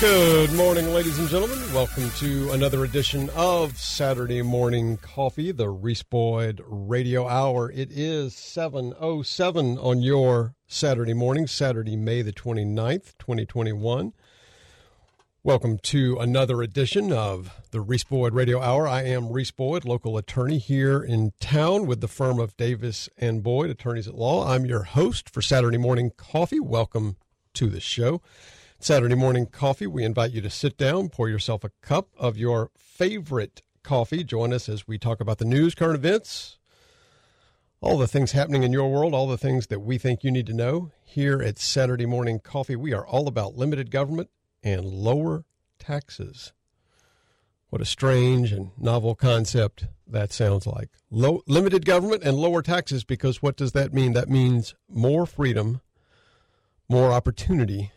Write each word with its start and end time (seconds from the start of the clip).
Good 0.00 0.54
morning, 0.54 0.94
ladies 0.94 1.18
and 1.18 1.28
gentlemen. 1.28 1.58
Welcome 1.74 2.08
to 2.12 2.52
another 2.52 2.84
edition 2.84 3.28
of 3.36 3.76
Saturday 3.76 4.40
Morning 4.40 4.96
Coffee, 4.96 5.52
the 5.52 5.68
Reese 5.68 6.02
Boyd 6.02 6.62
Radio 6.66 7.28
Hour. 7.28 7.70
It 7.70 7.92
is 7.92 8.32
7.07 8.32 9.84
on 9.84 10.00
your 10.00 10.54
Saturday 10.66 11.12
morning, 11.12 11.46
Saturday, 11.46 11.96
May 11.96 12.22
the 12.22 12.32
29th, 12.32 13.12
2021. 13.18 14.14
Welcome 15.42 15.76
to 15.76 16.16
another 16.18 16.62
edition 16.62 17.12
of 17.12 17.60
the 17.70 17.82
Reese 17.82 18.04
Boyd 18.04 18.32
Radio 18.32 18.58
Hour. 18.58 18.88
I 18.88 19.02
am 19.02 19.30
Reese 19.30 19.50
Boyd, 19.50 19.84
local 19.84 20.16
attorney 20.16 20.56
here 20.58 21.02
in 21.02 21.34
town 21.40 21.86
with 21.86 22.00
the 22.00 22.08
firm 22.08 22.38
of 22.38 22.56
Davis 22.56 23.10
and 23.18 23.42
Boyd, 23.42 23.68
attorneys 23.68 24.08
at 24.08 24.14
law. 24.14 24.48
I'm 24.48 24.64
your 24.64 24.84
host 24.84 25.28
for 25.28 25.42
Saturday 25.42 25.76
Morning 25.76 26.10
Coffee. 26.16 26.58
Welcome 26.58 27.16
to 27.52 27.68
the 27.68 27.80
show. 27.80 28.22
Saturday 28.82 29.14
morning 29.14 29.44
coffee. 29.44 29.86
We 29.86 30.04
invite 30.04 30.32
you 30.32 30.40
to 30.40 30.48
sit 30.48 30.78
down, 30.78 31.10
pour 31.10 31.28
yourself 31.28 31.64
a 31.64 31.70
cup 31.82 32.08
of 32.16 32.38
your 32.38 32.70
favorite 32.78 33.60
coffee. 33.82 34.24
Join 34.24 34.54
us 34.54 34.70
as 34.70 34.88
we 34.88 34.96
talk 34.96 35.20
about 35.20 35.36
the 35.36 35.44
news, 35.44 35.74
current 35.74 35.96
events, 35.96 36.56
all 37.82 37.98
the 37.98 38.08
things 38.08 38.32
happening 38.32 38.62
in 38.62 38.72
your 38.72 38.90
world, 38.90 39.12
all 39.12 39.28
the 39.28 39.36
things 39.36 39.66
that 39.66 39.80
we 39.80 39.98
think 39.98 40.24
you 40.24 40.30
need 40.30 40.46
to 40.46 40.54
know. 40.54 40.92
Here 41.04 41.42
at 41.42 41.58
Saturday 41.58 42.06
Morning 42.06 42.40
Coffee, 42.40 42.74
we 42.74 42.94
are 42.94 43.06
all 43.06 43.28
about 43.28 43.54
limited 43.54 43.90
government 43.90 44.30
and 44.62 44.86
lower 44.86 45.44
taxes. 45.78 46.54
What 47.68 47.82
a 47.82 47.86
strange 47.86 48.50
and 48.50 48.70
novel 48.78 49.14
concept 49.14 49.88
that 50.06 50.32
sounds 50.32 50.66
like. 50.66 50.88
Low, 51.10 51.42
limited 51.46 51.84
government 51.84 52.22
and 52.22 52.38
lower 52.38 52.62
taxes, 52.62 53.04
because 53.04 53.42
what 53.42 53.58
does 53.58 53.72
that 53.72 53.92
mean? 53.92 54.14
That 54.14 54.30
means 54.30 54.74
more 54.88 55.26
freedom, 55.26 55.82
more 56.88 57.12
opportunity, 57.12 57.92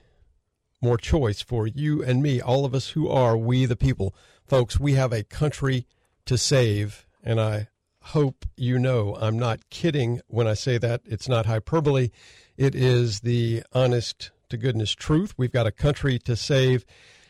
more 0.84 0.98
choice 0.98 1.42
for 1.42 1.66
you 1.66 2.04
and 2.04 2.22
me, 2.22 2.42
all 2.42 2.66
of 2.66 2.76
us 2.76 2.90
who 2.90 3.10
are 3.10 3.38
we 3.38 3.66
the 3.66 3.76
people. 3.76 4.14
Folks, 4.46 4.80
we 4.80 4.94
have 4.94 5.14
a 5.14 5.24
country 5.24 5.88
to 6.26 6.38
save, 6.38 7.08
and 7.24 7.40
I 7.40 7.70
hope 8.02 8.46
you 8.58 8.78
know 8.78 9.16
I'm 9.20 9.40
not 9.40 9.70
kidding 9.70 10.22
when 10.28 10.48
I 10.48 10.54
say 10.54 10.78
that. 10.78 11.02
It's 11.06 11.30
not 11.30 11.46
hyperbole, 11.46 12.10
it 12.58 12.76
is 12.76 13.22
the 13.22 13.64
honest 13.72 14.32
to 14.50 14.58
goodness 14.58 14.92
truth. 14.92 15.34
We've 15.38 15.52
got 15.52 15.68
a 15.68 15.72
country 15.72 16.20
to 16.20 16.36
save. 16.36 16.86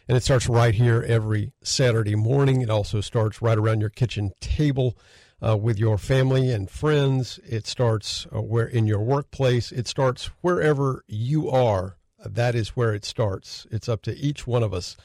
And 0.06 0.18
it 0.18 0.24
starts 0.24 0.50
right 0.50 0.75
here 0.75 1.02
every 1.08 1.53
Saturday 1.63 2.16
morning. 2.16 2.62
It 2.62 2.69
also 2.69 3.00
starts 3.00 3.42
right 3.42 3.58
around 3.58 3.80
your 3.80 3.90
kitchen 3.90 4.34
table 4.42 4.97
uh, 5.42 5.56
with 5.56 5.80
your 5.80 5.97
family 5.97 6.52
and 6.52 6.69
friends. 6.69 7.40
It 7.47 7.66
starts 7.66 8.28
uh, 8.36 8.42
where 8.42 8.66
in 8.66 8.86
your 8.86 9.00
workplace. 9.00 9.72
It 9.72 9.88
starts 9.88 10.25
wherever 10.42 11.06
you 11.08 11.50
are 11.50 11.96
that 12.26 12.56
is 12.56 12.70
where 12.70 12.94
it 12.94 13.06
starts. 13.06 13.68
It's 13.72 13.90
up 13.90 14.02
to 14.04 14.16
each 14.16 14.48
one 14.48 14.64
of 14.64 14.74
us 14.74 14.96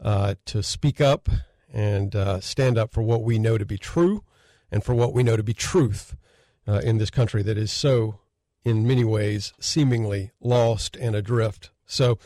uh, 0.00 0.34
to 0.46 0.62
speak 0.62 1.00
up 1.00 1.28
and 1.72 2.14
uh, 2.14 2.40
stand 2.40 2.78
up 2.78 2.92
for 2.92 3.02
what 3.02 3.22
we 3.22 3.38
know 3.38 3.58
to 3.58 3.66
be 3.66 3.78
true 3.78 4.22
and 4.70 4.84
for 4.84 4.94
what 4.94 5.12
we 5.12 5.22
know 5.22 5.36
to 5.36 5.42
be 5.42 5.54
truth 5.54 6.16
uh, 6.66 6.80
in 6.84 6.98
this 6.98 7.10
country 7.10 7.42
that 7.42 7.58
is 7.58 7.72
so, 7.72 8.20
in 8.64 8.86
many 8.86 9.04
ways, 9.04 9.52
seemingly 9.60 10.30
lost 10.40 10.96
and 10.96 11.14
adrift. 11.14 11.70
So, 11.86 12.18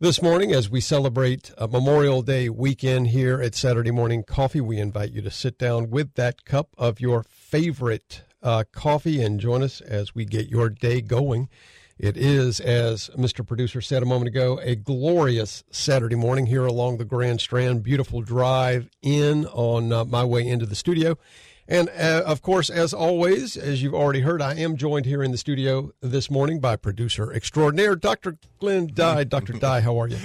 this 0.00 0.20
morning, 0.20 0.52
as 0.52 0.68
we 0.68 0.80
celebrate 0.80 1.52
Memorial 1.58 2.20
Day 2.20 2.48
weekend 2.48 3.08
here 3.08 3.40
at 3.40 3.54
Saturday 3.54 3.90
Morning 3.92 4.22
Coffee, 4.22 4.60
we 4.60 4.78
invite 4.78 5.12
you 5.12 5.22
to 5.22 5.30
sit 5.30 5.56
down 5.56 5.88
with 5.88 6.14
that 6.14 6.44
cup 6.44 6.74
of 6.76 7.00
your 7.00 7.22
favorite 7.22 8.22
uh, 8.42 8.64
coffee 8.72 9.22
and 9.22 9.40
join 9.40 9.62
us 9.62 9.80
as 9.80 10.14
we 10.14 10.24
get 10.24 10.48
your 10.48 10.68
day 10.68 11.00
going. 11.00 11.48
It 11.98 12.16
is, 12.16 12.58
as 12.58 13.08
Mr. 13.16 13.46
Producer 13.46 13.80
said 13.80 14.02
a 14.02 14.06
moment 14.06 14.28
ago, 14.28 14.58
a 14.60 14.74
glorious 14.74 15.62
Saturday 15.70 16.16
morning 16.16 16.46
here 16.46 16.66
along 16.66 16.98
the 16.98 17.04
Grand 17.04 17.40
Strand. 17.40 17.84
Beautiful 17.84 18.20
drive 18.20 18.90
in 19.00 19.46
on 19.46 19.92
uh, 19.92 20.04
my 20.04 20.24
way 20.24 20.46
into 20.46 20.66
the 20.66 20.74
studio. 20.74 21.16
And 21.66 21.88
uh, 21.90 22.22
of 22.26 22.42
course, 22.42 22.68
as 22.68 22.92
always, 22.92 23.56
as 23.56 23.82
you've 23.82 23.94
already 23.94 24.20
heard, 24.20 24.42
I 24.42 24.54
am 24.54 24.76
joined 24.76 25.06
here 25.06 25.22
in 25.22 25.30
the 25.30 25.38
studio 25.38 25.92
this 26.02 26.30
morning 26.30 26.60
by 26.60 26.76
producer 26.76 27.32
extraordinaire, 27.32 27.96
Dr. 27.96 28.36
Glenn 28.58 28.88
Dye. 28.92 29.24
Dr. 29.24 29.52
Dye, 29.58 29.80
how 29.80 29.98
are 29.98 30.06
you? 30.08 30.18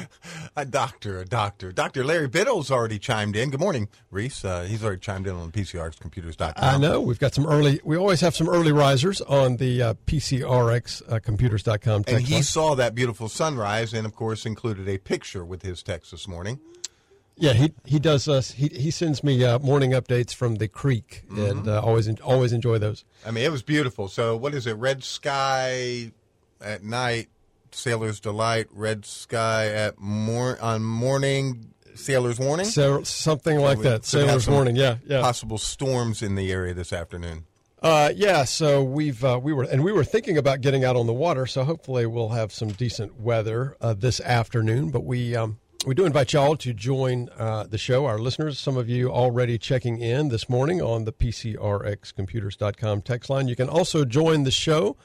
A 0.57 0.66
doctor, 0.66 1.19
a 1.19 1.25
doctor. 1.25 1.72
Dr. 1.72 2.03
Larry 2.03 2.27
Biddle's 2.27 2.69
already 2.69 3.00
chimed 3.00 3.38
in. 3.38 3.51
Good 3.51 3.59
morning, 3.61 3.88
Reese. 4.11 4.44
Uh, 4.44 4.63
he's 4.63 4.83
already 4.83 5.00
chimed 5.00 5.27
in 5.27 5.35
on 5.35 5.51
PCRXcomputers.com. 5.51 6.53
I 6.57 6.77
know. 6.77 7.00
We've 7.00 7.19
got 7.19 7.33
some 7.33 7.45
early, 7.45 7.79
we 7.85 7.95
always 7.95 8.19
have 8.19 8.35
some 8.35 8.50
early 8.50 8.73
risers 8.73 9.21
on 9.21 9.56
the 9.57 9.81
uh, 9.81 9.94
PCRXcomputers.com 10.07 12.03
and 12.07 12.21
he 12.21 12.33
line. 12.35 12.44
saw 12.44 12.75
that 12.75 12.94
beautiful 12.95 13.29
sunrise 13.29 13.94
and, 13.94 14.06
of 14.06 14.13
course, 14.13 14.45
included 14.45 14.89
a 14.89 14.97
picture 14.97 15.45
with 15.45 15.61
his 15.61 15.81
text 15.83 16.11
this 16.11 16.27
morning. 16.27 16.59
Yeah, 17.39 17.53
he 17.53 17.73
he 17.85 18.00
does 18.00 18.27
us. 18.27 18.51
He 18.51 18.67
he 18.67 18.91
sends 18.91 19.23
me 19.23 19.44
uh, 19.45 19.59
morning 19.59 19.91
updates 19.91 20.35
from 20.35 20.55
the 20.55 20.67
creek, 20.67 21.23
mm-hmm. 21.29 21.45
and 21.45 21.67
uh, 21.67 21.81
always 21.81 22.09
always 22.19 22.51
enjoy 22.51 22.79
those. 22.79 23.05
I 23.25 23.31
mean, 23.31 23.45
it 23.45 23.51
was 23.51 23.63
beautiful. 23.63 24.09
So, 24.09 24.35
what 24.35 24.53
is 24.53 24.67
it? 24.67 24.73
Red 24.73 25.03
sky 25.03 26.11
at 26.59 26.83
night, 26.83 27.29
sailor's 27.72 28.19
delight. 28.19 28.67
Red 28.72 29.05
sky 29.05 29.67
at 29.67 29.97
mor- 30.00 30.59
on 30.61 30.83
morning, 30.83 31.73
sailor's 31.95 32.39
warning. 32.39 32.66
So, 32.66 33.03
something 33.03 33.57
so 33.57 33.63
like 33.63 33.79
that. 33.79 34.03
Sailor's 34.03 34.50
warning. 34.50 34.75
Yeah, 34.75 34.97
yeah. 35.06 35.21
Possible 35.21 35.57
storms 35.57 36.21
in 36.21 36.35
the 36.35 36.51
area 36.51 36.73
this 36.73 36.91
afternoon. 36.91 37.45
Uh, 37.81 38.11
yeah, 38.13 38.44
so 38.44 38.83
we've 38.83 39.23
uh, 39.23 39.39
we 39.41 39.53
were 39.53 39.63
and 39.63 39.81
we 39.85 39.94
were 39.94 40.03
thinking 40.03 40.38
about 40.38 40.59
getting 40.59 40.83
out 40.83 40.97
on 40.97 41.07
the 41.07 41.13
water, 41.13 41.45
so 41.45 41.63
hopefully 41.63 42.06
we'll 42.06 42.29
have 42.29 42.51
some 42.51 42.69
decent 42.69 43.17
weather 43.17 43.77
uh, 43.79 43.94
this 43.94 44.19
afternoon. 44.19 44.89
But 44.89 45.06
we 45.06 45.38
um, 45.38 45.57
we 45.85 45.95
do 45.95 46.06
invite 46.06 46.34
y'all 46.34 46.57
to 46.57 46.73
join 46.73 47.29
uh, 47.38 47.63
the 47.63 47.78
show, 47.78 48.06
our 48.06 48.19
listeners. 48.19 48.59
Some 48.59 48.75
of 48.75 48.90
you 48.90 49.09
already 49.09 49.57
checking 49.57 50.00
in 50.00 50.28
this 50.28 50.50
morning 50.50 50.81
on 50.81 51.06
the 51.06 51.13
PCRXcomputers.com 51.13 53.01
text 53.01 53.29
line. 53.29 53.47
You 53.47 53.56
can 53.56 53.69
also 53.69 54.03
join 54.03 54.44
the 54.44 54.51
show 54.51 54.97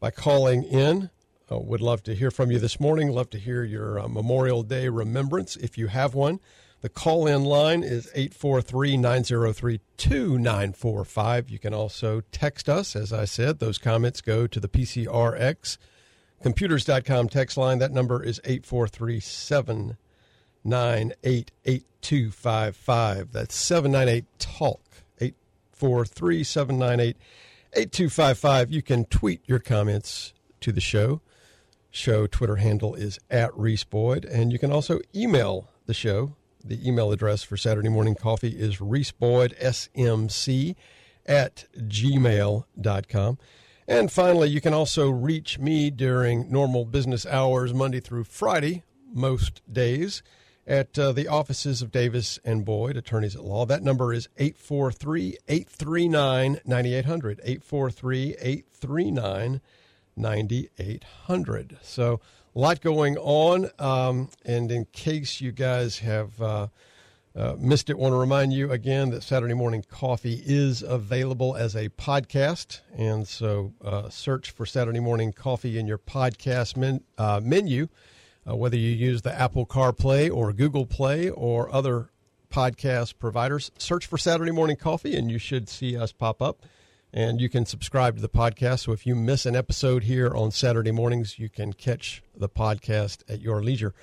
by 0.00 0.10
calling 0.10 0.64
in. 0.64 1.10
Uh, 1.50 1.58
would 1.58 1.80
love 1.80 2.02
to 2.02 2.14
hear 2.14 2.30
from 2.30 2.50
you 2.50 2.58
this 2.58 2.80
morning. 2.80 3.10
Love 3.10 3.30
to 3.30 3.38
hear 3.38 3.62
your 3.62 4.00
uh, 4.00 4.08
Memorial 4.08 4.62
Day 4.62 4.88
remembrance 4.88 5.56
if 5.56 5.78
you 5.78 5.86
have 5.86 6.14
one. 6.14 6.40
The 6.80 6.88
call 6.88 7.26
in 7.26 7.44
line 7.44 7.82
is 7.82 8.10
843 8.14 8.96
903 8.96 9.80
2945. 9.96 11.48
You 11.48 11.58
can 11.58 11.74
also 11.74 12.22
text 12.32 12.68
us. 12.68 12.96
As 12.96 13.12
I 13.12 13.24
said, 13.24 13.60
those 13.60 13.78
comments 13.78 14.20
go 14.20 14.46
to 14.46 14.60
the 14.60 14.68
PCRX 14.68 15.78
computers.com 16.42 17.28
text 17.28 17.56
line. 17.56 17.78
That 17.78 17.92
number 17.92 18.22
is 18.22 18.40
843 18.44 19.20
798 20.70 23.32
That's 23.32 23.54
798 23.54 24.24
TALK, 24.38 24.80
843 25.20 26.44
798 26.44 27.16
8255. 27.72 28.70
You 28.70 28.82
can 28.82 29.06
tweet 29.06 29.40
your 29.46 29.58
comments 29.58 30.34
to 30.60 30.70
the 30.72 30.80
show. 30.80 31.20
Show 31.90 32.26
Twitter 32.26 32.56
handle 32.56 32.94
is 32.94 33.18
at 33.30 33.56
Reese 33.56 33.84
Boyd. 33.84 34.26
And 34.26 34.52
you 34.52 34.58
can 34.58 34.72
also 34.72 35.00
email 35.14 35.70
the 35.86 35.94
show. 35.94 36.34
The 36.62 36.86
email 36.86 37.12
address 37.12 37.42
for 37.42 37.56
Saturday 37.56 37.88
Morning 37.88 38.14
Coffee 38.14 38.58
is 38.58 38.76
reeseboydsmc 38.76 40.76
at 41.24 41.64
gmail.com. 41.76 43.38
And 43.86 44.12
finally, 44.12 44.50
you 44.50 44.60
can 44.60 44.74
also 44.74 45.08
reach 45.08 45.58
me 45.58 45.88
during 45.90 46.50
normal 46.50 46.84
business 46.84 47.24
hours, 47.24 47.72
Monday 47.72 48.00
through 48.00 48.24
Friday, 48.24 48.82
most 49.14 49.62
days 49.72 50.22
at 50.68 50.98
uh, 50.98 51.12
the 51.12 51.26
offices 51.26 51.80
of 51.82 51.90
Davis 51.90 52.38
and 52.44 52.64
Boyd, 52.64 52.96
attorneys 52.96 53.34
at 53.34 53.42
law. 53.42 53.64
That 53.64 53.82
number 53.82 54.12
is 54.12 54.28
843 54.36 55.38
839 55.48 56.60
9800. 56.64 57.40
843 57.42 58.36
839 58.38 59.60
9800. 60.16 61.78
So, 61.82 62.20
a 62.54 62.58
lot 62.58 62.80
going 62.80 63.16
on. 63.18 63.70
Um, 63.78 64.28
and 64.44 64.70
in 64.70 64.84
case 64.86 65.40
you 65.40 65.52
guys 65.52 66.00
have 66.00 66.40
uh, 66.42 66.66
uh, 67.36 67.54
missed 67.58 67.88
it, 67.88 67.96
want 67.98 68.12
to 68.12 68.16
remind 68.16 68.52
you 68.52 68.72
again 68.72 69.10
that 69.10 69.22
Saturday 69.22 69.54
Morning 69.54 69.84
Coffee 69.88 70.42
is 70.44 70.82
available 70.82 71.54
as 71.54 71.76
a 71.76 71.88
podcast. 71.90 72.80
And 72.96 73.28
so 73.28 73.72
uh, 73.84 74.08
search 74.08 74.50
for 74.50 74.66
Saturday 74.66 75.00
Morning 75.00 75.32
Coffee 75.32 75.78
in 75.78 75.86
your 75.86 75.98
podcast 75.98 76.76
men, 76.76 77.02
uh, 77.16 77.40
menu, 77.42 77.88
uh, 78.48 78.56
whether 78.56 78.76
you 78.76 78.90
use 78.90 79.22
the 79.22 79.32
Apple 79.32 79.66
CarPlay 79.66 80.34
or 80.34 80.52
Google 80.52 80.86
Play 80.86 81.28
or 81.30 81.72
other 81.72 82.10
podcast 82.50 83.18
providers. 83.18 83.70
Search 83.78 84.06
for 84.06 84.18
Saturday 84.18 84.52
Morning 84.52 84.76
Coffee, 84.76 85.16
and 85.16 85.30
you 85.30 85.38
should 85.38 85.68
see 85.68 85.96
us 85.96 86.12
pop 86.12 86.40
up. 86.40 86.64
And 87.12 87.40
you 87.40 87.48
can 87.48 87.64
subscribe 87.64 88.16
to 88.16 88.22
the 88.22 88.28
podcast. 88.28 88.80
So 88.80 88.92
if 88.92 89.06
you 89.06 89.14
miss 89.14 89.46
an 89.46 89.56
episode 89.56 90.04
here 90.04 90.34
on 90.34 90.50
Saturday 90.50 90.90
mornings, 90.90 91.38
you 91.38 91.48
can 91.48 91.72
catch 91.72 92.22
the 92.36 92.50
podcast 92.50 93.22
at 93.28 93.40
your 93.40 93.62
leisure. 93.62 93.94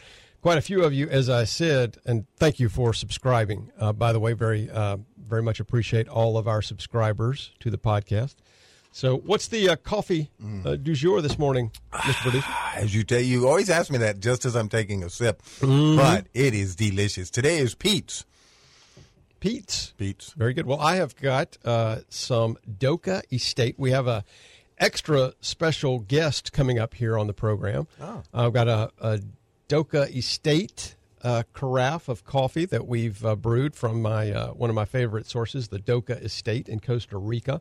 Quite 0.41 0.57
a 0.57 0.61
few 0.61 0.83
of 0.83 0.93
you, 0.93 1.07
as 1.09 1.29
I 1.29 1.43
said, 1.43 1.97
and 2.05 2.25
thank 2.37 2.59
you 2.59 2.67
for 2.69 2.93
subscribing. 2.93 3.71
Uh, 3.79 3.93
by 3.93 4.11
the 4.11 4.19
way, 4.19 4.33
very, 4.33 4.69
uh, 4.69 4.97
very 5.17 5.43
much 5.43 5.59
appreciate 5.59 6.07
all 6.07 6.37
of 6.37 6.47
our 6.47 6.61
subscribers 6.61 7.51
to 7.59 7.69
the 7.69 7.77
podcast. 7.77 8.35
So, 8.95 9.17
what's 9.17 9.49
the 9.49 9.67
uh, 9.71 9.75
coffee 9.75 10.31
uh, 10.63 10.77
du 10.77 10.93
jour 10.93 11.19
this 11.21 11.37
morning, 11.37 11.69
Mr. 11.91 12.13
Producer? 12.21 12.47
As 12.75 12.95
you 12.95 13.03
tell, 13.03 13.19
you 13.19 13.45
always 13.45 13.69
ask 13.69 13.91
me 13.91 13.97
that 13.97 14.21
just 14.21 14.45
as 14.45 14.55
I'm 14.55 14.69
taking 14.69 15.03
a 15.03 15.09
sip, 15.09 15.41
Mm-hmm. 15.59 15.97
but 15.97 16.27
it 16.33 16.53
is 16.53 16.77
delicious. 16.77 17.29
Today 17.29 17.57
is 17.57 17.75
Pete's. 17.75 18.23
Pete's. 19.41 19.93
Pete's. 19.97 20.31
Very 20.37 20.53
good. 20.53 20.65
Well, 20.65 20.79
I 20.79 20.95
have 20.95 21.13
got 21.17 21.57
uh, 21.65 21.97
some 22.07 22.57
Doka 22.79 23.21
Estate. 23.33 23.75
We 23.77 23.91
have 23.91 24.07
a 24.07 24.23
extra 24.77 25.33
special 25.41 25.99
guest 25.99 26.53
coming 26.53 26.79
up 26.79 26.93
here 26.93 27.17
on 27.17 27.27
the 27.27 27.33
program. 27.33 27.87
Oh. 27.99 28.23
I've 28.33 28.53
got 28.53 28.69
a, 28.69 28.91
a 29.01 29.19
Doka 29.67 30.03
Estate 30.03 30.95
uh, 31.21 31.43
carafe 31.53 32.07
of 32.07 32.23
coffee 32.23 32.63
that 32.67 32.87
we've 32.87 33.25
uh, 33.25 33.35
brewed 33.35 33.75
from 33.75 34.01
my 34.01 34.31
uh, 34.31 34.47
one 34.53 34.69
of 34.69 34.75
my 34.75 34.85
favorite 34.85 35.27
sources, 35.27 35.67
the 35.67 35.79
Doka 35.79 36.15
Estate 36.23 36.69
in 36.69 36.79
Costa 36.79 37.17
Rica. 37.17 37.59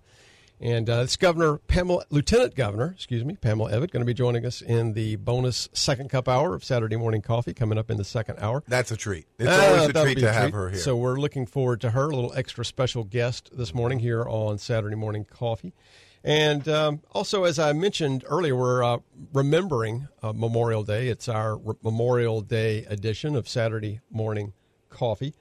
And 0.61 0.89
uh, 0.89 1.01
it's 1.05 1.17
Governor 1.17 1.59
Pamela, 1.59 2.05
Lieutenant 2.11 2.55
Governor, 2.55 2.93
excuse 2.95 3.25
me, 3.25 3.37
Pamela 3.37 3.71
Evette, 3.73 3.91
going 3.91 4.01
to 4.01 4.05
be 4.07 4.15
joining 4.15 4.47
us 4.47 4.63
in 4.63 4.93
the 4.95 5.17
bonus 5.17 5.69
second 5.73 6.09
cup 6.11 6.29
hour 6.29 6.55
of 6.55 6.65
Saturday 6.65 6.97
morning 6.97 7.23
coffee 7.23 7.53
coming 7.53 7.77
up 7.77 7.91
in 7.91 7.97
the 7.97 8.05
second 8.05 8.39
hour. 8.39 8.63
That's 8.69 8.91
a 8.93 8.97
treat. 8.97 9.27
It's 9.39 9.49
Uh, 9.49 9.75
always 9.77 9.89
a 9.91 9.93
treat 10.05 10.19
to 10.19 10.29
a 10.29 10.33
have 10.33 10.43
treat. 10.45 10.55
her 10.55 10.71
here. 10.71 10.79
So 10.79 10.97
we're 10.97 11.17
looking 11.19 11.45
forward 11.47 11.81
to 11.83 11.91
her, 11.91 12.09
a 12.09 12.15
little 12.15 12.33
extra 12.35 12.65
special 12.65 13.05
guest 13.05 13.51
this 13.53 13.75
morning 13.75 13.99
here 13.99 14.23
on 14.25 14.59
Saturday 14.59 14.97
Morning 14.97 15.25
Coffee. 15.25 15.75
And 16.23 16.67
um, 16.69 17.03
also, 17.11 17.45
as 17.45 17.59
I 17.59 17.73
mentioned 17.75 18.25
earlier, 18.27 18.57
we're 18.57 18.83
uh, 18.83 18.99
remembering 19.35 20.09
uh, 20.23 20.33
Memorial 20.33 20.83
Day. 20.83 21.09
It's 21.09 21.29
our 21.29 21.59
Re- 21.59 21.75
Memorial 21.83 22.41
Day 22.41 22.87
edition 22.89 23.37
of 23.37 23.47
Saturday 23.49 24.01
Morning 24.11 24.55
Coffee. 24.89 25.35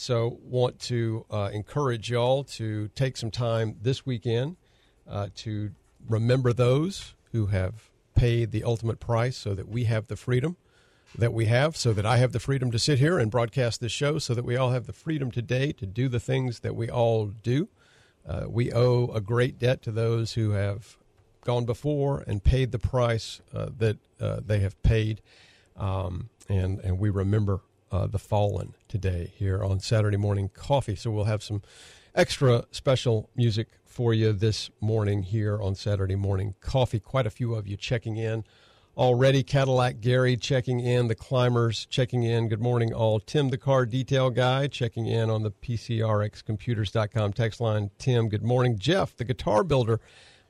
So, 0.00 0.38
want 0.44 0.78
to 0.82 1.26
uh, 1.28 1.50
encourage 1.52 2.08
y'all 2.08 2.44
to 2.44 2.86
take 2.94 3.16
some 3.16 3.32
time 3.32 3.78
this 3.82 4.06
weekend 4.06 4.54
uh, 5.10 5.30
to 5.38 5.72
remember 6.08 6.52
those 6.52 7.14
who 7.32 7.46
have 7.46 7.90
paid 8.14 8.52
the 8.52 8.62
ultimate 8.62 9.00
price 9.00 9.36
so 9.36 9.54
that 9.54 9.68
we 9.68 9.84
have 9.84 10.06
the 10.06 10.14
freedom 10.14 10.56
that 11.16 11.32
we 11.32 11.46
have, 11.46 11.76
so 11.76 11.92
that 11.92 12.06
I 12.06 12.18
have 12.18 12.30
the 12.30 12.38
freedom 12.38 12.70
to 12.70 12.78
sit 12.78 13.00
here 13.00 13.18
and 13.18 13.28
broadcast 13.28 13.80
this 13.80 13.90
show, 13.90 14.20
so 14.20 14.34
that 14.34 14.44
we 14.44 14.56
all 14.56 14.70
have 14.70 14.86
the 14.86 14.92
freedom 14.92 15.32
today 15.32 15.72
to 15.72 15.84
do 15.84 16.08
the 16.08 16.20
things 16.20 16.60
that 16.60 16.76
we 16.76 16.88
all 16.88 17.26
do. 17.42 17.66
Uh, 18.24 18.44
we 18.48 18.72
owe 18.72 19.10
a 19.12 19.20
great 19.20 19.58
debt 19.58 19.82
to 19.82 19.90
those 19.90 20.34
who 20.34 20.50
have 20.52 20.96
gone 21.42 21.64
before 21.64 22.22
and 22.28 22.44
paid 22.44 22.70
the 22.70 22.78
price 22.78 23.40
uh, 23.52 23.70
that 23.76 23.96
uh, 24.20 24.38
they 24.46 24.60
have 24.60 24.80
paid, 24.84 25.20
um, 25.76 26.28
and 26.48 26.78
and 26.84 27.00
we 27.00 27.10
remember 27.10 27.62
uh, 27.90 28.06
the 28.06 28.18
fallen 28.18 28.74
today 28.88 29.32
here 29.36 29.64
on 29.64 29.80
Saturday 29.80 30.16
morning 30.16 30.50
coffee. 30.52 30.96
So 30.96 31.10
we'll 31.10 31.24
have 31.24 31.42
some 31.42 31.62
extra 32.14 32.64
special 32.70 33.30
music 33.36 33.68
for 33.84 34.14
you 34.14 34.32
this 34.32 34.70
morning 34.80 35.22
here 35.22 35.60
on 35.60 35.74
Saturday 35.74 36.14
morning 36.14 36.54
coffee. 36.60 37.00
Quite 37.00 37.26
a 37.26 37.30
few 37.30 37.54
of 37.54 37.66
you 37.66 37.76
checking 37.76 38.16
in 38.16 38.44
already. 38.96 39.42
Cadillac 39.42 40.00
Gary 40.00 40.36
checking 40.36 40.80
in. 40.80 41.08
The 41.08 41.14
climbers 41.14 41.86
checking 41.86 42.24
in. 42.24 42.48
Good 42.48 42.60
morning, 42.60 42.92
all. 42.92 43.20
Tim, 43.20 43.48
the 43.48 43.56
car 43.56 43.86
detail 43.86 44.30
guy, 44.30 44.66
checking 44.66 45.06
in 45.06 45.30
on 45.30 45.42
the 45.42 45.50
PCRXcomputers.com 45.50 47.32
text 47.32 47.60
line. 47.60 47.90
Tim, 47.98 48.28
good 48.28 48.42
morning. 48.42 48.78
Jeff, 48.78 49.16
the 49.16 49.24
guitar 49.24 49.62
builder, 49.64 50.00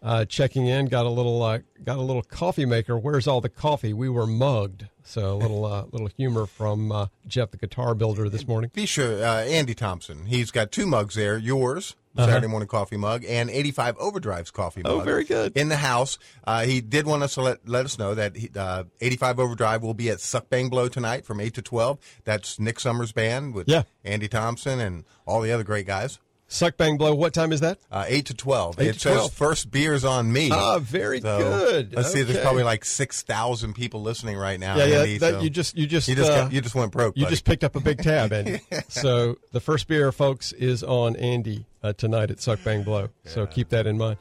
uh, 0.02 0.24
checking 0.24 0.66
in. 0.66 0.86
Got 0.86 1.06
a 1.06 1.10
little 1.10 1.42
uh, 1.42 1.58
got 1.84 1.96
a 1.98 2.02
little 2.02 2.22
coffee 2.22 2.66
maker. 2.66 2.98
Where's 2.98 3.26
all 3.26 3.40
the 3.40 3.48
coffee? 3.48 3.92
We 3.92 4.08
were 4.08 4.26
mugged. 4.26 4.86
So 5.04 5.34
a 5.34 5.38
little 5.38 5.64
uh, 5.64 5.84
little 5.92 6.10
humor 6.16 6.46
from 6.46 6.92
uh, 6.92 7.06
Jeff, 7.26 7.50
the 7.50 7.56
guitar 7.56 7.94
builder, 7.94 8.28
this 8.28 8.46
morning. 8.46 8.70
Be 8.74 8.86
sure, 8.86 9.24
uh, 9.24 9.42
Andy 9.44 9.74
Thompson. 9.74 10.26
He's 10.26 10.50
got 10.50 10.70
two 10.70 10.86
mugs 10.86 11.14
there. 11.14 11.38
Yours, 11.38 11.96
the 12.14 12.26
Saturday 12.26 12.46
morning 12.48 12.68
coffee 12.68 12.98
mug, 12.98 13.24
and 13.26 13.48
85 13.48 13.96
Overdrive's 13.98 14.50
coffee 14.50 14.82
mug. 14.82 14.92
Uh-huh. 14.92 15.00
Oh, 15.00 15.04
very 15.04 15.24
good. 15.24 15.56
In 15.56 15.68
the 15.70 15.76
house. 15.76 16.18
Uh, 16.44 16.64
he 16.64 16.80
did 16.82 17.06
want 17.06 17.22
us 17.22 17.34
to 17.34 17.40
let, 17.42 17.66
let 17.66 17.84
us 17.86 17.98
know 17.98 18.14
that 18.14 18.36
he, 18.36 18.50
uh, 18.54 18.84
85 19.00 19.38
Overdrive 19.40 19.82
will 19.82 19.94
be 19.94 20.10
at 20.10 20.20
Suck 20.20 20.50
Bang 20.50 20.68
Blow 20.68 20.88
tonight 20.88 21.24
from 21.24 21.40
8 21.40 21.54
to 21.54 21.62
12. 21.62 21.98
That's 22.24 22.58
Nick 22.58 22.78
Summers' 22.80 23.12
band 23.12 23.54
with 23.54 23.68
Yeah. 23.68 23.84
Andy 24.04 24.28
Thompson 24.28 24.78
and 24.80 25.04
all 25.26 25.40
the 25.40 25.52
other 25.52 25.64
great 25.64 25.86
guys. 25.86 26.18
Suck 26.50 26.78
bang 26.78 26.96
blow. 26.96 27.14
What 27.14 27.34
time 27.34 27.52
is 27.52 27.60
that? 27.60 27.78
Uh, 27.90 28.06
8 28.08 28.26
to 28.26 28.34
12. 28.34 28.80
8 28.80 28.86
it 28.86 28.92
to 28.94 28.98
says 28.98 29.16
12. 29.16 29.32
first 29.34 29.70
beers 29.70 30.02
on 30.02 30.32
me. 30.32 30.50
Ah, 30.50 30.78
very 30.78 31.20
good. 31.20 31.94
Let's 31.94 32.10
see, 32.10 32.22
there's 32.22 32.40
probably 32.40 32.62
like 32.62 32.86
6,000 32.86 33.74
people 33.74 34.00
listening 34.00 34.38
right 34.38 34.58
now. 34.58 34.76
Yeah, 34.78 34.84
yeah. 34.86 34.98
Andy, 35.00 35.18
that, 35.18 35.34
so 35.34 35.40
you 35.40 35.50
just 35.50 35.76
you 35.76 35.86
just 35.86 36.08
you 36.08 36.14
just, 36.14 36.30
uh, 36.30 36.48
you 36.50 36.62
just 36.62 36.74
went 36.74 36.90
broke. 36.90 37.18
You 37.18 37.24
buddy. 37.24 37.34
just 37.34 37.44
picked 37.44 37.64
up 37.64 37.76
a 37.76 37.80
big 37.80 38.02
tab, 38.02 38.32
Andy. 38.32 38.60
so 38.88 39.36
the 39.52 39.60
first 39.60 39.88
beer, 39.88 40.10
folks, 40.10 40.52
is 40.52 40.82
on 40.82 41.16
Andy 41.16 41.66
uh, 41.82 41.92
tonight 41.92 42.30
at 42.30 42.40
Suck 42.40 42.64
Bang 42.64 42.82
Blow. 42.82 43.10
So 43.24 43.46
keep 43.46 43.68
that 43.68 43.86
in 43.86 43.98
mind. 43.98 44.16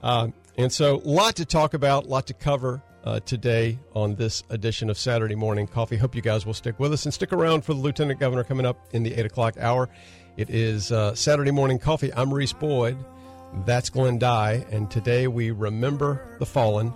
Um, 0.00 0.32
and 0.56 0.72
so, 0.72 1.00
lot 1.04 1.34
to 1.36 1.44
talk 1.44 1.74
about, 1.74 2.06
lot 2.06 2.28
to 2.28 2.34
cover 2.34 2.82
uh, 3.04 3.20
today 3.20 3.78
on 3.94 4.14
this 4.14 4.42
edition 4.50 4.90
of 4.90 4.96
Saturday 4.96 5.34
Morning 5.34 5.66
Coffee. 5.66 5.96
Hope 5.96 6.14
you 6.14 6.22
guys 6.22 6.46
will 6.46 6.54
stick 6.54 6.78
with 6.78 6.92
us 6.92 7.04
and 7.04 7.12
stick 7.12 7.32
around 7.32 7.64
for 7.64 7.74
the 7.74 7.80
Lieutenant 7.80 8.20
Governor 8.20 8.44
coming 8.44 8.64
up 8.64 8.78
in 8.92 9.02
the 9.02 9.12
eight 9.14 9.26
o'clock 9.26 9.56
hour. 9.58 9.88
It 10.36 10.50
is 10.50 10.90
uh, 10.90 11.14
Saturday 11.14 11.52
Morning 11.52 11.78
Coffee. 11.78 12.12
I'm 12.12 12.34
Reese 12.34 12.52
Boyd. 12.52 12.96
That's 13.64 13.88
Glenn 13.88 14.18
Dye, 14.18 14.66
and 14.72 14.90
today 14.90 15.28
we 15.28 15.52
remember 15.52 16.36
the 16.40 16.46
fallen. 16.46 16.92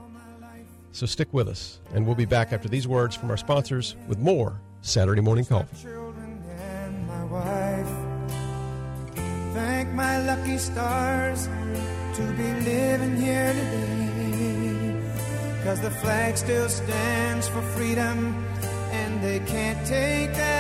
So 0.91 1.07
stick 1.07 1.33
with 1.33 1.47
us, 1.47 1.79
and 1.95 2.05
we'll 2.05 2.17
be 2.17 2.25
back 2.25 2.53
after 2.53 2.69
these 2.69 2.89
words 2.89 3.15
from 3.15 3.31
our 3.31 3.37
sponsors 3.37 3.95
with 4.09 4.19
more 4.19 4.61
Saturday 4.83 5.21
Morning 5.21 5.45
Coffee. 5.45 5.77
children 5.81 6.43
and 6.59 7.07
my 7.07 7.25
wife. 7.27 7.91
Thank 9.55 9.91
my 9.91 10.21
lucky 10.27 10.59
stars 10.59 11.47
to 11.47 12.23
be 12.37 12.53
living 12.69 13.17
here 13.19 13.53
today. 13.53 15.01
Cause 15.63 15.81
the 15.81 15.91
flag 15.91 16.37
still 16.37 16.69
stands 16.69 17.47
for 17.49 17.63
freedom 17.63 18.35
and 18.91 19.23
they 19.23 19.39
can't 19.41 19.87
take 19.87 20.33
that 20.35 20.58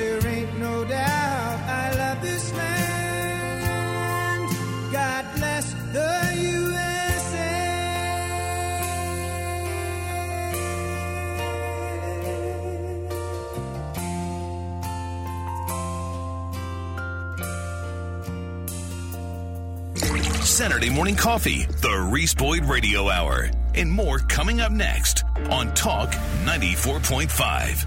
there 0.00 0.26
ain't 0.26 0.58
no 0.58 0.84
doubt 0.84 1.60
I 1.68 1.94
love 1.94 2.22
this 2.22 2.52
land. 2.54 3.70
God 4.92 5.24
bless 5.36 5.72
the 5.92 6.12
USA. 6.56 7.60
Saturday 20.44 20.90
Morning 20.90 21.16
Coffee, 21.16 21.66
the 21.82 22.08
Reese 22.10 22.34
Boyd 22.34 22.64
Radio 22.64 23.08
Hour, 23.08 23.50
and 23.74 23.90
more 23.90 24.18
coming 24.18 24.60
up 24.62 24.72
next 24.72 25.24
on 25.50 25.72
Talk 25.74 26.10
94.5. 26.44 27.86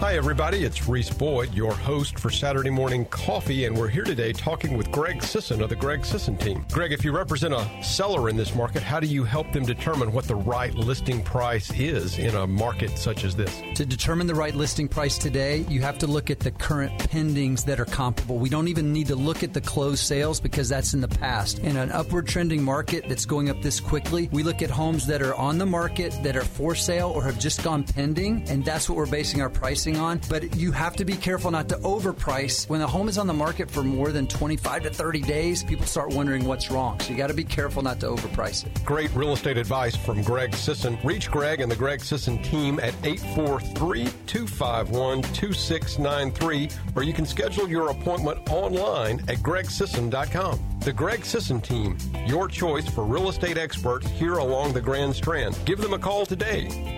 Hi, 0.00 0.14
everybody. 0.14 0.62
It's 0.62 0.86
Reese 0.86 1.08
Boyd, 1.08 1.54
your 1.54 1.72
host 1.72 2.18
for 2.18 2.28
Saturday 2.28 2.68
Morning 2.68 3.06
Coffee, 3.06 3.64
and 3.64 3.74
we're 3.74 3.88
here 3.88 4.04
today 4.04 4.34
talking 4.34 4.76
with 4.76 4.90
Greg 4.92 5.22
Sisson 5.22 5.62
of 5.62 5.70
the 5.70 5.74
Greg 5.74 6.04
Sisson 6.04 6.36
team. 6.36 6.66
Greg, 6.70 6.92
if 6.92 7.02
you 7.02 7.16
represent 7.16 7.54
a 7.54 7.66
seller 7.82 8.28
in 8.28 8.36
this 8.36 8.54
market, 8.54 8.82
how 8.82 9.00
do 9.00 9.06
you 9.06 9.24
help 9.24 9.50
them 9.52 9.64
determine 9.64 10.12
what 10.12 10.26
the 10.26 10.36
right 10.36 10.74
listing 10.74 11.22
price 11.22 11.72
is 11.72 12.18
in 12.18 12.34
a 12.34 12.46
market 12.46 12.98
such 12.98 13.24
as 13.24 13.34
this? 13.34 13.62
To 13.76 13.86
determine 13.86 14.26
the 14.26 14.34
right 14.34 14.54
listing 14.54 14.86
price 14.86 15.16
today, 15.16 15.64
you 15.70 15.80
have 15.80 15.96
to 15.98 16.06
look 16.06 16.28
at 16.28 16.40
the 16.40 16.50
current 16.50 16.92
pendings 16.98 17.64
that 17.64 17.80
are 17.80 17.86
comparable. 17.86 18.36
We 18.36 18.50
don't 18.50 18.68
even 18.68 18.92
need 18.92 19.06
to 19.06 19.16
look 19.16 19.42
at 19.42 19.54
the 19.54 19.62
closed 19.62 20.04
sales 20.04 20.40
because 20.40 20.68
that's 20.68 20.92
in 20.92 21.00
the 21.00 21.08
past. 21.08 21.60
In 21.60 21.78
an 21.78 21.90
upward 21.90 22.28
trending 22.28 22.62
market 22.62 23.08
that's 23.08 23.24
going 23.24 23.48
up 23.48 23.62
this 23.62 23.80
quickly, 23.80 24.28
we 24.30 24.42
look 24.42 24.60
at 24.60 24.68
homes 24.68 25.06
that 25.06 25.22
are 25.22 25.34
on 25.36 25.56
the 25.56 25.66
market, 25.66 26.14
that 26.22 26.36
are 26.36 26.44
for 26.44 26.74
sale, 26.74 27.08
or 27.08 27.22
have 27.22 27.38
just 27.38 27.64
gone 27.64 27.82
pending, 27.82 28.46
and 28.50 28.62
that's 28.62 28.90
what 28.90 28.98
we're 28.98 29.06
basing 29.06 29.40
our 29.40 29.48
pricing 29.86 30.00
on. 30.00 30.20
But 30.28 30.56
you 30.56 30.72
have 30.72 30.96
to 30.96 31.04
be 31.04 31.16
careful 31.16 31.50
not 31.50 31.68
to 31.68 31.76
overprice. 31.76 32.68
When 32.68 32.80
a 32.80 32.86
home 32.86 33.08
is 33.08 33.18
on 33.18 33.26
the 33.26 33.34
market 33.34 33.70
for 33.70 33.82
more 33.82 34.10
than 34.10 34.26
25 34.26 34.84
to 34.84 34.90
30 34.90 35.20
days, 35.22 35.62
people 35.62 35.86
start 35.86 36.12
wondering 36.12 36.44
what's 36.44 36.70
wrong. 36.70 36.98
So 37.00 37.10
you 37.10 37.16
got 37.16 37.28
to 37.28 37.34
be 37.34 37.44
careful 37.44 37.82
not 37.82 38.00
to 38.00 38.06
overprice 38.06 38.66
it. 38.66 38.84
Great 38.84 39.14
real 39.14 39.32
estate 39.32 39.58
advice 39.58 39.96
from 39.96 40.22
Greg 40.22 40.54
Sisson. 40.54 40.98
Reach 41.04 41.30
Greg 41.30 41.60
and 41.60 41.70
the 41.70 41.76
Greg 41.76 42.00
Sisson 42.00 42.42
team 42.42 42.80
at 42.80 42.94
843 43.04 44.06
251 44.26 45.22
2693, 45.22 46.68
or 46.94 47.02
you 47.02 47.12
can 47.12 47.26
schedule 47.26 47.68
your 47.68 47.90
appointment 47.90 48.50
online 48.50 49.20
at 49.28 49.38
gregsisson.com. 49.38 50.60
The 50.80 50.92
Greg 50.92 51.24
Sisson 51.24 51.60
team, 51.60 51.96
your 52.26 52.48
choice 52.48 52.88
for 52.88 53.04
real 53.04 53.28
estate 53.28 53.58
experts 53.58 54.08
here 54.08 54.34
along 54.34 54.72
the 54.72 54.80
Grand 54.80 55.14
Strand. 55.14 55.58
Give 55.64 55.80
them 55.80 55.94
a 55.94 55.98
call 55.98 56.26
today. 56.26 56.96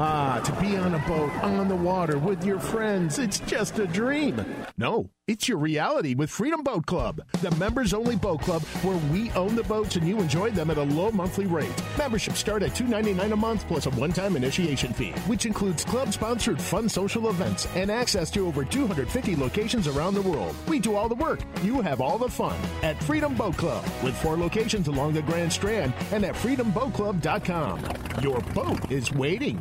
Ah, 0.00 0.38
to 0.44 0.52
be 0.60 0.76
on 0.76 0.94
a 0.94 0.98
boat, 1.08 1.32
on 1.42 1.66
the 1.66 1.74
water, 1.74 2.18
with 2.18 2.44
your 2.44 2.60
friends, 2.60 3.18
it's 3.18 3.40
just 3.40 3.80
a 3.80 3.86
dream. 3.88 4.40
No, 4.76 5.10
it's 5.26 5.48
your 5.48 5.58
reality 5.58 6.14
with 6.14 6.30
Freedom 6.30 6.62
Boat 6.62 6.86
Club, 6.86 7.20
the 7.42 7.50
members 7.56 7.92
only 7.92 8.14
boat 8.14 8.40
club 8.40 8.62
where 8.82 8.96
we 9.12 9.32
own 9.32 9.56
the 9.56 9.64
boats 9.64 9.96
and 9.96 10.06
you 10.06 10.20
enjoy 10.20 10.52
them 10.52 10.70
at 10.70 10.78
a 10.78 10.82
low 10.84 11.10
monthly 11.10 11.46
rate. 11.46 11.74
Memberships 11.98 12.38
start 12.38 12.62
at 12.62 12.76
$2.99 12.76 13.32
a 13.32 13.36
month 13.36 13.66
plus 13.66 13.86
a 13.86 13.90
one 13.90 14.12
time 14.12 14.36
initiation 14.36 14.92
fee, 14.92 15.10
which 15.26 15.46
includes 15.46 15.84
club 15.84 16.12
sponsored 16.12 16.62
fun 16.62 16.88
social 16.88 17.28
events 17.28 17.66
and 17.74 17.90
access 17.90 18.30
to 18.30 18.46
over 18.46 18.64
250 18.64 19.34
locations 19.34 19.88
around 19.88 20.14
the 20.14 20.22
world. 20.22 20.54
We 20.68 20.78
do 20.78 20.94
all 20.94 21.08
the 21.08 21.16
work, 21.16 21.40
you 21.64 21.80
have 21.80 22.00
all 22.00 22.18
the 22.18 22.28
fun 22.28 22.56
at 22.84 23.02
Freedom 23.02 23.34
Boat 23.34 23.56
Club 23.56 23.84
with 24.04 24.16
four 24.18 24.36
locations 24.36 24.86
along 24.86 25.14
the 25.14 25.22
Grand 25.22 25.52
Strand 25.52 25.92
and 26.12 26.24
at 26.24 26.36
freedomboatclub.com. 26.36 27.82
Your 28.22 28.40
boat 28.54 28.92
is 28.92 29.10
waiting. 29.10 29.60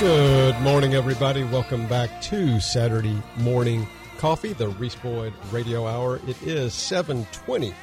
Good 0.00 0.58
morning, 0.62 0.94
everybody. 0.94 1.44
Welcome 1.44 1.86
back 1.86 2.22
to 2.22 2.58
Saturday 2.58 3.22
Morning 3.36 3.86
Coffee, 4.16 4.54
the 4.54 4.68
Reese 4.68 4.94
Boyd 4.94 5.34
Radio 5.52 5.86
Hour. 5.86 6.18
It 6.26 6.40
is 6.40 6.72
720 6.72 7.74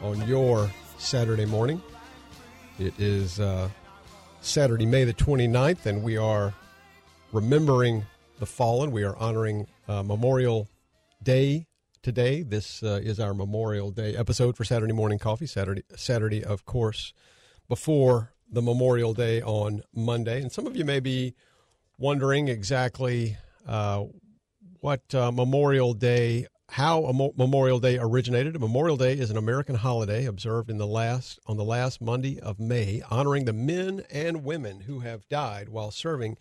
on 0.00 0.28
your 0.28 0.70
Saturday 0.96 1.44
morning. 1.44 1.82
It 2.78 2.94
is 3.00 3.40
uh, 3.40 3.68
Saturday, 4.40 4.86
May 4.86 5.02
the 5.02 5.12
29th, 5.12 5.86
and 5.86 6.04
we 6.04 6.16
are 6.16 6.54
remembering 7.32 8.06
the 8.38 8.46
fallen. 8.46 8.92
We 8.92 9.02
are 9.02 9.16
honoring 9.16 9.66
uh, 9.88 10.04
Memorial 10.04 10.68
Day 11.20 11.66
today. 12.00 12.44
This 12.44 12.84
uh, 12.84 13.00
is 13.02 13.18
our 13.18 13.34
Memorial 13.34 13.90
Day 13.90 14.14
episode 14.14 14.56
for 14.56 14.62
Saturday 14.62 14.92
Morning 14.92 15.18
Coffee. 15.18 15.46
Saturday, 15.46 15.82
Saturday, 15.96 16.44
of 16.44 16.64
course, 16.64 17.12
before 17.68 18.34
the 18.48 18.62
Memorial 18.62 19.14
Day 19.14 19.42
on 19.42 19.82
Monday. 19.92 20.40
And 20.40 20.52
some 20.52 20.68
of 20.68 20.76
you 20.76 20.84
may 20.84 21.00
be 21.00 21.34
wondering 21.98 22.48
exactly 22.48 23.36
uh, 23.66 24.04
what 24.80 25.14
uh, 25.14 25.32
Memorial 25.32 25.94
Day, 25.94 26.46
how 26.70 27.00
Mo- 27.12 27.32
Memorial 27.36 27.78
Day 27.78 27.98
originated. 27.98 28.58
Memorial 28.60 28.96
Day 28.96 29.14
is 29.14 29.30
an 29.30 29.36
American 29.36 29.76
holiday 29.76 30.26
observed 30.26 30.70
in 30.70 30.78
the 30.78 30.86
last 30.86 31.38
on 31.46 31.56
the 31.56 31.64
last 31.64 32.00
Monday 32.00 32.38
of 32.40 32.58
May, 32.60 33.02
honoring 33.10 33.44
the 33.44 33.52
men 33.52 34.04
and 34.10 34.44
women 34.44 34.82
who 34.82 35.00
have 35.00 35.28
died 35.28 35.68
while 35.68 35.90
serving 35.90 36.36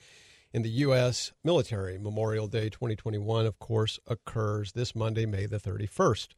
in 0.54 0.62
the 0.62 0.70
U.S. 0.70 1.32
military. 1.44 1.98
Memorial 1.98 2.48
Day 2.48 2.70
2021, 2.70 3.46
of 3.46 3.60
course, 3.60 4.00
occurs 4.08 4.72
this 4.72 4.96
Monday, 4.96 5.26
May 5.26 5.46
the 5.46 5.60
31st. 5.60 6.30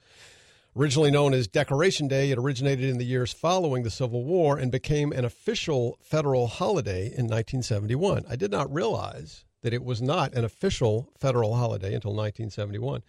Originally 0.77 1.09
known 1.09 1.33
as 1.33 1.47
Decoration 1.47 2.07
Day, 2.07 2.29
it 2.29 2.37
originated 2.37 2.87
in 2.87 2.99
the 2.99 3.03
years 3.03 3.33
following 3.33 3.81
the 3.81 3.89
Civil 3.89 4.23
War 4.23 4.59
and 4.59 4.71
became 4.71 5.11
an 5.11 5.25
official 5.25 5.97
federal 6.03 6.45
holiday 6.45 7.05
in 7.05 7.25
1971. 7.25 8.25
I 8.29 8.35
did 8.35 8.51
not 8.51 8.71
realize 8.71 9.43
that 9.63 9.73
it 9.73 9.83
was 9.83 10.03
not 10.03 10.35
an 10.35 10.45
official 10.45 11.09
federal 11.19 11.55
holiday 11.55 11.95
until 11.95 12.11
1971. 12.11 13.01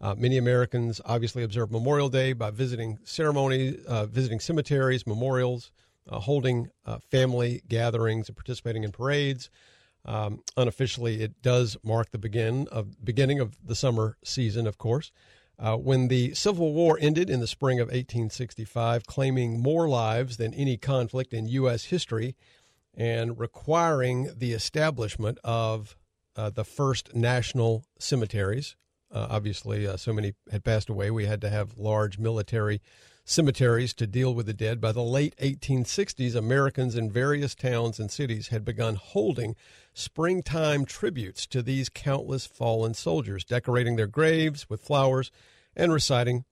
Uh, 0.00 0.14
many 0.16 0.38
Americans 0.38 1.00
obviously 1.04 1.42
observe 1.42 1.72
Memorial 1.72 2.08
Day 2.08 2.34
by 2.34 2.52
visiting 2.52 2.98
ceremonies, 3.02 3.84
uh, 3.86 4.06
visiting 4.06 4.38
cemeteries, 4.38 5.04
memorials, 5.04 5.72
uh, 6.08 6.20
holding 6.20 6.70
uh, 6.86 6.98
family 7.10 7.62
gatherings, 7.68 8.28
and 8.28 8.36
participating 8.36 8.84
in 8.84 8.92
parades. 8.92 9.50
Um, 10.04 10.44
unofficially, 10.56 11.20
it 11.20 11.42
does 11.42 11.76
mark 11.82 12.12
the 12.12 12.18
begin 12.18 12.68
of 12.70 13.04
beginning 13.04 13.40
of 13.40 13.58
the 13.66 13.74
summer 13.74 14.16
season, 14.22 14.68
of 14.68 14.78
course. 14.78 15.10
Uh, 15.58 15.76
when 15.76 16.08
the 16.08 16.34
Civil 16.34 16.72
War 16.72 16.96
ended 17.00 17.28
in 17.28 17.40
the 17.40 17.46
spring 17.46 17.80
of 17.80 17.88
1865, 17.88 19.06
claiming 19.06 19.60
more 19.60 19.88
lives 19.88 20.36
than 20.36 20.54
any 20.54 20.76
conflict 20.76 21.34
in 21.34 21.48
U.S. 21.48 21.86
history 21.86 22.36
and 22.94 23.38
requiring 23.38 24.30
the 24.36 24.52
establishment 24.52 25.38
of 25.42 25.96
uh, 26.36 26.50
the 26.50 26.64
first 26.64 27.14
national 27.14 27.84
cemeteries. 27.98 28.76
Uh, 29.10 29.26
obviously, 29.30 29.86
uh, 29.86 29.96
so 29.96 30.12
many 30.12 30.34
had 30.52 30.62
passed 30.62 30.88
away, 30.88 31.10
we 31.10 31.26
had 31.26 31.40
to 31.40 31.48
have 31.48 31.78
large 31.78 32.18
military 32.18 32.80
cemeteries 33.28 33.92
to 33.92 34.06
deal 34.06 34.34
with 34.34 34.46
the 34.46 34.54
dead. 34.54 34.80
By 34.80 34.90
the 34.90 35.02
late 35.02 35.36
1860s, 35.36 36.34
Americans 36.34 36.96
in 36.96 37.10
various 37.10 37.54
towns 37.54 38.00
and 38.00 38.10
cities 38.10 38.48
had 38.48 38.64
begun 38.64 38.94
holding 38.94 39.54
springtime 39.92 40.86
tributes 40.86 41.46
to 41.48 41.60
these 41.60 41.90
countless 41.90 42.46
fallen 42.46 42.94
soldiers, 42.94 43.44
decorating 43.44 43.96
their 43.96 44.06
graves 44.06 44.70
with 44.70 44.80
flowers 44.80 45.30
and 45.76 45.92
reciting 45.92 46.46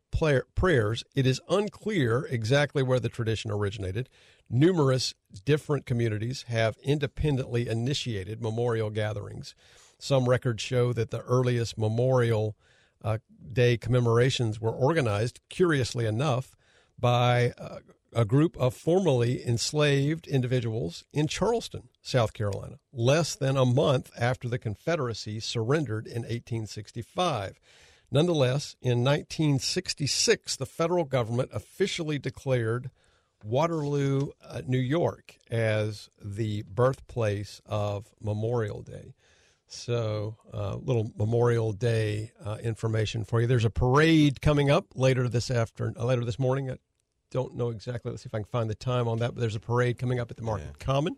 prayers. 0.55 1.03
It 1.15 1.27
is 1.27 1.41
unclear 1.49 2.27
exactly 2.31 2.83
where 2.83 3.01
the 3.01 3.09
tradition 3.09 3.51
originated. 3.51 4.11
Numerous 4.51 5.15
different 5.47 5.87
communities 5.87 6.45
have 6.49 6.77
independently 6.85 7.69
initiated 7.69 8.43
memorial 8.43 8.91
gatherings. 8.91 9.55
Some 9.99 10.29
records 10.29 10.63
show 10.63 10.93
that 10.93 11.11
the 11.11 11.23
earliest 11.23 11.79
Memorial 11.79 12.55
uh, 13.03 13.19
Day 13.51 13.79
commemorations 13.79 14.61
were 14.61 14.73
organized, 14.73 15.41
curiously 15.49 16.05
enough, 16.05 16.55
by 16.99 17.53
uh, 17.59 17.79
a 18.13 18.25
group 18.25 18.57
of 18.57 18.75
formerly 18.75 19.47
enslaved 19.47 20.27
individuals 20.27 21.05
in 21.13 21.27
Charleston, 21.29 21.89
South 22.01 22.33
Carolina, 22.33 22.79
less 22.93 23.35
than 23.35 23.57
a 23.57 23.67
month 23.67 24.11
after 24.19 24.49
the 24.49 24.59
Confederacy 24.59 25.41
surrendered 25.41 26.07
in 26.07 26.23
1865. 26.23 27.61
Nonetheless, 28.11 28.77
in 28.81 29.05
1966, 29.05 30.57
the 30.57 30.67
federal 30.67 31.05
government 31.05 31.51
officially 31.53 32.19
declared 32.19 32.91
Waterloo, 33.45 34.31
uh, 34.43 34.63
New 34.67 34.79
York, 34.79 35.37
as 35.51 36.09
the 36.23 36.63
birthplace 36.63 37.61
of 37.67 38.07
Memorial 38.21 38.83
Day. 38.83 39.15
So, 39.69 40.37
uh, 40.53 40.77
little 40.77 41.11
Memorial 41.19 41.73
Day 41.73 42.33
uh, 42.45 42.59
information 42.63 43.25
for 43.25 43.41
you. 43.41 43.47
There's 43.47 43.65
a 43.65 43.71
parade 43.71 44.41
coming 44.41 44.71
up 44.71 44.87
later 44.95 45.29
this 45.29 45.51
afternoon, 45.51 45.97
uh, 45.99 46.05
later 46.05 46.25
this 46.25 46.39
morning. 46.39 46.71
I 46.71 46.77
don't 47.33 47.57
know 47.57 47.71
exactly. 47.71 48.11
Let's 48.11 48.23
see 48.23 48.29
if 48.29 48.35
I 48.35 48.39
can 48.39 48.47
find 48.47 48.71
the 48.71 48.77
time 48.77 49.09
on 49.09 49.19
that. 49.19 49.35
But 49.35 49.41
there's 49.41 49.57
a 49.57 49.61
parade 49.61 49.99
coming 49.99 50.21
up 50.21 50.31
at 50.31 50.37
the 50.37 50.45
Market 50.45 50.79
Common. 50.79 51.17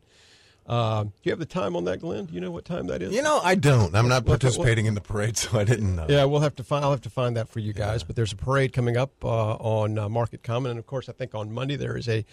Uh, 0.67 1.05
do 1.05 1.11
you 1.23 1.33
have 1.33 1.38
the 1.38 1.47
time 1.47 1.76
on 1.76 1.85
that, 1.85 2.00
Glenn? 2.00 2.26
Do 2.26 2.35
you 2.35 2.40
know 2.40 2.50
what 2.50 2.67
time 2.67 2.88
that 2.88 3.00
is? 3.00 3.14
You 3.14 3.23
know, 3.23 3.40
I 3.43 3.55
don't. 3.55 3.95
I'm 3.95 4.09
not 4.09 4.26
participating 4.26 4.85
in 4.85 4.95
the 4.95 5.00
parade, 5.00 5.37
so 5.38 5.59
I 5.59 5.64
didn't 5.64 5.97
know. 5.97 6.07
Yeah, 6.09 6.25
we'll 6.25 6.40
have 6.40 6.57
to 6.57 6.64
find. 6.64 6.85
I'll 6.85 6.90
have 6.90 7.00
to 7.02 7.11
find 7.11 7.37
that 7.37 7.49
for 7.49 7.59
you 7.59 7.73
guys. 7.73 8.02
But 8.02 8.17
there's 8.17 8.33
a 8.33 8.37
parade 8.37 8.73
coming 8.75 8.97
up 8.97 9.12
uh, 9.25 9.55
on 9.55 9.99
uh, 9.99 10.09
Market 10.11 10.43
Common, 10.43 10.71
and 10.71 10.78
of 10.78 10.87
course, 10.87 11.09
I 11.09 11.12
think 11.12 11.35
on 11.35 11.52
Monday 11.52 11.76
there 11.76 11.97
is 11.97 12.09
a 12.09 12.25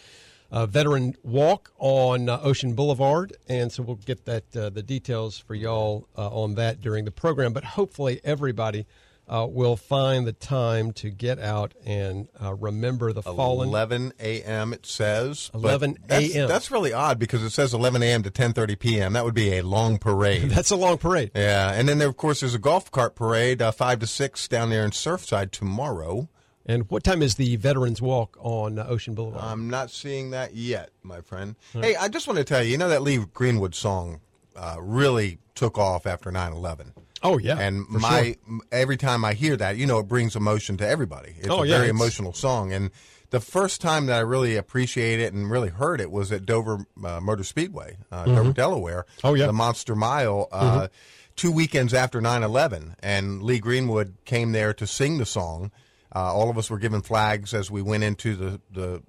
uh, 0.51 0.65
veteran 0.65 1.15
walk 1.23 1.71
on 1.77 2.29
uh, 2.29 2.39
Ocean 2.41 2.73
Boulevard, 2.73 3.33
and 3.47 3.71
so 3.71 3.83
we'll 3.83 3.95
get 3.97 4.25
that 4.25 4.55
uh, 4.55 4.69
the 4.69 4.83
details 4.83 5.37
for 5.37 5.55
y'all 5.55 6.07
uh, 6.17 6.29
on 6.29 6.55
that 6.55 6.81
during 6.81 7.05
the 7.05 7.11
program. 7.11 7.53
But 7.53 7.63
hopefully, 7.63 8.21
everybody 8.23 8.85
uh, 9.27 9.47
will 9.49 9.75
find 9.75 10.27
the 10.27 10.33
time 10.33 10.93
to 10.93 11.09
get 11.09 11.39
out 11.39 11.73
and 11.83 12.27
uh, 12.41 12.53
remember 12.53 13.11
the 13.11 13.23
fallen. 13.23 13.69
11 13.69 14.13
a.m. 14.19 14.71
It 14.71 14.85
says. 14.85 15.49
but 15.51 15.59
11 15.59 15.97
that's- 16.07 16.35
a.m.. 16.35 16.47
That's 16.47 16.69
really 16.69 16.93
odd 16.93 17.17
because 17.17 17.41
it 17.41 17.49
says 17.49 17.73
11 17.73 18.03
a.m. 18.03 18.21
to 18.23 18.29
10:30 18.29 18.77
p.m. 18.77 19.13
That 19.13 19.25
would 19.25 19.33
be 19.33 19.57
a 19.57 19.61
long 19.63 19.97
parade. 19.97 20.43
That's 20.51 20.69
a 20.71 20.75
long 20.75 20.97
parade. 20.99 21.31
yeah, 21.35 21.71
and 21.73 21.89
then 21.89 21.97
there, 21.97 22.07
of 22.07 22.17
course, 22.17 22.41
there's 22.41 22.53
a 22.53 22.59
golf 22.59 22.91
cart 22.91 23.15
parade, 23.15 23.61
uh, 23.61 23.71
five 23.71 23.99
to 23.99 24.07
six 24.07 24.47
down 24.47 24.69
there 24.69 24.85
in 24.85 24.91
Surfside 24.91 25.49
tomorrow. 25.51 26.29
And 26.65 26.89
what 26.89 27.03
time 27.03 27.21
is 27.21 27.35
the 27.35 27.55
Veterans 27.57 28.01
Walk 28.01 28.37
on 28.39 28.79
uh, 28.79 28.85
Ocean 28.89 29.13
Boulevard? 29.13 29.43
I'm 29.43 29.69
not 29.69 29.91
seeing 29.91 30.31
that 30.31 30.55
yet, 30.55 30.89
my 31.03 31.21
friend. 31.21 31.55
Hey, 31.73 31.95
I 31.95 32.07
just 32.07 32.27
want 32.27 32.37
to 32.39 32.43
tell 32.43 32.63
you, 32.63 32.71
you 32.71 32.77
know 32.77 32.89
that 32.89 33.03
Lee 33.03 33.17
Greenwood 33.33 33.75
song 33.75 34.19
uh, 34.55 34.77
really 34.79 35.37
took 35.53 35.77
off 35.77 36.05
after 36.07 36.31
9/11. 36.31 36.87
oh 37.23 37.37
yeah, 37.37 37.59
and 37.59 37.87
my 37.89 38.35
sure. 38.47 38.59
every 38.71 38.97
time 38.97 39.23
I 39.23 39.33
hear 39.33 39.55
that, 39.57 39.77
you 39.77 39.85
know, 39.85 39.99
it 39.99 40.07
brings 40.07 40.35
emotion 40.35 40.75
to 40.77 40.87
everybody. 40.87 41.35
It's 41.37 41.49
Oh, 41.49 41.63
a 41.63 41.65
yeah, 41.67 41.75
very 41.77 41.89
it's- 41.89 41.99
emotional 42.01 42.33
song, 42.33 42.73
and 42.73 42.89
the 43.29 43.39
first 43.39 43.81
time 43.81 44.05
that 44.07 44.15
I 44.17 44.21
really 44.21 44.55
appreciate 44.55 45.19
it 45.19 45.33
and 45.33 45.49
really 45.51 45.69
heard 45.69 45.99
it 46.01 46.09
was 46.09 46.31
at 46.31 46.45
Dover 46.45 46.85
uh, 47.03 47.19
Motor 47.19 47.43
Speedway, 47.43 47.97
uh, 48.11 48.25
Dover, 48.25 48.53
Delaware. 48.53 49.05
Oh, 49.23 49.33
yeah. 49.33 49.47
the 49.47 49.53
Monster 49.53 49.95
Mile. 49.95 50.47
Uh, 50.51 50.87
Two 51.35 51.51
weekends 51.51 51.93
after 51.93 52.21
9/11, 52.21 52.95
and 53.03 53.43
Lee 53.43 53.59
Greenwood 53.59 54.15
came 54.23 54.53
there 54.53 54.73
to 54.73 54.87
sing 54.87 55.17
the 55.17 55.25
song. 55.25 55.69
Uh, 56.15 56.33
all 56.33 56.49
of 56.49 56.57
us 56.57 56.69
were 56.69 56.79
given 56.79 57.01
flags 57.01 57.53
as 57.53 57.69
we 57.69 57.81
went 57.81 58.03
into 58.03 58.35
the 58.35 58.61
the 58.71 59.03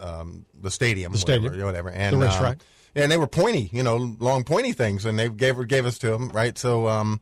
um, 0.00 0.44
the 0.60 0.70
stadium, 0.70 1.12
The 1.12 1.18
stadium. 1.18 1.44
whatever, 1.44 1.64
whatever, 1.66 1.90
and 1.90 2.20
The 2.20 2.26
uh, 2.26 2.54
and 2.94 3.10
they 3.10 3.16
were 3.16 3.26
pointy, 3.28 3.70
you 3.72 3.82
know, 3.82 3.96
long 4.18 4.44
pointy 4.44 4.72
things, 4.72 5.04
and 5.04 5.18
they 5.18 5.28
gave 5.28 5.66
gave 5.68 5.86
us 5.86 5.98
to 5.98 6.10
them, 6.10 6.28
right? 6.30 6.58
So, 6.58 6.88
um, 6.88 7.20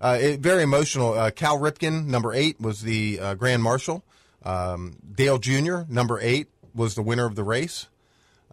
uh, 0.00 0.18
it, 0.20 0.40
very 0.40 0.62
emotional. 0.62 1.14
Uh, 1.14 1.30
Cal 1.30 1.58
Ripken, 1.58 2.06
number 2.06 2.34
eight, 2.34 2.60
was 2.60 2.82
the 2.82 3.18
uh, 3.20 3.34
grand 3.34 3.62
marshal. 3.62 4.04
Um, 4.42 4.96
Dale 5.14 5.38
Jr., 5.38 5.82
number 5.88 6.18
eight, 6.20 6.48
was 6.74 6.94
the 6.96 7.02
winner 7.02 7.24
of 7.26 7.34
the 7.34 7.44
race. 7.44 7.86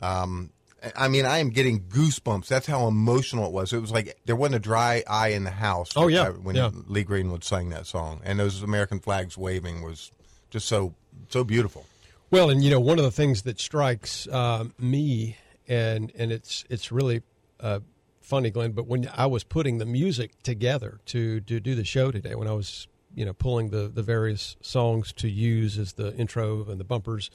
Um, 0.02 0.52
I 0.96 1.08
mean, 1.08 1.26
I 1.26 1.38
am 1.40 1.50
getting 1.50 1.82
goosebumps. 1.84 2.48
That's 2.48 2.68
how 2.68 2.88
emotional 2.88 3.46
it 3.46 3.52
was. 3.54 3.72
It 3.74 3.80
was 3.80 3.92
like 3.92 4.18
there 4.26 4.36
wasn't 4.36 4.56
a 4.56 4.60
dry 4.60 5.04
eye 5.08 5.30
in 5.30 5.44
the 5.44 5.52
house. 5.52 5.92
Oh, 5.96 6.08
yeah. 6.08 6.24
uh, 6.24 6.32
when 6.32 6.56
Yeah. 6.56 6.72
Lee 6.88 7.04
Greenwood 7.04 7.44
sang 7.44 7.70
that 7.70 7.86
song, 7.88 8.22
and 8.24 8.40
those 8.40 8.62
American 8.64 9.00
flags 9.00 9.38
waving 9.38 9.82
was 9.82 10.12
just 10.50 10.68
so 10.68 10.94
so 11.30 11.44
beautiful. 11.44 11.86
Well, 12.32 12.50
and 12.50 12.64
you 12.64 12.70
know, 12.70 12.80
one 12.80 12.98
of 13.00 13.06
the 13.06 13.12
things 13.12 13.44
that 13.44 13.60
strikes 13.60 14.28
um, 14.30 14.74
me, 14.80 15.38
and 15.68 16.12
and 16.18 16.32
it's 16.32 16.66
it's 16.70 16.92
really 16.92 17.22
uh, 17.60 17.80
funny, 18.22 18.50
Glenn. 18.50 18.72
But 18.72 18.88
when 18.88 19.10
I 19.16 19.28
was 19.28 19.44
putting 19.44 19.78
the 19.78 19.86
music 19.86 20.32
together 20.44 21.00
to 21.08 21.40
to 21.42 21.60
do 21.60 21.76
the 21.76 21.86
show 21.86 22.12
today, 22.12 22.36
when 22.36 22.48
I 22.48 22.54
was 22.54 22.88
you 23.16 23.26
know 23.26 23.34
pulling 23.34 23.70
the 23.70 23.88
the 23.88 24.04
various 24.04 24.56
songs 24.62 25.14
to 25.14 25.30
use 25.30 25.78
as 25.78 25.94
the 25.94 26.16
intro 26.16 26.66
and 26.70 26.80
the 26.80 26.84
bumpers 26.84 27.30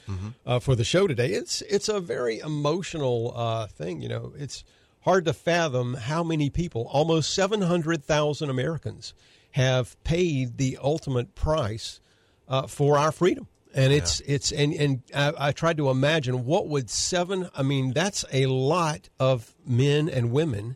uh, 0.45 0.59
for 0.59 0.75
the 0.75 0.83
show 0.83 1.07
today, 1.07 1.31
it's 1.31 1.61
it's 1.63 1.89
a 1.89 1.99
very 1.99 2.39
emotional 2.39 3.33
uh, 3.35 3.67
thing. 3.67 4.01
You 4.01 4.09
know, 4.09 4.33
it's 4.37 4.63
hard 5.01 5.25
to 5.25 5.33
fathom 5.33 5.93
how 5.93 6.23
many 6.23 6.49
people, 6.49 6.87
almost 6.91 7.33
seven 7.33 7.61
hundred 7.61 8.03
thousand 8.03 8.49
Americans, 8.49 9.13
have 9.51 10.01
paid 10.03 10.57
the 10.57 10.77
ultimate 10.81 11.35
price 11.35 11.99
uh, 12.47 12.67
for 12.67 12.97
our 12.97 13.11
freedom. 13.11 13.47
And 13.73 13.93
it's 13.93 14.19
it's 14.21 14.51
and 14.51 14.73
and 14.73 15.03
I, 15.13 15.33
I 15.37 15.51
tried 15.51 15.77
to 15.77 15.89
imagine 15.89 16.43
what 16.45 16.67
would 16.67 16.89
seven. 16.89 17.49
I 17.55 17.61
mean, 17.61 17.93
that's 17.93 18.25
a 18.33 18.47
lot 18.47 19.09
of 19.19 19.53
men 19.65 20.09
and 20.09 20.31
women 20.31 20.75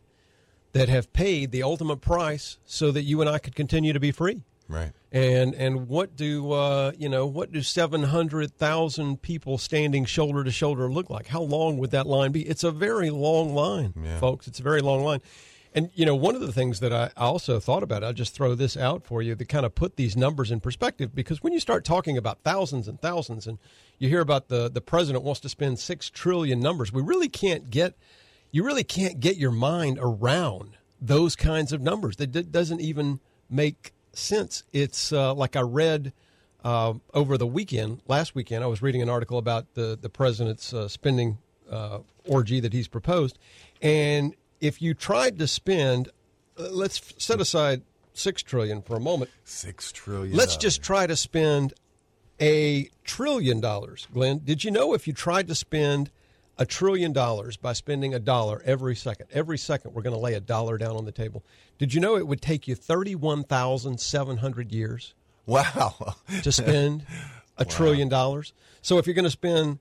that 0.74 0.90
have 0.90 1.12
paid 1.12 1.52
the 1.52 1.64
ultimate 1.64 2.02
price 2.02 2.58
so 2.66 2.92
that 2.92 3.04
you 3.04 3.20
and 3.22 3.30
I 3.30 3.40
could 3.40 3.56
continue 3.56 3.94
to 3.94 4.00
be 4.00 4.12
free. 4.12 4.44
Right. 4.74 4.92
And 5.12 5.54
and 5.54 5.88
what 5.88 6.16
do 6.16 6.52
uh, 6.52 6.92
you 6.98 7.08
know? 7.08 7.26
What 7.28 7.52
do 7.52 7.62
seven 7.62 8.04
hundred 8.04 8.58
thousand 8.58 9.22
people 9.22 9.58
standing 9.58 10.06
shoulder 10.06 10.44
to 10.44 10.52
shoulder 10.52 10.92
look 10.92 11.10
like? 11.10 11.28
How 11.28 11.42
long 11.42 11.78
would 11.78 11.92
that 11.92 12.08
line 12.08 12.32
be? 12.32 12.42
It's 12.42 12.64
a 12.64 12.72
very 12.72 13.12
long 13.12 13.54
line, 13.54 13.94
Yeah. 14.04 14.20
folks. 14.20 14.48
It's 14.48 14.60
a 14.60 14.64
very 14.64 14.82
long 14.82 15.04
line. 15.04 15.22
And 15.76 15.90
you 15.96 16.06
know, 16.06 16.16
one 16.16 16.36
of 16.36 16.42
the 16.42 16.52
things 16.52 16.80
that 16.82 16.94
I 16.94 17.10
also 17.18 17.60
thought 17.60 17.82
about, 17.84 18.04
I'll 18.04 18.14
just 18.14 18.34
throw 18.36 18.54
this 18.56 18.76
out 18.78 19.06
for 19.06 19.22
you 19.24 19.36
to 19.36 19.46
kind 19.46 19.66
of 19.66 19.74
put 19.76 19.96
these 19.96 20.16
numbers 20.16 20.52
in 20.52 20.60
perspective, 20.60 21.16
because 21.16 21.42
when 21.44 21.52
you 21.54 21.60
start 21.60 21.84
talking 21.84 22.16
about 22.18 22.40
thousands 22.44 22.88
and 22.88 23.00
thousands, 23.02 23.48
and 23.48 23.58
you 24.00 24.08
hear 24.10 24.22
about 24.22 24.50
the 24.50 24.70
the 24.70 24.82
president 24.82 25.24
wants 25.24 25.42
to 25.42 25.50
spend 25.50 25.80
six 25.80 26.10
trillion 26.10 26.60
numbers, 26.60 26.92
we 26.92 27.02
really 27.02 27.30
can't 27.30 27.70
get 27.70 27.96
you 28.52 28.64
really 28.64 28.84
can't 28.84 29.20
get 29.20 29.38
your 29.38 29.52
mind 29.52 29.98
around 30.02 30.78
those 31.02 31.36
kinds 31.36 31.72
of 31.74 31.82
numbers. 31.82 32.16
That 32.18 32.32
d- 32.32 32.44
doesn't 32.44 32.82
even 32.82 33.20
make 33.50 33.94
sense. 34.14 34.64
It's 34.72 35.12
uh, 35.12 35.34
like 35.34 35.56
I 35.56 35.62
read 35.62 36.14
uh, 36.64 36.94
over 37.14 37.38
the 37.38 37.48
weekend, 37.48 38.02
last 38.08 38.36
weekend, 38.36 38.64
I 38.64 38.68
was 38.68 38.82
reading 38.82 39.02
an 39.02 39.10
article 39.10 39.38
about 39.38 39.74
the 39.74 39.98
the 40.00 40.10
president's 40.10 40.74
uh, 40.74 40.88
spending 40.88 41.38
uh, 41.70 42.00
orgy 42.26 42.60
that 42.60 42.74
he's 42.74 42.88
proposed, 42.88 43.38
and 43.82 44.36
if 44.62 44.82
you 44.82 44.94
tried 44.94 45.38
to 45.40 45.48
spend, 45.48 46.10
uh, 46.58 46.70
let's 46.72 47.00
f- 47.00 47.14
set 47.18 47.42
aside 47.42 47.82
six 48.14 48.42
trillion 48.42 48.82
for 48.82 48.96
a 48.96 49.00
moment. 49.00 49.30
Six 49.44 49.92
trillion. 49.92 50.36
Let's 50.38 50.56
just 50.56 50.82
try 50.82 51.06
to 51.06 51.18
spend 51.18 51.74
a 52.40 52.90
trillion 53.04 53.60
dollars. 53.60 54.08
Glenn, 54.14 54.40
did 54.44 54.64
you 54.64 54.72
know 54.72 54.94
if 54.94 55.06
you 55.06 55.14
tried 55.14 55.48
to 55.50 55.56
spend 55.56 56.12
a 56.58 56.66
trillion 56.66 57.12
dollars 57.14 57.58
by 57.58 57.74
spending 57.74 58.14
a 58.14 58.20
dollar 58.20 58.62
every 58.66 58.96
second, 58.96 59.28
every 59.32 59.58
second 59.58 59.94
we're 59.94 60.02
going 60.04 60.16
to 60.16 60.20
lay 60.22 60.34
a 60.36 60.40
dollar 60.40 60.78
down 60.78 60.96
on 60.96 61.06
the 61.06 61.12
table. 61.12 61.44
Did 61.80 61.94
you 61.94 62.00
know 62.00 62.16
it 62.16 62.28
would 62.28 62.42
take 62.42 62.68
you 62.68 62.76
31,700 62.76 64.72
years 64.72 65.14
Wow. 65.46 66.16
to 66.44 66.52
spend 66.52 67.06
a 67.58 67.66
trillion 67.66 68.08
dollars? 68.10 68.54
So 68.82 68.98
if 68.98 69.06
you're 69.08 69.14
going 69.16 69.24
to 69.26 69.30
spend 69.32 69.80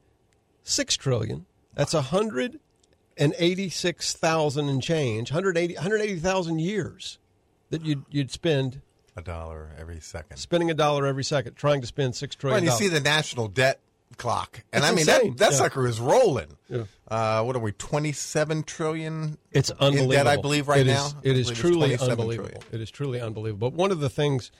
6 0.64 0.96
trillion, 0.96 1.46
that's 1.74 1.94
186,000 1.94 4.68
and 4.68 4.82
change, 4.82 5.30
180 5.30 5.74
180,000 5.74 6.58
years 6.58 7.18
that 7.70 7.84
you'd 7.84 8.04
you'd 8.10 8.30
spend 8.30 8.80
a 9.16 9.22
dollar 9.22 9.70
every 9.78 10.00
second. 10.00 10.36
spending 10.38 10.70
a 10.70 10.74
dollar 10.74 11.06
every 11.06 11.24
second 11.24 11.54
trying 11.54 11.80
to 11.80 11.86
spend 11.86 12.14
six 12.14 12.34
trillion. 12.34 12.64
Well, 12.64 12.72
and 12.72 12.80
you 12.82 12.88
see 12.88 12.92
the 12.92 13.00
national 13.00 13.48
debt 13.48 13.80
clock, 14.18 14.62
and 14.72 14.82
It's 14.82 14.90
I 14.90 14.94
mean 14.94 15.00
insane. 15.00 15.30
that 15.32 15.38
that 15.38 15.50
Yeah. 15.52 15.58
sucker 15.58 15.86
is 15.86 16.00
rolling. 16.00 16.56
Yeah. 16.68 16.84
Uh, 17.08 17.42
what 17.42 17.54
are 17.56 17.60
we? 17.60 17.72
Twenty-seven 17.72 18.62
trillion. 18.64 19.38
It's 19.50 19.70
in 19.70 19.76
unbelievable. 19.78 20.12
debt, 20.12 20.26
I 20.26 20.36
believe, 20.36 20.68
right 20.68 20.80
It 20.80 20.88
is- 20.88 20.94
now. 20.94 21.06
I 21.24 21.28
It 21.28 21.36
is 21.38 21.50
truly 21.50 21.96
unbelievable. 21.96 22.48
trillion. 22.48 22.62
It 22.72 22.80
is 22.80 22.90
truly 22.90 23.20
unbelievable. 23.20 23.70
But 23.70 23.76
one 23.76 23.90
of 23.90 24.00
the 24.00 24.08
things 24.10 24.50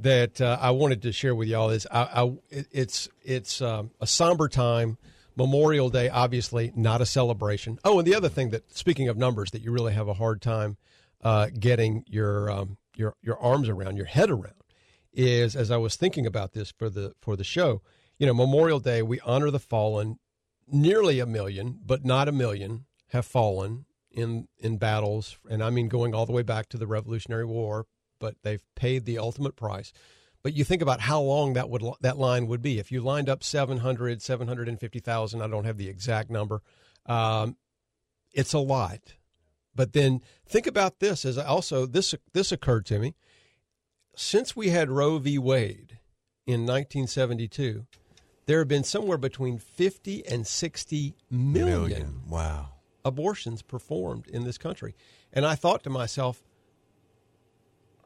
that 0.00 0.40
uh, 0.40 0.58
I 0.60 0.70
wanted 0.70 1.02
to 1.02 1.12
share 1.12 1.34
with 1.34 1.48
y'all 1.48 1.70
is 1.70 1.86
I, 1.90 2.22
I, 2.24 2.32
it's 2.50 3.08
it's 3.24 3.60
um, 3.60 3.90
a 4.00 4.06
somber 4.06 4.48
time. 4.48 4.96
Memorial 5.36 5.88
Day, 5.88 6.08
obviously, 6.08 6.72
not 6.74 7.00
a 7.00 7.06
celebration. 7.06 7.78
Oh, 7.84 8.00
and 8.00 8.08
the 8.08 8.14
other 8.16 8.28
thing 8.28 8.50
that, 8.50 8.76
speaking 8.76 9.08
of 9.08 9.16
numbers, 9.16 9.52
that 9.52 9.62
you 9.62 9.70
really 9.70 9.92
have 9.92 10.08
a 10.08 10.14
hard 10.14 10.42
time 10.42 10.76
uh, 11.22 11.46
getting 11.56 12.04
your 12.08 12.50
um, 12.50 12.76
your 12.96 13.14
your 13.22 13.38
arms 13.38 13.68
around, 13.68 13.96
your 13.96 14.06
head 14.06 14.30
around, 14.30 14.54
is 15.12 15.54
as 15.54 15.70
I 15.70 15.76
was 15.76 15.94
thinking 15.94 16.26
about 16.26 16.54
this 16.54 16.72
for 16.76 16.90
the 16.90 17.14
for 17.20 17.36
the 17.36 17.44
show. 17.44 17.82
You 18.18 18.26
know, 18.26 18.34
Memorial 18.34 18.80
Day, 18.80 19.02
we 19.02 19.20
honor 19.20 19.50
the 19.50 19.60
fallen. 19.60 20.18
Nearly 20.70 21.18
a 21.20 21.26
million, 21.26 21.80
but 21.84 22.04
not 22.04 22.28
a 22.28 22.32
million, 22.32 22.84
have 23.08 23.24
fallen 23.24 23.86
in 24.10 24.48
in 24.58 24.76
battles, 24.76 25.38
and 25.48 25.62
I 25.62 25.70
mean 25.70 25.88
going 25.88 26.14
all 26.14 26.26
the 26.26 26.32
way 26.32 26.42
back 26.42 26.68
to 26.70 26.76
the 26.78 26.86
Revolutionary 26.86 27.46
War. 27.46 27.86
But 28.18 28.36
they've 28.42 28.62
paid 28.74 29.04
the 29.06 29.18
ultimate 29.18 29.56
price. 29.56 29.92
But 30.42 30.54
you 30.54 30.64
think 30.64 30.82
about 30.82 31.00
how 31.02 31.20
long 31.20 31.54
that 31.54 31.70
would 31.70 31.82
that 32.00 32.18
line 32.18 32.46
would 32.48 32.60
be 32.62 32.78
if 32.78 32.92
you 32.92 33.00
lined 33.00 33.28
up 33.28 33.42
700, 33.44 34.20
750,000. 34.20 35.40
I 35.42 35.46
don't 35.46 35.64
have 35.64 35.78
the 35.78 35.88
exact 35.88 36.30
number. 36.30 36.62
Um, 37.06 37.56
it's 38.32 38.52
a 38.52 38.58
lot. 38.58 39.14
But 39.74 39.92
then 39.92 40.20
think 40.46 40.66
about 40.66 40.98
this 40.98 41.24
as 41.24 41.38
also 41.38 41.86
this 41.86 42.14
this 42.34 42.52
occurred 42.52 42.84
to 42.86 42.98
me. 42.98 43.14
since 44.16 44.56
we 44.56 44.70
had 44.70 44.90
Roe 44.90 45.18
v. 45.18 45.38
Wade 45.38 45.98
in 46.46 46.62
1972, 46.66 47.86
there 48.48 48.60
have 48.60 48.68
been 48.68 48.82
somewhere 48.82 49.18
between 49.18 49.58
50 49.58 50.26
and 50.26 50.46
60 50.46 51.14
million, 51.30 51.68
Million. 51.68 52.20
Wow. 52.30 52.68
abortions 53.04 53.60
performed 53.60 54.26
in 54.26 54.44
this 54.44 54.56
country. 54.56 54.94
And 55.34 55.44
I 55.44 55.54
thought 55.54 55.82
to 55.84 55.90
myself, 55.90 56.42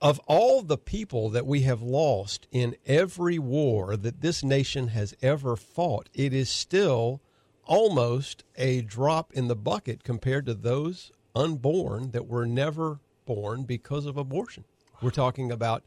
of 0.00 0.18
all 0.26 0.62
the 0.62 0.76
people 0.76 1.30
that 1.30 1.46
we 1.46 1.60
have 1.60 1.80
lost 1.80 2.48
in 2.50 2.74
every 2.86 3.38
war 3.38 3.96
that 3.96 4.20
this 4.20 4.42
nation 4.42 4.88
has 4.88 5.14
ever 5.22 5.54
fought, 5.54 6.08
it 6.12 6.34
is 6.34 6.50
still 6.50 7.20
almost 7.64 8.42
a 8.56 8.82
drop 8.82 9.32
in 9.32 9.46
the 9.46 9.54
bucket 9.54 10.02
compared 10.02 10.44
to 10.46 10.54
those 10.54 11.12
unborn 11.36 12.10
that 12.10 12.26
were 12.26 12.46
never 12.46 12.98
born 13.26 13.62
because 13.62 14.06
of 14.06 14.16
abortion. 14.16 14.64
We're 15.00 15.10
talking 15.10 15.52
about 15.52 15.84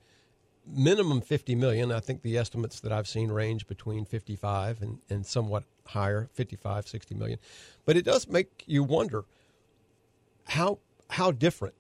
minimum 0.68 1.22
50 1.22 1.56
million. 1.56 1.92
I 1.92 2.00
think 2.00 2.22
the 2.22 2.38
estimates 2.38 2.80
that 2.82 2.92
I've 2.92 3.08
seen 3.08 3.32
range 3.32 3.68
between 3.68 4.06
55 4.06 4.82
and, 4.82 5.00
and 5.10 5.26
somewhat 5.26 5.64
higher, 5.86 6.30
55, 6.34 6.88
60 6.88 7.16
million. 7.16 7.40
But 7.86 7.98
it 7.98 8.06
does 8.06 8.28
make 8.28 8.64
you 8.66 8.84
wonder 8.84 9.26
how 10.48 10.80
how 11.12 11.32
different 11.32 11.76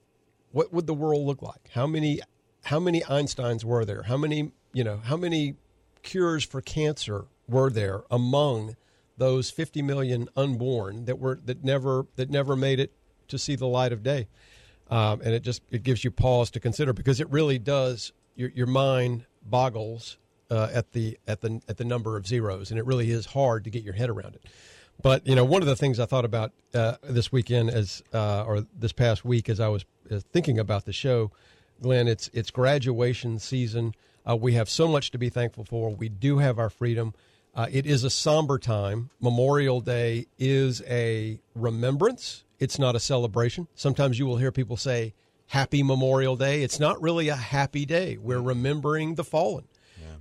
what 0.52 0.72
would 0.74 0.88
the 0.88 0.94
world 0.94 1.26
look 1.26 1.42
like 1.42 1.70
how 1.74 1.86
many 1.86 2.20
how 2.66 2.80
many 2.80 3.02
einsteins 3.02 3.64
were 3.64 3.86
there 3.86 4.04
how 4.04 4.18
many 4.18 4.52
you 4.74 4.84
know 4.84 4.98
how 4.98 5.18
many 5.18 5.56
cures 6.04 6.44
for 6.44 6.62
cancer 6.62 7.26
were 7.48 7.70
there 7.70 8.04
among 8.10 8.76
those 9.18 9.50
50 9.50 9.82
million 9.82 10.28
unborn 10.36 11.06
that 11.06 11.20
were 11.20 11.40
that 11.46 11.64
never 11.64 12.06
that 12.16 12.30
never 12.30 12.56
made 12.56 12.80
it 12.80 12.92
to 13.28 13.38
see 13.38 13.56
the 13.56 13.68
light 13.68 13.92
of 13.92 14.04
day 14.04 14.28
um, 14.90 15.22
and 15.22 15.34
it 15.34 15.42
just 15.42 15.62
it 15.72 15.84
gives 15.84 16.04
you 16.04 16.12
pause 16.12 16.52
to 16.52 16.60
consider 16.60 16.94
because 16.94 17.20
it 17.20 17.30
really 17.30 17.58
does 17.60 18.14
your 18.36 18.50
your 18.50 18.68
mind 18.68 19.26
boggles 19.44 20.18
uh, 20.50 20.70
at 20.74 20.92
the 20.92 21.18
at 21.28 21.42
the 21.42 21.62
at 21.68 21.78
the 21.78 21.86
number 21.86 22.18
of 22.18 22.28
zeros 22.28 22.72
and 22.72 22.80
it 22.80 22.86
really 22.86 23.12
is 23.12 23.28
hard 23.28 23.64
to 23.64 23.70
get 23.70 23.84
your 23.84 23.94
head 23.94 24.10
around 24.10 24.36
it 24.36 24.46
but 25.02 25.28
you 25.28 25.36
know, 25.36 25.46
one 25.46 25.62
of 25.62 25.68
the 25.68 25.76
things 25.76 26.00
I 26.00 26.06
thought 26.06 26.26
about 26.26 26.52
uh, 26.74 26.96
this 27.04 27.32
weekend, 27.32 27.70
as 27.70 28.04
uh, 28.14 28.44
or 28.44 28.66
this 28.78 28.94
past 28.94 29.26
week, 29.26 29.50
as 29.50 29.60
I 29.60 29.68
was 29.68 29.86
uh, 30.10 30.20
thinking 30.32 30.58
about 30.58 30.86
the 30.86 30.94
show, 30.94 31.32
Glenn, 31.82 32.08
it's 32.08 32.30
it's 32.34 32.52
graduation 32.52 33.40
season. 33.40 33.94
Uh, 34.28 34.36
we 34.36 34.54
have 34.54 34.70
so 34.70 34.88
much 34.88 35.12
to 35.12 35.18
be 35.18 35.30
thankful 35.30 35.66
for. 35.66 35.94
We 35.94 36.10
do 36.10 36.40
have 36.40 36.58
our 36.58 36.70
freedom. 36.70 37.14
Uh, 37.54 37.68
it 37.72 37.86
is 37.86 38.04
a 38.04 38.10
somber 38.10 38.58
time. 38.58 39.10
Memorial 39.22 39.80
Day 39.82 40.26
is 40.38 40.82
a 40.88 41.40
remembrance. 41.54 42.44
It's 42.60 42.80
not 42.80 42.96
a 42.96 43.00
celebration. 43.00 43.68
Sometimes 43.76 44.18
you 44.18 44.26
will 44.26 44.38
hear 44.38 44.52
people 44.52 44.78
say 44.78 45.14
"Happy 45.48 45.84
Memorial 45.84 46.36
Day." 46.36 46.64
It's 46.64 46.80
not 46.80 47.02
really 47.02 47.30
a 47.30 47.36
happy 47.36 47.86
day. 47.86 48.18
We're 48.18 48.42
remembering 48.42 49.16
the 49.16 49.24
fallen. 49.24 49.68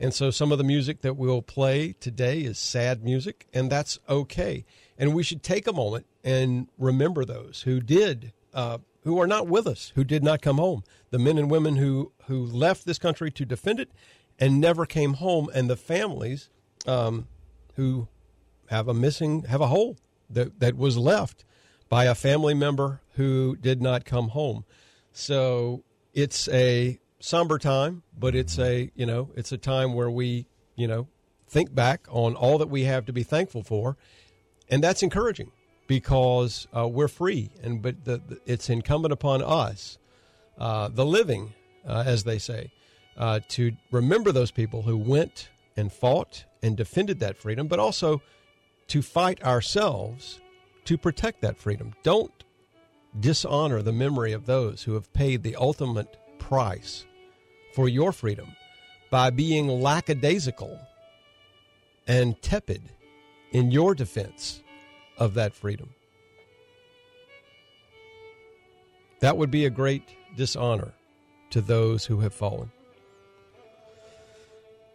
And 0.00 0.12
so 0.12 0.30
some 0.30 0.50
of 0.52 0.58
the 0.58 0.64
music 0.64 1.02
that 1.02 1.16
we'll 1.16 1.42
play 1.42 1.94
today 2.00 2.40
is 2.40 2.58
sad 2.58 3.04
music, 3.04 3.46
and 3.54 3.70
that's 3.70 3.98
okay. 4.08 4.64
And 4.98 5.14
we 5.14 5.22
should 5.22 5.42
take 5.42 5.66
a 5.66 5.72
moment 5.72 6.06
and 6.22 6.68
remember 6.78 7.24
those 7.24 7.62
who 7.62 7.80
did, 7.80 8.32
uh, 8.52 8.78
who 9.02 9.20
are 9.20 9.26
not 9.26 9.46
with 9.46 9.66
us, 9.66 9.92
who 9.94 10.04
did 10.04 10.24
not 10.24 10.42
come 10.42 10.58
home, 10.58 10.82
the 11.10 11.18
men 11.18 11.38
and 11.38 11.50
women 11.50 11.76
who 11.76 12.12
who 12.26 12.44
left 12.44 12.87
this 12.87 12.98
country 12.98 13.30
to 13.30 13.44
defend 13.44 13.78
it 13.78 13.90
and 14.38 14.60
never 14.60 14.84
came 14.84 15.14
home, 15.14 15.48
and 15.54 15.70
the 15.70 15.76
families 15.76 16.48
um, 16.87 17.28
who 17.76 18.08
have 18.70 18.88
a 18.88 18.94
missing, 18.94 19.42
have 19.44 19.60
a 19.60 19.68
hole 19.68 19.96
that 20.28 20.58
that 20.60 20.76
was 20.76 20.96
left 20.96 21.44
by 21.88 22.06
a 22.06 22.14
family 22.14 22.54
member 22.54 23.00
who 23.14 23.56
did 23.56 23.80
not 23.80 24.04
come 24.04 24.28
home. 24.30 24.64
So 25.14 25.85
it's 26.12 26.48
a 26.48 26.98
somber 27.20 27.59
time, 27.59 28.03
but 28.18 28.35
it's 28.35 28.59
a 28.59 28.90
you 28.94 29.07
know 29.07 29.31
it's 29.35 29.53
a 29.53 29.57
time 29.57 29.94
where 29.94 30.11
we 30.11 30.46
you 30.74 30.87
know 30.87 31.09
think 31.48 31.74
back 31.74 32.07
on 32.11 32.35
all 32.35 32.59
that 32.59 32.68
we 32.68 32.85
have 32.85 33.07
to 33.07 33.12
be 33.12 33.22
thankful 33.22 33.62
for, 33.62 33.96
and 34.68 34.83
that's 34.83 35.03
encouraging 35.03 35.53
because 35.87 36.66
uh, 36.77 36.88
we're 36.88 37.09
free, 37.09 37.50
and 37.62 37.81
but 37.81 38.05
the, 38.05 38.20
the, 38.29 38.40
it's 38.44 38.68
incumbent 38.68 39.12
upon 39.12 39.40
us, 39.40 39.98
uh, 40.59 40.88
the 40.88 41.07
living, 41.07 41.55
uh, 41.87 42.03
as 42.05 42.24
they 42.24 42.38
say, 42.38 42.72
uh, 43.16 43.38
to 43.48 43.70
remember 43.92 44.33
those 44.33 44.50
people 44.50 44.83
who 44.83 44.96
went 44.96 45.48
and 45.77 45.92
fought 45.92 46.44
and 46.61 46.77
defended 46.77 47.20
that 47.20 47.37
freedom, 47.37 47.68
but 47.68 47.79
also 47.79 48.20
to 48.88 49.00
fight 49.00 49.40
ourselves 49.44 50.40
to 50.87 50.98
protect 50.98 51.40
that 51.40 51.57
freedom. 51.57 51.94
Don't 52.03 52.43
dishonor 53.18 53.83
the 53.83 53.92
memory 53.92 54.33
of 54.33 54.46
those 54.46 54.83
who 54.83 54.94
have 54.94 55.12
paid 55.12 55.42
the 55.42 55.57
ultimate 55.57 56.16
price 56.38 57.05
for 57.74 57.88
your 57.88 58.12
freedom 58.12 58.48
by 59.11 59.31
being 59.31 59.68
lackadaisical 59.68 60.79
and 62.07 62.40
tepid 62.42 62.83
in 63.53 63.70
your 63.70 63.94
defense 63.94 64.62
of 65.16 65.35
that 65.35 65.55
freedom. 65.55 65.90
That 69.20 69.37
would 69.37 69.50
be 69.50 69.64
a 69.64 69.70
great 69.70 70.03
dishonor 70.37 70.92
to 71.50 71.61
those 71.61 72.05
who 72.05 72.20
have 72.20 72.35
fallen. 72.35 72.70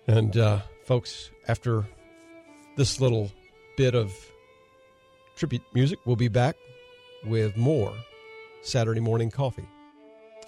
And, 0.07 0.35
uh, 0.35 0.59
folks, 0.85 1.31
after 1.47 1.85
this 2.75 2.99
little 2.99 3.31
bit 3.77 3.95
of 3.95 4.13
tribute 5.35 5.63
music, 5.73 5.99
we'll 6.05 6.15
be 6.15 6.27
back 6.27 6.57
with 7.25 7.55
more 7.55 7.93
Saturday 8.61 8.99
morning 8.99 9.31
coffee. 9.31 9.67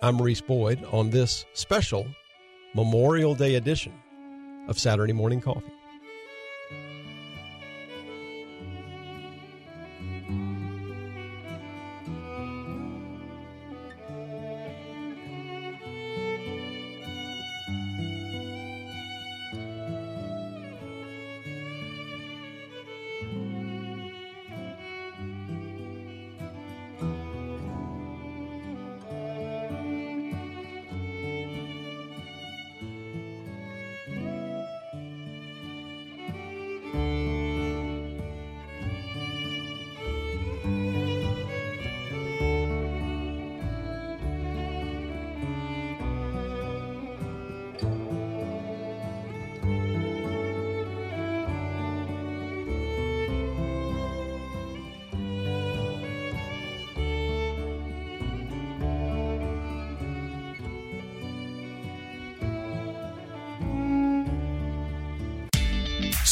I'm 0.02 0.15
Maurice 0.15 0.41
Boyd 0.41 0.84
on 0.91 1.10
this 1.12 1.45
special 1.54 2.06
Memorial 2.76 3.36
Day 3.36 3.56
edition 3.56 3.93
of 4.67 4.78
Saturday 4.78 5.13
Morning 5.13 5.39
Coffee. 5.39 5.71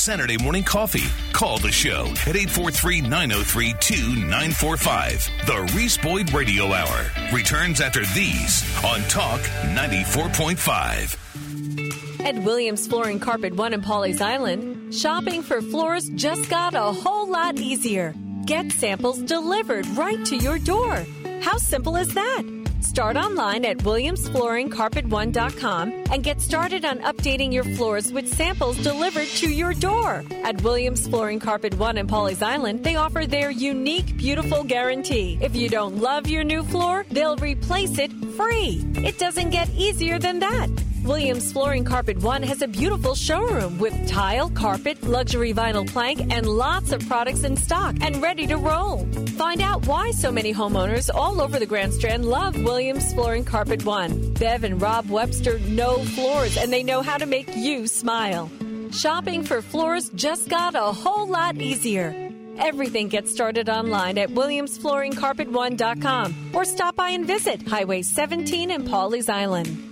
Saturday 0.09 0.39
morning 0.39 0.63
coffee. 0.63 1.05
Call 1.33 1.59
the 1.59 1.71
show 1.71 2.07
at 2.25 2.35
843 2.35 3.01
903 3.01 3.75
2945. 3.79 5.29
The 5.45 5.71
Reese 5.77 5.99
Boyd 5.99 6.33
Radio 6.33 6.73
Hour 6.73 7.11
returns 7.31 7.79
after 7.79 8.03
these 8.07 8.63
on 8.83 9.01
Talk 9.01 9.39
94.5. 9.75 12.25
At 12.25 12.43
Williams 12.43 12.87
Flooring 12.87 13.19
Carpet 13.19 13.53
One 13.53 13.71
in 13.71 13.83
Pawleys 13.83 14.19
Island, 14.19 14.95
shopping 14.95 15.43
for 15.43 15.61
floors 15.61 16.09
just 16.15 16.49
got 16.49 16.73
a 16.73 16.91
whole 16.91 17.29
lot 17.29 17.59
easier. 17.59 18.15
Get 18.45 18.71
samples 18.71 19.19
delivered 19.19 19.85
right 19.89 20.25
to 20.25 20.37
your 20.37 20.57
door. 20.57 21.05
How 21.41 21.57
simple 21.57 21.95
is 21.95 22.15
that? 22.15 22.58
Start 22.89 23.15
online 23.17 23.65
at 23.65 23.77
williamsflooringcarpet1.com 23.77 25.93
and 26.11 26.23
get 26.23 26.41
started 26.41 26.83
on 26.83 26.97
updating 27.01 27.53
your 27.53 27.63
floors 27.63 28.11
with 28.11 28.27
samples 28.33 28.79
delivered 28.79 29.27
to 29.27 29.47
your 29.47 29.75
door. 29.75 30.23
At 30.43 30.63
Williams 30.63 31.07
Flooring 31.07 31.39
Carpet 31.39 31.75
One 31.75 31.99
in 31.99 32.07
Pawleys 32.07 32.41
Island, 32.41 32.83
they 32.83 32.95
offer 32.95 33.27
their 33.27 33.51
unique, 33.51 34.17
beautiful 34.17 34.63
guarantee. 34.63 35.37
If 35.39 35.55
you 35.55 35.69
don't 35.69 35.99
love 35.99 36.27
your 36.27 36.43
new 36.43 36.63
floor, 36.63 37.05
they'll 37.11 37.35
replace 37.35 37.99
it 37.99 38.11
free. 38.35 38.83
It 38.95 39.19
doesn't 39.19 39.51
get 39.51 39.69
easier 39.69 40.17
than 40.17 40.39
that. 40.39 40.67
Williams 41.03 41.51
Flooring 41.51 41.85
Carpet 41.85 42.23
One 42.23 42.41
has 42.43 42.61
a 42.63 42.67
beautiful 42.67 43.13
showroom 43.13 43.77
with 43.77 44.07
tile, 44.07 44.49
carpet, 44.49 45.03
luxury 45.03 45.53
vinyl 45.53 45.87
plank, 45.87 46.33
and 46.33 46.47
lots 46.47 46.91
of 46.91 47.07
products 47.07 47.43
in 47.43 47.55
stock 47.55 47.95
and 48.01 48.19
ready 48.21 48.47
to 48.47 48.57
roll. 48.57 49.07
Find 49.39 49.61
out 49.61 49.87
why 49.87 50.11
so 50.11 50.31
many 50.33 50.53
homeowners 50.53 51.09
all 51.15 51.39
over 51.39 51.59
the 51.59 51.65
Grand 51.65 51.93
Strand 51.93 52.25
love 52.25 52.61
Williams 52.61 53.13
Flooring 53.13 53.45
Carpet 53.45 53.85
One. 53.85 54.33
Bev 54.33 54.65
and 54.65 54.81
Rob 54.81 55.09
Webster 55.09 55.59
know 55.59 56.03
floors 56.03 56.57
and 56.57 56.73
they 56.73 56.83
know 56.83 57.01
how 57.01 57.17
to 57.17 57.25
make 57.25 57.55
you 57.55 57.87
smile. 57.87 58.51
Shopping 58.91 59.43
for 59.43 59.61
floors 59.61 60.09
just 60.09 60.49
got 60.49 60.75
a 60.75 60.81
whole 60.81 61.25
lot 61.25 61.55
easier. 61.55 62.13
Everything 62.57 63.07
gets 63.07 63.31
started 63.31 63.69
online 63.69 64.17
at 64.17 64.27
williamsflooringcarpet1.com 64.27 66.51
or 66.53 66.65
stop 66.65 66.97
by 66.97 67.11
and 67.11 67.25
visit 67.25 67.65
Highway 67.65 68.01
17 68.01 68.71
in 68.71 68.83
Pawleys 68.83 69.29
Island. 69.29 69.88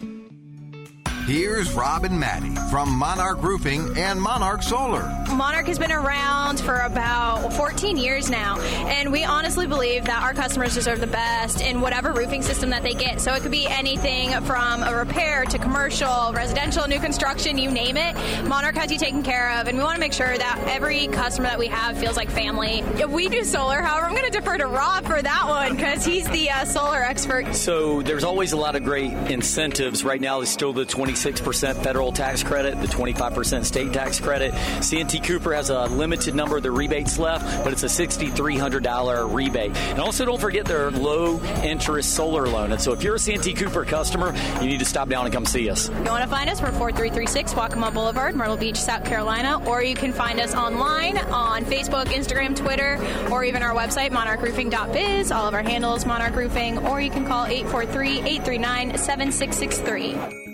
Here's 1.27 1.73
Rob 1.73 2.05
and 2.05 2.17
Maddie 2.17 2.55
from 2.71 2.89
Monarch 2.89 3.43
Roofing 3.43 3.97
and 3.97 4.21
Monarch 4.21 4.63
Solar. 4.63 5.13
Monarch 5.35 5.67
has 5.67 5.77
been 5.77 5.91
around 5.91 6.57
for 6.57 6.79
about 6.79 7.51
14 7.51 7.97
years 7.97 8.29
now, 8.29 8.57
and 8.87 9.11
we 9.11 9.25
honestly 9.25 9.67
believe 9.67 10.05
that 10.05 10.23
our 10.23 10.33
customers 10.33 10.73
deserve 10.73 11.01
the 11.01 11.07
best 11.07 11.59
in 11.59 11.81
whatever 11.81 12.13
roofing 12.13 12.41
system 12.41 12.69
that 12.69 12.81
they 12.81 12.93
get. 12.93 13.19
So 13.19 13.33
it 13.33 13.41
could 13.41 13.51
be 13.51 13.67
anything 13.67 14.31
from 14.43 14.83
a 14.83 14.95
repair 14.95 15.43
to 15.43 15.57
commercial, 15.57 16.31
residential, 16.31 16.87
new 16.87 17.01
construction, 17.01 17.57
you 17.57 17.71
name 17.71 17.97
it. 17.97 18.15
Monarch 18.45 18.75
has 18.75 18.89
you 18.89 18.97
taken 18.97 19.21
care 19.21 19.51
of, 19.59 19.67
and 19.67 19.77
we 19.77 19.83
want 19.83 19.95
to 19.95 19.99
make 19.99 20.13
sure 20.13 20.37
that 20.37 20.63
every 20.69 21.07
customer 21.07 21.49
that 21.49 21.59
we 21.59 21.67
have 21.67 21.97
feels 21.97 22.15
like 22.15 22.31
family. 22.31 22.79
If 22.95 23.09
We 23.09 23.27
do 23.27 23.43
solar, 23.43 23.81
however, 23.81 24.05
I'm 24.05 24.15
going 24.15 24.31
to 24.31 24.39
defer 24.39 24.57
to 24.59 24.67
Rob 24.67 25.03
for 25.03 25.21
that 25.21 25.43
one 25.45 25.75
because 25.75 26.05
he's 26.05 26.29
the 26.29 26.51
uh, 26.51 26.63
solar 26.63 27.01
expert. 27.01 27.53
So 27.53 28.01
there's 28.01 28.23
always 28.23 28.53
a 28.53 28.57
lot 28.57 28.77
of 28.77 28.85
great 28.85 29.11
incentives. 29.29 30.05
Right 30.05 30.21
now, 30.21 30.37
there's 30.37 30.49
still 30.49 30.71
the 30.71 30.85
26% 31.17 31.83
federal 31.83 32.11
tax 32.11 32.43
credit, 32.43 32.79
the 32.81 32.87
25% 32.87 33.65
state 33.65 33.91
tax 33.91 34.19
credit. 34.19 34.53
Santee 34.83 35.19
Cooper 35.19 35.53
has 35.53 35.69
a 35.69 35.85
limited 35.85 36.35
number 36.35 36.57
of 36.57 36.63
the 36.63 36.71
rebates 36.71 37.17
left, 37.17 37.63
but 37.63 37.73
it's 37.73 37.83
a 37.83 37.87
$6,300 37.87 39.33
rebate. 39.33 39.75
And 39.75 39.99
also, 39.99 40.25
don't 40.25 40.39
forget 40.39 40.65
their 40.65 40.91
low 40.91 41.41
interest 41.63 42.13
solar 42.13 42.47
loan. 42.47 42.71
And 42.71 42.81
so, 42.81 42.93
if 42.93 43.03
you're 43.03 43.15
a 43.15 43.19
Santee 43.19 43.53
Cooper 43.53 43.85
customer, 43.85 44.33
you 44.61 44.67
need 44.67 44.79
to 44.79 44.85
stop 44.85 45.09
down 45.09 45.25
and 45.25 45.33
come 45.33 45.45
see 45.45 45.69
us. 45.69 45.89
You 45.89 46.11
want 46.11 46.23
to 46.23 46.29
find 46.29 46.49
us? 46.49 46.61
We're 46.61 46.71
4336 46.71 47.53
Waccamaw 47.53 47.93
Boulevard, 47.93 48.35
Myrtle 48.35 48.57
Beach, 48.57 48.77
South 48.77 49.03
Carolina. 49.03 49.61
Or 49.67 49.81
you 49.81 49.95
can 49.95 50.13
find 50.13 50.39
us 50.39 50.53
online 50.53 51.17
on 51.17 51.65
Facebook, 51.65 52.05
Instagram, 52.05 52.55
Twitter, 52.55 52.99
or 53.31 53.43
even 53.43 53.63
our 53.63 53.73
website, 53.73 54.11
monarchroofing.biz. 54.11 55.31
All 55.31 55.47
of 55.47 55.53
our 55.53 55.63
handles, 55.63 56.05
Monarch 56.05 56.35
Roofing. 56.35 56.77
Or 56.87 57.01
you 57.01 57.09
can 57.09 57.25
call 57.25 57.45
843 57.45 58.19
839 58.19 58.97
7663. 58.97 60.46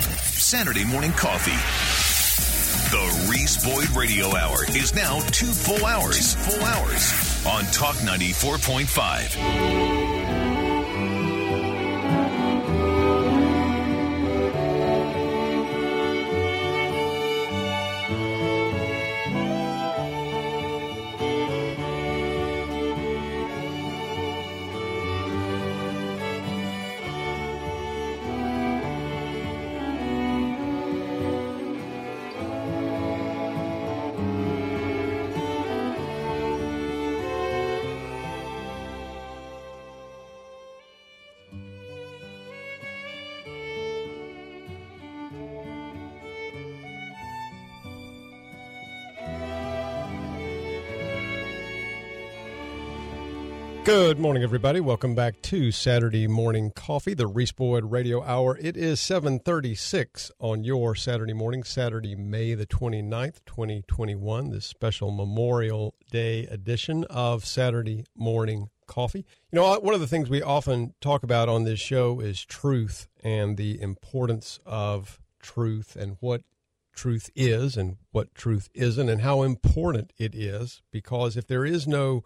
Saturday 0.00 0.84
morning 0.84 1.12
coffee. 1.12 1.52
The 2.90 3.28
Reese 3.30 3.64
Boyd 3.64 3.88
Radio 3.90 4.34
Hour 4.36 4.64
is 4.70 4.92
now 4.94 5.20
two 5.30 5.52
full 5.52 5.84
hours. 5.86 6.34
Full 6.34 6.64
hours 6.64 7.44
on 7.46 7.64
Talk 7.72 7.94
94.5. 7.96 10.13
Good 53.84 54.18
morning, 54.18 54.42
everybody. 54.42 54.80
Welcome 54.80 55.14
back 55.14 55.42
to 55.42 55.70
Saturday 55.70 56.26
Morning 56.26 56.70
Coffee, 56.74 57.12
the 57.12 57.26
Reese 57.26 57.52
Boyd 57.52 57.84
Radio 57.84 58.22
Hour. 58.22 58.56
It 58.58 58.78
is 58.78 58.98
736 58.98 60.30
on 60.38 60.64
your 60.64 60.94
Saturday 60.94 61.34
morning, 61.34 61.64
Saturday, 61.64 62.14
May 62.14 62.54
the 62.54 62.64
29th, 62.64 63.40
2021, 63.44 64.48
this 64.48 64.64
special 64.64 65.10
Memorial 65.10 65.94
Day 66.10 66.46
edition 66.46 67.04
of 67.10 67.44
Saturday 67.44 68.06
Morning 68.16 68.70
Coffee. 68.86 69.26
You 69.52 69.56
know, 69.60 69.78
one 69.80 69.92
of 69.92 70.00
the 70.00 70.06
things 70.06 70.30
we 70.30 70.40
often 70.40 70.94
talk 71.02 71.22
about 71.22 71.50
on 71.50 71.64
this 71.64 71.78
show 71.78 72.20
is 72.20 72.42
truth 72.42 73.06
and 73.22 73.58
the 73.58 73.78
importance 73.82 74.60
of 74.64 75.20
truth 75.42 75.94
and 75.94 76.16
what 76.20 76.42
truth 76.94 77.28
is 77.36 77.76
and 77.76 77.98
what 78.12 78.34
truth 78.34 78.70
isn't 78.72 79.10
and 79.10 79.20
how 79.20 79.42
important 79.42 80.14
it 80.16 80.34
is 80.34 80.80
because 80.90 81.36
if 81.36 81.46
there 81.46 81.66
is 81.66 81.86
no 81.86 82.24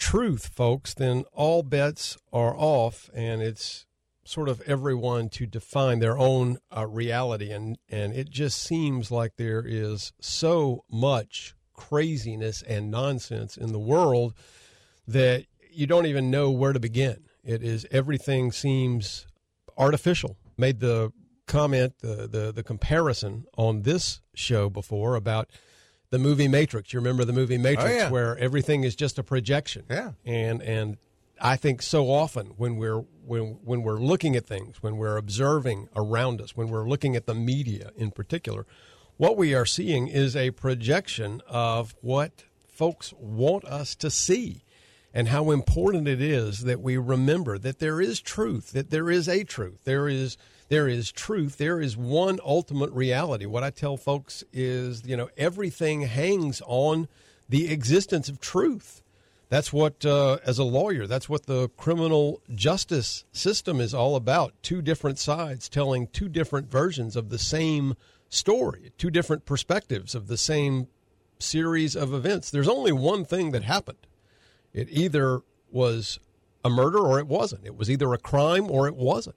truth, 0.00 0.48
folks, 0.48 0.94
then 0.94 1.24
all 1.32 1.62
bets 1.62 2.16
are 2.32 2.56
off, 2.56 3.08
and 3.14 3.40
it's 3.40 3.86
sort 4.24 4.48
of 4.48 4.60
everyone 4.62 5.28
to 5.28 5.46
define 5.46 6.00
their 6.00 6.18
own 6.18 6.58
uh, 6.76 6.86
reality. 6.86 7.52
And, 7.52 7.78
and 7.88 8.12
it 8.12 8.30
just 8.30 8.60
seems 8.60 9.10
like 9.10 9.36
there 9.36 9.62
is 9.64 10.12
so 10.20 10.84
much 10.90 11.54
craziness 11.74 12.62
and 12.62 12.90
nonsense 12.90 13.56
in 13.56 13.72
the 13.72 13.78
world 13.78 14.34
that 15.06 15.44
you 15.70 15.86
don't 15.86 16.06
even 16.06 16.30
know 16.30 16.50
where 16.50 16.72
to 16.72 16.80
begin. 16.80 17.24
It 17.44 17.62
is 17.62 17.86
everything 17.90 18.52
seems 18.52 19.26
artificial. 19.76 20.36
Made 20.56 20.80
the 20.80 21.12
comment, 21.46 21.94
the, 22.00 22.28
the, 22.28 22.52
the 22.52 22.62
comparison 22.62 23.44
on 23.56 23.82
this 23.82 24.20
show 24.34 24.68
before 24.70 25.14
about 25.14 25.48
the 26.10 26.18
movie 26.18 26.48
Matrix. 26.48 26.92
You 26.92 26.98
remember 27.00 27.24
the 27.24 27.32
movie 27.32 27.58
Matrix, 27.58 27.90
Oh, 27.90 27.94
yeah. 27.94 28.10
where 28.10 28.36
everything 28.38 28.84
is 28.84 28.94
just 28.94 29.18
a 29.18 29.22
projection. 29.22 29.84
Yeah. 29.88 30.12
And 30.24 30.60
and 30.62 30.96
I 31.40 31.56
think 31.56 31.80
so 31.82 32.10
often 32.10 32.48
when 32.56 32.76
we're 32.76 32.98
when 33.24 33.58
when 33.64 33.82
we're 33.82 33.98
looking 34.00 34.36
at 34.36 34.44
things, 34.46 34.82
when 34.82 34.96
we're 34.96 35.16
observing 35.16 35.88
around 35.96 36.40
us, 36.40 36.56
when 36.56 36.68
we're 36.68 36.88
looking 36.88 37.16
at 37.16 37.26
the 37.26 37.34
media 37.34 37.90
in 37.96 38.10
particular, 38.10 38.66
what 39.16 39.36
we 39.36 39.54
are 39.54 39.66
seeing 39.66 40.08
is 40.08 40.36
a 40.36 40.50
projection 40.50 41.40
of 41.48 41.94
what 42.00 42.44
folks 42.68 43.12
want 43.18 43.64
us 43.64 43.94
to 43.94 44.10
see 44.10 44.64
and 45.12 45.28
how 45.28 45.50
important 45.50 46.06
it 46.08 46.20
is 46.20 46.60
that 46.64 46.80
we 46.80 46.96
remember 46.96 47.58
that 47.58 47.78
there 47.78 48.00
is 48.00 48.20
truth, 48.20 48.72
that 48.72 48.90
there 48.90 49.10
is 49.10 49.28
a 49.28 49.44
truth, 49.44 49.80
there 49.84 50.08
is 50.08 50.36
there 50.70 50.88
is 50.88 51.10
truth, 51.10 51.58
there 51.58 51.80
is 51.80 51.96
one 51.96 52.38
ultimate 52.44 52.92
reality. 52.92 53.44
What 53.44 53.64
I 53.64 53.70
tell 53.70 53.96
folks 53.96 54.44
is, 54.52 55.04
you 55.04 55.16
know, 55.16 55.28
everything 55.36 56.02
hangs 56.02 56.62
on 56.64 57.08
the 57.48 57.72
existence 57.72 58.28
of 58.28 58.40
truth. 58.40 59.02
That's 59.48 59.72
what, 59.72 60.06
uh, 60.06 60.38
as 60.46 60.60
a 60.60 60.64
lawyer, 60.64 61.08
that's 61.08 61.28
what 61.28 61.46
the 61.46 61.70
criminal 61.70 62.40
justice 62.54 63.24
system 63.32 63.80
is 63.80 63.92
all 63.92 64.14
about. 64.14 64.54
Two 64.62 64.80
different 64.80 65.18
sides 65.18 65.68
telling 65.68 66.06
two 66.06 66.28
different 66.28 66.70
versions 66.70 67.16
of 67.16 67.30
the 67.30 67.38
same 67.38 67.96
story, 68.28 68.92
two 68.96 69.10
different 69.10 69.44
perspectives 69.44 70.14
of 70.14 70.28
the 70.28 70.38
same 70.38 70.86
series 71.40 71.96
of 71.96 72.14
events. 72.14 72.48
There's 72.48 72.68
only 72.68 72.92
one 72.92 73.24
thing 73.24 73.50
that 73.50 73.64
happened. 73.64 74.06
It 74.72 74.86
either 74.88 75.40
was 75.72 76.20
a 76.64 76.70
murder 76.70 76.98
or 76.98 77.18
it 77.18 77.26
wasn't. 77.26 77.66
It 77.66 77.76
was 77.76 77.90
either 77.90 78.14
a 78.14 78.18
crime 78.18 78.70
or 78.70 78.86
it 78.86 78.94
wasn't. 78.94 79.34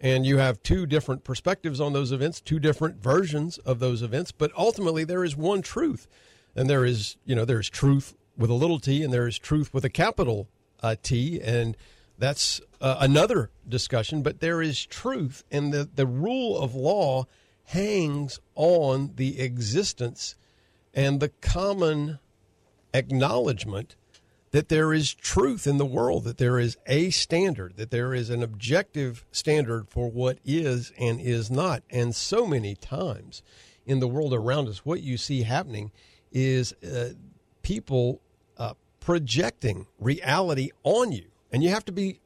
And 0.00 0.26
you 0.26 0.38
have 0.38 0.62
two 0.62 0.86
different 0.86 1.24
perspectives 1.24 1.80
on 1.80 1.92
those 1.92 2.12
events, 2.12 2.40
two 2.40 2.58
different 2.58 3.02
versions 3.02 3.58
of 3.58 3.78
those 3.78 4.02
events, 4.02 4.30
but 4.30 4.52
ultimately 4.56 5.04
there 5.04 5.24
is 5.24 5.36
one 5.36 5.62
truth. 5.62 6.06
And 6.54 6.68
there 6.68 6.84
is, 6.84 7.16
you 7.24 7.34
know, 7.34 7.44
there's 7.44 7.70
truth 7.70 8.14
with 8.36 8.50
a 8.50 8.54
little 8.54 8.78
t 8.78 9.02
and 9.02 9.12
there 9.12 9.26
is 9.26 9.38
truth 9.38 9.72
with 9.72 9.84
a 9.84 9.90
capital 9.90 10.48
uh, 10.82 10.96
T. 11.02 11.40
And 11.40 11.76
that's 12.18 12.60
uh, 12.80 12.96
another 13.00 13.50
discussion, 13.68 14.22
but 14.22 14.40
there 14.40 14.62
is 14.62 14.84
truth. 14.84 15.44
And 15.50 15.72
the, 15.72 15.88
the 15.94 16.06
rule 16.06 16.58
of 16.58 16.74
law 16.74 17.26
hangs 17.64 18.38
on 18.54 19.12
the 19.16 19.40
existence 19.40 20.36
and 20.94 21.20
the 21.20 21.28
common 21.40 22.18
acknowledgement 22.94 23.96
that 24.56 24.70
there 24.70 24.94
is 24.94 25.12
truth 25.12 25.66
in 25.66 25.76
the 25.76 25.84
world, 25.84 26.24
that 26.24 26.38
there 26.38 26.58
is 26.58 26.78
a 26.86 27.10
standard, 27.10 27.76
that 27.76 27.90
there 27.90 28.14
is 28.14 28.30
an 28.30 28.42
objective 28.42 29.22
standard 29.30 29.86
for 29.90 30.10
what 30.10 30.38
is 30.46 30.94
and 30.98 31.20
is 31.20 31.50
not. 31.50 31.82
And 31.90 32.16
so 32.16 32.46
many 32.46 32.74
times 32.74 33.42
in 33.84 34.00
the 34.00 34.08
world 34.08 34.32
around 34.32 34.66
us, 34.66 34.82
what 34.82 35.02
you 35.02 35.18
see 35.18 35.42
happening 35.42 35.92
is 36.32 36.72
uh, 36.82 37.10
people 37.60 38.22
uh, 38.56 38.72
projecting 38.98 39.88
reality 39.98 40.70
on 40.84 41.12
you, 41.12 41.26
and 41.52 41.62
you 41.62 41.68
have 41.68 41.84
to 41.84 41.92
be 41.92 42.22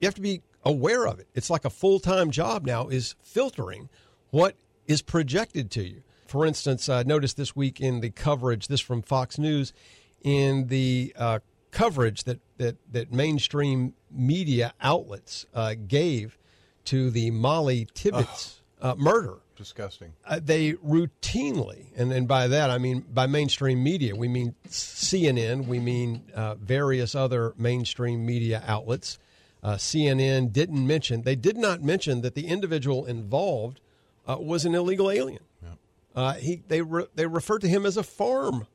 you 0.00 0.06
have 0.06 0.14
to 0.14 0.22
be 0.22 0.40
aware 0.64 1.06
of 1.06 1.20
it. 1.20 1.28
It's 1.34 1.50
like 1.50 1.66
a 1.66 1.70
full 1.70 2.00
time 2.00 2.30
job 2.30 2.64
now 2.64 2.88
is 2.88 3.16
filtering 3.22 3.90
what 4.30 4.56
is 4.86 5.02
projected 5.02 5.70
to 5.72 5.82
you. 5.82 6.02
For 6.26 6.46
instance, 6.46 6.88
I 6.88 7.02
noticed 7.02 7.36
this 7.36 7.54
week 7.54 7.82
in 7.82 8.00
the 8.00 8.08
coverage, 8.08 8.68
this 8.68 8.80
from 8.80 9.02
Fox 9.02 9.38
News, 9.38 9.74
in 10.22 10.68
the 10.68 11.12
uh, 11.16 11.40
coverage 11.70 12.24
that, 12.24 12.40
that, 12.58 12.76
that 12.92 13.12
mainstream 13.12 13.94
media 14.10 14.74
outlets 14.80 15.46
uh, 15.54 15.74
gave 15.86 16.38
to 16.86 17.10
the 17.10 17.30
Molly 17.30 17.86
Tibbetts 17.94 18.60
uh, 18.80 18.94
murder. 18.96 19.38
Disgusting. 19.56 20.12
Uh, 20.26 20.38
they 20.42 20.74
routinely, 20.74 21.86
and, 21.96 22.12
and 22.12 22.28
by 22.28 22.46
that 22.48 22.70
I 22.70 22.76
mean 22.76 23.06
by 23.12 23.26
mainstream 23.26 23.82
media, 23.82 24.14
we 24.14 24.28
mean 24.28 24.54
CNN, 24.68 25.66
we 25.66 25.80
mean 25.80 26.24
uh, 26.34 26.56
various 26.56 27.14
other 27.14 27.54
mainstream 27.56 28.26
media 28.26 28.62
outlets. 28.66 29.18
Uh, 29.62 29.76
CNN 29.76 30.52
didn't 30.52 30.86
mention, 30.86 31.22
they 31.22 31.36
did 31.36 31.56
not 31.56 31.82
mention 31.82 32.20
that 32.20 32.34
the 32.34 32.46
individual 32.46 33.06
involved 33.06 33.80
uh, 34.28 34.36
was 34.38 34.66
an 34.66 34.74
illegal 34.74 35.10
alien. 35.10 35.42
Uh, 36.14 36.32
he, 36.34 36.62
they, 36.68 36.80
re, 36.80 37.04
they 37.14 37.26
referred 37.26 37.60
to 37.60 37.68
him 37.68 37.84
as 37.84 37.98
a 37.98 38.02
farm 38.02 38.66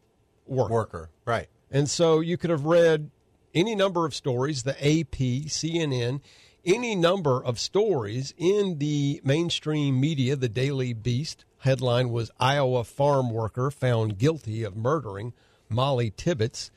worker. 0.45 0.71
Worker, 0.71 1.09
right. 1.25 1.47
And 1.71 1.89
so 1.89 2.19
you 2.19 2.37
could 2.37 2.49
have 2.49 2.65
read 2.65 3.09
any 3.53 3.75
number 3.75 4.05
of 4.05 4.13
stories, 4.13 4.63
the 4.63 4.77
AP, 4.77 5.47
CNN, 5.47 6.21
any 6.65 6.95
number 6.95 7.43
of 7.43 7.59
stories 7.59 8.33
in 8.37 8.77
the 8.77 9.21
mainstream 9.23 9.99
media, 9.99 10.35
the 10.35 10.49
Daily 10.49 10.93
Beast. 10.93 11.45
Headline 11.59 12.09
was 12.09 12.31
Iowa 12.39 12.83
farm 12.83 13.31
worker 13.31 13.71
found 13.71 14.17
guilty 14.17 14.63
of 14.63 14.75
murdering 14.75 15.33
Molly 15.69 16.11
Tibbetts. 16.15 16.71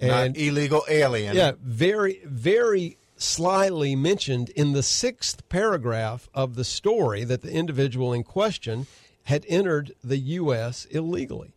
Not 0.00 0.36
illegal 0.36 0.82
alien. 0.88 1.36
Yeah, 1.36 1.52
very, 1.60 2.20
very 2.24 2.96
slyly 3.16 3.94
mentioned 3.94 4.48
in 4.50 4.72
the 4.72 4.82
sixth 4.82 5.46
paragraph 5.50 6.28
of 6.32 6.54
the 6.54 6.64
story 6.64 7.22
that 7.24 7.42
the 7.42 7.52
individual 7.52 8.12
in 8.14 8.24
question 8.24 8.86
had 9.24 9.44
entered 9.46 9.92
the 10.02 10.16
U.S. 10.16 10.86
illegally. 10.86 11.52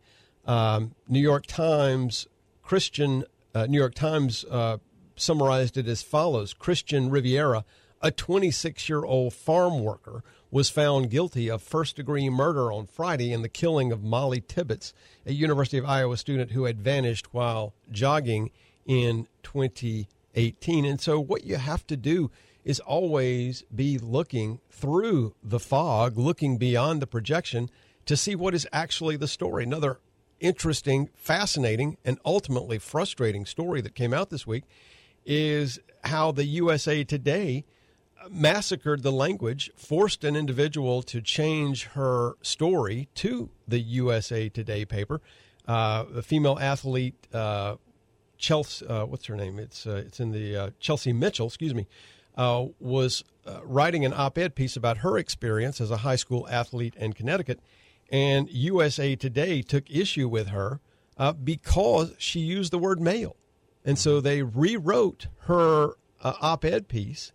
Um, 0.46 0.94
New 1.08 1.22
York 1.22 1.46
Times 1.46 2.28
Christian 2.64 3.26
uh, 3.54 3.68
New 3.68 3.78
York 3.78 3.94
Times 3.94 4.46
uh, 4.50 4.78
summarized 5.16 5.78
it 5.78 5.88
as 5.88 6.02
follows: 6.02 6.54
Christian 6.54 7.10
Riviera, 7.10 7.66
a 8.02 8.10
26-year-old 8.10 9.34
farm 9.34 9.84
worker, 9.84 10.24
was 10.50 10.70
found 10.70 11.10
guilty 11.10 11.50
of 11.50 11.62
first-degree 11.62 12.30
murder 12.30 12.72
on 12.72 12.88
Friday 12.88 13.32
in 13.32 13.42
the 13.42 13.50
killing 13.50 13.92
of 13.92 14.04
Molly 14.04 14.42
Tibbetts, 14.42 14.94
a 15.26 15.34
University 15.34 15.78
of 15.78 15.86
Iowa 15.86 16.18
student 16.18 16.52
who 16.52 16.64
had 16.64 16.80
vanished 16.80 17.34
while 17.34 17.74
jogging 17.92 18.50
in 18.86 19.28
2018. 19.44 20.86
And 20.86 21.00
so, 21.00 21.20
what 21.20 21.44
you 21.44 21.58
have 21.58 21.86
to 21.88 21.98
do 21.98 22.32
is 22.64 22.80
always 22.80 23.64
be 23.76 23.98
looking 23.98 24.60
through 24.70 25.36
the 25.44 25.60
fog, 25.60 26.18
looking 26.18 26.58
beyond 26.58 27.02
the 27.02 27.08
projection 27.08 27.70
to 28.06 28.18
see 28.18 28.36
what 28.36 28.54
is 28.54 28.68
actually 28.72 29.18
the 29.18 29.28
story. 29.28 29.64
Another 29.64 30.00
interesting, 30.40 31.10
fascinating, 31.16 31.98
and 32.04 32.20
ultimately 32.26 32.80
frustrating 32.80 33.46
story 33.46 33.82
that 33.82 33.96
came 33.96 34.14
out 34.14 34.30
this 34.30 34.46
week 34.46 34.64
is 35.26 35.80
how 36.04 36.32
the 36.32 36.46
USA 36.46 37.04
Today 37.04 37.66
massacred 38.30 39.04
the 39.04 39.12
language, 39.12 39.72
forced 39.76 40.24
an 40.24 40.36
individual 40.36 41.02
to 41.04 41.22
change 41.22 41.86
her 41.88 42.34
story 42.42 43.08
to 43.16 43.50
the 43.68 43.80
USA 43.80 44.50
Today 44.50 44.86
paper. 44.86 45.22
Uh, 45.68 46.06
a 46.16 46.22
female 46.22 46.58
athlete, 46.60 47.16
uh, 47.34 47.76
Chelsea, 48.38 48.86
uh, 48.88 49.06
what's 49.06 49.26
her 49.26 49.36
name? 49.36 49.60
It's 49.60 49.88
uh, 49.88 50.04
it's 50.06 50.20
in 50.20 50.32
the 50.32 50.56
uh, 50.56 50.70
Chelsea 50.80 51.14
Mitchell, 51.14 51.48
excuse 51.48 51.74
me, 51.74 51.88
uh, 52.36 52.66
was 52.80 53.24
writing 53.64 54.06
an 54.06 54.14
op-ed 54.14 54.56
piece 54.56 54.76
about 54.76 54.98
her 54.98 55.18
experience 55.18 55.80
as 55.80 55.92
a 55.92 55.98
high 55.98 56.16
school 56.16 56.48
athlete 56.50 56.96
in 56.98 57.14
Connecticut, 57.14 57.60
and 58.14 58.50
USA 58.50 59.18
Today 59.18 59.62
took 59.62 59.90
issue 59.90 60.30
with 60.30 60.48
her 60.48 60.80
because 61.44 62.14
she 62.18 62.40
used 62.40 62.72
the 62.72 62.78
word 62.78 63.02
male, 63.02 63.36
and 63.84 64.00
so 64.00 64.22
they 64.22 64.42
rewrote 64.42 65.28
her 65.48 65.96
op-ed 66.24 66.88
piece 66.88 67.34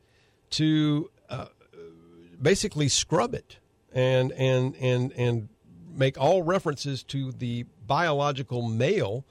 to 0.50 1.10
basically 2.40 2.88
scrub 2.88 3.34
it 3.34 3.58
and 3.92 4.32
and 4.32 4.76
and 4.76 5.12
and 5.12 5.48
make 5.94 6.18
all 6.18 6.42
references 6.42 7.02
to 7.02 7.32
the 7.32 7.64
biological 7.86 8.62
male 8.62 9.24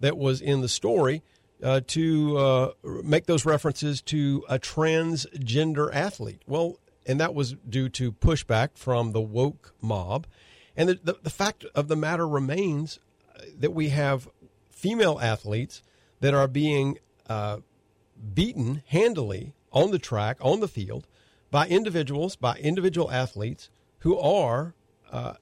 that 0.00 0.16
was 0.16 0.40
in 0.40 0.60
the 0.60 0.68
story 0.68 1.22
uh, 1.62 1.80
to 1.86 2.36
uh, 2.36 2.72
make 3.04 3.26
those 3.26 3.44
references 3.44 4.02
to 4.02 4.44
a 4.48 4.58
transgender 4.58 5.94
athlete. 5.94 6.42
Well, 6.46 6.78
and 7.06 7.20
that 7.20 7.34
was 7.34 7.54
due 7.68 7.88
to 7.90 8.12
pushback 8.12 8.70
from 8.74 9.12
the 9.12 9.20
woke 9.20 9.74
mob. 9.80 10.26
And 10.80 10.88
the, 10.88 10.98
the, 11.04 11.16
the 11.24 11.30
fact 11.30 11.66
of 11.74 11.88
the 11.88 11.94
matter 11.94 12.26
remains 12.26 13.00
that 13.58 13.74
we 13.74 13.90
have 13.90 14.30
female 14.70 15.18
athletes 15.20 15.82
that 16.20 16.32
are 16.32 16.48
being 16.48 16.98
uh, 17.28 17.58
beaten 18.32 18.82
handily 18.86 19.52
on 19.74 19.90
the 19.90 19.98
track, 19.98 20.38
on 20.40 20.60
the 20.60 20.68
field, 20.68 21.06
by 21.50 21.68
individuals, 21.68 22.34
by 22.34 22.56
individual 22.56 23.10
athletes 23.10 23.68
who 23.98 24.18
are 24.18 24.74
uh, 25.12 25.34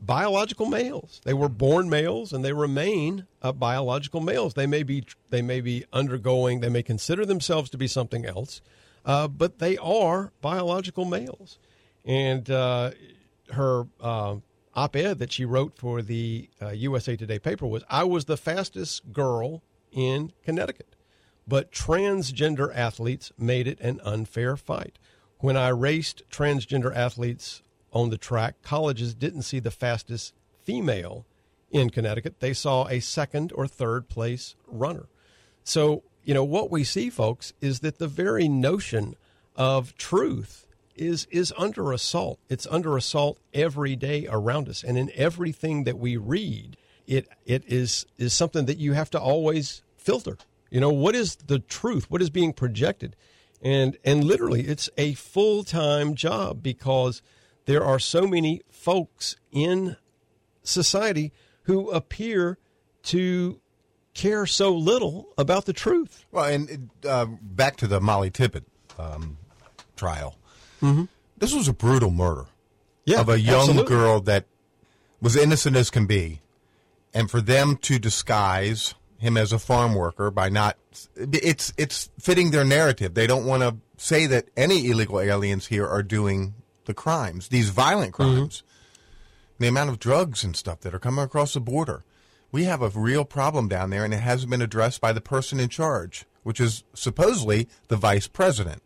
biological 0.00 0.64
males. 0.64 1.20
They 1.24 1.34
were 1.34 1.50
born 1.50 1.90
males, 1.90 2.32
and 2.32 2.42
they 2.42 2.54
remain 2.54 3.26
uh, 3.42 3.52
biological 3.52 4.22
males. 4.22 4.54
They 4.54 4.66
may 4.66 4.82
be 4.82 5.04
they 5.28 5.42
may 5.42 5.60
be 5.60 5.84
undergoing. 5.92 6.60
They 6.60 6.70
may 6.70 6.82
consider 6.82 7.26
themselves 7.26 7.68
to 7.68 7.76
be 7.76 7.86
something 7.86 8.24
else, 8.24 8.62
uh, 9.04 9.28
but 9.28 9.58
they 9.58 9.76
are 9.76 10.32
biological 10.40 11.04
males. 11.04 11.58
And 12.02 12.48
uh, 12.48 12.92
her 13.50 13.86
uh, 14.76 14.80
op-ed 14.80 15.18
that 15.18 15.32
she 15.32 15.44
wrote 15.44 15.76
for 15.76 16.02
the 16.02 16.48
USA 16.72 17.16
Today 17.16 17.38
paper 17.38 17.66
was, 17.66 17.82
"I 17.88 18.04
was 18.04 18.26
the 18.26 18.36
fastest 18.36 19.12
girl 19.12 19.62
in 19.90 20.32
Connecticut, 20.44 20.94
but 21.48 21.72
transgender 21.72 22.74
athletes 22.74 23.32
made 23.38 23.66
it 23.66 23.80
an 23.80 24.00
unfair 24.04 24.56
fight." 24.56 24.98
When 25.38 25.56
I 25.56 25.68
raced 25.68 26.22
transgender 26.30 26.94
athletes 26.94 27.62
on 27.92 28.10
the 28.10 28.18
track, 28.18 28.62
colleges 28.62 29.14
didn't 29.14 29.42
see 29.42 29.58
the 29.60 29.70
fastest 29.70 30.34
female 30.62 31.26
in 31.70 31.90
Connecticut. 31.90 32.40
They 32.40 32.52
saw 32.52 32.86
a 32.88 33.00
second 33.00 33.52
or 33.54 33.66
third 33.66 34.08
place 34.08 34.54
runner. 34.66 35.06
So, 35.64 36.04
you 36.24 36.34
know, 36.34 36.44
what 36.44 36.70
we 36.70 36.84
see, 36.84 37.10
folks, 37.10 37.52
is 37.60 37.80
that 37.80 37.98
the 37.98 38.08
very 38.08 38.48
notion 38.48 39.14
of 39.56 39.96
truth 39.96 40.65
is 40.96 41.26
is 41.30 41.52
under 41.56 41.92
assault. 41.92 42.38
It's 42.48 42.66
under 42.68 42.96
assault 42.96 43.38
every 43.54 43.96
day 43.96 44.26
around 44.28 44.68
us. 44.68 44.82
And 44.82 44.98
in 44.98 45.10
everything 45.14 45.84
that 45.84 45.98
we 45.98 46.16
read, 46.16 46.76
it 47.06 47.28
it 47.44 47.64
is 47.66 48.06
is 48.18 48.32
something 48.32 48.66
that 48.66 48.78
you 48.78 48.92
have 48.92 49.10
to 49.10 49.20
always 49.20 49.82
filter. 49.96 50.38
You 50.70 50.80
know, 50.80 50.90
what 50.90 51.14
is 51.14 51.36
the 51.36 51.58
truth? 51.58 52.10
What 52.10 52.22
is 52.22 52.30
being 52.30 52.52
projected? 52.52 53.16
And 53.62 53.96
and 54.04 54.24
literally 54.24 54.62
it's 54.62 54.90
a 54.96 55.14
full-time 55.14 56.14
job 56.14 56.62
because 56.62 57.22
there 57.66 57.84
are 57.84 57.98
so 57.98 58.26
many 58.26 58.62
folks 58.70 59.36
in 59.50 59.96
society 60.62 61.32
who 61.62 61.90
appear 61.90 62.58
to 63.04 63.60
care 64.14 64.46
so 64.46 64.74
little 64.74 65.28
about 65.36 65.66
the 65.66 65.72
truth. 65.72 66.24
Well, 66.32 66.44
and 66.44 66.90
uh, 67.06 67.26
back 67.26 67.76
to 67.76 67.86
the 67.86 68.00
Molly 68.00 68.30
Tippett 68.30 68.64
um, 68.98 69.36
trial. 69.96 70.36
Mm-hmm. 70.82 71.04
This 71.38 71.54
was 71.54 71.68
a 71.68 71.72
brutal 71.72 72.10
murder 72.10 72.46
Yeah, 73.04 73.20
of 73.20 73.28
a 73.28 73.38
young 73.40 73.60
absolutely. 73.68 73.88
girl 73.96 74.20
that 74.22 74.44
was 75.20 75.36
innocent 75.36 75.76
as 75.76 75.90
can 75.90 76.06
be, 76.06 76.40
and 77.14 77.30
for 77.30 77.40
them 77.40 77.76
to 77.78 77.98
disguise 77.98 78.94
him 79.18 79.36
as 79.36 79.52
a 79.52 79.58
farm 79.58 79.94
worker 79.94 80.30
by 80.30 80.48
not 80.48 80.76
it's 81.16 81.72
it's 81.78 82.10
fitting 82.18 82.50
their 82.50 82.64
narrative. 82.64 83.14
They 83.14 83.26
don't 83.26 83.46
want 83.46 83.62
to 83.62 83.76
say 83.96 84.26
that 84.26 84.48
any 84.56 84.88
illegal 84.90 85.20
aliens 85.20 85.66
here 85.66 85.86
are 85.86 86.02
doing 86.02 86.54
the 86.84 86.94
crimes, 86.94 87.48
these 87.48 87.70
violent 87.70 88.12
Mm-hmm. 88.14 88.34
crimes. 88.36 88.62
The 89.58 89.68
amount 89.68 89.88
of 89.88 89.98
drugs 89.98 90.44
and 90.44 90.54
stuff 90.54 90.80
that 90.80 90.92
are 90.94 90.98
coming 90.98 91.24
across 91.24 91.54
the 91.54 91.60
border. 91.60 92.04
We 92.52 92.64
have 92.64 92.82
a 92.82 92.90
real 92.90 93.24
problem 93.24 93.68
down 93.68 93.88
there, 93.88 94.04
and 94.04 94.12
it 94.12 94.18
hasn't 94.20 94.50
been 94.50 94.60
addressed 94.60 95.00
by 95.00 95.14
the 95.14 95.20
person 95.22 95.58
in 95.58 95.70
charge, 95.70 96.26
which 96.42 96.60
is 96.60 96.84
supposedly 96.92 97.66
the 97.88 97.96
vice 97.96 98.26
president. 98.26 98.82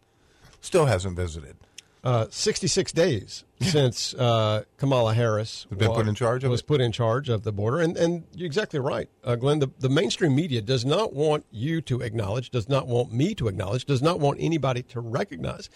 Still 0.61 0.87
hasn't 0.87 1.17
visited. 1.17 1.57
Uh, 2.03 2.27
66 2.31 2.93
days 2.93 3.45
since 3.61 4.15
uh, 4.15 4.63
Kamala 4.79 5.13
Harris 5.13 5.67
been 5.71 5.91
wa- 5.91 5.97
put 5.97 6.09
in 6.09 6.15
charge 6.15 6.45
of 6.45 6.51
was 6.51 6.61
it? 6.61 6.67
put 6.67 6.81
in 6.81 6.93
charge 6.93 7.29
of 7.29 7.43
the 7.43 7.53
border, 7.53 7.79
and 7.81 7.95
and 7.99 8.25
you're 8.35 8.47
exactly 8.47 8.81
right, 8.81 9.11
uh, 9.23 9.37
Glenn. 9.37 9.59
The, 9.59 9.69
the 9.79 9.91
mainstream 9.91 10.35
media 10.35 10.63
does 10.63 10.87
not 10.87 11.13
want 11.13 11.45
you 11.51 11.83
to 11.83 12.01
acknowledge, 12.01 12.49
does 12.49 12.71
not 12.71 12.87
want 12.87 13.13
me 13.13 13.35
to 13.35 13.49
acknowledge, 13.49 13.85
does 13.85 14.01
not 14.01 14.19
want 14.19 14.39
anybody 14.41 14.83
to 14.85 15.01
recognize 15.01 15.69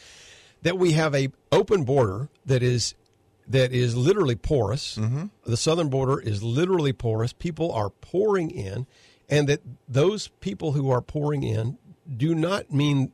that 0.62 0.78
we 0.78 0.92
have 0.92 1.14
a 1.14 1.28
open 1.53 1.84
border 1.84 2.30
that 2.46 2.62
is 2.62 2.94
that 3.46 3.72
is 3.72 3.94
literally 3.94 4.36
porous. 4.36 4.96
Mm-hmm. 4.96 5.26
The 5.44 5.57
southern 5.59 5.90
border 5.90 6.18
is 6.18 6.42
literally 6.42 6.94
porous. 6.94 7.34
People 7.34 7.70
are 7.70 7.90
pouring 7.90 8.51
in, 8.51 8.86
and 9.28 9.46
that 9.48 9.61
those 9.86 10.28
people 10.40 10.72
who 10.72 10.90
are 10.90 11.03
pouring 11.03 11.42
in 11.42 11.76
do 12.16 12.34
not 12.34 12.72
mean 12.72 13.12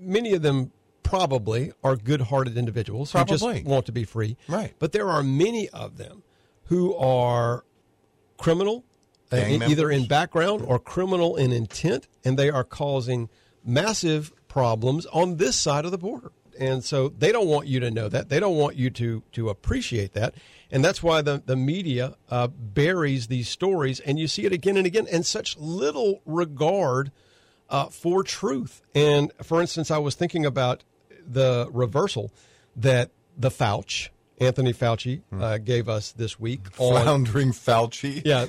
many 0.00 0.34
of 0.34 0.42
them 0.42 0.72
probably 1.08 1.72
are 1.84 1.96
good-hearted 1.96 2.58
individuals 2.58 3.12
who 3.12 3.24
just 3.24 3.44
want 3.64 3.86
to 3.86 3.92
be 3.92 4.04
free. 4.04 4.36
Right. 4.48 4.74
But 4.78 4.92
there 4.92 5.08
are 5.08 5.22
many 5.22 5.68
of 5.68 5.98
them 5.98 6.22
who 6.64 6.94
are 6.96 7.64
criminal, 8.36 8.84
uh, 9.32 9.36
either 9.36 9.90
in 9.90 10.06
background 10.06 10.62
or 10.66 10.78
criminal 10.78 11.36
in 11.36 11.52
intent, 11.52 12.08
and 12.24 12.36
they 12.36 12.50
are 12.50 12.64
causing 12.64 13.28
massive 13.64 14.32
problems 14.48 15.06
on 15.06 15.36
this 15.36 15.56
side 15.56 15.84
of 15.84 15.92
the 15.92 15.98
border. 15.98 16.32
And 16.58 16.82
so 16.82 17.08
they 17.08 17.32
don't 17.32 17.46
want 17.46 17.66
you 17.66 17.80
to 17.80 17.90
know 17.90 18.08
that. 18.08 18.28
They 18.28 18.40
don't 18.40 18.56
want 18.56 18.76
you 18.76 18.90
to 18.90 19.22
to 19.32 19.48
appreciate 19.50 20.14
that. 20.14 20.34
And 20.70 20.84
that's 20.84 21.02
why 21.02 21.22
the, 21.22 21.42
the 21.44 21.54
media 21.54 22.16
uh, 22.28 22.48
buries 22.48 23.28
these 23.28 23.48
stories, 23.48 24.00
and 24.00 24.18
you 24.18 24.26
see 24.26 24.44
it 24.46 24.52
again 24.52 24.76
and 24.76 24.86
again, 24.86 25.06
and 25.12 25.24
such 25.24 25.56
little 25.58 26.22
regard 26.24 27.12
uh, 27.68 27.86
for 27.86 28.24
truth. 28.24 28.82
And 28.94 29.32
for 29.42 29.60
instance, 29.60 29.90
I 29.90 29.98
was 29.98 30.14
thinking 30.14 30.44
about 30.46 30.82
the 31.26 31.68
reversal 31.72 32.32
that 32.76 33.10
the 33.36 33.50
Fauci, 33.50 34.08
Anthony 34.38 34.72
Fauci, 34.72 35.22
uh, 35.38 35.58
gave 35.58 35.88
us 35.88 36.12
this 36.12 36.38
week 36.38 36.60
on 36.78 37.02
Floundering 37.02 37.52
Fauci. 37.52 38.22
yeah, 38.24 38.46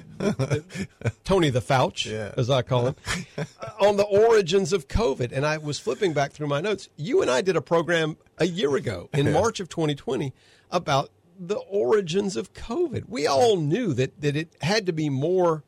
Tony 1.23 1.49
the 1.49 1.61
Fouch, 1.61 2.05
Yeah. 2.05 2.33
as 2.37 2.49
I 2.49 2.61
call 2.61 2.87
him, 2.87 2.95
on 3.79 3.97
the 3.97 4.03
origins 4.03 4.73
of 4.73 4.87
COVID. 4.87 5.31
And 5.31 5.45
I 5.45 5.57
was 5.57 5.79
flipping 5.79 6.13
back 6.13 6.31
through 6.33 6.47
my 6.47 6.61
notes. 6.61 6.89
You 6.97 7.21
and 7.21 7.31
I 7.31 7.41
did 7.41 7.55
a 7.55 7.61
program 7.61 8.17
a 8.37 8.45
year 8.47 8.75
ago 8.75 9.09
in 9.13 9.31
March 9.31 9.59
of 9.59 9.69
2020 9.69 10.33
about 10.71 11.09
the 11.39 11.55
origins 11.57 12.35
of 12.35 12.53
COVID. 12.53 13.05
We 13.07 13.27
all 13.27 13.57
knew 13.57 13.93
that, 13.93 14.19
that 14.21 14.35
it 14.35 14.55
had 14.61 14.85
to 14.87 14.93
be 14.93 15.09
more 15.09 15.63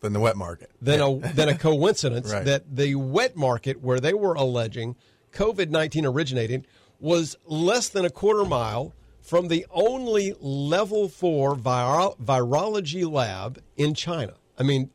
Than 0.00 0.12
the 0.12 0.20
wet 0.20 0.36
market. 0.36 0.70
than 0.80 1.00
a 1.00 1.18
than 1.34 1.48
a 1.48 1.56
coincidence 1.58 2.30
Right. 2.32 2.44
that 2.44 2.76
the 2.76 2.94
wet 2.96 3.34
market 3.36 3.80
where 3.82 3.98
they 3.98 4.12
were 4.14 4.34
alleging 4.34 4.94
COVID 5.36 5.70
nineteen 5.70 6.06
originated 6.06 6.66
was 6.98 7.36
less 7.44 7.88
than 7.90 8.04
a 8.04 8.10
quarter 8.10 8.44
mile 8.44 8.94
from 9.20 9.48
the 9.48 9.66
only 9.70 10.34
level 10.40 11.08
four 11.08 11.54
viro- 11.54 12.16
virology 12.22 13.10
lab 13.10 13.60
in 13.76 13.92
China. 13.92 14.34
I 14.58 14.62
mean, 14.62 14.90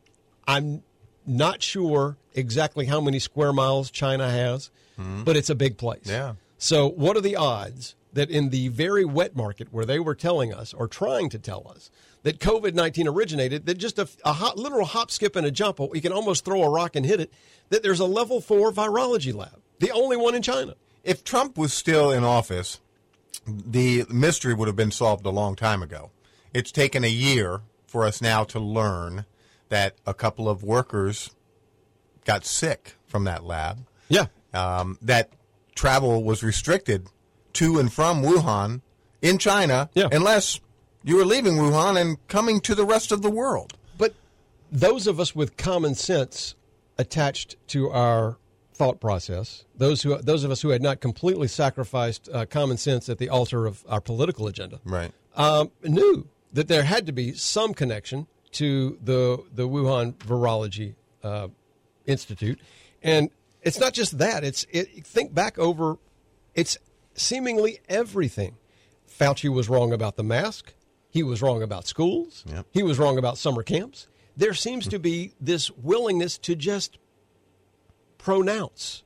I'm 0.47 0.83
not 1.27 1.61
sure 1.61 2.17
exactly 2.33 2.85
how 2.85 3.01
many 3.01 3.19
square 3.19 3.53
miles 3.53 3.91
China 3.91 4.29
has, 4.29 4.71
mm-hmm. 4.99 5.23
but 5.23 5.37
it's 5.37 5.49
a 5.49 5.55
big 5.55 5.77
place. 5.77 6.05
Yeah. 6.05 6.35
So, 6.57 6.87
what 6.89 7.17
are 7.17 7.21
the 7.21 7.35
odds 7.35 7.95
that 8.13 8.29
in 8.29 8.49
the 8.49 8.67
very 8.69 9.05
wet 9.05 9.35
market 9.35 9.67
where 9.71 9.85
they 9.85 9.99
were 9.99 10.15
telling 10.15 10.53
us 10.53 10.73
or 10.73 10.87
trying 10.87 11.29
to 11.29 11.39
tell 11.39 11.67
us 11.67 11.89
that 12.23 12.39
COVID 12.39 12.73
19 12.73 13.07
originated, 13.07 13.65
that 13.65 13.77
just 13.77 13.97
a, 13.99 14.07
a 14.23 14.33
hop, 14.33 14.57
literal 14.57 14.85
hop, 14.85 15.11
skip, 15.11 15.35
and 15.35 15.45
a 15.45 15.51
jump, 15.51 15.79
you 15.93 16.01
can 16.01 16.11
almost 16.11 16.45
throw 16.45 16.63
a 16.63 16.69
rock 16.69 16.95
and 16.95 17.05
hit 17.05 17.19
it, 17.19 17.33
that 17.69 17.83
there's 17.83 17.99
a 17.99 18.05
level 18.05 18.41
four 18.41 18.71
virology 18.71 19.33
lab, 19.33 19.60
the 19.81 19.91
only 19.91 20.15
one 20.15 20.33
in 20.35 20.41
China? 20.41 20.75
If 21.03 21.23
Trump 21.23 21.57
was 21.57 21.73
still 21.73 22.11
in 22.11 22.23
office, 22.23 22.79
the 23.45 24.05
mystery 24.09 24.53
would 24.53 24.67
have 24.67 24.75
been 24.77 24.91
solved 24.91 25.25
a 25.25 25.29
long 25.29 25.55
time 25.55 25.83
ago. 25.83 26.11
It's 26.53 26.71
taken 26.71 27.03
a 27.03 27.09
year 27.09 27.61
for 27.87 28.05
us 28.05 28.21
now 28.21 28.43
to 28.45 28.59
learn 28.59 29.25
that 29.69 29.95
a 30.05 30.13
couple 30.13 30.47
of 30.47 30.63
workers 30.63 31.31
got 32.25 32.45
sick 32.45 32.95
from 33.07 33.23
that 33.25 33.43
lab. 33.43 33.85
Yeah. 34.09 34.27
Um, 34.53 34.97
that 35.01 35.31
travel 35.75 36.23
was 36.23 36.43
restricted 36.43 37.07
to 37.53 37.79
and 37.79 37.91
from 37.91 38.21
Wuhan 38.21 38.81
in 39.21 39.37
China 39.37 39.89
Yeah. 39.93 40.07
unless 40.11 40.59
you 41.03 41.15
were 41.15 41.25
leaving 41.25 41.53
Wuhan 41.55 41.99
and 41.99 42.17
coming 42.27 42.59
to 42.61 42.75
the 42.75 42.85
rest 42.85 43.11
of 43.11 43.21
the 43.21 43.29
world. 43.31 43.73
But 43.97 44.13
those 44.71 45.07
of 45.07 45.19
us 45.19 45.33
with 45.35 45.57
common 45.57 45.95
sense 45.95 46.55
attached 46.97 47.55
to 47.69 47.89
our 47.89 48.37
thought 48.81 48.99
process, 48.99 49.65
those 49.75 50.01
who 50.01 50.17
those 50.17 50.43
of 50.43 50.49
us 50.49 50.61
who 50.61 50.69
had 50.69 50.81
not 50.81 50.99
completely 51.01 51.47
sacrificed 51.47 52.27
uh, 52.33 52.45
common 52.47 52.77
sense 52.77 53.07
at 53.09 53.19
the 53.19 53.29
altar 53.29 53.67
of 53.67 53.85
our 53.87 54.01
political 54.01 54.47
agenda, 54.47 54.79
Right. 54.83 55.11
um, 55.35 55.69
knew 55.83 56.27
that 56.51 56.67
there 56.67 56.81
had 56.83 57.05
to 57.05 57.11
be 57.11 57.33
some 57.33 57.75
connection 57.75 58.25
to 58.53 58.97
the 59.03 59.43
the 59.53 59.67
Wuhan 59.67 60.15
Virology 60.15 60.95
uh, 61.23 61.49
Institute, 62.07 62.59
and 63.03 63.29
it's 63.61 63.79
not 63.79 63.93
just 63.93 64.17
that. 64.17 64.43
It's 64.43 64.65
it, 64.71 65.05
think 65.05 65.31
back 65.31 65.59
over. 65.59 65.97
It's 66.55 66.77
seemingly 67.13 67.79
everything. 67.87 68.57
Fauci 69.07 69.47
was 69.47 69.69
wrong 69.69 69.93
about 69.93 70.15
the 70.15 70.23
mask. 70.23 70.73
He 71.11 71.21
was 71.21 71.39
wrong 71.41 71.61
about 71.61 71.85
schools. 71.85 72.43
Yep. 72.47 72.65
He 72.71 72.81
was 72.81 72.97
wrong 72.97 73.19
about 73.19 73.37
summer 73.37 73.61
camps. 73.61 74.07
There 74.35 74.55
seems 74.55 74.87
to 74.87 74.97
be 74.97 75.33
this 75.39 75.69
willingness 75.69 76.39
to 76.39 76.55
just 76.55 76.97
pronounce. 78.23 79.03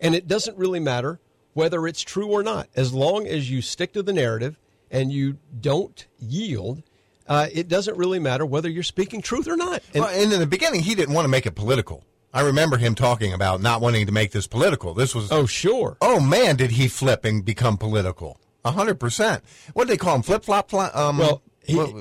And 0.00 0.14
it 0.14 0.26
doesn't 0.26 0.56
really 0.56 0.80
matter 0.80 1.20
whether 1.52 1.86
it's 1.86 2.02
true 2.02 2.28
or 2.28 2.42
not. 2.42 2.68
As 2.74 2.92
long 2.92 3.26
as 3.26 3.50
you 3.50 3.62
stick 3.62 3.92
to 3.92 4.02
the 4.02 4.12
narrative 4.12 4.58
and 4.90 5.12
you 5.12 5.38
don't 5.60 6.06
yield, 6.18 6.82
uh, 7.28 7.48
it 7.52 7.68
doesn't 7.68 7.96
really 7.96 8.18
matter 8.18 8.44
whether 8.44 8.68
you're 8.68 8.82
speaking 8.82 9.22
truth 9.22 9.48
or 9.48 9.56
not. 9.56 9.82
And 9.94 10.04
well, 10.04 10.12
and 10.14 10.32
in 10.32 10.40
the 10.40 10.46
beginning, 10.46 10.82
he 10.82 10.94
didn't 10.94 11.14
want 11.14 11.24
to 11.24 11.30
make 11.30 11.46
it 11.46 11.54
political. 11.54 12.04
I 12.32 12.40
remember 12.40 12.76
him 12.76 12.96
talking 12.96 13.32
about 13.32 13.62
not 13.62 13.80
wanting 13.80 14.06
to 14.06 14.12
make 14.12 14.32
this 14.32 14.48
political. 14.48 14.92
This 14.92 15.14
was 15.14 15.30
oh, 15.30 15.46
sure. 15.46 15.96
Oh 16.00 16.18
man, 16.18 16.56
did 16.56 16.72
he 16.72 16.88
flip 16.88 17.24
and 17.24 17.44
become 17.44 17.76
political? 17.76 18.40
A 18.64 18.72
hundred 18.72 18.98
percent. 18.98 19.44
What 19.74 19.84
do 19.84 19.90
they 19.90 19.96
call 19.96 20.16
him? 20.16 20.22
Flip 20.22 20.44
flop. 20.44 20.74
Um, 20.74 21.18
Well, 21.18 21.42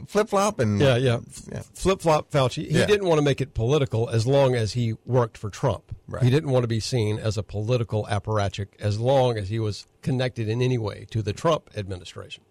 flip 0.07 0.29
flop 0.29 0.59
and 0.59 0.79
Yeah, 0.79 0.97
yeah. 0.97 1.19
yeah. 1.51 1.61
Flip 1.73 2.01
flop 2.01 2.29
Fauci. 2.31 2.67
He 2.69 2.79
Yeah. 2.79 2.85
didn't 2.85 3.07
want 3.07 3.17
to 3.19 3.23
make 3.23 3.41
it 3.41 3.53
political 3.53 4.09
as 4.09 4.25
long 4.27 4.55
as 4.55 4.73
he 4.73 4.95
worked 5.05 5.37
for 5.37 5.49
Trump. 5.49 5.95
Right. 6.07 6.23
He 6.23 6.29
didn't 6.29 6.49
want 6.51 6.63
to 6.63 6.67
be 6.67 6.79
seen 6.79 7.17
as 7.19 7.37
a 7.37 7.43
political 7.43 8.05
apparatchik 8.09 8.67
as 8.79 8.99
long 8.99 9.37
as 9.37 9.49
he 9.49 9.59
was 9.59 9.87
connected 10.01 10.47
in 10.49 10.61
any 10.61 10.77
way 10.77 11.05
to 11.11 11.21
the 11.21 11.33
Trump 11.33 11.69
administration. 11.75 12.43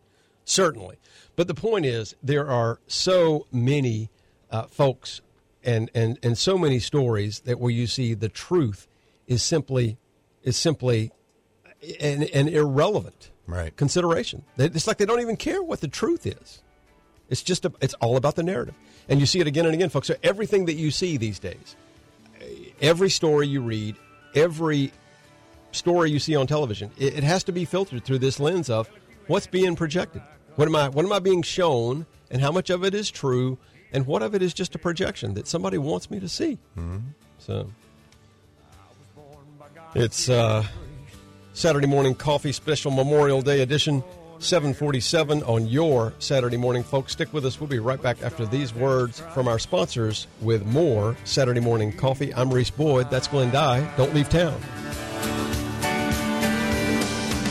Certainly. 0.44 0.96
But 1.36 1.46
the 1.48 1.54
point 1.54 1.86
is, 1.86 2.14
there 2.22 2.48
are 2.48 2.80
so 2.86 3.46
many 3.52 4.10
uh, 4.50 4.64
folks 4.64 5.20
and, 5.64 5.90
and, 5.94 6.18
and 6.22 6.36
so 6.36 6.58
many 6.58 6.78
stories 6.80 7.40
that 7.40 7.60
where 7.60 7.70
you 7.70 7.86
see 7.86 8.14
the 8.14 8.28
truth 8.28 8.88
is 9.26 9.42
simply 9.42 9.96
is 10.42 10.56
simply 10.56 11.12
an, 12.00 12.24
an 12.24 12.48
irrelevant 12.48 13.30
Right. 13.46 13.76
consideration. 13.76 14.44
It's 14.56 14.86
like 14.86 14.98
they 14.98 15.04
don't 15.04 15.20
even 15.20 15.36
care 15.36 15.62
what 15.62 15.80
the 15.80 15.88
truth 15.88 16.26
is. 16.26 16.61
It's 17.32 17.42
just 17.42 17.64
a, 17.64 17.72
it's 17.80 17.94
all 17.94 18.18
about 18.18 18.36
the 18.36 18.42
narrative, 18.42 18.74
and 19.08 19.18
you 19.18 19.24
see 19.24 19.40
it 19.40 19.46
again 19.46 19.64
and 19.64 19.74
again, 19.74 19.88
folks. 19.88 20.06
So 20.06 20.14
everything 20.22 20.66
that 20.66 20.74
you 20.74 20.90
see 20.90 21.16
these 21.16 21.38
days, 21.38 21.76
every 22.78 23.08
story 23.08 23.48
you 23.48 23.62
read, 23.62 23.96
every 24.34 24.92
story 25.70 26.10
you 26.10 26.18
see 26.18 26.36
on 26.36 26.46
television, 26.46 26.90
it, 26.98 27.16
it 27.16 27.24
has 27.24 27.42
to 27.44 27.52
be 27.52 27.64
filtered 27.64 28.04
through 28.04 28.18
this 28.18 28.38
lens 28.38 28.68
of 28.68 28.86
what's 29.28 29.46
being 29.46 29.76
projected. 29.76 30.20
What 30.56 30.68
am 30.68 30.76
I? 30.76 30.90
What 30.90 31.06
am 31.06 31.12
I 31.12 31.20
being 31.20 31.40
shown, 31.40 32.04
and 32.30 32.42
how 32.42 32.52
much 32.52 32.68
of 32.68 32.84
it 32.84 32.92
is 32.92 33.10
true, 33.10 33.56
and 33.94 34.06
what 34.06 34.22
of 34.22 34.34
it 34.34 34.42
is 34.42 34.52
just 34.52 34.74
a 34.74 34.78
projection 34.78 35.32
that 35.32 35.48
somebody 35.48 35.78
wants 35.78 36.10
me 36.10 36.20
to 36.20 36.28
see. 36.28 36.58
So 37.38 37.66
it's 39.94 40.28
uh, 40.28 40.66
Saturday 41.54 41.86
morning 41.86 42.14
coffee 42.14 42.52
special 42.52 42.90
Memorial 42.90 43.40
Day 43.40 43.62
edition. 43.62 44.04
747 44.42 45.44
on 45.44 45.68
your 45.68 46.12
Saturday 46.18 46.56
morning, 46.56 46.82
folks. 46.82 47.12
Stick 47.12 47.32
with 47.32 47.46
us. 47.46 47.60
We'll 47.60 47.68
be 47.68 47.78
right 47.78 48.02
back 48.02 48.22
after 48.22 48.44
these 48.44 48.74
words 48.74 49.20
from 49.32 49.46
our 49.46 49.58
sponsors 49.58 50.26
with 50.40 50.66
more 50.66 51.16
Saturday 51.24 51.60
morning 51.60 51.92
coffee. 51.96 52.34
I'm 52.34 52.52
Reese 52.52 52.70
Boyd. 52.70 53.08
That's 53.08 53.28
Glenn 53.28 53.50
Dye. 53.50 53.88
Don't 53.96 54.12
leave 54.14 54.28
town. 54.28 54.60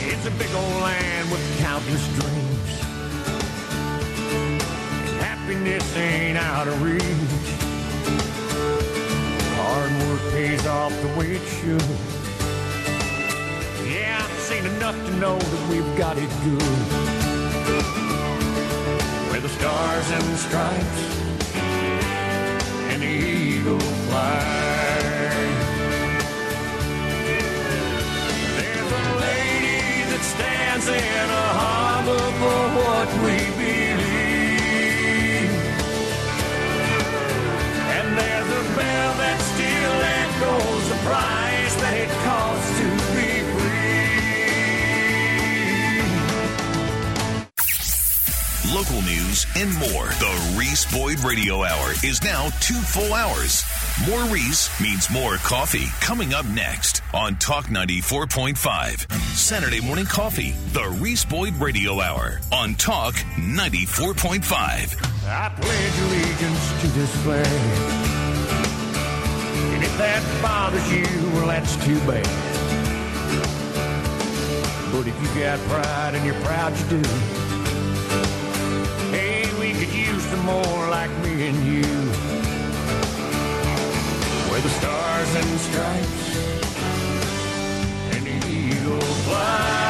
It's 0.03 0.25
a 0.25 0.31
big 0.31 0.53
old 0.53 0.81
land 0.81 1.31
with 1.31 1.59
countless 1.59 2.07
dreams. 2.19 2.79
Happiness 5.21 5.95
ain't 5.95 6.37
out 6.37 6.67
of 6.67 6.81
reach. 6.81 7.01
Hard 9.55 9.91
work 10.09 10.33
pays 10.33 10.67
off 10.67 10.91
the 11.01 11.07
way 11.17 11.35
it 11.35 11.47
should. 11.47 12.20
Seen 14.51 14.65
enough 14.65 14.97
to 15.05 15.11
know 15.15 15.37
that 15.39 15.69
we've 15.69 15.97
got 15.97 16.17
it 16.17 16.29
good. 16.43 16.61
Where 19.31 19.39
the 19.39 19.47
stars 19.47 20.11
and 20.11 20.37
stripes 20.37 21.01
and 22.91 23.01
the 23.01 23.07
eagle 23.07 23.79
fly. 23.79 24.43
There's 28.57 28.91
a 28.91 29.05
lady 29.23 29.79
that 30.11 30.23
stands 30.33 30.87
in 30.99 31.27
a 31.43 31.47
harbor 31.61 32.25
for 32.41 32.61
what 32.81 33.07
we 33.23 33.37
believe. 33.55 34.03
And 37.95 38.07
there's 38.19 38.51
a 38.59 38.63
bell 38.75 39.11
that 39.23 39.39
still 39.53 39.97
echoes 40.19 40.83
the 40.91 40.99
price 41.07 41.75
that 41.83 41.95
it 42.03 42.11
costs 42.25 42.60
Local 48.73 49.01
news 49.01 49.45
and 49.57 49.69
more. 49.79 50.07
The 50.07 50.55
Reese 50.57 50.89
Boyd 50.93 51.19
Radio 51.25 51.63
Hour 51.63 51.91
is 52.05 52.23
now 52.23 52.49
two 52.61 52.79
full 52.79 53.13
hours. 53.13 53.65
More 54.07 54.23
Reese 54.33 54.69
means 54.79 55.09
more 55.09 55.35
coffee. 55.35 55.87
Coming 55.99 56.33
up 56.33 56.45
next 56.45 57.01
on 57.13 57.35
Talk 57.35 57.65
94.5. 57.65 59.11
Saturday 59.35 59.81
morning 59.81 60.05
coffee. 60.05 60.51
The 60.71 60.87
Reese 61.01 61.25
Boyd 61.25 61.55
Radio 61.55 61.99
Hour 61.99 62.39
on 62.53 62.75
Talk 62.75 63.15
94.5. 63.15 64.39
I 65.27 65.49
pledge 65.59 65.99
allegiance 65.99 66.81
to 66.81 66.87
this 66.97 67.13
flag. 67.23 67.45
And 69.73 69.83
if 69.83 69.97
that 69.97 70.41
bothers 70.41 70.93
you, 70.93 71.03
well, 71.33 71.47
that's 71.47 71.75
too 71.83 71.99
bad. 72.07 72.25
But 74.93 75.07
if 75.07 75.21
you 75.21 75.41
got 75.41 75.59
pride 75.67 76.15
and 76.15 76.25
you're 76.25 76.39
proud 76.45 76.77
you 76.77 77.01
do, 77.01 77.50
more 80.43 80.89
like 80.89 81.11
me 81.23 81.47
and 81.49 81.57
you. 81.65 81.83
Where 84.49 84.61
the 84.61 84.69
stars 84.69 85.35
and 85.35 85.59
stripes 85.59 86.35
and 88.15 88.25
the 88.25 88.47
eagle 88.47 89.01
fly. 89.01 89.81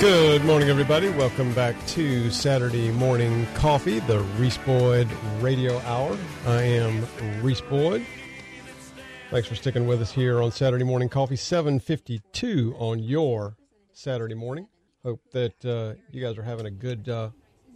Good 0.00 0.44
morning, 0.44 0.68
everybody. 0.68 1.08
Welcome 1.10 1.52
back 1.54 1.74
to 1.88 2.30
Saturday 2.30 2.90
Morning 2.92 3.46
Coffee, 3.54 3.98
the 4.00 4.20
Reese 4.36 4.58
Boyd 4.58 5.08
Radio 5.40 5.78
Hour. 5.80 6.16
I 6.46 6.62
am 6.62 7.04
Reese 7.42 7.60
Boyd. 7.62 8.06
Thanks 9.30 9.46
for 9.46 9.56
sticking 9.56 9.86
with 9.86 10.00
us 10.00 10.10
here 10.10 10.40
on 10.40 10.50
Saturday 10.50 10.84
Morning 10.84 11.10
Coffee, 11.10 11.36
752 11.36 12.74
on 12.78 12.98
your 12.98 13.58
Saturday 13.92 14.34
morning. 14.34 14.68
Hope 15.04 15.20
that 15.32 15.64
uh, 15.66 16.00
you 16.10 16.22
guys 16.22 16.38
are 16.38 16.42
having 16.42 16.64
a 16.64 16.70
good 16.70 17.10
uh, 17.10 17.28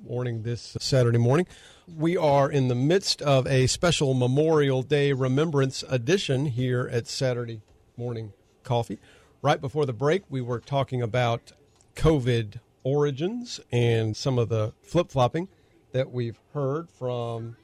morning 0.02 0.44
this 0.44 0.78
Saturday 0.80 1.18
morning. 1.18 1.46
We 1.94 2.16
are 2.16 2.50
in 2.50 2.68
the 2.68 2.74
midst 2.74 3.20
of 3.20 3.46
a 3.46 3.66
special 3.66 4.14
Memorial 4.14 4.82
Day 4.82 5.12
Remembrance 5.12 5.84
edition 5.90 6.46
here 6.46 6.88
at 6.90 7.06
Saturday 7.06 7.60
Morning 7.98 8.32
Coffee. 8.62 8.98
Right 9.42 9.60
before 9.60 9.84
the 9.84 9.92
break, 9.92 10.22
we 10.30 10.40
were 10.40 10.58
talking 10.58 11.02
about 11.02 11.52
COVID 11.96 12.60
origins 12.82 13.60
and 13.70 14.16
some 14.16 14.38
of 14.38 14.48
the 14.48 14.72
flip 14.82 15.10
flopping 15.10 15.48
that 15.92 16.10
we've 16.10 16.40
heard 16.54 16.88
from 16.88 17.56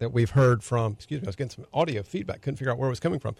that 0.00 0.12
we've 0.12 0.30
heard 0.30 0.64
from. 0.64 0.94
Excuse 0.94 1.20
me, 1.22 1.26
I 1.26 1.28
was 1.28 1.36
getting 1.36 1.50
some 1.50 1.66
audio 1.72 2.02
feedback. 2.02 2.42
Couldn't 2.42 2.56
figure 2.56 2.72
out 2.72 2.78
where 2.78 2.88
it 2.88 2.90
was 2.90 3.00
coming 3.00 3.20
from. 3.20 3.36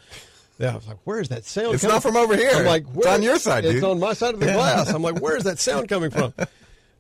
Yeah, 0.59 0.73
I 0.73 0.75
was 0.77 0.87
like, 0.87 0.99
"Where's 1.05 1.29
that 1.31 1.45
sound?" 1.45 1.75
It's 1.75 1.83
coming 1.83 1.95
not 1.95 2.03
from 2.03 2.17
over 2.17 2.37
here. 2.37 2.51
I'm 2.53 2.67
like, 2.67 2.85
It's 2.95 3.07
on 3.07 3.23
your 3.23 3.39
side, 3.39 3.63
dude. 3.63 3.73
It's 3.73 3.81
dude. 3.81 3.91
on 3.91 3.99
my 3.99 4.13
side 4.13 4.35
of 4.35 4.41
the 4.41 4.47
glass. 4.47 4.89
I'm 4.91 5.03
like, 5.03 5.21
"Where's 5.21 5.45
that 5.45 5.59
sound 5.59 5.89
coming 5.89 6.11
from?" 6.11 6.33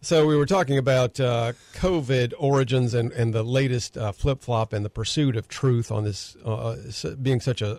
So 0.03 0.27
we 0.27 0.35
were 0.35 0.47
talking 0.47 0.79
about 0.79 1.21
uh, 1.21 1.53
COVID 1.75 2.33
origins 2.39 2.95
and, 2.95 3.13
and 3.13 3.35
the 3.35 3.43
latest 3.43 3.99
uh, 3.99 4.13
flip 4.13 4.41
flop 4.41 4.73
and 4.73 4.83
the 4.83 4.89
pursuit 4.89 5.37
of 5.37 5.47
truth 5.47 5.93
on 5.93 6.05
this 6.05 6.37
uh, 6.43 6.77
being 7.21 7.39
such 7.39 7.61
a, 7.61 7.79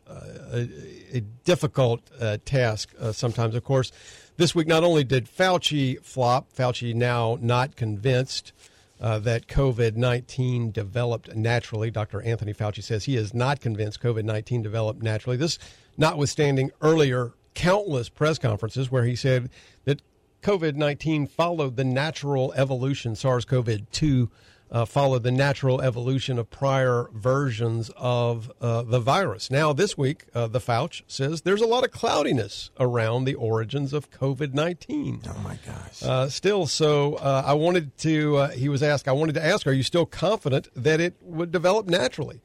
a, 0.53 0.69
a 1.17 1.21
difficult 1.45 2.01
uh, 2.19 2.38
task 2.45 2.93
uh, 2.99 3.11
sometimes. 3.11 3.55
Of 3.55 3.63
course, 3.63 3.91
this 4.38 4.53
week 4.53 4.67
not 4.67 4.84
only 4.84 5.03
did 5.03 5.25
Fauci 5.25 5.99
flop, 6.05 6.53
Fauci 6.53 6.93
now 6.93 7.39
not 7.41 7.75
convinced 7.75 8.53
uh, 9.02 9.20
that 9.20 9.47
COVID 9.47 9.95
19 9.95 10.72
developed 10.72 11.36
naturally. 11.36 11.89
Dr. 11.89 12.22
Anthony 12.22 12.54
Fauci 12.54 12.84
says 12.84 13.06
he 13.06 13.18
is 13.18 13.34
not 13.34 13.60
convinced 13.60 14.02
COVID 14.02 14.24
19 14.24 14.62
developed 14.62 15.02
naturally. 15.02 15.38
This, 15.38 15.58
notwithstanding 15.97 16.72
earlier 16.82 17.34
countless 17.54 18.10
press 18.10 18.38
conferences 18.38 18.91
where 18.91 19.04
he 19.04 19.16
said 19.16 19.49
that 19.86 20.02
COVID 20.43 20.76
19 20.76 21.28
followed 21.28 21.76
the 21.76 21.84
natural 21.84 22.54
evolution, 22.54 23.16
SARS 23.16 23.45
CoV 23.45 23.89
2 23.91 24.30
uh, 24.72 24.86
followed 24.86 25.24
the 25.24 25.32
natural 25.32 25.82
evolution 25.82 26.39
of 26.39 26.49
prior 26.49 27.09
versions 27.13 27.91
of 27.97 28.51
uh, 28.61 28.84
the 28.84 28.99
virus. 28.99 29.51
Now, 29.51 29.74
this 29.74 29.97
week, 29.97 30.26
uh, 30.34 30.47
the 30.47 30.59
Fauci 30.59 31.03
says 31.07 31.41
there's 31.41 31.61
a 31.61 31.67
lot 31.67 31.84
of 31.84 31.91
cloudiness 31.91 32.72
around 32.80 33.26
the 33.26 33.36
origins 33.36 33.91
of 33.91 34.09
COVID 34.11 34.53
19. 34.53 35.24
Oh 35.28 35.39
my 35.43 35.57
gosh. 35.65 36.03
Uh, 36.03 36.30
still, 36.30 36.65
so 36.67 37.15
uh, 37.15 37.43
I 37.45 37.53
wanted 37.53 37.97
to, 37.99 38.38
uh, 38.38 38.47
he 38.49 38.69
was 38.69 38.82
asked, 38.82 39.07
I 39.07 39.11
wanted 39.11 39.36
to 39.36 39.45
ask, 39.45 39.67
are 39.67 39.74
you 39.74 39.84
still 39.84 40.05
confident 40.05 40.69
that 40.76 41.01
it 41.01 41.15
would 41.22 41.51
develop 41.51 41.88
naturally? 41.88 42.41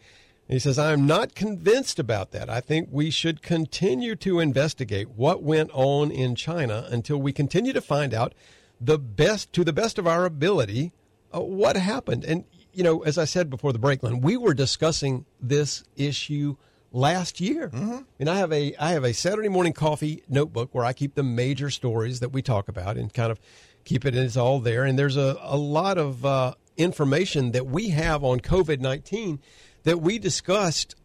And 0.49 0.55
he 0.55 0.59
says, 0.59 0.79
I'm 0.79 1.07
not 1.07 1.35
convinced 1.35 1.99
about 1.99 2.31
that. 2.33 2.49
I 2.49 2.61
think 2.61 2.89
we 2.93 3.11
should 3.11 3.43
continue 3.43 4.14
to 4.16 4.39
investigate 4.39 5.11
what 5.11 5.43
went 5.43 5.70
on 5.72 6.11
in 6.11 6.37
China 6.37 6.87
until 6.89 7.18
we 7.18 7.33
continue 7.33 7.72
to 7.72 7.81
find 7.81 8.14
out 8.14 8.33
the 8.81 8.99
best, 8.99 9.53
to 9.55 9.64
the 9.64 9.72
best 9.72 9.99
of 9.99 10.07
our 10.07 10.24
ability, 10.24 10.93
uh, 11.35 11.41
what 11.41 11.77
happened. 11.77 12.24
And, 12.24 12.45
you 12.72 12.83
know, 12.83 13.03
as 13.03 13.18
I 13.18 13.24
said 13.24 13.51
before 13.51 13.72
the 13.72 13.79
break, 13.79 14.03
Lynn, 14.03 14.20
we 14.20 14.37
were 14.37 14.55
discussing 14.55 15.27
this 15.41 15.85
issue 15.97 16.57
last 16.93 17.41
year. 17.41 17.70
And 18.18 18.29
I 18.29 18.37
have 18.37 18.53
a 18.53 18.74
I 18.77 18.91
have 18.91 19.05
a 19.05 19.12
Saturday 19.12 19.49
morning 19.49 19.72
coffee 19.72 20.22
notebook 20.29 20.74
where 20.74 20.85
I 20.85 20.93
keep 20.93 21.14
the 21.14 21.22
major 21.22 21.70
stories 21.70 22.20
that 22.20 22.31
we 22.31 22.43
talk 22.43 22.68
about 22.68 22.97
and 22.97 23.12
kind 23.12 23.31
of 23.31 23.41
keep 23.85 24.05
it. 24.05 24.14
And 24.14 24.24
it's 24.24 24.37
all 24.37 24.61
there. 24.61 24.85
And 24.85 24.99
there's 24.99 25.16
a 25.16 25.37
a 25.41 25.57
lot 25.57 25.99
of 25.99 26.24
uh, 26.24 26.55
information 26.77 27.53
that 27.53 27.66
we 27.66 27.91
have 27.91 28.24
on 28.24 28.41
COVID 28.41 28.81
nineteen 28.81 29.41
that 29.85 30.01
we 30.01 30.18
discussed 30.18 30.97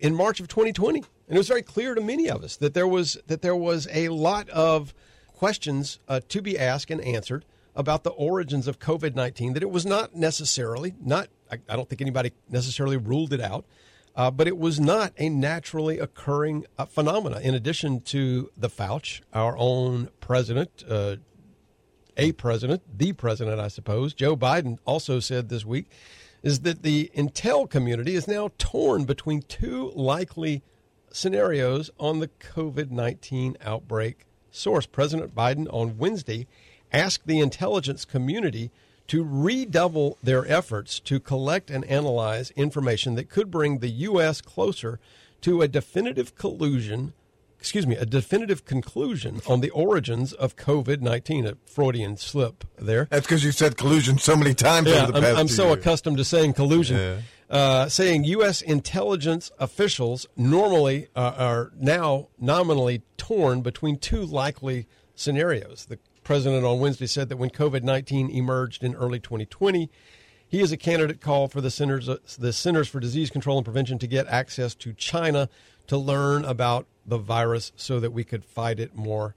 in 0.00 0.14
March 0.14 0.40
of 0.40 0.48
2020, 0.48 0.98
and 1.00 1.36
it 1.36 1.38
was 1.38 1.48
very 1.48 1.62
clear 1.62 1.94
to 1.94 2.00
many 2.00 2.28
of 2.28 2.42
us 2.42 2.56
that 2.56 2.74
there 2.74 2.86
was 2.86 3.18
that 3.26 3.42
there 3.42 3.56
was 3.56 3.88
a 3.92 4.08
lot 4.08 4.48
of 4.50 4.94
questions 5.32 5.98
uh, 6.08 6.20
to 6.28 6.42
be 6.42 6.58
asked 6.58 6.90
and 6.90 7.00
answered 7.00 7.44
about 7.78 8.02
the 8.02 8.10
origins 8.10 8.66
of 8.66 8.78
COVID 8.78 9.14
19. 9.14 9.54
That 9.54 9.62
it 9.62 9.70
was 9.70 9.86
not 9.86 10.14
necessarily 10.14 10.94
not. 11.00 11.28
I, 11.50 11.58
I 11.68 11.76
don't 11.76 11.88
think 11.88 12.02
anybody 12.02 12.32
necessarily 12.50 12.98
ruled 12.98 13.32
it 13.32 13.40
out. 13.40 13.64
Uh, 14.16 14.32
but 14.32 14.48
it 14.48 14.58
was 14.58 14.80
not 14.80 15.12
a 15.16 15.28
naturally 15.28 16.00
occurring 16.00 16.66
uh, 16.76 16.84
phenomena. 16.84 17.38
In 17.38 17.54
addition 17.54 18.00
to 18.00 18.50
the 18.56 18.68
Fauci, 18.68 19.20
our 19.32 19.56
own 19.56 20.08
president, 20.18 20.82
uh, 20.90 21.16
a 22.16 22.32
president, 22.32 22.82
the 22.98 23.12
president, 23.12 23.60
I 23.60 23.68
suppose, 23.68 24.14
Joe 24.14 24.36
Biden 24.36 24.78
also 24.84 25.20
said 25.20 25.48
this 25.48 25.64
week, 25.64 25.88
is 26.42 26.60
that 26.60 26.82
the 26.82 27.12
intel 27.16 27.70
community 27.70 28.16
is 28.16 28.26
now 28.26 28.50
torn 28.58 29.04
between 29.04 29.42
two 29.42 29.92
likely 29.94 30.64
scenarios 31.12 31.88
on 32.00 32.18
the 32.18 32.28
COVID 32.28 32.90
19 32.90 33.56
outbreak 33.60 34.26
source. 34.50 34.86
President 34.86 35.32
Biden 35.32 35.72
on 35.72 35.96
Wednesday 35.96 36.48
asked 36.92 37.26
the 37.26 37.40
intelligence 37.40 38.04
community 38.04 38.70
to 39.08 39.24
redouble 39.24 40.18
their 40.22 40.46
efforts 40.50 41.00
to 41.00 41.18
collect 41.18 41.70
and 41.70 41.84
analyze 41.86 42.50
information 42.52 43.14
that 43.14 43.30
could 43.30 43.50
bring 43.50 43.78
the 43.78 43.88
U.S. 43.88 44.40
closer 44.40 45.00
to 45.40 45.62
a 45.62 45.68
definitive 45.68 46.34
collusion 46.34 47.12
excuse 47.58 47.86
me, 47.88 47.96
a 47.96 48.06
definitive 48.06 48.64
conclusion 48.64 49.40
on 49.48 49.60
the 49.60 49.70
origins 49.70 50.32
of 50.32 50.56
COVID 50.56 51.00
19. 51.00 51.46
A 51.46 51.54
Freudian 51.66 52.16
slip 52.16 52.64
there. 52.78 53.08
That's 53.10 53.26
because 53.26 53.44
you 53.44 53.52
said 53.52 53.76
collusion 53.76 54.18
so 54.18 54.36
many 54.36 54.54
times 54.54 54.88
Yeah, 54.88 55.02
over 55.02 55.12
the 55.12 55.18
I'm, 55.18 55.24
past 55.24 55.38
I'm 55.38 55.48
so 55.48 55.66
years. 55.68 55.78
accustomed 55.78 56.16
to 56.18 56.24
saying 56.24 56.52
collusion. 56.52 56.96
Yeah. 56.96 57.16
Uh, 57.50 57.88
saying 57.88 58.24
U.S. 58.24 58.60
intelligence 58.60 59.50
officials 59.58 60.26
normally 60.36 61.08
uh, 61.16 61.32
are 61.36 61.72
now 61.80 62.28
nominally 62.38 63.02
torn 63.16 63.62
between 63.62 63.96
two 63.98 64.22
likely 64.22 64.86
scenarios. 65.14 65.86
The 65.86 65.98
president 66.28 66.62
on 66.62 66.78
Wednesday 66.78 67.06
said 67.06 67.30
that 67.30 67.38
when 67.38 67.48
COVID 67.48 67.82
19 67.82 68.28
emerged 68.28 68.84
in 68.84 68.94
early 68.96 69.18
2020, 69.18 69.88
he 70.46 70.60
is 70.60 70.70
a 70.70 70.76
candidate 70.76 71.22
call 71.22 71.48
for 71.48 71.62
the 71.62 71.70
Centers, 71.70 72.06
uh, 72.06 72.18
the 72.38 72.52
Centers 72.52 72.86
for 72.86 73.00
Disease 73.00 73.30
Control 73.30 73.56
and 73.56 73.64
Prevention 73.64 73.98
to 73.98 74.06
get 74.06 74.26
access 74.26 74.74
to 74.74 74.92
China 74.92 75.48
to 75.86 75.96
learn 75.96 76.44
about 76.44 76.86
the 77.06 77.16
virus 77.16 77.72
so 77.76 77.98
that 77.98 78.10
we 78.10 78.24
could 78.24 78.44
fight 78.44 78.78
it 78.78 78.94
more 78.94 79.36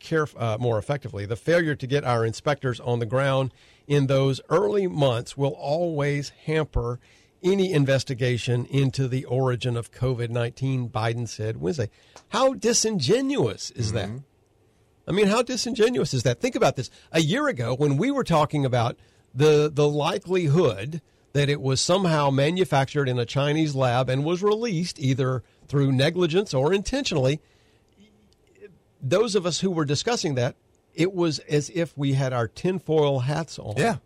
caref- 0.00 0.40
uh, 0.40 0.56
more 0.56 0.78
effectively. 0.78 1.26
The 1.26 1.34
failure 1.34 1.74
to 1.74 1.86
get 1.88 2.04
our 2.04 2.24
inspectors 2.24 2.78
on 2.78 3.00
the 3.00 3.06
ground 3.06 3.52
in 3.88 4.06
those 4.06 4.40
early 4.48 4.86
months 4.86 5.36
will 5.36 5.56
always 5.58 6.28
hamper 6.44 7.00
any 7.42 7.72
investigation 7.72 8.66
into 8.66 9.08
the 9.08 9.24
origin 9.24 9.76
of 9.76 9.90
COVID 9.90 10.30
19, 10.30 10.90
Biden 10.90 11.26
said 11.26 11.56
Wednesday. 11.56 11.90
How 12.28 12.54
disingenuous 12.54 13.72
is 13.72 13.90
that? 13.94 14.10
I 15.10 15.12
mean, 15.12 15.26
how 15.26 15.42
disingenuous 15.42 16.14
is 16.14 16.22
that? 16.22 16.40
Think 16.40 16.54
about 16.54 16.76
this. 16.76 16.88
A 17.10 17.20
year 17.20 17.48
ago, 17.48 17.74
when 17.74 17.96
we 17.96 18.12
were 18.12 18.22
talking 18.22 18.64
about 18.64 18.96
the, 19.34 19.68
the 19.68 19.88
likelihood 19.88 21.02
that 21.32 21.48
it 21.48 21.60
was 21.60 21.80
somehow 21.80 22.30
manufactured 22.30 23.08
in 23.08 23.18
a 23.18 23.26
Chinese 23.26 23.74
lab 23.74 24.08
and 24.08 24.24
was 24.24 24.40
released 24.40 25.00
either 25.00 25.42
through 25.66 25.90
negligence 25.90 26.54
or 26.54 26.72
intentionally, 26.72 27.40
those 29.02 29.34
of 29.34 29.46
us 29.46 29.58
who 29.58 29.72
were 29.72 29.84
discussing 29.84 30.36
that, 30.36 30.54
it 30.94 31.12
was 31.12 31.40
as 31.40 31.70
if 31.70 31.98
we 31.98 32.12
had 32.12 32.32
our 32.32 32.46
tinfoil 32.46 33.18
hats 33.18 33.58
on. 33.58 33.74
Yeah. 33.78 33.96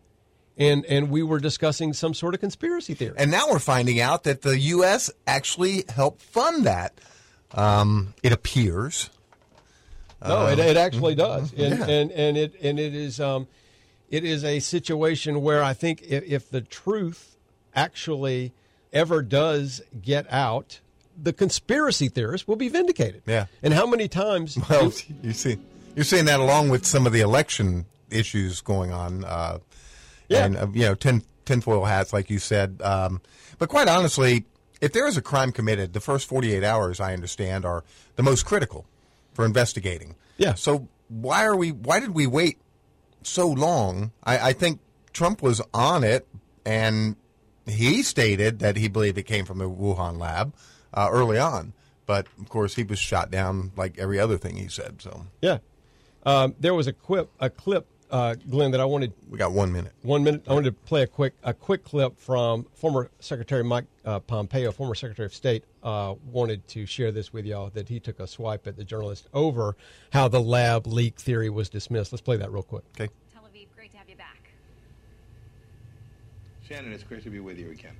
And, 0.56 0.86
and 0.86 1.10
we 1.10 1.22
were 1.22 1.38
discussing 1.38 1.92
some 1.92 2.14
sort 2.14 2.32
of 2.32 2.40
conspiracy 2.40 2.94
theory. 2.94 3.16
And 3.18 3.30
now 3.30 3.50
we're 3.50 3.58
finding 3.58 4.00
out 4.00 4.24
that 4.24 4.40
the 4.40 4.58
U.S. 4.58 5.10
actually 5.26 5.84
helped 5.86 6.22
fund 6.22 6.64
that. 6.64 6.98
Um, 7.52 8.14
it 8.22 8.32
appears. 8.32 9.10
No, 10.22 10.46
it, 10.46 10.52
Um, 10.54 10.66
it 10.66 10.76
actually 10.76 11.14
does, 11.14 11.52
and 11.56 11.78
yeah. 11.78 11.86
and 11.86 12.10
and 12.12 12.36
it 12.36 12.54
and 12.62 12.78
it 12.78 12.94
is 12.94 13.20
um, 13.20 13.46
it 14.10 14.24
is 14.24 14.44
a 14.44 14.60
situation 14.60 15.42
where 15.42 15.62
I 15.62 15.74
think 15.74 16.02
if, 16.02 16.24
if 16.24 16.50
the 16.50 16.60
truth 16.60 17.36
actually 17.74 18.52
ever 18.92 19.22
does 19.22 19.82
get 20.00 20.30
out, 20.32 20.80
the 21.20 21.32
conspiracy 21.32 22.08
theorists 22.08 22.46
will 22.46 22.56
be 22.56 22.68
vindicated. 22.68 23.22
Yeah. 23.26 23.46
And 23.62 23.74
how 23.74 23.86
many 23.86 24.08
times? 24.08 24.56
Well, 24.70 24.90
do- 24.90 25.02
you 25.22 25.32
see, 25.32 25.58
you're 25.96 26.04
seeing 26.04 26.26
that 26.26 26.40
along 26.40 26.68
with 26.70 26.86
some 26.86 27.06
of 27.06 27.12
the 27.12 27.20
election 27.20 27.86
issues 28.10 28.60
going 28.60 28.92
on. 28.92 29.24
Uh, 29.24 29.58
Yeah. 30.28 30.44
And, 30.46 30.56
uh, 30.56 30.66
you 30.72 30.82
know, 30.82 30.94
tin, 30.94 31.22
tinfoil 31.44 31.84
hats, 31.84 32.12
like 32.12 32.30
you 32.30 32.38
said. 32.38 32.80
Um, 32.82 33.20
but 33.58 33.68
quite 33.68 33.88
honestly, 33.88 34.44
if 34.80 34.92
there 34.92 35.06
is 35.06 35.16
a 35.16 35.22
crime 35.22 35.52
committed, 35.52 35.92
the 35.92 36.00
first 36.00 36.26
48 36.28 36.62
hours, 36.64 36.98
I 37.00 37.12
understand, 37.12 37.64
are 37.66 37.84
the 38.16 38.22
most 38.22 38.46
critical 38.46 38.86
for 39.34 39.44
investigating. 39.44 40.16
Yeah. 40.38 40.54
So 40.54 40.88
why 41.08 41.44
are 41.44 41.56
we, 41.56 41.70
why 41.70 42.00
did 42.00 42.10
we 42.10 42.26
wait 42.26 42.58
so 43.22 43.48
long? 43.48 44.12
I, 44.24 44.50
I 44.50 44.52
think 44.52 44.80
Trump 45.12 45.42
was 45.42 45.60
on 45.74 46.02
it 46.02 46.26
and 46.64 47.16
he 47.66 48.02
stated 48.02 48.60
that 48.60 48.76
he 48.76 48.88
believed 48.88 49.18
it 49.18 49.24
came 49.24 49.44
from 49.44 49.58
the 49.58 49.68
Wuhan 49.68 50.18
lab 50.18 50.54
uh, 50.92 51.08
early 51.10 51.38
on. 51.38 51.72
But 52.06 52.26
of 52.40 52.48
course, 52.48 52.74
he 52.74 52.84
was 52.84 52.98
shot 52.98 53.30
down 53.30 53.72
like 53.76 53.98
every 53.98 54.18
other 54.18 54.36
thing 54.36 54.56
he 54.56 54.68
said. 54.68 55.00
So 55.00 55.26
yeah. 55.40 55.58
Um, 56.26 56.54
there 56.58 56.74
was 56.74 56.86
a 56.86 56.92
quip, 56.92 57.30
a 57.38 57.50
clip, 57.50 57.86
uh, 58.14 58.36
Glenn, 58.48 58.70
that 58.70 58.80
I 58.80 58.84
wanted 58.84 59.12
we 59.28 59.36
got 59.38 59.50
one 59.50 59.72
minute. 59.72 59.92
One 60.02 60.22
minute. 60.22 60.44
I 60.46 60.54
wanted 60.54 60.70
to 60.70 60.86
play 60.86 61.02
a 61.02 61.06
quick 61.06 61.34
a 61.42 61.52
quick 61.52 61.82
clip 61.82 62.16
from 62.16 62.64
former 62.72 63.10
Secretary 63.18 63.64
Mike 63.64 63.86
uh, 64.04 64.20
Pompeo, 64.20 64.70
former 64.70 64.94
Secretary 64.94 65.26
of 65.26 65.34
State, 65.34 65.64
uh, 65.82 66.14
wanted 66.30 66.66
to 66.68 66.86
share 66.86 67.10
this 67.10 67.32
with 67.32 67.44
y'all 67.44 67.70
that 67.70 67.88
he 67.88 67.98
took 67.98 68.20
a 68.20 68.26
swipe 68.28 68.68
at 68.68 68.76
the 68.76 68.84
journalist 68.84 69.26
over 69.34 69.76
how 70.12 70.28
the 70.28 70.40
lab 70.40 70.86
leak 70.86 71.18
theory 71.18 71.50
was 71.50 71.68
dismissed. 71.68 72.12
Let's 72.12 72.22
play 72.22 72.36
that 72.36 72.52
real 72.52 72.62
quick. 72.62 72.84
Okay. 72.94 73.12
Tel 73.32 73.42
Aviv, 73.42 73.66
great 73.74 73.90
to 73.90 73.96
have 73.96 74.08
you 74.08 74.14
back. 74.14 74.52
Shannon, 76.68 76.92
it's 76.92 77.02
great 77.02 77.24
to 77.24 77.30
be 77.30 77.40
with 77.40 77.58
you 77.58 77.72
again. 77.72 77.96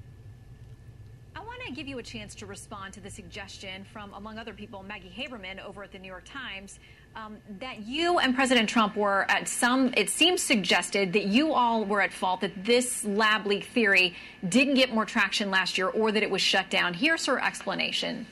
I 1.36 1.40
want 1.40 1.60
to 1.66 1.72
give 1.72 1.88
you 1.88 1.98
a 1.98 2.02
chance 2.02 2.36
to 2.36 2.46
respond 2.46 2.92
to 2.92 3.00
the 3.00 3.10
suggestion 3.10 3.84
from, 3.92 4.12
among 4.14 4.38
other 4.38 4.54
people, 4.54 4.84
Maggie 4.84 5.12
Haberman 5.14 5.60
over 5.64 5.82
at 5.82 5.90
the 5.90 5.98
New 5.98 6.06
York 6.06 6.24
Times, 6.24 6.78
um, 7.16 7.36
that 7.60 7.86
you 7.86 8.18
and 8.18 8.34
President 8.34 8.68
Trump 8.68 8.96
were 8.96 9.24
at 9.30 9.48
some, 9.48 9.92
it 9.96 10.10
seems 10.10 10.42
suggested 10.42 11.12
that 11.12 11.26
you 11.26 11.52
all 11.52 11.84
were 11.84 12.00
at 12.00 12.12
fault, 12.12 12.40
that 12.40 12.64
this 12.64 13.04
lab 13.04 13.46
leak 13.46 13.64
theory 13.64 14.14
didn't 14.48 14.74
get 14.74 14.92
more 14.92 15.04
traction 15.04 15.50
last 15.50 15.78
year 15.78 15.88
or 15.88 16.10
that 16.10 16.22
it 16.22 16.30
was 16.30 16.42
shut 16.42 16.70
down. 16.70 16.94
Here's 16.94 17.26
her 17.26 17.42
explanation. 17.42 18.26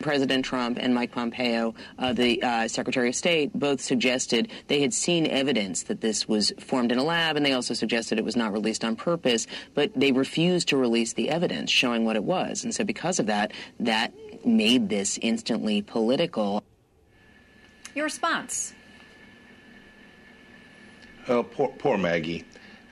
President 0.00 0.44
Trump 0.44 0.78
and 0.80 0.94
Mike 0.94 1.12
Pompeo, 1.12 1.74
uh, 1.98 2.12
the 2.12 2.42
uh, 2.42 2.68
Secretary 2.68 3.08
of 3.08 3.14
State, 3.14 3.52
both 3.54 3.80
suggested 3.80 4.50
they 4.66 4.80
had 4.80 4.92
seen 4.92 5.26
evidence 5.26 5.84
that 5.84 6.02
this 6.02 6.28
was 6.28 6.52
formed 6.60 6.92
in 6.92 6.98
a 6.98 7.02
lab, 7.02 7.36
and 7.36 7.46
they 7.46 7.52
also 7.52 7.72
suggested 7.74 8.18
it 8.18 8.24
was 8.24 8.36
not 8.36 8.52
released 8.52 8.84
on 8.84 8.96
purpose, 8.96 9.46
but 9.72 9.90
they 9.96 10.12
refused 10.12 10.68
to 10.68 10.76
release 10.76 11.14
the 11.14 11.30
evidence 11.30 11.70
showing 11.70 12.04
what 12.04 12.16
it 12.16 12.24
was. 12.24 12.64
And 12.64 12.74
so, 12.74 12.84
because 12.84 13.18
of 13.18 13.26
that, 13.26 13.52
that 13.80 14.12
made 14.44 14.90
this 14.90 15.18
instantly 15.22 15.80
political. 15.80 16.62
Your 17.94 18.04
response. 18.04 18.74
Oh, 21.28 21.42
poor, 21.42 21.68
poor 21.68 21.96
Maggie. 21.96 22.44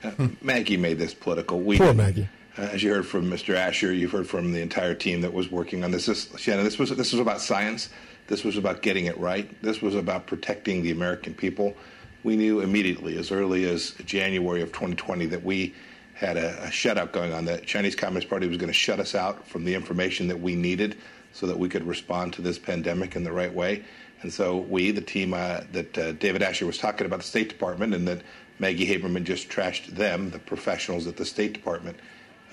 Uh, 0.03 0.11
Maggie 0.41 0.77
made 0.77 0.97
this 0.97 1.13
political. 1.13 1.59
We 1.59 1.77
Poor. 1.77 1.93
Maggie. 1.93 2.27
Uh, 2.57 2.61
as 2.61 2.83
you 2.83 2.93
heard 2.93 3.07
from 3.07 3.29
Mr. 3.29 3.55
Asher, 3.55 3.93
you've 3.93 4.11
heard 4.11 4.27
from 4.27 4.53
the 4.53 4.61
entire 4.61 4.93
team 4.93 5.21
that 5.21 5.33
was 5.33 5.51
working 5.51 5.83
on 5.83 5.91
this. 5.91 6.05
this. 6.05 6.29
Shannon, 6.37 6.63
this 6.63 6.77
was 6.77 6.89
this 6.91 7.11
was 7.11 7.19
about 7.19 7.41
science. 7.41 7.89
This 8.27 8.43
was 8.43 8.57
about 8.57 8.81
getting 8.81 9.05
it 9.05 9.17
right. 9.17 9.49
This 9.61 9.81
was 9.81 9.95
about 9.95 10.27
protecting 10.27 10.83
the 10.83 10.91
American 10.91 11.33
people. 11.33 11.75
We 12.23 12.35
knew 12.35 12.61
immediately, 12.61 13.17
as 13.17 13.31
early 13.31 13.65
as 13.65 13.91
January 14.05 14.61
of 14.61 14.69
2020, 14.69 15.25
that 15.27 15.43
we 15.43 15.73
had 16.13 16.37
a, 16.37 16.63
a 16.63 16.67
shutout 16.67 17.11
going 17.11 17.33
on. 17.33 17.45
That 17.45 17.65
Chinese 17.65 17.95
Communist 17.95 18.29
Party 18.29 18.47
was 18.47 18.57
going 18.57 18.69
to 18.69 18.73
shut 18.73 18.99
us 18.99 19.15
out 19.15 19.47
from 19.47 19.65
the 19.65 19.73
information 19.73 20.27
that 20.27 20.39
we 20.39 20.55
needed, 20.55 20.95
so 21.33 21.47
that 21.47 21.57
we 21.57 21.69
could 21.69 21.85
respond 21.85 22.33
to 22.33 22.41
this 22.41 22.59
pandemic 22.59 23.15
in 23.15 23.23
the 23.23 23.31
right 23.31 23.53
way. 23.53 23.83
And 24.23 24.33
so 24.33 24.57
we, 24.57 24.91
the 24.91 25.01
team 25.01 25.33
uh, 25.33 25.61
that 25.73 25.97
uh, 25.97 26.11
David 26.13 26.41
Asher 26.41 26.65
was 26.65 26.77
talking 26.77 27.05
about, 27.05 27.19
the 27.19 27.25
State 27.25 27.49
Department, 27.49 27.93
and 27.93 28.07
that 28.07 28.21
Maggie 28.59 28.87
Haberman 28.87 29.23
just 29.25 29.49
trashed 29.49 29.87
them, 29.87 30.31
the 30.31 30.39
professionals 30.39 31.05
at 31.07 31.17
the 31.17 31.25
State 31.25 31.53
Department. 31.53 31.97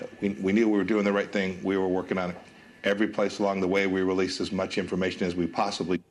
Uh, 0.01 0.05
we, 0.21 0.29
we 0.29 0.51
knew 0.51 0.67
we 0.69 0.77
were 0.77 0.83
doing 0.83 1.05
the 1.05 1.13
right 1.13 1.31
thing. 1.31 1.59
We 1.63 1.77
were 1.77 1.87
working 1.87 2.17
on 2.17 2.31
it. 2.31 2.37
Every 2.83 3.07
place 3.07 3.39
along 3.39 3.61
the 3.61 3.67
way, 3.67 3.87
we 3.87 4.01
released 4.01 4.41
as 4.41 4.51
much 4.51 4.77
information 4.77 5.25
as 5.25 5.35
we 5.35 5.47
possibly 5.47 6.01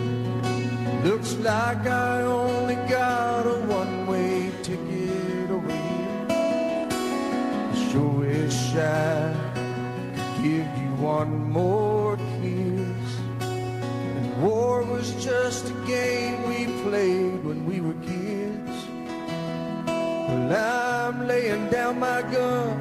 Looks 1.05 1.35
like 1.35 1.85
I 1.85 2.23
only 2.23 2.73
got 2.89 3.45
a 3.45 3.59
one-way 3.67 4.49
ticket 4.63 5.51
over 5.51 5.71
here. 5.71 6.27
I 6.31 7.89
sure 7.91 8.09
wish 8.25 8.75
I 8.75 9.31
could 10.15 10.43
give 10.43 10.67
you 10.81 10.91
one 10.97 11.51
more 11.51 12.17
kiss. 12.17 13.09
And 13.39 14.41
war 14.41 14.81
was 14.81 15.13
just 15.23 15.69
a 15.69 15.73
game 15.85 16.41
we 16.49 16.65
played 16.81 17.45
when 17.45 17.67
we 17.67 17.81
were 17.81 17.99
kids. 18.01 18.75
Well, 19.85 20.53
I'm 20.57 21.27
laying 21.27 21.69
down 21.69 21.99
my 21.99 22.23
gun 22.23 22.79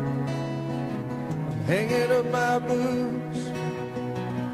hanging 1.67 2.11
up 2.11 2.25
my 2.33 2.59
boots. 2.59 3.41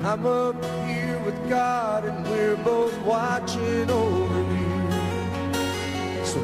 I'm 0.03 0.27
up 0.27 0.57
here 0.89 1.00
with 1.25 1.49
God, 1.49 2.05
and 2.05 2.25
we're 2.29 2.57
both 2.57 2.97
watching 3.03 3.91
over 3.91 4.41
you. 4.55 6.25
So 6.25 6.41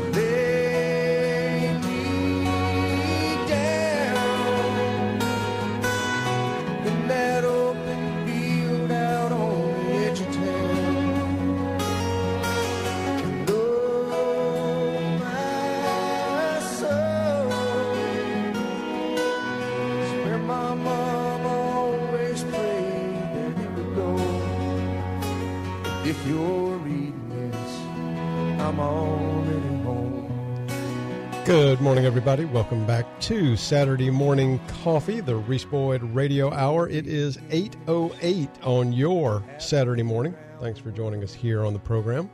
Good 31.46 31.80
morning, 31.80 32.04
everybody. 32.04 32.44
Welcome 32.44 32.84
back 32.88 33.20
to 33.20 33.56
Saturday 33.56 34.10
Morning 34.10 34.58
Coffee, 34.82 35.20
the 35.20 35.36
Reese 35.36 35.64
Boyd 35.64 36.02
Radio 36.02 36.52
Hour. 36.52 36.88
It 36.88 37.06
is 37.06 37.36
8.08 37.36 38.48
on 38.66 38.92
your 38.92 39.44
Saturday 39.58 40.02
morning. 40.02 40.34
Thanks 40.58 40.80
for 40.80 40.90
joining 40.90 41.22
us 41.22 41.32
here 41.32 41.64
on 41.64 41.72
the 41.72 41.78
program. 41.78 42.28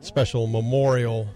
Special 0.00 0.46
Memorial 0.46 1.26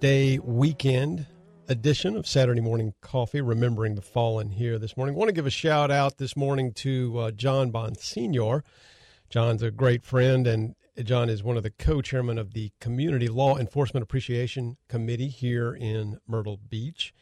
Day 0.00 0.40
weekend 0.40 1.24
edition 1.68 2.16
of 2.16 2.26
Saturday 2.26 2.60
Morning 2.60 2.92
Coffee, 3.00 3.42
remembering 3.42 3.94
the 3.94 4.02
fallen 4.02 4.50
here 4.50 4.76
this 4.76 4.96
morning. 4.96 5.14
want 5.14 5.28
to 5.28 5.32
give 5.32 5.46
a 5.46 5.50
shout 5.50 5.92
out 5.92 6.18
this 6.18 6.36
morning 6.36 6.72
to 6.72 7.16
uh, 7.20 7.30
John 7.30 7.70
Bonsignor. 7.70 8.62
John's 9.30 9.62
a 9.62 9.70
great 9.70 10.04
friend, 10.04 10.48
and 10.48 10.74
John 11.00 11.30
is 11.30 11.42
one 11.42 11.56
of 11.56 11.62
the 11.62 11.70
co-chairmen 11.70 12.36
of 12.36 12.52
the 12.52 12.70
Community 12.78 13.28
Law 13.28 13.56
Enforcement 13.56 14.04
Appreciation 14.04 14.76
Committee 14.88 15.28
here 15.28 15.72
in 15.72 16.18
Myrtle 16.28 16.58
Beach, 16.58 17.14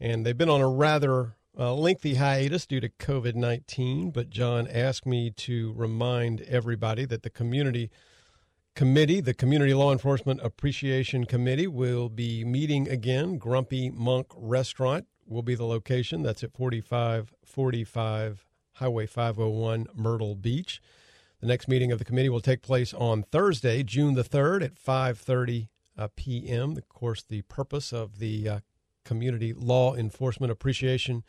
and 0.00 0.24
they've 0.24 0.38
been 0.38 0.48
on 0.48 0.62
a 0.62 0.68
rather 0.68 1.36
uh, 1.58 1.74
lengthy 1.74 2.14
hiatus 2.14 2.66
due 2.66 2.80
to 2.80 2.88
COVID 2.88 3.34
nineteen. 3.34 4.10
But 4.10 4.30
John 4.30 4.66
asked 4.66 5.04
me 5.04 5.30
to 5.32 5.74
remind 5.76 6.40
everybody 6.42 7.04
that 7.04 7.22
the 7.22 7.28
community 7.28 7.90
committee, 8.74 9.20
the 9.20 9.34
Community 9.34 9.74
Law 9.74 9.92
Enforcement 9.92 10.40
Appreciation 10.42 11.26
Committee, 11.26 11.66
will 11.66 12.08
be 12.08 12.42
meeting 12.42 12.88
again. 12.88 13.36
Grumpy 13.36 13.90
Monk 13.90 14.28
Restaurant 14.34 15.06
will 15.26 15.42
be 15.42 15.54
the 15.54 15.66
location. 15.66 16.22
That's 16.22 16.42
at 16.42 16.54
4545 16.54 18.46
Highway 18.76 19.06
501, 19.06 19.88
Myrtle 19.94 20.34
Beach. 20.34 20.80
The 21.40 21.46
next 21.46 21.68
meeting 21.68 21.90
of 21.90 21.98
the 21.98 22.04
committee 22.04 22.28
will 22.28 22.40
take 22.40 22.60
place 22.60 22.92
on 22.92 23.22
Thursday, 23.22 23.82
June 23.82 24.14
the 24.14 24.22
3rd 24.22 24.62
at 24.62 24.74
5:30 24.74 25.68
uh, 25.96 26.08
p.m. 26.14 26.76
Of 26.76 26.88
course, 26.88 27.22
the 27.22 27.42
purpose 27.42 27.94
of 27.94 28.18
the 28.18 28.48
uh, 28.48 28.60
Community 29.04 29.54
Law 29.54 29.94
Enforcement 29.94 30.52
Appreciation 30.52 31.24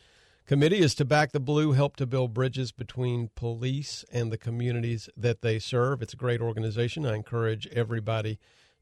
Committee 0.45 0.79
is 0.79 0.95
to 0.95 1.05
back 1.05 1.31
the 1.31 1.39
blue, 1.39 1.71
help 1.71 1.95
to 1.95 2.05
build 2.05 2.33
bridges 2.33 2.73
between 2.73 3.29
police 3.35 4.03
and 4.11 4.31
the 4.31 4.37
communities 4.37 5.07
that 5.15 5.41
they 5.41 5.59
serve. 5.59 6.01
It's 6.01 6.13
a 6.13 6.17
great 6.17 6.41
organization. 6.41 7.05
I 7.05 7.15
encourage 7.15 7.67
everybody 7.67 8.37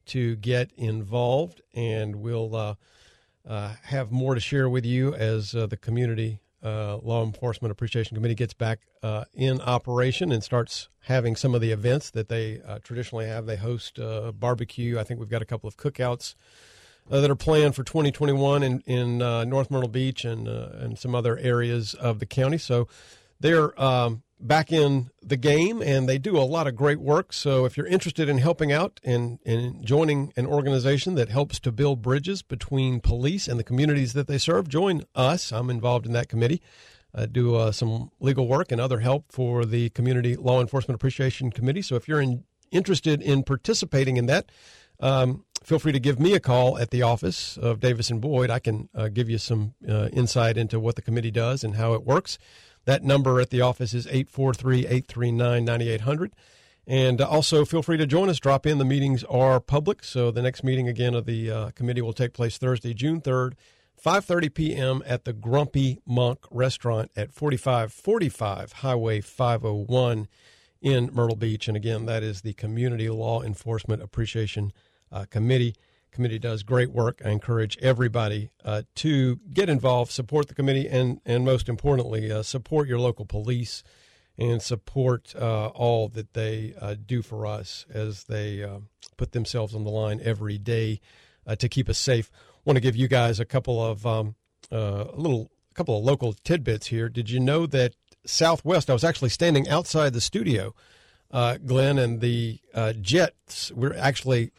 to 0.06 0.34
get 0.34 0.72
involved, 0.76 1.60
and 1.72 2.16
we'll 2.16 2.56
uh, 2.56 2.74
uh, 3.46 3.74
have 3.84 4.10
more 4.10 4.34
to 4.34 4.40
share 4.40 4.68
with 4.68 4.84
you 4.84 5.14
as 5.14 5.54
uh, 5.54 5.66
the 5.66 5.76
Community 5.76 6.40
uh, 6.62 6.98
Law 6.98 7.24
Enforcement 7.24 7.72
Appreciation 7.72 8.14
Committee 8.14 8.34
gets 8.34 8.54
back 8.54 8.80
uh, 9.02 9.24
in 9.34 9.60
operation 9.60 10.32
and 10.32 10.42
starts 10.42 10.88
having 11.04 11.36
some 11.36 11.54
of 11.54 11.60
the 11.60 11.70
events 11.70 12.10
that 12.10 12.28
they 12.28 12.60
uh, 12.66 12.78
traditionally 12.82 13.26
have. 13.26 13.46
They 13.46 13.56
host 13.56 13.98
uh, 13.98 14.32
barbecue. 14.32 14.98
I 14.98 15.04
think 15.04 15.20
we've 15.20 15.28
got 15.30 15.42
a 15.42 15.46
couple 15.46 15.68
of 15.68 15.76
cookouts 15.76 16.34
uh, 17.10 17.20
that 17.20 17.30
are 17.30 17.36
planned 17.36 17.74
for 17.74 17.82
2021 17.82 18.62
in 18.62 18.80
in 18.86 19.18
North 19.18 19.70
Myrtle 19.70 19.88
Beach 19.88 20.24
and 20.24 20.46
and 20.48 20.98
some 20.98 21.14
other 21.14 21.38
areas 21.38 21.94
of 21.94 22.18
the 22.18 22.26
county. 22.26 22.58
So 22.58 22.88
they're 23.40 23.80
um, 23.80 24.22
back 24.40 24.72
in 24.72 25.10
the 25.22 25.36
game, 25.36 25.82
and 25.82 26.08
they 26.08 26.18
do 26.18 26.36
a 26.36 26.40
lot 26.40 26.66
of 26.66 26.74
great 26.74 27.00
work. 27.00 27.32
So 27.32 27.64
if 27.64 27.76
you're 27.76 27.86
interested 27.86 28.28
in 28.28 28.38
helping 28.38 28.72
out 28.72 29.00
and, 29.04 29.38
and 29.44 29.84
joining 29.84 30.32
an 30.36 30.46
organization 30.46 31.14
that 31.16 31.28
helps 31.28 31.60
to 31.60 31.72
build 31.72 32.02
bridges 32.02 32.42
between 32.42 33.00
police 33.00 33.46
and 33.46 33.58
the 33.58 33.64
communities 33.64 34.12
that 34.14 34.26
they 34.26 34.38
serve, 34.38 34.68
join 34.68 35.02
us. 35.14 35.52
I'm 35.52 35.70
involved 35.70 36.06
in 36.06 36.12
that 36.12 36.28
committee. 36.28 36.62
I 37.14 37.26
do 37.26 37.56
uh, 37.56 37.72
some 37.72 38.10
legal 38.20 38.46
work 38.46 38.72
and 38.72 38.80
other 38.80 39.00
help 39.00 39.32
for 39.32 39.64
the 39.64 39.90
Community 39.90 40.36
Law 40.36 40.60
Enforcement 40.60 40.94
Appreciation 40.94 41.50
Committee. 41.50 41.82
So 41.82 41.96
if 41.96 42.08
you're 42.08 42.20
in, 42.20 42.44
interested 42.70 43.20
in 43.20 43.42
participating 43.42 44.16
in 44.16 44.26
that, 44.26 44.50
um, 45.00 45.44
feel 45.62 45.78
free 45.78 45.92
to 45.92 46.00
give 46.00 46.20
me 46.20 46.34
a 46.34 46.40
call 46.40 46.78
at 46.78 46.90
the 46.90 47.02
office 47.02 47.56
of 47.56 47.80
Davis 47.80 48.10
and 48.10 48.20
Boyd. 48.20 48.50
I 48.50 48.58
can 48.58 48.88
uh, 48.94 49.08
give 49.08 49.28
you 49.28 49.38
some 49.38 49.74
uh, 49.88 50.08
insight 50.12 50.56
into 50.56 50.78
what 50.78 50.96
the 50.96 51.02
committee 51.02 51.30
does 51.30 51.64
and 51.64 51.76
how 51.76 51.94
it 51.94 52.04
works. 52.04 52.38
That 52.84 53.04
number 53.04 53.40
at 53.40 53.50
the 53.50 53.60
office 53.60 53.94
is 53.94 54.06
843 54.06 54.80
839 54.80 55.64
9800. 55.64 56.32
And 56.86 57.20
also, 57.20 57.64
feel 57.64 57.82
free 57.82 57.98
to 57.98 58.06
join 58.06 58.28
us. 58.28 58.40
Drop 58.40 58.66
in. 58.66 58.78
The 58.78 58.84
meetings 58.84 59.22
are 59.24 59.60
public. 59.60 60.02
So 60.02 60.30
the 60.30 60.42
next 60.42 60.64
meeting 60.64 60.88
again 60.88 61.14
of 61.14 61.26
the 61.26 61.50
uh, 61.50 61.70
committee 61.70 62.02
will 62.02 62.12
take 62.12 62.32
place 62.32 62.58
Thursday, 62.58 62.94
June 62.94 63.20
3rd, 63.20 63.52
5.30 64.04 64.54
p.m. 64.54 65.02
at 65.06 65.24
the 65.24 65.32
Grumpy 65.32 66.00
Monk 66.06 66.40
Restaurant 66.50 67.10
at 67.14 67.32
4545 67.32 68.72
Highway 68.72 69.20
501 69.20 70.26
in 70.80 71.10
Myrtle 71.12 71.36
Beach. 71.36 71.68
And 71.68 71.76
again, 71.76 72.06
that 72.06 72.22
is 72.22 72.40
the 72.40 72.54
Community 72.54 73.08
Law 73.10 73.42
Enforcement 73.42 74.02
Appreciation 74.02 74.72
uh, 75.12 75.26
Committee. 75.30 75.74
Committee 76.10 76.38
does 76.38 76.62
great 76.62 76.90
work. 76.90 77.20
I 77.24 77.30
encourage 77.30 77.78
everybody 77.78 78.50
uh, 78.64 78.82
to 78.96 79.40
get 79.52 79.68
involved, 79.68 80.10
support 80.10 80.48
the 80.48 80.54
committee, 80.54 80.88
and 80.88 81.20
and 81.24 81.44
most 81.44 81.68
importantly, 81.68 82.30
uh, 82.30 82.42
support 82.42 82.88
your 82.88 82.98
local 82.98 83.24
police 83.24 83.82
and 84.38 84.62
support 84.62 85.34
uh, 85.36 85.66
all 85.68 86.08
that 86.08 86.32
they 86.32 86.74
uh, 86.80 86.94
do 87.04 87.22
for 87.22 87.46
us 87.46 87.84
as 87.92 88.24
they 88.24 88.62
uh, 88.62 88.78
put 89.16 89.32
themselves 89.32 89.74
on 89.74 89.84
the 89.84 89.90
line 89.90 90.20
every 90.22 90.56
day 90.56 91.00
uh, 91.46 91.54
to 91.56 91.68
keep 91.68 91.88
us 91.88 91.98
safe. 91.98 92.30
want 92.64 92.76
to 92.76 92.80
give 92.80 92.96
you 92.96 93.06
guys 93.06 93.38
a 93.38 93.44
couple 93.44 93.84
of 93.84 94.06
um, 94.06 94.34
a 94.70 95.08
little 95.14 95.50
a 95.70 95.74
couple 95.74 95.98
of 95.98 96.04
local 96.04 96.32
tidbits 96.32 96.86
here. 96.88 97.08
Did 97.08 97.30
you 97.30 97.40
know 97.40 97.66
that 97.66 97.94
Southwest? 98.26 98.90
I 98.90 98.92
was 98.92 99.04
actually 99.04 99.30
standing 99.30 99.68
outside 99.68 100.12
the 100.12 100.20
studio, 100.20 100.74
uh, 101.30 101.58
Glenn, 101.58 101.98
and 101.98 102.20
the 102.20 102.60
uh, 102.74 102.92
jets 102.94 103.70
were 103.72 103.94
actually 103.96 104.52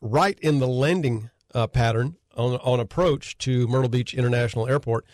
right 0.00 0.38
in 0.40 0.58
the 0.58 0.68
landing 0.68 1.30
uh, 1.54 1.66
pattern 1.66 2.16
on 2.36 2.54
on 2.56 2.80
approach 2.80 3.36
to 3.38 3.66
Myrtle 3.66 3.88
Beach 3.88 4.14
International 4.14 4.68
Airport. 4.68 5.04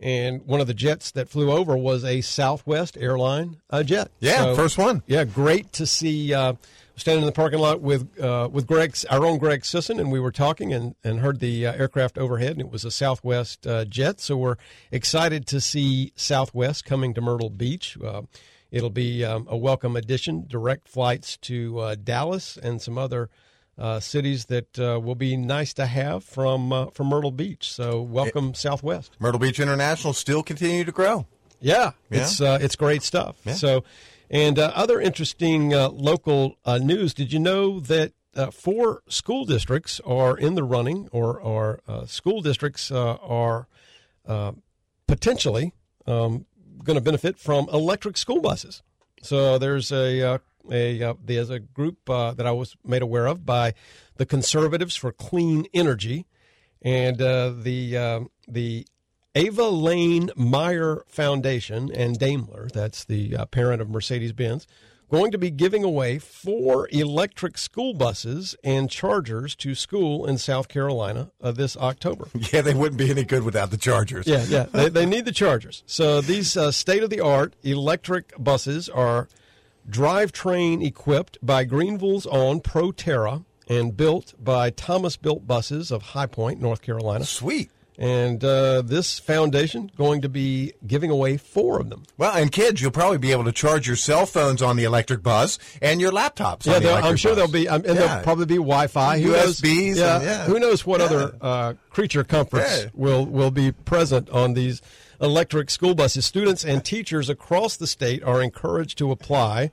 And 0.00 0.44
one 0.44 0.60
of 0.60 0.66
the 0.66 0.74
jets 0.74 1.12
that 1.12 1.28
flew 1.28 1.50
over 1.50 1.76
was 1.76 2.04
a 2.04 2.20
Southwest 2.20 2.96
airline 2.98 3.60
uh, 3.70 3.82
jet. 3.82 4.10
Yeah, 4.20 4.54
first 4.54 4.76
one. 4.76 5.02
Yeah, 5.06 5.24
great 5.24 5.72
to 5.74 5.86
see. 5.86 6.34
Uh, 6.34 6.54
standing 6.96 7.22
in 7.22 7.26
the 7.26 7.32
parking 7.32 7.58
lot 7.58 7.80
with 7.80 8.18
uh, 8.20 8.48
with 8.50 8.66
Greg, 8.66 8.96
our 9.10 9.24
own 9.24 9.38
Greg 9.38 9.64
Sisson, 9.64 9.98
and 9.98 10.12
we 10.12 10.20
were 10.20 10.32
talking 10.32 10.72
and, 10.72 10.94
and 11.02 11.20
heard 11.20 11.40
the 11.40 11.66
uh, 11.66 11.72
aircraft 11.72 12.18
overhead, 12.18 12.52
and 12.52 12.60
it 12.60 12.70
was 12.70 12.84
a 12.84 12.90
Southwest 12.90 13.66
uh, 13.66 13.84
jet. 13.84 14.20
So 14.20 14.36
we're 14.36 14.56
excited 14.90 15.46
to 15.48 15.60
see 15.60 16.12
Southwest 16.16 16.84
coming 16.84 17.14
to 17.14 17.20
Myrtle 17.20 17.50
Beach. 17.50 17.96
Uh, 18.02 18.22
it'll 18.70 18.90
be 18.90 19.24
um, 19.24 19.46
a 19.48 19.56
welcome 19.56 19.96
addition. 19.96 20.46
Direct 20.46 20.88
flights 20.88 21.36
to 21.38 21.78
uh, 21.78 21.94
Dallas 21.94 22.56
and 22.56 22.80
some 22.80 22.98
other 22.98 23.30
uh, 23.78 24.00
cities 24.00 24.46
that 24.46 24.78
uh, 24.78 25.00
will 25.00 25.14
be 25.14 25.36
nice 25.36 25.72
to 25.74 25.86
have 25.86 26.24
from 26.24 26.72
uh, 26.72 26.86
from 26.90 27.08
Myrtle 27.08 27.32
Beach. 27.32 27.72
So 27.72 28.00
welcome 28.02 28.54
Southwest. 28.54 29.12
Myrtle 29.18 29.40
Beach 29.40 29.58
International 29.60 30.12
still 30.12 30.42
continue 30.42 30.84
to 30.84 30.92
grow. 30.92 31.26
Yeah, 31.60 31.92
Yeah. 32.10 32.20
it's 32.22 32.40
uh, 32.40 32.58
it's 32.60 32.76
great 32.76 33.02
stuff. 33.02 33.36
Yeah. 33.44 33.54
So, 33.54 33.84
and 34.30 34.58
uh, 34.58 34.70
other 34.74 35.00
interesting 35.00 35.72
uh, 35.74 35.88
local 35.88 36.56
uh, 36.64 36.78
news. 36.78 37.14
Did 37.14 37.32
you 37.32 37.38
know 37.38 37.80
that 37.80 38.12
uh, 38.36 38.50
four 38.50 39.02
school 39.08 39.44
districts 39.44 40.00
are 40.04 40.36
in 40.36 40.54
the 40.56 40.62
running, 40.64 41.08
or 41.12 41.40
or 41.40 41.80
uh, 41.88 42.04
school 42.06 42.42
districts 42.42 42.90
uh, 42.90 43.14
are 43.22 43.66
uh, 44.26 44.52
potentially 45.06 45.72
um, 46.06 46.46
going 46.82 46.96
to 46.96 47.00
benefit 47.04 47.38
from 47.38 47.68
electric 47.72 48.16
school 48.16 48.40
buses? 48.40 48.82
So 49.22 49.56
there's 49.58 49.90
a 49.90 50.20
uh, 50.34 50.38
a 50.70 51.02
uh, 51.02 51.14
there's 51.22 51.50
a 51.50 51.58
group 51.58 52.08
uh, 52.08 52.32
that 52.32 52.46
I 52.46 52.52
was 52.52 52.76
made 52.84 53.02
aware 53.02 53.26
of 53.26 53.44
by 53.44 53.74
the 54.16 54.26
Conservatives 54.26 54.96
for 54.96 55.12
Clean 55.12 55.66
Energy, 55.74 56.26
and 56.82 57.20
uh, 57.20 57.52
the 57.56 57.96
uh, 57.96 58.20
the 58.48 58.86
Ava 59.34 59.68
Lane 59.68 60.30
Meyer 60.36 61.04
Foundation 61.08 61.90
and 61.92 62.18
Daimler, 62.18 62.68
that's 62.72 63.04
the 63.04 63.36
uh, 63.36 63.46
parent 63.46 63.82
of 63.82 63.90
Mercedes 63.90 64.32
Benz, 64.32 64.66
going 65.10 65.32
to 65.32 65.38
be 65.38 65.50
giving 65.50 65.82
away 65.84 66.18
four 66.18 66.88
electric 66.92 67.58
school 67.58 67.94
buses 67.94 68.54
and 68.62 68.88
chargers 68.88 69.54
to 69.56 69.74
school 69.74 70.24
in 70.26 70.38
South 70.38 70.68
Carolina 70.68 71.30
uh, 71.42 71.52
this 71.52 71.76
October. 71.76 72.28
Yeah, 72.52 72.60
they 72.60 72.74
wouldn't 72.74 72.98
be 72.98 73.10
any 73.10 73.24
good 73.24 73.42
without 73.42 73.70
the 73.70 73.76
Chargers. 73.76 74.26
Yeah, 74.26 74.44
yeah. 74.44 74.64
They, 74.64 74.88
they 74.88 75.06
need 75.06 75.24
the 75.24 75.32
chargers. 75.32 75.82
So 75.86 76.20
these 76.20 76.56
uh, 76.56 76.70
state 76.70 77.02
of 77.02 77.10
the 77.10 77.20
art 77.20 77.54
electric 77.64 78.32
buses 78.38 78.88
are 78.88 79.28
drivetrain 79.88 80.84
equipped 80.84 81.38
by 81.42 81.64
Greenville's 81.64 82.26
own 82.26 82.60
Proterra 82.60 83.44
and 83.68 83.96
built 83.96 84.34
by 84.42 84.70
Thomas 84.70 85.16
Built 85.16 85.46
Buses 85.46 85.90
of 85.90 86.02
High 86.02 86.26
Point, 86.26 86.60
North 86.60 86.82
Carolina. 86.82 87.24
Sweet. 87.24 87.70
And 87.96 88.42
uh, 88.42 88.82
this 88.82 89.20
foundation 89.20 89.88
going 89.96 90.22
to 90.22 90.28
be 90.28 90.72
giving 90.84 91.10
away 91.12 91.36
four 91.36 91.78
of 91.80 91.90
them. 91.90 92.02
Well, 92.18 92.34
and 92.34 92.50
kids, 92.50 92.82
you'll 92.82 92.90
probably 92.90 93.18
be 93.18 93.30
able 93.30 93.44
to 93.44 93.52
charge 93.52 93.86
your 93.86 93.94
cell 93.94 94.26
phones 94.26 94.60
on 94.62 94.74
the 94.76 94.82
electric 94.82 95.22
bus 95.22 95.60
and 95.80 96.00
your 96.00 96.10
laptops. 96.10 96.66
Yeah, 96.66 96.80
the 96.80 96.92
I'm 96.92 97.14
sure 97.16 97.30
bus. 97.30 97.36
there'll 97.36 97.52
be, 97.52 97.68
um, 97.68 97.82
and 97.86 97.94
Yeah. 97.94 98.06
there'll 98.06 98.22
probably 98.24 98.46
be 98.46 98.56
Wi-Fi. 98.56 99.20
Who 99.20 99.30
knows- 99.30 99.60
USBs 99.60 99.96
yeah, 99.96 100.16
and- 100.16 100.24
yeah. 100.24 100.44
Who 100.46 100.58
knows 100.58 100.84
what 100.84 100.98
Yeah. 101.00 101.06
other 101.06 101.36
uh, 101.40 101.74
creature 101.90 102.24
comforts 102.24 102.86
will 102.94 103.26
will 103.26 103.52
be 103.52 103.70
present 103.70 104.28
on 104.30 104.54
these 104.54 104.82
electric 105.20 105.70
school 105.70 105.94
buses? 105.94 106.26
Students 106.26 106.64
and 106.64 106.84
teachers 106.84 107.28
across 107.28 107.76
the 107.76 107.86
state 107.86 108.22
are 108.22 108.42
encouraged 108.42 108.98
to 108.98 109.10
apply 109.10 109.70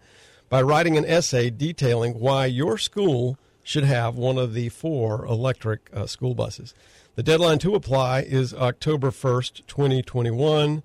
by 0.50 0.62
writing 0.62 0.98
an 0.98 1.06
essay 1.06 1.50
detailing 1.50 2.20
why 2.20 2.46
your 2.46 2.78
school 2.78 3.38
should 3.64 3.84
have 3.84 4.16
one 4.16 4.38
of 4.38 4.54
the 4.54 4.70
four 4.70 5.26
electric 5.26 5.90
uh, 5.94 6.06
school 6.06 6.34
buses. 6.34 6.74
The 7.16 7.24
deadline 7.24 7.60
to 7.60 7.76
apply 7.76 8.22
is 8.22 8.54
October 8.54 9.12
1st, 9.12 9.68
2021. 9.68 10.84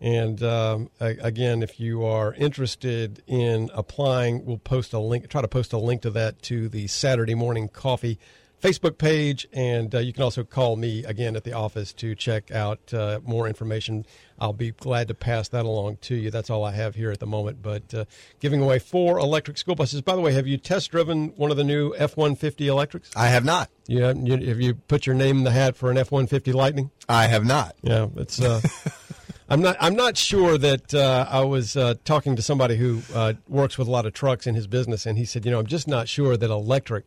And 0.00 0.42
um, 0.42 0.90
again, 1.00 1.62
if 1.62 1.80
you 1.80 2.04
are 2.04 2.34
interested 2.34 3.22
in 3.26 3.70
applying, 3.72 4.44
we'll 4.44 4.58
post 4.58 4.92
a 4.92 4.98
link, 4.98 5.28
try 5.28 5.40
to 5.40 5.48
post 5.48 5.72
a 5.72 5.78
link 5.78 6.02
to 6.02 6.10
that 6.10 6.42
to 6.42 6.68
the 6.68 6.86
Saturday 6.86 7.34
Morning 7.34 7.68
Coffee 7.68 8.18
Facebook 8.66 8.98
page. 8.98 9.46
And 9.52 9.94
uh, 9.94 9.98
you 9.98 10.12
can 10.12 10.24
also 10.24 10.42
call 10.42 10.76
me 10.76 11.04
again 11.04 11.36
at 11.36 11.44
the 11.44 11.52
office 11.52 11.92
to 11.94 12.14
check 12.16 12.50
out 12.50 12.92
uh, 12.92 13.20
more 13.24 13.46
information. 13.46 14.04
I'll 14.40 14.52
be 14.52 14.72
glad 14.72 15.06
to 15.08 15.14
pass 15.14 15.48
that 15.48 15.64
along 15.64 15.98
to 16.02 16.16
you. 16.16 16.30
That's 16.30 16.50
all 16.50 16.64
I 16.64 16.72
have 16.72 16.96
here 16.96 17.12
at 17.12 17.20
the 17.20 17.26
moment. 17.26 17.62
But 17.62 17.94
uh, 17.94 18.04
giving 18.40 18.60
away 18.60 18.80
four 18.80 19.18
electric 19.18 19.56
school 19.56 19.76
buses. 19.76 20.02
By 20.02 20.16
the 20.16 20.20
way, 20.20 20.32
have 20.32 20.48
you 20.48 20.56
test 20.56 20.90
driven 20.90 21.28
one 21.36 21.52
of 21.52 21.56
the 21.56 21.64
new 21.64 21.94
F 21.96 22.16
150 22.16 22.66
electrics? 22.66 23.10
I 23.14 23.28
have 23.28 23.44
not. 23.44 23.70
Yeah, 23.86 24.12
you, 24.12 24.48
have 24.48 24.60
you 24.60 24.74
put 24.74 25.06
your 25.06 25.14
name 25.14 25.38
in 25.38 25.44
the 25.44 25.52
hat 25.52 25.76
for 25.76 25.90
an 25.90 25.96
F 25.96 26.10
150 26.10 26.52
Lightning? 26.52 26.90
I 27.08 27.28
have 27.28 27.44
not. 27.44 27.76
Yeah, 27.82 28.08
it's. 28.16 28.40
Uh, 28.40 28.60
I'm 29.48 29.60
not. 29.60 29.76
I'm 29.78 29.94
not 29.94 30.16
sure 30.16 30.58
that 30.58 30.92
uh, 30.92 31.24
I 31.30 31.44
was 31.44 31.76
uh, 31.76 31.94
talking 32.04 32.34
to 32.34 32.42
somebody 32.42 32.76
who 32.76 33.00
uh, 33.14 33.34
works 33.48 33.78
with 33.78 33.86
a 33.86 33.90
lot 33.92 34.04
of 34.04 34.12
trucks 34.12 34.44
in 34.48 34.56
his 34.56 34.66
business, 34.66 35.06
and 35.06 35.16
he 35.16 35.24
said, 35.24 35.44
you 35.44 35.52
know, 35.52 35.60
I'm 35.60 35.66
just 35.66 35.86
not 35.86 36.08
sure 36.08 36.36
that 36.36 36.50
electric 36.50 37.04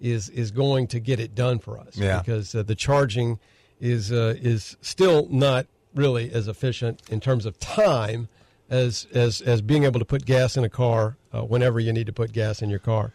is 0.00 0.28
is 0.30 0.50
going 0.50 0.86
to 0.88 1.00
get 1.00 1.18
it 1.20 1.34
done 1.34 1.58
for 1.58 1.78
us 1.78 1.96
Yeah. 1.96 2.18
because 2.20 2.54
uh, 2.54 2.62
the 2.62 2.74
charging 2.74 3.38
is 3.80 4.10
uh, 4.12 4.34
is 4.40 4.76
still 4.80 5.26
not 5.30 5.66
really 5.94 6.30
as 6.32 6.48
efficient 6.48 7.02
in 7.10 7.20
terms 7.20 7.46
of 7.46 7.58
time 7.58 8.28
as 8.70 9.06
as 9.14 9.40
as 9.40 9.62
being 9.62 9.84
able 9.84 9.98
to 9.98 10.04
put 10.04 10.24
gas 10.24 10.56
in 10.56 10.64
a 10.64 10.68
car 10.68 11.16
uh, 11.32 11.42
whenever 11.42 11.80
you 11.80 11.92
need 11.92 12.06
to 12.06 12.12
put 12.12 12.32
gas 12.32 12.60
in 12.62 12.68
your 12.70 12.78
car. 12.78 13.12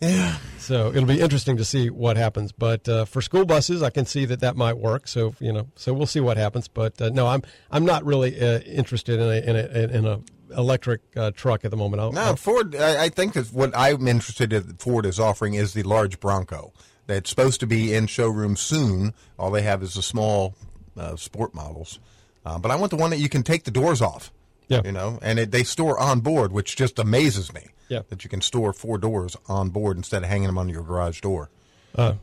Yeah. 0.00 0.38
So 0.58 0.88
it'll 0.88 1.04
be 1.04 1.20
interesting 1.20 1.58
to 1.58 1.64
see 1.64 1.90
what 1.90 2.16
happens. 2.16 2.52
But 2.52 2.88
uh, 2.88 3.04
for 3.04 3.20
school 3.20 3.44
buses, 3.44 3.82
I 3.82 3.90
can 3.90 4.06
see 4.06 4.24
that 4.24 4.40
that 4.40 4.56
might 4.56 4.78
work. 4.78 5.06
So 5.06 5.34
you 5.40 5.52
know, 5.52 5.66
so 5.76 5.92
we'll 5.92 6.06
see 6.06 6.20
what 6.20 6.38
happens. 6.38 6.68
But 6.68 7.00
uh, 7.02 7.10
no, 7.10 7.26
I'm 7.26 7.42
I'm 7.70 7.84
not 7.84 8.04
really 8.06 8.40
uh, 8.40 8.60
interested 8.60 9.20
in 9.20 9.26
a 9.28 9.50
in 9.50 9.56
a 9.56 9.96
in 9.98 10.06
a 10.06 10.20
electric 10.56 11.00
uh, 11.16 11.30
truck 11.32 11.64
at 11.64 11.70
the 11.70 11.76
moment. 11.76 12.00
I'll, 12.00 12.12
No, 12.12 12.20
I'll- 12.22 12.36
Ford. 12.36 12.74
I, 12.76 13.04
I 13.04 13.08
think 13.08 13.34
that 13.34 13.48
what 13.48 13.70
I'm 13.76 14.06
interested 14.08 14.52
in 14.52 14.74
Ford 14.74 15.06
is 15.06 15.18
offering 15.20 15.54
is 15.54 15.74
the 15.74 15.82
large 15.82 16.20
Bronco. 16.20 16.72
That's 17.06 17.28
supposed 17.30 17.58
to 17.60 17.66
be 17.66 17.92
in 17.92 18.06
showroom 18.06 18.56
soon. 18.56 19.14
All 19.38 19.50
they 19.50 19.62
have 19.62 19.82
is 19.82 19.94
the 19.94 20.02
small 20.02 20.54
uh, 20.96 21.16
sport 21.16 21.54
models. 21.54 21.98
Uh, 22.44 22.58
but 22.58 22.70
I 22.70 22.76
want 22.76 22.90
the 22.90 22.96
one 22.96 23.10
that 23.10 23.18
you 23.18 23.28
can 23.28 23.42
take 23.42 23.64
the 23.64 23.70
doors 23.70 24.00
off. 24.00 24.32
Yeah. 24.68 24.82
You 24.84 24.92
know, 24.92 25.18
and 25.20 25.40
it, 25.40 25.50
they 25.50 25.64
store 25.64 25.98
on 25.98 26.20
board, 26.20 26.52
which 26.52 26.76
just 26.76 27.00
amazes 27.00 27.52
me. 27.52 27.66
Yeah. 27.88 28.02
That 28.08 28.22
you 28.22 28.30
can 28.30 28.40
store 28.40 28.72
four 28.72 28.98
doors 28.98 29.36
on 29.48 29.70
board 29.70 29.96
instead 29.96 30.22
of 30.22 30.28
hanging 30.28 30.46
them 30.46 30.56
on 30.58 30.68
your 30.68 30.82
garage 30.84 31.20
door. 31.20 31.50
Uh, 31.96 32.14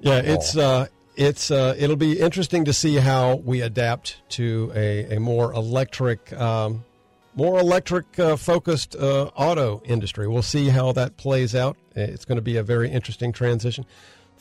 yeah, 0.00 0.20
wall. 0.20 0.34
it's 0.34 0.56
uh, 0.56 0.86
it's 1.14 1.52
uh, 1.52 1.76
it'll 1.78 1.94
be 1.94 2.18
interesting 2.18 2.64
to 2.64 2.72
see 2.72 2.96
how 2.96 3.36
we 3.36 3.60
adapt 3.60 4.20
to 4.30 4.72
a, 4.74 5.14
a 5.16 5.20
more 5.20 5.52
electric, 5.52 6.32
um, 6.32 6.84
more 7.34 7.58
electric 7.58 8.18
uh, 8.18 8.36
focused 8.36 8.94
uh, 8.96 9.30
auto 9.36 9.82
industry. 9.84 10.28
We'll 10.28 10.42
see 10.42 10.68
how 10.68 10.92
that 10.92 11.16
plays 11.16 11.54
out. 11.54 11.76
It's 11.94 12.24
going 12.24 12.36
to 12.36 12.42
be 12.42 12.56
a 12.56 12.62
very 12.62 12.90
interesting 12.90 13.32
transition. 13.32 13.86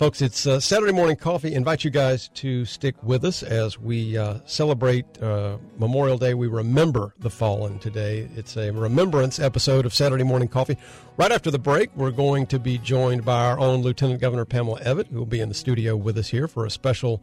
Folks, 0.01 0.19
it's 0.19 0.47
uh, 0.47 0.59
Saturday 0.59 0.93
morning 0.93 1.15
coffee. 1.15 1.53
Invite 1.53 1.83
you 1.83 1.91
guys 1.91 2.27
to 2.29 2.65
stick 2.65 2.95
with 3.03 3.23
us 3.23 3.43
as 3.43 3.77
we 3.77 4.17
uh, 4.17 4.39
celebrate 4.45 5.05
uh, 5.21 5.57
Memorial 5.77 6.17
Day. 6.17 6.33
We 6.33 6.47
remember 6.47 7.13
the 7.19 7.29
fallen 7.29 7.77
today. 7.77 8.27
It's 8.35 8.57
a 8.57 8.71
remembrance 8.71 9.39
episode 9.39 9.85
of 9.85 9.93
Saturday 9.93 10.23
morning 10.23 10.47
coffee. 10.47 10.75
Right 11.17 11.31
after 11.31 11.51
the 11.51 11.59
break, 11.59 11.95
we're 11.95 12.09
going 12.09 12.47
to 12.47 12.57
be 12.57 12.79
joined 12.79 13.23
by 13.23 13.45
our 13.45 13.59
own 13.59 13.83
Lieutenant 13.83 14.19
Governor 14.21 14.45
Pamela 14.45 14.79
Evette, 14.81 15.07
who 15.09 15.19
will 15.19 15.27
be 15.27 15.39
in 15.39 15.49
the 15.49 15.55
studio 15.55 15.95
with 15.95 16.17
us 16.17 16.29
here 16.29 16.47
for 16.47 16.65
a 16.65 16.71
special 16.71 17.21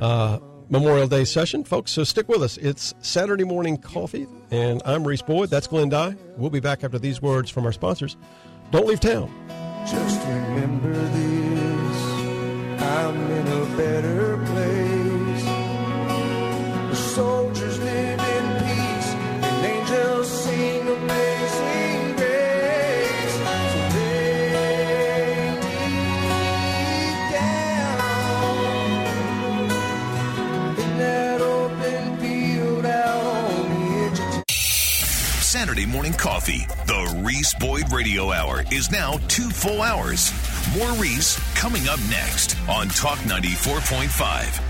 uh, 0.00 0.40
Memorial 0.68 1.06
Day 1.06 1.24
session. 1.24 1.62
Folks, 1.64 1.92
so 1.92 2.02
stick 2.04 2.28
with 2.28 2.42
us. 2.42 2.56
It's 2.56 2.94
Saturday 3.00 3.44
morning 3.44 3.76
coffee, 3.76 4.26
and 4.50 4.82
I'm 4.84 5.06
Reese 5.06 5.22
Boyd. 5.22 5.48
That's 5.50 5.66
Glenn 5.66 5.88
Dye. 5.88 6.16
We'll 6.36 6.50
be 6.50 6.60
back 6.60 6.82
after 6.82 6.98
these 6.98 7.22
words 7.22 7.50
from 7.50 7.64
our 7.66 7.72
sponsors. 7.72 8.16
Don't 8.72 8.86
leave 8.86 9.00
town. 9.00 9.30
Just 9.86 10.20
remember 10.26 10.92
this, 10.92 12.82
I'm 12.82 13.16
in 13.30 13.46
a 13.46 13.76
better 13.76 14.36
place. 14.46 15.44
The 16.90 16.96
soldiers 16.96 17.65
Saturday 35.76 35.92
morning 35.92 36.14
coffee. 36.14 36.66
The 36.86 37.22
Reese 37.22 37.52
Boyd 37.52 37.92
Radio 37.92 38.32
Hour 38.32 38.64
is 38.72 38.90
now 38.90 39.18
two 39.28 39.50
full 39.50 39.82
hours. 39.82 40.32
More 40.74 40.90
Reese 40.92 41.38
coming 41.54 41.86
up 41.86 42.00
next 42.08 42.56
on 42.66 42.88
Talk 42.88 43.18
94.5. 43.18 44.62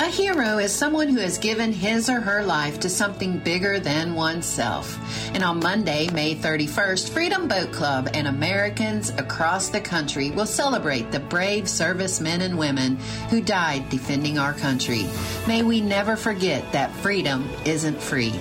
A 0.00 0.06
hero 0.06 0.58
is 0.58 0.70
someone 0.70 1.08
who 1.08 1.20
has 1.20 1.38
given 1.38 1.72
his 1.72 2.10
or 2.10 2.20
her 2.20 2.44
life 2.44 2.80
to 2.80 2.90
something 2.90 3.38
bigger 3.38 3.78
than 3.78 4.14
oneself. 4.14 4.98
And 5.32 5.42
on 5.42 5.60
Monday, 5.60 6.10
May 6.10 6.34
31st, 6.34 7.08
Freedom 7.08 7.48
Boat 7.48 7.72
Club 7.72 8.10
and 8.12 8.26
Americans 8.26 9.08
across 9.10 9.70
the 9.70 9.80
country 9.80 10.30
will 10.30 10.44
celebrate 10.44 11.12
the 11.12 11.20
brave 11.20 11.66
servicemen 11.66 12.42
and 12.42 12.58
women 12.58 12.96
who 13.30 13.40
died 13.40 13.88
defending 13.88 14.38
our 14.38 14.52
country. 14.52 15.06
May 15.46 15.62
we 15.62 15.80
never 15.80 16.16
forget 16.16 16.72
that 16.72 16.92
freedom 16.96 17.48
isn't 17.64 17.98
free. 17.98 18.34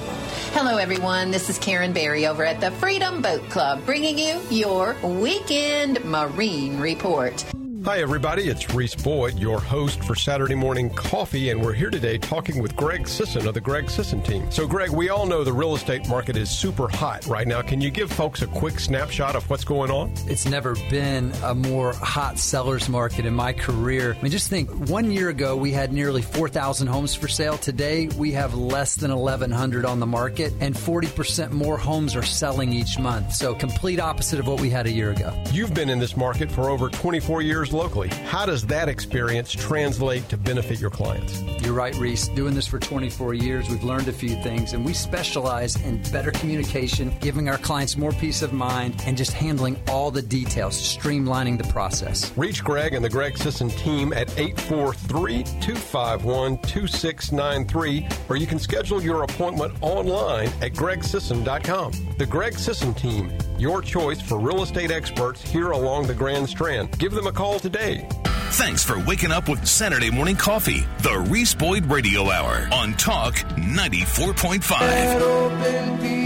Hello, 0.54 0.76
everyone. 0.76 1.32
This 1.32 1.50
is 1.50 1.58
Karen 1.58 1.94
Berry 1.94 2.28
over 2.28 2.44
at 2.44 2.60
the 2.60 2.72
Freedom 2.72 3.22
Boat 3.22 3.42
Club, 3.50 3.86
bringing 3.86 4.20
you 4.20 4.42
your 4.50 4.98
Weekend 5.02 6.04
Marine 6.04 6.78
Report. 6.78 7.46
Hi, 7.84 8.00
everybody. 8.00 8.44
It's 8.44 8.76
Reese 8.76 8.94
Boyd, 8.94 9.40
your 9.40 9.60
host 9.60 10.04
for 10.04 10.14
Saturday 10.14 10.54
Morning 10.54 10.88
Coffee, 10.92 11.50
and 11.50 11.60
we're 11.60 11.74
here 11.74 11.90
today 11.90 12.20
talking 12.20 12.62
with 12.62 12.76
Greg 12.76 13.08
Sisson 13.08 13.48
of 13.48 13.56
the 13.56 13.62
Greg 13.62 13.90
Sisson 13.90 14.22
team. 14.22 14.52
So, 14.52 14.68
Greg, 14.68 14.92
we 14.92 15.10
all 15.10 15.26
know 15.26 15.44
the 15.44 15.52
real 15.52 15.74
estate 15.74 16.08
market 16.08 16.38
is 16.38 16.52
super 16.52 16.88
hot 16.88 17.26
right 17.26 17.48
now. 17.48 17.64
Can 17.64 17.82
you 17.82 17.90
give 17.90 18.12
folks 18.12 18.44
a 18.44 18.48
quick 18.48 18.80
snapshot 18.80 19.36
of 19.36 19.50
what's 19.50 19.64
going 19.64 19.90
on? 19.90 20.14
It's 20.28 20.46
never 20.46 20.76
been 20.92 21.32
a 21.44 21.56
more 21.56 21.94
hot 21.94 22.38
seller's 22.38 22.88
market 22.88 23.26
in 23.26 23.34
my 23.34 23.52
career. 23.52 24.14
I 24.14 24.22
mean, 24.22 24.32
just 24.32 24.48
think 24.48 24.70
one 24.88 25.10
year 25.10 25.30
ago 25.30 25.58
we 25.58 25.72
had 25.72 25.92
nearly 25.92 26.22
4,000 26.22 26.86
homes 26.86 27.16
for 27.16 27.28
sale. 27.28 27.58
Today 27.58 28.10
we 28.10 28.32
have 28.34 28.54
less 28.54 28.94
than 28.94 29.10
1,100 29.10 29.86
on 29.86 30.00
the 30.00 30.06
market, 30.06 30.54
and 30.60 30.76
40% 30.76 31.50
more 31.50 31.80
homes 31.80 32.16
are 32.16 32.22
selling 32.22 32.74
each 32.74 33.00
month. 33.00 33.34
So, 33.34 33.56
complete 33.56 34.00
opposite 34.00 34.40
of 34.40 34.48
what 34.48 34.62
we 34.62 34.70
had 34.70 34.86
a 34.86 34.92
year 34.92 35.10
ago. 35.10 35.34
You've 35.52 35.74
been 35.74 35.90
in 35.90 35.98
this 35.98 36.16
market 36.16 36.52
for 36.52 36.70
over 36.70 36.88
24 36.88 37.42
years 37.42 37.71
locally. 37.74 38.10
How 38.10 38.46
does 38.46 38.66
that 38.68 38.90
experience 38.90 39.52
translate 39.52 40.28
to 40.30 40.38
benefit 40.38 40.80
your 40.80 40.90
clients? 40.90 41.42
You're 41.62 41.74
right, 41.74 41.96
Reese. 41.96 42.28
Doing 42.30 42.54
this 42.54 42.68
for 42.68 42.80
24 42.80 43.34
years, 43.34 43.70
we've 43.70 43.84
learned 43.84 44.08
a 44.08 44.14
few 44.14 44.36
things, 44.42 44.74
and 44.74 44.86
we 44.86 44.94
specialize 44.94 45.76
in 45.84 46.02
better 46.12 46.32
communication, 46.32 47.14
giving 47.20 47.50
our 47.50 47.58
clients 47.58 47.98
more 47.98 48.12
peace 48.12 48.42
of 48.42 48.54
mind, 48.54 49.02
and 49.06 49.16
just 49.16 49.34
handling 49.34 49.82
all 49.88 50.12
the 50.12 50.22
details, 50.22 50.76
streamlining 50.76 51.58
the 51.58 51.68
process. 51.72 52.32
Reach 52.38 52.64
Greg 52.64 52.94
and 52.94 53.04
the 53.04 53.10
Greg 53.10 53.38
Sisson 53.38 53.70
team 53.70 54.14
at 54.14 54.30
843 54.40 55.44
251 55.44 56.58
2693, 56.60 58.08
or 58.30 58.36
you 58.36 58.48
can 58.48 58.60
schedule 58.60 59.02
your 59.02 59.24
appointment 59.24 59.74
online 59.82 60.48
at 60.62 60.74
gregsisson.com. 60.74 61.92
The 62.18 62.26
Greg 62.26 62.58
Sisson 62.58 62.94
team, 62.94 63.32
your 63.62 63.82
choice 63.82 64.20
for 64.20 64.40
real 64.40 64.64
estate 64.64 64.90
experts 64.90 65.42
here 65.44 65.72
along 65.72 66.08
the 66.08 66.16
Grand 66.16 66.50
Strand. 66.50 66.98
Give 66.98 67.12
them 67.12 67.28
a 67.28 67.32
call 67.32 67.60
today. 67.60 68.08
Thanks 68.54 68.84
for 68.84 69.00
waking 69.06 69.32
up 69.32 69.48
with 69.48 69.66
Saturday 69.68 70.10
morning 70.10 70.36
coffee. 70.36 70.84
The 71.00 71.20
Reese 71.30 71.54
Boyd 71.54 71.86
Radio 71.86 72.30
Hour 72.30 72.68
on 72.74 72.94
Talk 72.94 73.36
94.5. 73.36 74.80
That 74.80 75.22
open 75.22 76.00
field 76.00 76.22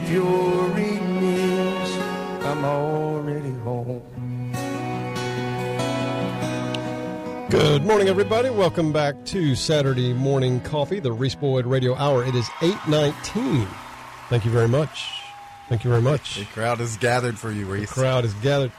if 0.00 0.10
you're 0.10 0.68
reading 0.68 1.20
this, 1.20 1.98
I'm 2.44 2.64
already 2.64 3.50
home. 3.50 4.02
Good 7.50 7.84
morning, 7.84 8.08
everybody. 8.08 8.50
Welcome 8.50 8.92
back 8.92 9.24
to 9.26 9.56
Saturday 9.56 10.12
Morning 10.12 10.60
Coffee, 10.60 11.00
the 11.00 11.10
Reese 11.10 11.34
Boyd 11.34 11.66
Radio 11.66 11.96
Hour. 11.96 12.24
It 12.24 12.36
is 12.36 12.48
819. 12.62 13.66
Thank 14.28 14.44
you 14.44 14.52
very 14.52 14.68
much. 14.68 15.10
Thank 15.68 15.82
you 15.82 15.90
very 15.90 16.02
much. 16.02 16.36
The 16.36 16.44
crowd 16.44 16.80
is 16.80 16.96
gathered 16.98 17.36
for 17.36 17.50
you, 17.50 17.66
Reese. 17.66 17.88
The 17.88 17.94
crowd 17.94 18.24
is 18.24 18.34
gathered. 18.34 18.70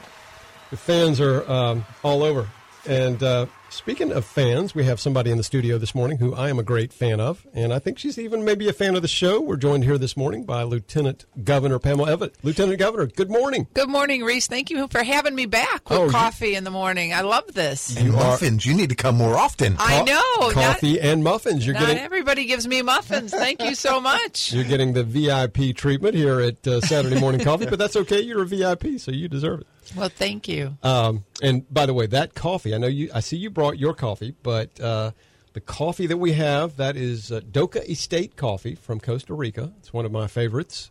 The 0.70 0.78
fans 0.78 1.20
are 1.20 1.48
um, 1.50 1.84
all 2.02 2.22
over. 2.22 2.48
And 2.86 3.22
uh, 3.22 3.46
Speaking 3.72 4.10
of 4.10 4.24
fans, 4.24 4.74
we 4.74 4.82
have 4.84 4.98
somebody 4.98 5.30
in 5.30 5.36
the 5.36 5.44
studio 5.44 5.78
this 5.78 5.94
morning 5.94 6.18
who 6.18 6.34
I 6.34 6.48
am 6.50 6.58
a 6.58 6.62
great 6.64 6.92
fan 6.92 7.20
of, 7.20 7.46
and 7.54 7.72
I 7.72 7.78
think 7.78 8.00
she's 8.00 8.18
even 8.18 8.44
maybe 8.44 8.68
a 8.68 8.72
fan 8.72 8.96
of 8.96 9.02
the 9.02 9.06
show. 9.08 9.40
We're 9.40 9.56
joined 9.56 9.84
here 9.84 9.96
this 9.96 10.16
morning 10.16 10.42
by 10.44 10.64
Lieutenant 10.64 11.24
Governor 11.44 11.78
Pamela 11.78 12.16
Evette. 12.16 12.34
Lieutenant 12.42 12.80
Governor, 12.80 13.06
good 13.06 13.30
morning. 13.30 13.68
Good 13.72 13.88
morning, 13.88 14.24
Reese. 14.24 14.48
Thank 14.48 14.70
you 14.70 14.88
for 14.88 15.04
having 15.04 15.36
me 15.36 15.46
back 15.46 15.88
with 15.88 15.98
Oh, 16.00 16.04
you- 16.06 16.10
coffee 16.10 16.56
in 16.56 16.64
the 16.64 16.70
morning. 16.72 17.14
I 17.14 17.20
love 17.20 17.44
this. 17.54 17.96
And 17.96 18.12
muffins. 18.12 18.66
You 18.66 18.74
need 18.74 18.88
to 18.88 18.96
come 18.96 19.16
more 19.16 19.36
often. 19.36 19.76
I 19.78 20.02
know. 20.02 20.50
Coffee 20.50 20.94
Not, 20.94 21.02
and 21.04 21.22
muffins. 21.24 21.64
You're 21.64 21.74
not 21.74 21.86
getting 21.86 21.98
everybody 21.98 22.46
gives 22.46 22.66
me 22.66 22.82
muffins. 22.82 23.30
Thank 23.32 23.62
you 23.62 23.76
so 23.76 24.00
much. 24.00 24.52
you're 24.52 24.64
getting 24.64 24.94
the 24.94 25.04
VIP 25.04 25.76
treatment 25.76 26.16
here 26.16 26.40
at 26.40 26.66
uh, 26.66 26.80
Saturday 26.80 27.20
Morning 27.20 27.40
Coffee, 27.40 27.66
but 27.66 27.78
that's 27.78 27.94
okay. 27.94 28.20
You're 28.20 28.42
a 28.42 28.46
VIP, 28.46 28.98
so 28.98 29.12
you 29.12 29.28
deserve 29.28 29.60
it. 29.60 29.66
Well, 29.96 30.08
thank 30.08 30.48
you. 30.48 30.76
Um, 30.82 31.24
and 31.42 31.72
by 31.72 31.86
the 31.86 31.94
way, 31.94 32.06
that 32.06 32.34
coffee, 32.34 32.74
I 32.74 32.78
know 32.78 32.86
you, 32.86 33.10
I 33.14 33.20
see 33.20 33.36
you 33.36 33.50
brought 33.50 33.78
your 33.78 33.94
coffee, 33.94 34.34
but 34.42 34.78
uh, 34.80 35.10
the 35.52 35.60
coffee 35.60 36.06
that 36.06 36.18
we 36.18 36.32
have, 36.32 36.76
that 36.76 36.96
is 36.96 37.32
uh, 37.32 37.40
Doka 37.50 37.88
Estate 37.90 38.36
coffee 38.36 38.74
from 38.74 39.00
Costa 39.00 39.34
Rica. 39.34 39.72
It's 39.78 39.92
one 39.92 40.04
of 40.04 40.12
my 40.12 40.26
favorites. 40.26 40.90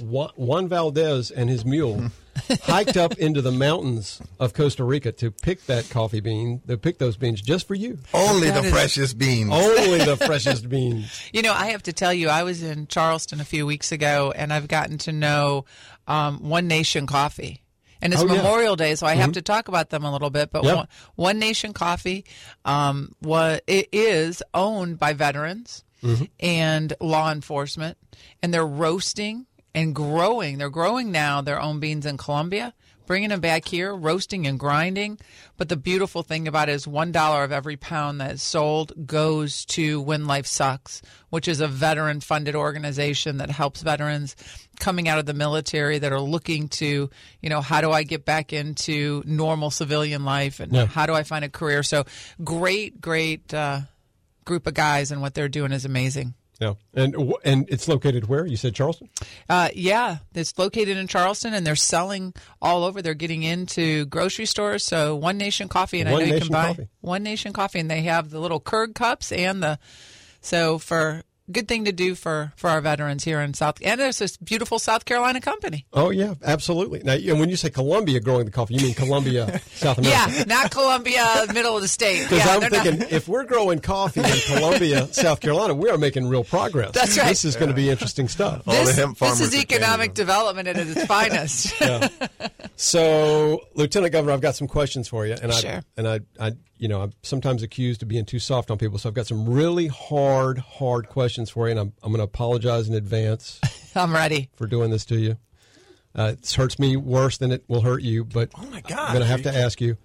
Juan, 0.00 0.30
Juan 0.36 0.68
Valdez 0.68 1.30
and 1.30 1.50
his 1.50 1.66
mule 1.66 2.04
hiked 2.62 2.96
up 2.96 3.12
into 3.18 3.42
the 3.42 3.52
mountains 3.52 4.22
of 4.40 4.54
Costa 4.54 4.84
Rica 4.84 5.12
to 5.12 5.30
pick 5.30 5.66
that 5.66 5.90
coffee 5.90 6.20
bean, 6.20 6.62
to 6.66 6.78
pick 6.78 6.96
those 6.96 7.16
beans 7.18 7.42
just 7.42 7.66
for 7.68 7.74
you. 7.74 7.98
Only 8.14 8.48
That 8.48 8.62
the 8.62 8.68
is- 8.68 8.72
freshest 8.72 9.18
beans. 9.18 9.50
Only 9.52 9.98
the 10.04 10.16
freshest 10.26 10.68
beans. 10.70 11.20
You 11.32 11.42
know, 11.42 11.52
I 11.52 11.66
have 11.72 11.82
to 11.84 11.92
tell 11.92 12.12
you, 12.14 12.28
I 12.30 12.42
was 12.42 12.62
in 12.62 12.86
Charleston 12.86 13.40
a 13.40 13.44
few 13.44 13.66
weeks 13.66 13.92
ago, 13.92 14.32
and 14.34 14.50
I've 14.52 14.68
gotten 14.68 14.96
to 14.98 15.12
know 15.12 15.66
um, 16.06 16.48
One 16.48 16.68
Nation 16.68 17.06
Coffee. 17.06 17.61
And 18.02 18.12
it's 18.12 18.20
Oh, 18.22 18.26
yeah. 18.26 18.34
Memorial 18.34 18.76
Day, 18.76 18.94
so 18.96 19.06
I 19.06 19.14
have 19.14 19.30
Mhm. 19.30 19.34
to 19.34 19.42
talk 19.42 19.68
about 19.68 19.88
them 19.90 20.04
a 20.04 20.10
little 20.12 20.28
bit. 20.30 20.50
But 20.50 20.64
Yeah. 20.64 20.74
one, 20.74 20.88
One 21.14 21.38
Nation 21.38 21.72
Coffee, 21.72 22.24
um, 22.64 23.14
what 23.20 23.62
it 23.66 23.88
is 23.92 24.42
owned 24.52 24.98
by 24.98 25.12
veterans 25.14 25.84
Mm-hmm. 26.02 26.24
and 26.40 26.92
law 27.00 27.30
enforcement, 27.30 27.96
and 28.42 28.52
they're 28.52 28.66
roasting 28.66 29.46
and 29.72 29.94
growing. 29.94 30.58
They're 30.58 30.68
growing 30.68 31.12
now 31.12 31.40
their 31.42 31.60
own 31.60 31.78
beans 31.78 32.04
in 32.04 32.16
Colombia, 32.18 32.74
bringing 33.12 33.28
them 33.28 33.40
back 33.40 33.68
here, 33.68 33.94
roasting 33.94 34.46
and 34.46 34.58
grinding. 34.58 35.18
But 35.58 35.68
the 35.68 35.76
beautiful 35.76 36.22
thing 36.22 36.48
about 36.48 36.70
it 36.70 36.72
is 36.72 36.88
one 36.88 37.12
dollar 37.12 37.44
of 37.44 37.52
every 37.52 37.76
pound 37.76 38.22
that 38.22 38.30
is 38.30 38.42
sold 38.42 39.06
goes 39.06 39.66
to 39.66 40.00
When 40.00 40.24
Life 40.26 40.46
Sucks, 40.46 41.02
which 41.28 41.46
is 41.46 41.60
a 41.60 41.68
veteran-funded 41.68 42.54
organization 42.56 43.36
that 43.36 43.50
helps 43.50 43.82
veterans 43.82 44.34
coming 44.80 45.08
out 45.08 45.18
of 45.18 45.26
the 45.26 45.34
military 45.34 45.98
that 45.98 46.10
are 46.10 46.22
looking 46.22 46.68
to, 46.70 47.10
you 47.42 47.50
know, 47.50 47.60
how 47.60 47.82
do 47.82 47.90
I 47.92 48.02
get 48.02 48.24
back 48.24 48.54
into 48.54 49.22
normal 49.26 49.70
civilian 49.70 50.24
life 50.24 50.58
and 50.58 50.72
Yeah. 50.72 50.86
how 50.86 51.04
do 51.04 51.12
I 51.12 51.22
find 51.22 51.44
a 51.44 51.50
career? 51.50 51.82
So 51.82 52.06
great, 52.42 52.98
great 52.98 53.52
uh, 53.52 53.80
group 54.46 54.66
of 54.66 54.72
guys, 54.72 55.10
and 55.12 55.20
what 55.20 55.34
they're 55.34 55.50
doing 55.50 55.72
is 55.72 55.84
amazing. 55.84 56.32
Yeah, 56.62 56.74
and 56.94 57.34
and 57.44 57.68
it's 57.68 57.88
located 57.88 58.28
where 58.28 58.46
you 58.46 58.56
said 58.56 58.72
Charleston. 58.72 59.08
Uh, 59.48 59.70
yeah, 59.74 60.18
it's 60.32 60.56
located 60.56 60.96
in 60.96 61.08
Charleston, 61.08 61.54
and 61.54 61.66
they're 61.66 61.74
selling 61.74 62.34
all 62.60 62.84
over. 62.84 63.02
They're 63.02 63.14
getting 63.14 63.42
into 63.42 64.06
grocery 64.06 64.46
stores. 64.46 64.84
So 64.84 65.16
One 65.16 65.38
Nation 65.38 65.68
Coffee, 65.68 66.00
and 66.00 66.10
One 66.12 66.22
I 66.22 66.26
know 66.26 66.34
you 66.34 66.40
can 66.40 66.48
buy 66.52 66.66
Coffee. 66.68 66.88
One 67.00 67.24
Nation 67.24 67.52
Coffee, 67.52 67.80
and 67.80 67.90
they 67.90 68.02
have 68.02 68.30
the 68.30 68.38
little 68.38 68.60
Keurig 68.60 68.94
cups 68.94 69.32
and 69.32 69.60
the 69.60 69.80
so 70.40 70.78
for 70.78 71.24
good 71.52 71.68
thing 71.68 71.84
to 71.84 71.92
do 71.92 72.14
for 72.14 72.52
for 72.56 72.68
our 72.70 72.80
veterans 72.80 73.22
here 73.24 73.40
in 73.40 73.54
South. 73.54 73.76
And 73.82 74.00
there's 74.00 74.18
this 74.18 74.36
beautiful 74.36 74.78
South 74.78 75.04
Carolina 75.04 75.40
company. 75.40 75.86
Oh 75.92 76.10
yeah, 76.10 76.34
absolutely. 76.44 77.02
Now, 77.04 77.12
and 77.14 77.38
when 77.38 77.48
you 77.48 77.56
say 77.56 77.70
Colombia 77.70 78.20
growing 78.20 78.44
the 78.46 78.50
coffee, 78.50 78.74
you 78.74 78.80
mean 78.84 78.94
Colombia, 78.94 79.60
South 79.74 79.98
America? 79.98 80.32
Yeah, 80.38 80.44
not 80.44 80.70
Columbia, 80.70 81.24
middle 81.54 81.76
of 81.76 81.82
the 81.82 81.88
state. 81.88 82.22
Because 82.32 82.38
Yeah, 82.46 82.54
I'm 82.54 82.60
they're 82.60 82.70
not- 82.70 82.82
thinking, 82.84 83.08
if 83.10 83.28
we're 83.28 83.44
growing 83.44 83.78
coffee 83.80 84.20
in 84.20 84.56
Columbia, 84.56 85.06
South 85.12 85.40
Carolina, 85.40 85.74
we 85.74 85.90
are 85.90 85.98
making 85.98 86.28
real 86.28 86.44
progress. 86.44 86.92
That's 86.92 87.16
right. 87.18 87.28
This 87.28 87.44
is 87.44 87.56
going 87.56 87.68
to 87.68 87.74
be 87.74 87.90
interesting 87.90 88.28
stuff. 88.28 88.64
this, 88.64 88.96
this 88.96 89.40
is 89.40 89.54
economic 89.54 90.14
development 90.14 90.68
at 90.68 90.76
its 90.78 91.04
finest. 91.04 91.72
So, 92.76 93.60
Lieutenant 93.74 94.12
Governor, 94.12 94.32
I've 94.32 94.40
got 94.40 94.56
some 94.56 94.66
questions 94.68 95.08
for 95.08 95.26
you, 95.26 95.34
and 95.40 95.52
I 95.52 95.82
and 95.96 96.08
I, 96.08 96.20
I, 96.40 96.52
you 96.82 96.88
know, 96.88 97.00
I'm 97.00 97.12
sometimes 97.22 97.62
accused 97.62 98.02
of 98.02 98.08
being 98.08 98.24
too 98.24 98.40
soft 98.40 98.68
on 98.68 98.76
people. 98.76 98.98
So, 98.98 99.08
I've 99.08 99.14
got 99.14 99.28
some 99.28 99.48
really 99.48 99.86
hard, 99.86 100.58
hard 100.58 101.08
questions 101.08 101.48
for 101.48 101.68
you, 101.68 101.70
and 101.70 101.78
I'm, 101.78 101.92
I'm 102.02 102.10
going 102.10 102.18
to 102.18 102.24
apologize 102.24 102.88
in 102.88 102.94
advance 102.94 103.60
I'm 103.94 104.12
ready. 104.12 104.50
for 104.56 104.66
doing 104.66 104.90
this 104.90 105.04
to 105.06 105.16
you. 105.16 105.36
Uh, 106.12 106.32
this 106.32 106.54
hurts 106.54 106.80
me 106.80 106.96
worse 106.96 107.38
than 107.38 107.52
it 107.52 107.62
will 107.68 107.82
hurt 107.82 108.02
you, 108.02 108.24
but 108.24 108.50
oh 108.58 108.66
my 108.66 108.82
I'm 108.88 109.12
going 109.14 109.20
to 109.20 109.26
have 109.26 109.44
to 109.44 109.56
ask 109.56 109.80
you, 109.80 109.96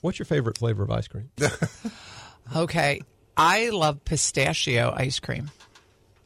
what's 0.00 0.18
your 0.18 0.24
favorite 0.24 0.56
flavor 0.56 0.82
of 0.82 0.90
ice 0.90 1.08
cream? 1.08 1.30
Okay, 2.54 3.00
I 3.36 3.70
love 3.70 4.04
pistachio 4.04 4.94
ice 4.96 5.18
cream. 5.18 5.50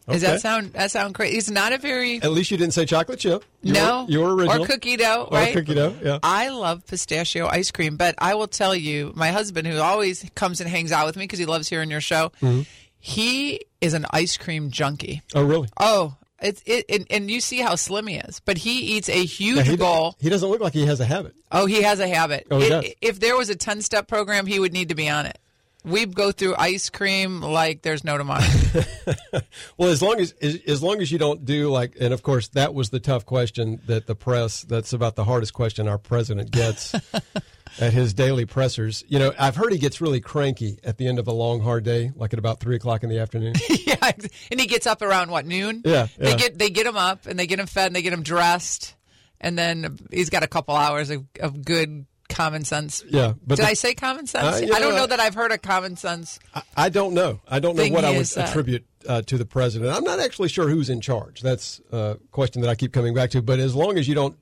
Does 0.09 0.23
that 0.23 0.41
sound 0.41 0.73
that 0.73 0.91
sound 0.91 1.15
crazy? 1.15 1.37
It's 1.39 1.51
not 1.51 1.73
a 1.73 1.79
very 1.79 2.21
At 2.23 2.33
least 2.33 2.51
you 2.51 2.57
didn't 2.57 2.75
say 2.75 2.85
chocolate 2.85 3.19
chip. 3.21 3.45
You 3.63 3.75
no 3.75 4.05
were, 4.05 4.11
you 4.11 4.21
were 4.21 4.35
original. 4.35 4.65
or 4.65 4.67
cookie 4.67 4.97
dough, 4.97 5.29
right? 5.31 5.55
Or 5.55 5.61
cookie 5.61 5.75
dough, 5.75 5.95
yeah. 6.03 6.19
I 6.23 6.49
love 6.49 6.85
pistachio 6.87 7.47
ice 7.47 7.71
cream, 7.71 7.97
but 7.97 8.15
I 8.19 8.35
will 8.35 8.49
tell 8.49 8.75
you, 8.75 9.13
my 9.15 9.29
husband, 9.29 9.69
who 9.69 9.79
always 9.79 10.29
comes 10.35 10.61
and 10.61 10.69
hangs 10.69 10.91
out 10.91 11.07
with 11.07 11.17
me 11.17 11.25
because 11.25 11.39
he 11.39 11.47
loves 11.47 11.69
hearing 11.69 11.91
your 11.91 12.01
show, 12.01 12.33
Mm-hmm. 12.41 12.63
he 12.99 13.61
is 13.81 13.95
an 13.95 14.07
ice 14.11 14.37
cream 14.37 14.71
junkie. 14.71 15.23
Oh, 15.35 15.43
really? 15.45 15.69
Oh, 15.79 16.17
it's 16.43 16.63
it, 16.67 16.87
and, 16.89 17.07
and 17.11 17.31
you 17.31 17.41
see 17.41 17.59
how 17.61 17.75
slim 17.75 18.07
he 18.07 18.17
is, 18.17 18.41
but 18.41 18.57
he 18.59 18.97
eats 18.97 19.09
a 19.09 19.25
huge 19.25 19.59
Yeah, 19.59 19.63
he, 19.65 19.77
bowl. 19.77 20.17
he 20.19 20.29
doesn't 20.31 20.49
look 20.49 20.61
like 20.61 20.73
he 20.73 20.87
has 20.87 20.99
a 21.01 21.05
habit. 21.05 21.35
Oh, 21.53 21.67
he 21.67 21.83
has 21.83 22.01
a 22.01 22.09
habit. 22.09 22.47
Oh, 22.51 22.59
he 22.59 22.67
It- 22.67 22.69
does. 22.71 22.85
If 23.01 23.21
there 23.21 23.37
was 23.37 23.51
a 23.51 23.55
ten 23.57 23.81
step 23.83 24.09
program, 24.09 24.47
he 24.47 24.59
would 24.59 24.73
need 24.73 24.89
to 24.89 24.95
be 24.95 25.09
on 25.09 25.27
it. 25.27 25.39
We 25.85 26.05
go 26.07 26.31
through 26.33 26.55
ice 26.59 26.91
cream 26.91 27.41
like 27.41 27.83
there's 27.83 28.05
no 28.05 28.19
tomorrow. 28.19 28.43
Well, 29.79 29.89
as 29.89 30.03
long 30.03 30.21
as, 30.21 30.33
as 30.43 30.59
as 30.67 30.83
long 30.83 31.01
as 31.01 31.11
you 31.11 31.19
don't 31.19 31.45
do 31.45 31.71
like, 31.71 31.97
and 31.99 32.13
of 32.13 32.23
course 32.23 32.49
that 32.49 32.75
was 32.75 32.91
the 32.91 33.01
tough 33.01 33.25
question 33.25 33.81
that 33.87 34.07
the 34.07 34.15
press. 34.15 34.63
That's 34.63 34.93
about 34.93 35.17
the 35.17 35.25
hardest 35.25 35.55
question 35.55 35.89
our 35.89 35.97
president 35.99 36.51
gets 36.51 36.95
at 37.81 37.93
his 37.93 38.13
daily 38.13 38.45
pressers. 38.45 39.03
You 39.09 39.19
know, 39.19 39.33
I've 39.39 39.57
heard 39.57 39.73
he 39.73 39.79
gets 39.79 40.01
really 40.01 40.21
cranky 40.21 40.79
at 40.85 40.99
the 40.99 41.09
end 41.09 41.19
of 41.19 41.27
a 41.29 41.33
long, 41.33 41.61
hard 41.61 41.85
day, 41.85 42.13
like 42.15 42.33
at 42.35 42.39
about 42.39 42.61
three 42.61 42.77
o'clock 42.77 43.03
in 43.03 43.09
the 43.09 43.19
afternoon. 43.19 43.55
yeah, 43.87 44.13
and 44.51 44.61
he 44.61 44.67
gets 44.67 44.87
up 44.87 45.01
around 45.03 45.31
what 45.31 45.47
noon? 45.47 45.83
Yeah, 45.85 46.09
They 46.19 46.31
yeah. 46.31 46.37
get 46.37 46.59
they 46.59 46.71
get 46.71 46.87
him 46.87 46.97
up 46.97 47.27
and 47.27 47.39
they 47.39 47.47
get 47.47 47.59
him 47.59 47.67
fed 47.67 47.87
and 47.87 47.97
they 47.97 48.03
get 48.03 48.13
him 48.13 48.23
dressed, 48.23 48.95
and 49.41 49.59
then 49.59 49.99
he's 50.11 50.29
got 50.31 50.43
a 50.43 50.49
couple 50.49 50.77
hours 50.77 51.09
of, 51.11 51.25
of 51.41 51.65
good 51.65 52.05
common 52.31 52.65
sense. 52.65 53.05
Yeah, 53.09 53.35
but 53.47 53.57
did 53.57 53.65
the- 53.65 53.69
I 53.71 53.75
say 53.75 53.95
common 53.95 54.27
sense? 54.27 54.63
Uh, 54.63 54.67
you 54.67 54.73
I 54.73 54.81
don't 54.81 54.95
know, 54.95 55.07
that 55.07 55.21
I've 55.21 55.35
heard 55.35 55.53
a 55.53 55.59
common 55.59 55.97
sense. 55.97 56.39
I 56.77 56.89
don't 56.89 57.15
know. 57.15 57.41
I 57.49 57.59
don't 57.61 57.77
know 57.77 57.87
what 57.89 58.05
I 58.05 58.13
would 58.13 58.21
is, 58.21 58.37
uh, 58.37 58.43
attribute 58.43 58.87
uh, 59.09 59.23
to 59.23 59.37
the 59.37 59.45
president. 59.45 59.93
I'm 59.95 60.05
not 60.05 60.21
actually 60.21 60.49
sure 60.49 60.69
who's 60.69 60.89
in 60.91 61.01
charge. 61.01 61.41
That's 61.43 61.81
a 61.93 62.19
question 62.31 62.63
that 62.63 62.69
I 62.69 62.75
keep 62.75 62.93
coming 62.93 63.15
back 63.15 63.31
to. 63.31 63.43
But 63.43 63.59
as 63.59 63.75
long 63.75 63.99
as 63.99 64.09
you 64.09 64.15
don't 64.15 64.37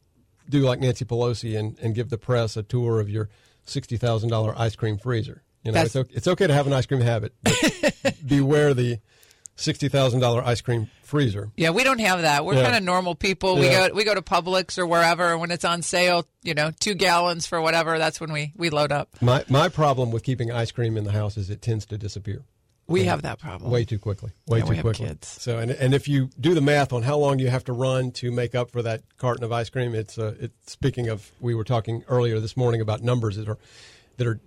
do 0.49 0.61
like 0.61 0.81
Nancy 0.81 1.05
Pelosi 1.05 1.59
and, 1.59 1.79
and 1.81 1.95
give 1.95 2.11
the 2.11 2.19
press 2.19 2.57
a 2.57 2.63
tour 2.63 3.01
of 3.01 3.09
your 3.09 3.29
sixty 3.65 3.97
thousand 3.97 4.31
dollar 4.31 4.55
ice 4.59 4.77
cream 4.77 4.99
freezer, 4.99 5.43
you 5.65 5.73
know, 5.73 5.81
it's 5.81 5.97
okay, 5.97 6.15
it's 6.15 6.29
okay 6.29 6.47
to 6.47 6.55
have 6.55 6.67
an 6.67 6.73
ice 6.73 6.87
cream 6.87 7.01
habit. 7.01 7.35
But 7.43 8.17
beware 8.27 8.75
the 8.75 8.99
sixty 9.59 9.89
thousand 9.89 10.21
dollar 10.21 10.43
ice 10.43 10.61
cream 10.61 10.89
freezer. 11.03 11.51
Yeah, 11.57 11.71
we 11.71 11.85
don't 11.85 12.01
have 12.01 12.23
that. 12.23 12.45
We're 12.45 12.55
Yeah. 12.55 12.65
kind 12.65 12.77
of 12.77 12.83
normal 12.83 13.15
people. 13.15 13.57
We 13.57 13.67
Yeah. 13.67 13.89
go 13.89 13.95
we 13.95 14.05
go 14.05 14.15
to 14.15 14.23
Publix 14.23 14.79
or 14.79 14.87
wherever 14.87 15.31
and 15.33 15.41
when 15.41 15.51
it's 15.51 15.65
on 15.65 15.83
sale. 15.83 16.27
You 16.43 16.55
know, 16.55 16.71
two 16.79 16.95
gallons 16.95 17.47
for 17.47 17.61
whatever. 17.61 17.99
That's 17.99 18.21
when 18.21 18.33
we 18.33 18.53
we 18.57 18.71
load 18.71 18.93
up. 18.93 19.09
My 19.21 19.45
my 19.49 19.69
problem 19.69 20.11
with 20.11 20.23
keeping 20.23 20.51
ice 20.53 20.71
cream 20.71 20.97
in 20.97 21.05
the 21.05 21.13
house 21.13 21.37
is 21.37 21.51
it 21.51 21.61
tends 21.63 21.85
to 21.87 21.99
disappear. 21.99 22.43
We 22.87 23.05
have 23.05 23.21
that 23.21 23.39
problem. 23.39 23.71
way 23.71 23.85
too 23.85 23.99
quickly. 23.99 24.31
Way 24.47 24.59
Yeah, 24.61 24.65
too 24.65 24.71
we 24.71 24.77
have 24.77 24.85
quickly. 24.85 25.07
kids. 25.09 25.29
So, 25.29 25.59
and 25.59 25.71
and 25.71 25.93
if 25.93 26.09
you 26.09 26.31
do 26.41 26.55
the 26.55 26.63
math 26.63 26.91
on 26.93 27.03
how 27.03 27.19
long 27.19 27.39
you 27.39 27.49
have 27.51 27.65
to 27.65 27.73
run 27.75 28.13
to 28.13 28.31
make 28.31 28.55
up 28.55 28.71
for 28.71 28.81
that 28.83 29.03
carton 29.19 29.45
of 29.45 29.53
ice 29.53 29.69
cream, 29.69 29.95
it's 29.95 30.17
uh, 30.19 30.35
it's 30.41 30.73
speaking 30.73 31.09
of 31.09 31.31
we 31.41 31.55
were 31.55 31.65
talking 31.65 32.03
earlier 32.09 32.41
this 32.41 32.57
morning 32.57 32.81
about 32.81 33.03
numbers 33.03 33.37
that 33.37 33.47
are 33.49 33.59
that 34.19 34.27
are 34.27 34.41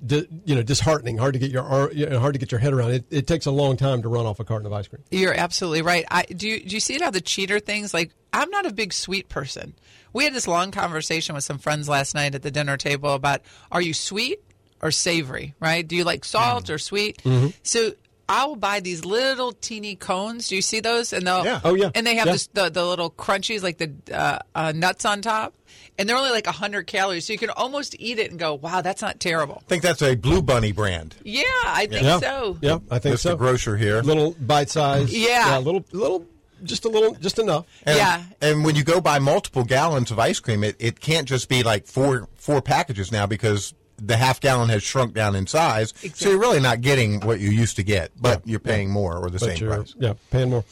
you 0.45 0.53
know 0.55 0.61
disheartening, 0.61 1.17
hard 1.17 1.33
to 1.33 1.39
get 1.39 1.49
your 1.49 1.63
ar- 1.63 1.91
hard 2.19 2.33
to 2.33 2.39
get 2.39 2.51
your 2.51 2.59
head 2.59 2.73
around. 2.73 2.91
It, 2.91 3.05
it 3.09 3.27
takes 3.27 3.45
a 3.45 3.51
long 3.51 3.77
time 3.77 4.01
to 4.03 4.07
run 4.09 4.25
off 4.25 4.39
a 4.39 4.43
carton 4.43 4.65
of 4.67 4.73
ice 4.73 4.87
cream. 4.87 5.01
You're 5.09 5.33
absolutely 5.33 5.81
right. 5.81 6.05
I 6.11 6.23
do. 6.23 6.47
You, 6.47 6.59
do 6.63 6.75
you 6.75 6.79
see 6.79 6.95
it 6.95 7.01
how 7.01 7.09
the 7.09 7.21
cheater 7.21 7.59
things? 7.59 7.93
Like, 7.93 8.11
I'm 8.31 8.49
not 8.51 8.65
a 8.65 8.73
big 8.73 8.93
sweet 8.93 9.29
person. 9.29 9.73
We 10.13 10.25
had 10.25 10.33
this 10.33 10.47
long 10.47 10.71
conversation 10.71 11.35
with 11.35 11.43
some 11.43 11.57
friends 11.57 11.89
last 11.89 12.13
night 12.13 12.35
at 12.35 12.43
the 12.43 12.51
dinner 12.51 12.77
table 12.77 13.13
about 13.13 13.41
are 13.71 13.81
you 13.81 13.93
sweet 13.93 14.39
or 14.81 14.91
savory? 14.91 15.55
Right? 15.59 15.87
Do 15.87 15.95
you 15.95 16.03
like 16.03 16.25
salt 16.25 16.69
or 16.69 16.77
sweet? 16.77 17.21
Mhm. 17.23 17.53
So 17.63 17.93
I 18.31 18.45
will 18.45 18.55
buy 18.55 18.79
these 18.79 19.03
little 19.03 19.51
teeny 19.51 19.95
cones. 19.95 20.47
Do 20.47 20.55
you 20.55 20.61
see 20.61 20.79
those? 20.79 21.11
And 21.13 21.27
they'll 21.27 21.43
Yeah. 21.43 21.59
Oh, 21.63 21.73
yeah. 21.75 21.91
And 21.93 22.07
they 22.07 22.15
have 22.15 22.27
Yeah. 22.27 22.33
this 22.33 22.47
the, 22.47 22.69
the 22.69 22.85
little 22.85 23.09
crunchies 23.09 23.61
like 23.61 23.77
the 23.77 23.91
uh, 24.13 24.39
uh, 24.55 24.71
nuts 24.73 25.03
on 25.05 25.21
top, 25.21 25.53
and 25.97 26.07
they're 26.07 26.15
only 26.17 26.31
like 26.31 26.45
hundred 26.47 26.87
calories. 26.87 27.25
So 27.27 27.33
you 27.33 27.39
can 27.39 27.49
almost 27.49 27.95
eat 27.99 28.19
it 28.19 28.31
and 28.31 28.39
go, 28.39 28.53
"Wow, 28.55 28.81
that's 28.81 29.01
not 29.01 29.19
terrible." 29.19 29.61
I 29.65 29.69
think 29.69 29.83
that's 29.83 30.01
a 30.01 30.15
Blue 30.15 30.41
Bunny 30.41 30.71
brand. 30.71 31.15
Yeah, 31.23 31.43
I 31.65 31.87
think 31.87 32.03
yeah. 32.03 32.19
so. 32.19 32.57
Yeah, 32.61 32.79
I 32.89 32.99
think 32.99 33.15
Mr. 33.15 33.19
so. 33.19 33.35
Grocer 33.35 33.75
here. 33.77 34.01
Little 34.01 34.31
bite 34.39 34.69
size. 34.69 35.13
Yeah. 35.15 35.57
a 35.57 35.59
little 35.59 35.83
little 35.91 36.25
just 36.63 36.85
a 36.85 36.89
little 36.89 37.15
just 37.15 37.39
enough. 37.39 37.65
And, 37.85 37.97
Yeah. 37.97 38.23
And 38.39 38.63
when 38.63 38.75
you 38.75 38.83
go 38.83 39.01
buy 39.01 39.19
multiple 39.19 39.63
gallons 39.63 40.11
of 40.11 40.19
ice 40.19 40.39
cream, 40.39 40.63
it, 40.63 40.75
it 40.79 40.99
can't 40.99 41.27
just 41.27 41.49
be 41.49 41.63
like 41.63 41.85
four 41.87 42.27
four 42.35 42.61
packages 42.61 43.11
now 43.11 43.25
because 43.25 43.73
the 44.03 44.17
half 44.17 44.39
gallon 44.39 44.69
has 44.69 44.81
shrunk 44.83 45.13
down 45.13 45.35
in 45.35 45.47
size, 45.47 45.93
so 46.13 46.29
you're 46.29 46.39
really 46.39 46.59
not 46.59 46.81
getting 46.81 47.21
what 47.21 47.39
you 47.39 47.49
used 47.51 47.75
to 47.75 47.83
get, 47.83 48.11
but 48.19 48.41
you're 48.45 48.59
paying 48.59 48.89
more 48.89 49.17
or 49.17 49.29
the 49.29 49.39
But 49.39 49.57
same 49.57 49.67
price. 49.67 49.95
Yeah, 49.97 50.13
paying 50.31 50.49
more. 50.49 50.65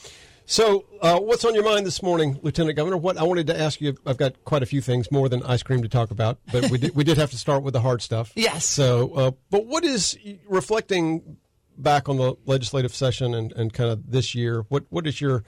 So, 0.46 0.84
uh, 1.00 1.20
what's 1.20 1.44
on 1.44 1.54
your 1.54 1.62
mind 1.62 1.86
this 1.86 2.02
morning, 2.02 2.40
Lieutenant 2.42 2.74
Governor? 2.76 2.96
What 2.96 3.16
I 3.16 3.22
wanted 3.22 3.46
to 3.46 3.60
ask 3.60 3.80
you, 3.80 3.96
I've 4.04 4.16
got 4.16 4.44
quite 4.44 4.64
a 4.64 4.66
few 4.66 4.80
things 4.80 5.08
more 5.12 5.28
than 5.28 5.44
ice 5.44 5.62
cream 5.62 5.80
to 5.82 5.88
talk 5.88 6.10
about, 6.10 6.38
but 6.50 6.68
we 6.70 6.78
did, 6.78 6.96
we 6.96 7.04
did 7.04 7.18
have 7.18 7.30
to 7.30 7.38
start 7.38 7.62
with 7.62 7.72
the 7.72 7.80
hard 7.80 8.02
stuff. 8.02 8.32
Yes. 8.40 8.64
So, 8.64 9.12
uh, 9.14 9.30
but 9.50 9.66
what 9.66 9.84
is 9.84 10.18
reflecting 10.48 11.36
back 11.78 12.08
on 12.08 12.16
the 12.16 12.34
legislative 12.46 12.92
session 12.92 13.32
and, 13.32 13.52
and 13.52 13.72
kind 13.72 13.90
of 13.90 14.10
this 14.10 14.34
year? 14.34 14.64
What 14.68 14.86
what 14.90 15.06
is 15.06 15.20
your 15.20 15.44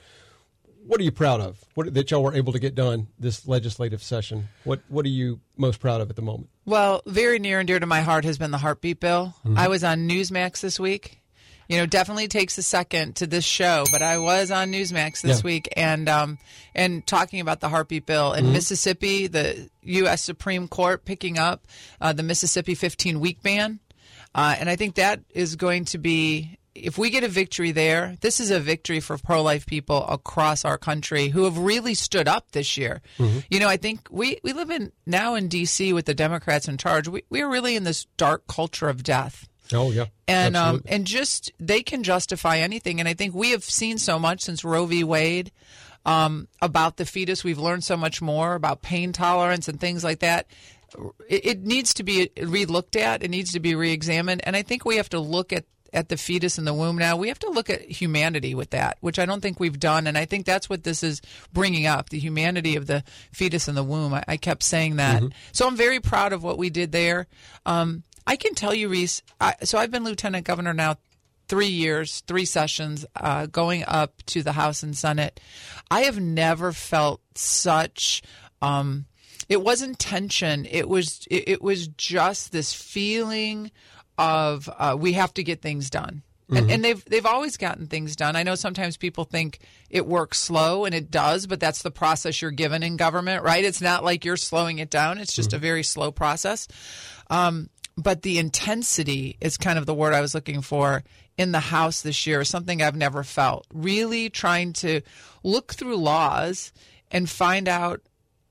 what 0.85 0.99
are 0.99 1.03
you 1.03 1.11
proud 1.11 1.41
of? 1.41 1.63
What 1.75 1.93
that 1.93 2.11
y'all 2.11 2.23
were 2.23 2.33
able 2.33 2.53
to 2.53 2.59
get 2.59 2.75
done 2.75 3.07
this 3.19 3.47
legislative 3.47 4.01
session? 4.03 4.49
What 4.63 4.81
what 4.89 5.05
are 5.05 5.09
you 5.09 5.39
most 5.57 5.79
proud 5.79 6.01
of 6.01 6.09
at 6.09 6.15
the 6.15 6.21
moment? 6.21 6.49
Well, 6.65 7.01
very 7.05 7.39
near 7.39 7.59
and 7.59 7.67
dear 7.67 7.79
to 7.79 7.85
my 7.85 8.01
heart 8.01 8.25
has 8.25 8.37
been 8.37 8.51
the 8.51 8.57
heartbeat 8.57 8.99
bill. 8.99 9.35
Mhm. 9.45 9.57
I 9.57 9.67
was 9.67 9.83
on 9.83 10.07
Newsmax 10.07 10.61
this 10.61 10.79
week. 10.79 11.19
You 11.69 11.77
know, 11.77 11.85
definitely 11.85 12.27
takes 12.27 12.57
a 12.57 12.61
second 12.63 13.15
to 13.15 13.25
this 13.27 13.45
show, 13.45 13.85
but 13.89 14.01
I 14.01 14.17
was 14.17 14.51
on 14.51 14.69
Newsmax 14.71 15.21
this 15.21 15.39
Yeah. 15.39 15.43
week 15.45 15.69
and 15.77 16.09
um, 16.09 16.37
and 16.75 17.07
talking 17.07 17.39
about 17.39 17.61
the 17.61 17.69
heartbeat 17.69 18.05
bill 18.05 18.33
in 18.33 18.45
Mhm. 18.47 18.51
Mississippi, 18.51 19.27
the 19.27 19.69
U.S. 19.83 20.21
Supreme 20.21 20.67
Court 20.67 21.05
picking 21.05 21.37
up 21.39 21.65
uh, 22.01 22.11
the 22.11 22.23
Mississippi 22.23 22.75
15 22.75 23.21
week 23.21 23.41
ban, 23.41 23.79
uh, 24.35 24.55
and 24.59 24.69
I 24.69 24.75
think 24.75 24.95
that 24.95 25.21
is 25.33 25.55
going 25.55 25.85
to 25.85 25.97
be. 25.97 26.57
If 26.75 26.97
we 26.97 27.09
get 27.09 27.23
a 27.23 27.27
victory 27.27 27.71
there, 27.71 28.17
this 28.21 28.39
is 28.39 28.49
a 28.49 28.59
victory 28.59 28.99
for 28.99 29.17
pro 29.17 29.43
life 29.43 29.65
people 29.65 30.05
across 30.07 30.65
our 30.65 30.77
country 30.77 31.27
who 31.29 31.43
have 31.43 31.57
really 31.57 31.93
stood 31.93 32.27
up 32.27 32.51
this 32.51 32.77
year. 32.77 33.01
You 33.49 33.59
know, 33.59 33.67
I 33.67 33.77
think 33.77 34.07
we, 34.09 34.39
we 34.43 34.53
live 34.53 34.69
in 34.71 34.91
now 35.05 35.35
in 35.35 35.47
D.C. 35.49 35.93
with 35.93 36.05
the 36.05 36.13
Democrats 36.15 36.67
in 36.67 36.77
charge. 36.77 37.07
We, 37.07 37.23
we 37.29 37.41
are 37.41 37.49
really 37.49 37.75
in 37.75 37.83
this 37.83 38.05
dark 38.17 38.47
culture 38.47 38.89
of 38.89 39.03
death. 39.03 39.47
Oh 39.71 39.91
yeah, 39.91 40.05
And 40.27 40.57
um, 40.57 40.83
and 40.87 41.05
just 41.05 41.51
they 41.59 41.81
can 41.83 42.03
justify 42.03 42.57
anything. 42.57 42.99
And 42.99 43.07
I 43.07 43.13
think 43.13 43.33
we 43.33 43.51
have 43.51 43.63
seen 43.63 43.97
so 43.97 44.19
much 44.19 44.41
since 44.41 44.63
Roe 44.63 44.85
v. 44.85 45.03
Wade 45.03 45.51
um, 46.05 46.47
about 46.61 46.97
the 46.97 47.05
fetus. 47.05 47.43
We've 47.43 47.59
learned 47.59 47.83
so 47.83 47.95
much 47.95 48.21
more 48.21 48.55
about 48.55 48.81
pain 48.81 49.13
tolerance 49.13 49.67
and 49.67 49.79
things 49.79 50.03
like 50.03 50.19
that. 50.19 50.47
It, 51.27 51.45
it 51.45 51.63
needs 51.63 51.93
to 51.95 52.03
be 52.03 52.29
re-looked 52.39 52.95
at. 52.95 53.23
It 53.23 53.31
needs 53.31 53.53
to 53.53 53.59
be 53.59 53.73
re-examined. 53.73 54.41
And 54.43 54.55
I 54.55 54.61
think 54.61 54.85
we 54.85 54.97
have 54.97 55.09
to 55.09 55.19
look 55.19 55.51
at 55.53 55.65
at 55.93 56.09
the 56.09 56.17
fetus 56.17 56.57
in 56.57 56.65
the 56.65 56.73
womb 56.73 56.97
now. 56.97 57.15
We 57.15 57.27
have 57.27 57.39
to 57.39 57.49
look 57.49 57.69
at 57.69 57.81
humanity 57.81 58.55
with 58.55 58.71
that, 58.71 58.97
which 59.01 59.19
I 59.19 59.25
don't 59.25 59.41
think 59.41 59.59
we've 59.59 59.79
done. 59.79 60.07
And 60.07 60.17
I 60.17 60.25
think 60.25 60.45
that's 60.45 60.69
what 60.69 60.83
this 60.83 61.03
is 61.03 61.21
bringing 61.53 61.85
up: 61.85 62.09
the 62.09 62.19
humanity 62.19 62.75
of 62.75 62.87
the 62.87 63.03
fetus 63.31 63.67
in 63.67 63.75
the 63.75 63.83
womb. 63.83 64.13
I, 64.13 64.23
I 64.27 64.37
kept 64.37 64.63
saying 64.63 64.97
that. 64.97 65.21
Mm-hmm. 65.21 65.37
So 65.51 65.67
I'm 65.67 65.77
very 65.77 65.99
proud 65.99 66.33
of 66.33 66.43
what 66.43 66.57
we 66.57 66.69
did 66.69 66.91
there. 66.91 67.27
Um, 67.65 68.03
I 68.25 68.35
can 68.35 68.55
tell 68.55 68.73
you, 68.73 68.89
Reese. 68.89 69.21
I, 69.39 69.55
so 69.63 69.77
I've 69.77 69.91
been 69.91 70.03
lieutenant 70.03 70.45
governor 70.45 70.73
now 70.73 70.97
three 71.47 71.67
years, 71.67 72.21
three 72.21 72.45
sessions, 72.45 73.05
uh, 73.15 73.45
going 73.47 73.83
up 73.87 74.23
to 74.27 74.43
the 74.43 74.53
House 74.53 74.81
and 74.83 74.95
Senate. 74.95 75.39
I 75.91 76.01
have 76.01 76.19
never 76.19 76.71
felt 76.71 77.21
such. 77.35 78.23
Um, 78.61 79.05
it 79.49 79.61
wasn't 79.61 79.99
tension. 79.99 80.65
It 80.65 80.87
was. 80.87 81.27
It, 81.29 81.43
it 81.47 81.61
was 81.61 81.87
just 81.89 82.51
this 82.51 82.73
feeling 82.73 83.71
of 84.17 84.69
uh, 84.77 84.95
we 84.99 85.13
have 85.13 85.33
to 85.35 85.43
get 85.43 85.61
things 85.61 85.89
done. 85.89 86.23
And, 86.49 86.67
Mhm. 86.67 86.73
and 86.73 86.83
they've 86.85 87.05
they've 87.05 87.25
always 87.25 87.55
gotten 87.57 87.87
things 87.87 88.15
done. 88.15 88.35
I 88.35 88.43
know 88.43 88.55
sometimes 88.55 88.97
people 88.97 89.23
think 89.23 89.59
it 89.89 90.05
works 90.05 90.39
slow, 90.39 90.83
and 90.85 90.93
it 90.93 91.09
does, 91.09 91.47
but 91.47 91.59
that's 91.59 91.81
the 91.81 91.89
process 91.89 92.41
you're 92.41 92.51
given 92.51 92.83
in 92.83 92.97
government, 92.97 93.43
right? 93.43 93.63
It's 93.63 93.81
not 93.81 94.03
like 94.03 94.25
you're 94.25 94.37
slowing 94.37 94.79
it 94.79 94.89
down. 94.89 95.17
It's 95.17 95.33
just 95.33 95.53
a 95.53 95.57
very 95.57 95.83
slow 95.83 96.11
process. 96.11 96.67
Um, 97.29 97.69
but 97.97 98.23
the 98.23 98.39
intensity 98.39 99.37
is 99.39 99.55
kind 99.57 99.79
of 99.79 99.85
the 99.85 99.93
word 99.93 100.13
I 100.13 100.21
was 100.21 100.33
looking 100.35 100.61
for 100.61 101.03
in 101.37 101.51
the 101.53 101.59
House 101.59 102.01
this 102.01 102.27
year, 102.27 102.43
something 102.43 102.81
I've 102.81 102.95
never 102.95 103.23
felt. 103.23 103.65
Really 103.73 104.29
trying 104.29 104.73
to 104.73 105.01
look 105.43 105.73
through 105.73 105.95
laws 105.97 106.73
and 107.09 107.29
find 107.29 107.67
out 107.69 108.01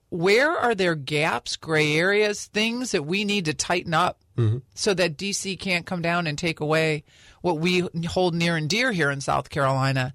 where 0.09 0.51
are 0.51 0.75
there 0.75 0.95
gaps, 0.95 1.57
gray 1.57 1.95
areas, 1.97 2.47
things 2.47 2.93
that 2.93 3.05
we 3.05 3.25
need 3.25 3.45
to 3.45 3.55
tighten 3.55 3.95
up 3.95 4.22
so 4.75 4.95
that 4.95 5.17
DC 5.17 5.59
can't 5.59 5.87
come 5.87 6.03
down 6.03 6.27
and 6.27 6.39
take 6.39 6.61
away 6.61 7.05
what 7.43 7.59
we 7.59 7.87
hold 8.09 8.35
near 8.35 8.57
and 8.57 8.69
dear 8.69 8.93
here 8.93 9.11
in 9.11 9.21
South 9.21 9.51
Carolina. 9.51 10.15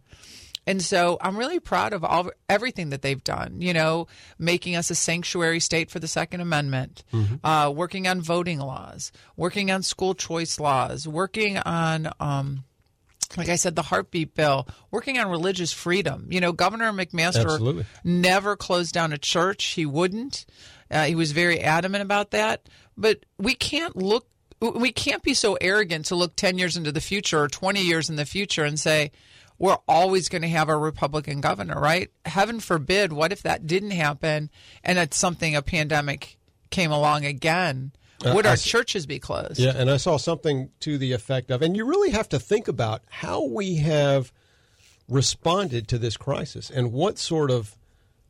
And 0.67 0.81
so 0.81 1.17
I'm 1.21 1.37
really 1.37 1.61
proud 1.61 1.93
of 1.93 2.03
all 2.03 2.29
everything 2.49 2.89
that 2.89 3.01
they've 3.01 3.23
done. 3.23 3.61
You 3.61 3.73
know, 3.73 4.07
making 4.37 4.75
us 4.75 4.89
a 4.89 4.95
sanctuary 4.95 5.61
state 5.61 5.89
for 5.89 5.99
the 5.99 6.09
Second 6.09 6.41
Amendment, 6.41 7.05
uh, 7.43 7.71
working 7.73 8.05
on 8.07 8.21
voting 8.21 8.59
laws, 8.59 9.13
working 9.37 9.71
on 9.71 9.81
school 9.81 10.13
choice 10.13 10.59
laws, 10.59 11.07
working 11.07 11.57
on. 11.57 12.11
Um, 12.19 12.65
like 13.35 13.49
I 13.49 13.57
said, 13.57 13.75
the 13.75 13.81
heartbeat 13.81 14.35
bill, 14.35 14.69
working 14.89 15.19
on 15.19 15.29
religious 15.29 15.73
freedom. 15.73 16.27
You 16.29 16.39
know, 16.39 16.53
Governor 16.53 16.93
McMaster 16.93 17.43
Absolutely. 17.43 17.85
never 18.01 18.55
closed 18.55 18.93
down 18.93 19.11
a 19.11 19.17
church. 19.17 19.65
He 19.65 19.85
wouldn't. 19.85 20.45
Uh, 20.89 21.03
he 21.03 21.15
was 21.15 21.33
very 21.33 21.59
adamant 21.59 22.03
about 22.03 22.31
that. 22.31 22.69
But 22.97 23.25
we 23.37 23.53
can't 23.53 23.95
look. 23.95 24.27
We 24.59 24.91
can't 24.91 25.21
be 25.21 25.35
so 25.35 25.57
arrogant 25.61 26.05
to 26.07 26.15
look 26.15 26.35
ten 26.35 26.57
years 26.57 26.75
into 26.75 26.91
the 26.91 27.01
future 27.01 27.39
or 27.39 27.47
twenty 27.47 27.81
years 27.81 28.09
in 28.09 28.15
the 28.15 28.25
future 28.25 28.63
and 28.63 28.79
say 28.79 29.11
we're 29.59 29.77
always 29.87 30.29
going 30.29 30.41
to 30.43 30.47
have 30.47 30.69
a 30.69 30.77
Republican 30.77 31.41
governor, 31.41 31.79
right? 31.79 32.11
Heaven 32.25 32.59
forbid. 32.59 33.11
What 33.11 33.31
if 33.31 33.43
that 33.43 33.65
didn't 33.65 33.91
happen 33.91 34.49
and 34.83 34.97
it's 34.97 35.17
something 35.17 35.55
a 35.55 35.61
pandemic 35.61 36.37
came 36.69 36.91
along 36.91 37.25
again? 37.25 37.91
Uh, 38.25 38.33
Would 38.35 38.47
I 38.47 38.51
our 38.51 38.57
churches 38.57 39.05
be 39.05 39.19
closed? 39.19 39.59
Yeah, 39.59 39.73
and 39.75 39.89
I 39.89 39.97
saw 39.97 40.17
something 40.17 40.69
to 40.81 40.97
the 40.97 41.13
effect 41.13 41.51
of, 41.51 41.61
and 41.61 41.75
you 41.75 41.85
really 41.85 42.11
have 42.11 42.29
to 42.29 42.39
think 42.39 42.67
about 42.67 43.03
how 43.09 43.43
we 43.45 43.75
have 43.75 44.31
responded 45.07 45.87
to 45.89 45.97
this 45.97 46.17
crisis 46.17 46.69
and 46.69 46.91
what 46.91 47.17
sort 47.17 47.51
of 47.51 47.75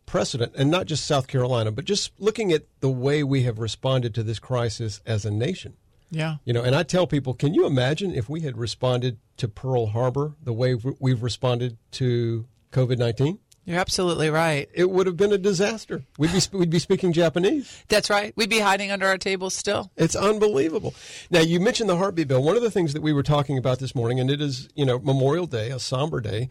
precedent, 0.08 0.54
and 0.58 0.72
not 0.72 0.88
just 0.88 1.06
South 1.06 1.28
Carolina, 1.28 1.72
but 1.72 1.86
just 1.86 2.12
looking 2.20 2.52
at 2.52 2.64
the 2.80 2.90
way 2.90 3.24
we 3.24 3.44
have 3.44 3.60
responded 3.60 4.16
to 4.16 4.24
this 4.24 4.40
crisis 4.40 5.02
as 5.06 5.24
a 5.24 5.30
nation. 5.30 5.76
Yeah. 6.10 6.38
You 6.46 6.54
know, 6.54 6.64
and 6.64 6.76
I 6.76 6.82
tell 6.82 7.06
people, 7.06 7.36
can 7.36 7.54
you 7.54 7.68
imagine 7.68 8.16
if 8.16 8.28
we 8.28 8.42
had 8.42 8.58
responded 8.58 9.20
to 9.38 9.48
Pearl 9.48 9.88
Harbor 9.88 10.34
the 10.42 10.54
way 10.54 10.76
we've 11.00 11.22
responded 11.22 11.78
to 11.92 12.48
COVID 12.72 12.98
19? 12.98 13.38
You're 13.66 13.80
absolutely 13.80 14.30
right. 14.30 14.70
It 14.74 14.90
would 14.90 15.08
have 15.08 15.18
been 15.18 15.34
a 15.34 15.38
disaster. 15.38 16.06
We'd 16.18 16.32
be, 16.32 16.40
we'd 16.58 16.70
be 16.70 16.80
speaking 16.80 17.12
Japanese. 17.12 17.84
That's 17.90 18.10
right. 18.10 18.32
We'd 18.38 18.50
be 18.50 18.60
hiding 18.60 18.92
under 18.92 19.08
our 19.08 19.18
tables 19.18 19.54
still. 19.54 19.92
It's 19.98 20.16
unbelievable. 20.16 20.96
Now 21.30 21.42
you 21.42 21.60
mentioned 21.60 21.90
the 21.90 21.98
heartbeat 21.98 22.30
bill. 22.30 22.42
One 22.42 22.56
of 22.56 22.62
the 22.62 22.72
things 22.72 22.94
that 22.94 23.02
we 23.02 23.12
were 23.12 23.24
talking 23.24 23.58
about 23.58 23.80
this 23.80 23.94
morning, 23.94 24.22
and 24.22 24.32
it 24.32 24.40
is 24.40 24.70
you 24.74 24.86
know 24.86 25.00
Memorial 25.00 25.48
Day, 25.48 25.70
a 25.70 25.80
somber 25.80 26.22
day. 26.22 26.50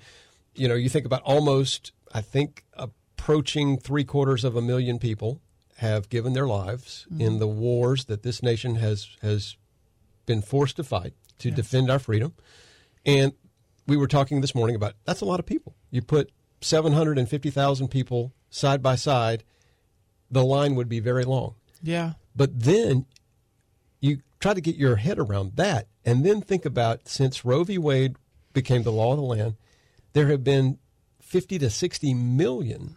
You 0.54 0.68
know, 0.68 0.74
you 0.74 0.90
think 0.90 1.06
about 1.06 1.22
almost, 1.22 1.92
I 2.12 2.20
think, 2.20 2.64
approaching 3.26 3.76
three 3.76 4.04
quarters 4.04 4.44
of 4.44 4.54
a 4.54 4.62
million 4.62 5.00
people 5.00 5.40
have 5.78 6.08
given 6.08 6.32
their 6.32 6.46
lives 6.46 7.08
mm-hmm. 7.10 7.22
in 7.22 7.38
the 7.40 7.48
wars 7.48 8.04
that 8.04 8.22
this 8.22 8.40
nation 8.40 8.76
has 8.76 9.16
has 9.20 9.56
been 10.26 10.40
forced 10.40 10.76
to 10.76 10.84
fight 10.84 11.12
to 11.36 11.50
defend 11.50 11.90
our 11.90 11.98
freedom. 11.98 12.32
And 13.04 13.32
we 13.84 13.96
were 13.96 14.06
talking 14.06 14.42
this 14.42 14.54
morning 14.54 14.76
about 14.76 14.94
that's 15.04 15.22
a 15.22 15.24
lot 15.24 15.40
of 15.40 15.46
people. 15.46 15.74
You 15.90 16.02
put 16.02 16.30
750,000 16.60 17.88
people 17.88 18.32
side 18.48 18.80
by 18.80 18.94
side, 18.94 19.42
the 20.30 20.44
line 20.44 20.76
would 20.76 20.88
be 20.88 21.00
very 21.00 21.24
long. 21.24 21.56
Yeah. 21.82 22.12
But 22.36 22.60
then 22.60 23.06
you 24.00 24.18
try 24.38 24.54
to 24.54 24.60
get 24.60 24.76
your 24.76 24.96
head 24.96 25.18
around 25.18 25.56
that 25.56 25.88
and 26.04 26.24
then 26.24 26.42
think 26.42 26.64
about 26.64 27.08
since 27.08 27.44
Roe 27.44 27.64
v. 27.64 27.76
Wade 27.76 28.14
became 28.52 28.84
the 28.84 28.92
law 28.92 29.14
of 29.14 29.18
the 29.18 29.24
land, 29.24 29.56
there 30.12 30.28
have 30.28 30.44
been 30.44 30.78
50 31.20 31.58
to 31.58 31.68
60 31.68 32.14
million 32.14 32.94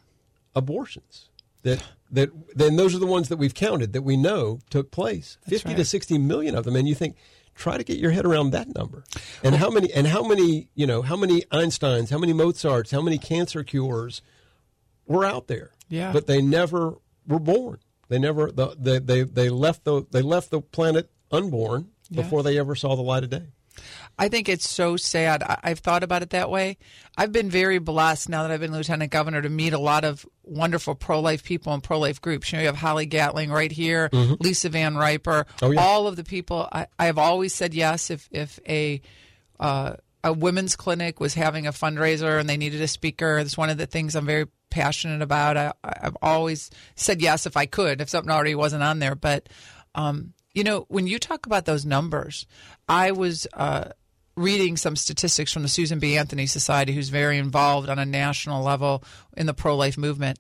abortions 0.56 1.30
that 1.64 1.84
that 2.12 2.30
then 2.56 2.76
those 2.76 2.96
are 2.96 3.00
the 3.00 3.06
ones 3.06 3.30
that 3.30 3.38
we've 3.38 3.54
counted 3.54 3.94
that 3.94 4.02
we 4.02 4.18
know 4.18 4.60
took 4.70 4.92
place. 4.92 5.38
50 5.48 5.76
to 5.76 5.86
60 5.86 6.18
million 6.18 6.56
of 6.56 6.64
them. 6.66 6.76
And 6.76 6.88
you 6.88 6.96
think 6.96 7.16
try 7.56 7.78
to 7.78 7.84
get 7.84 7.98
your 8.00 8.12
head 8.12 8.26
around 8.26 8.52
that 8.52 8.74
number. 8.74 9.04
And 9.44 9.56
how 9.56 9.70
many 9.70 9.92
and 9.94 10.08
how 10.08 10.24
many 10.24 10.70
you 10.76 10.88
know 10.88 11.02
how 11.02 11.16
many 11.18 11.42
einsteins 11.52 12.10
how 12.10 12.18
many 12.18 12.34
mozarts 12.34 12.92
how 12.92 13.02
many 13.02 13.18
cancer 13.18 13.64
cures 13.64 14.22
were 15.06 15.26
out 15.26 15.48
there? 15.48 15.72
Yeah. 15.90 16.12
but 16.14 16.28
they 16.28 16.42
never 16.42 16.96
were 17.28 17.40
born. 17.40 17.80
They 18.10 18.18
never 18.20 18.52
the, 18.52 18.76
they, 18.80 19.00
they 19.00 19.24
they 19.24 19.50
left 19.50 19.84
the 19.84 20.06
they 20.12 20.22
left 20.22 20.50
the 20.52 20.62
planet 20.62 21.10
unborn 21.32 21.90
Yeah. 22.10 22.24
before 22.24 22.42
they 22.44 22.58
ever 22.58 22.74
saw 22.76 22.96
the 22.96 23.02
light 23.04 23.24
of 23.24 23.30
day 23.30 23.48
I 24.18 24.28
think 24.30 24.50
it's 24.50 24.68
so 24.70 24.98
sad. 24.98 25.44
I, 25.44 25.60
I've 25.64 25.80
thought 25.80 26.04
about 26.04 26.22
it 26.24 26.32
that 26.32 26.50
way. 26.50 26.78
I've 27.18 27.32
been 27.32 27.50
very 27.50 27.80
blessed 27.80 28.30
now 28.30 28.44
that 28.44 28.52
I've 28.52 28.60
been 28.60 28.72
lieutenant 28.74 29.12
governor 29.12 29.42
to 29.42 29.50
meet 29.50 29.74
a 29.74 29.80
lot 29.80 30.04
of 30.04 30.26
wonderful 30.44 30.96
pro 30.96 31.20
life 31.20 31.44
people 31.44 31.74
and 31.74 31.82
pro 31.84 32.00
life 32.00 32.22
groups. 32.22 32.52
You 32.52 32.58
know, 32.58 32.62
you 32.62 32.68
have 32.68 32.76
Holly 32.78 33.06
Gatling 33.06 33.50
right 33.52 33.72
here, 33.72 34.10
Mhm. 34.10 34.38
Lisa 34.42 34.70
Van 34.70 34.96
Riper, 34.96 35.46
Oh, 35.62 35.72
yeah. 35.72 35.82
all 35.82 36.08
of 36.08 36.16
the 36.16 36.24
people. 36.24 36.68
I, 36.72 36.88
I 36.98 37.06
have 37.06 37.18
always 37.18 37.54
said 37.54 37.74
yes 37.74 38.10
if 38.10 38.28
if 38.32 38.60
a 38.68 39.02
uh, 39.60 39.94
a 40.24 40.34
women's 40.34 40.76
clinic 40.76 41.20
was 41.22 41.34
having 41.34 41.66
a 41.68 41.72
fundraiser 41.72 42.40
and 42.40 42.50
they 42.50 42.58
needed 42.58 42.82
a 42.82 42.88
speaker. 42.88 43.38
It's 43.40 43.58
one 43.58 43.70
of 43.70 43.78
the 43.78 43.86
things 43.86 44.16
I'm 44.16 44.26
very 44.26 44.48
passionate 44.70 45.22
about. 45.22 45.56
I, 45.58 45.72
I've 45.84 46.18
always 46.22 46.70
said 46.96 47.22
yes 47.22 47.46
if 47.46 47.56
I 47.56 47.66
could, 47.66 48.02
if 48.02 48.10
something 48.10 48.30
already 48.32 48.54
wasn't 48.56 48.84
on 48.84 49.00
there. 49.00 49.16
But 49.16 49.48
um, 49.96 50.34
You 50.60 50.66
know, 50.66 50.86
when 50.90 51.08
you 51.08 51.20
talk 51.20 51.46
about 51.46 51.64
those 51.64 51.86
numbers, 51.86 52.46
I 52.90 53.12
was 53.12 53.48
uh, 53.54 53.92
reading 54.36 54.76
some 54.76 54.98
statistics 54.98 55.54
from 55.54 55.62
the 55.62 55.70
Susan 55.70 56.00
B. 56.00 56.18
Anthony 56.18 56.48
Society, 56.48 56.92
who's 56.92 57.08
very 57.08 57.38
involved 57.38 57.88
on 57.88 57.98
a 57.98 58.06
national 58.06 58.62
level 58.62 59.02
in 59.38 59.46
the 59.46 59.54
pro 59.54 59.78
life 59.78 59.98
movement. 59.98 60.38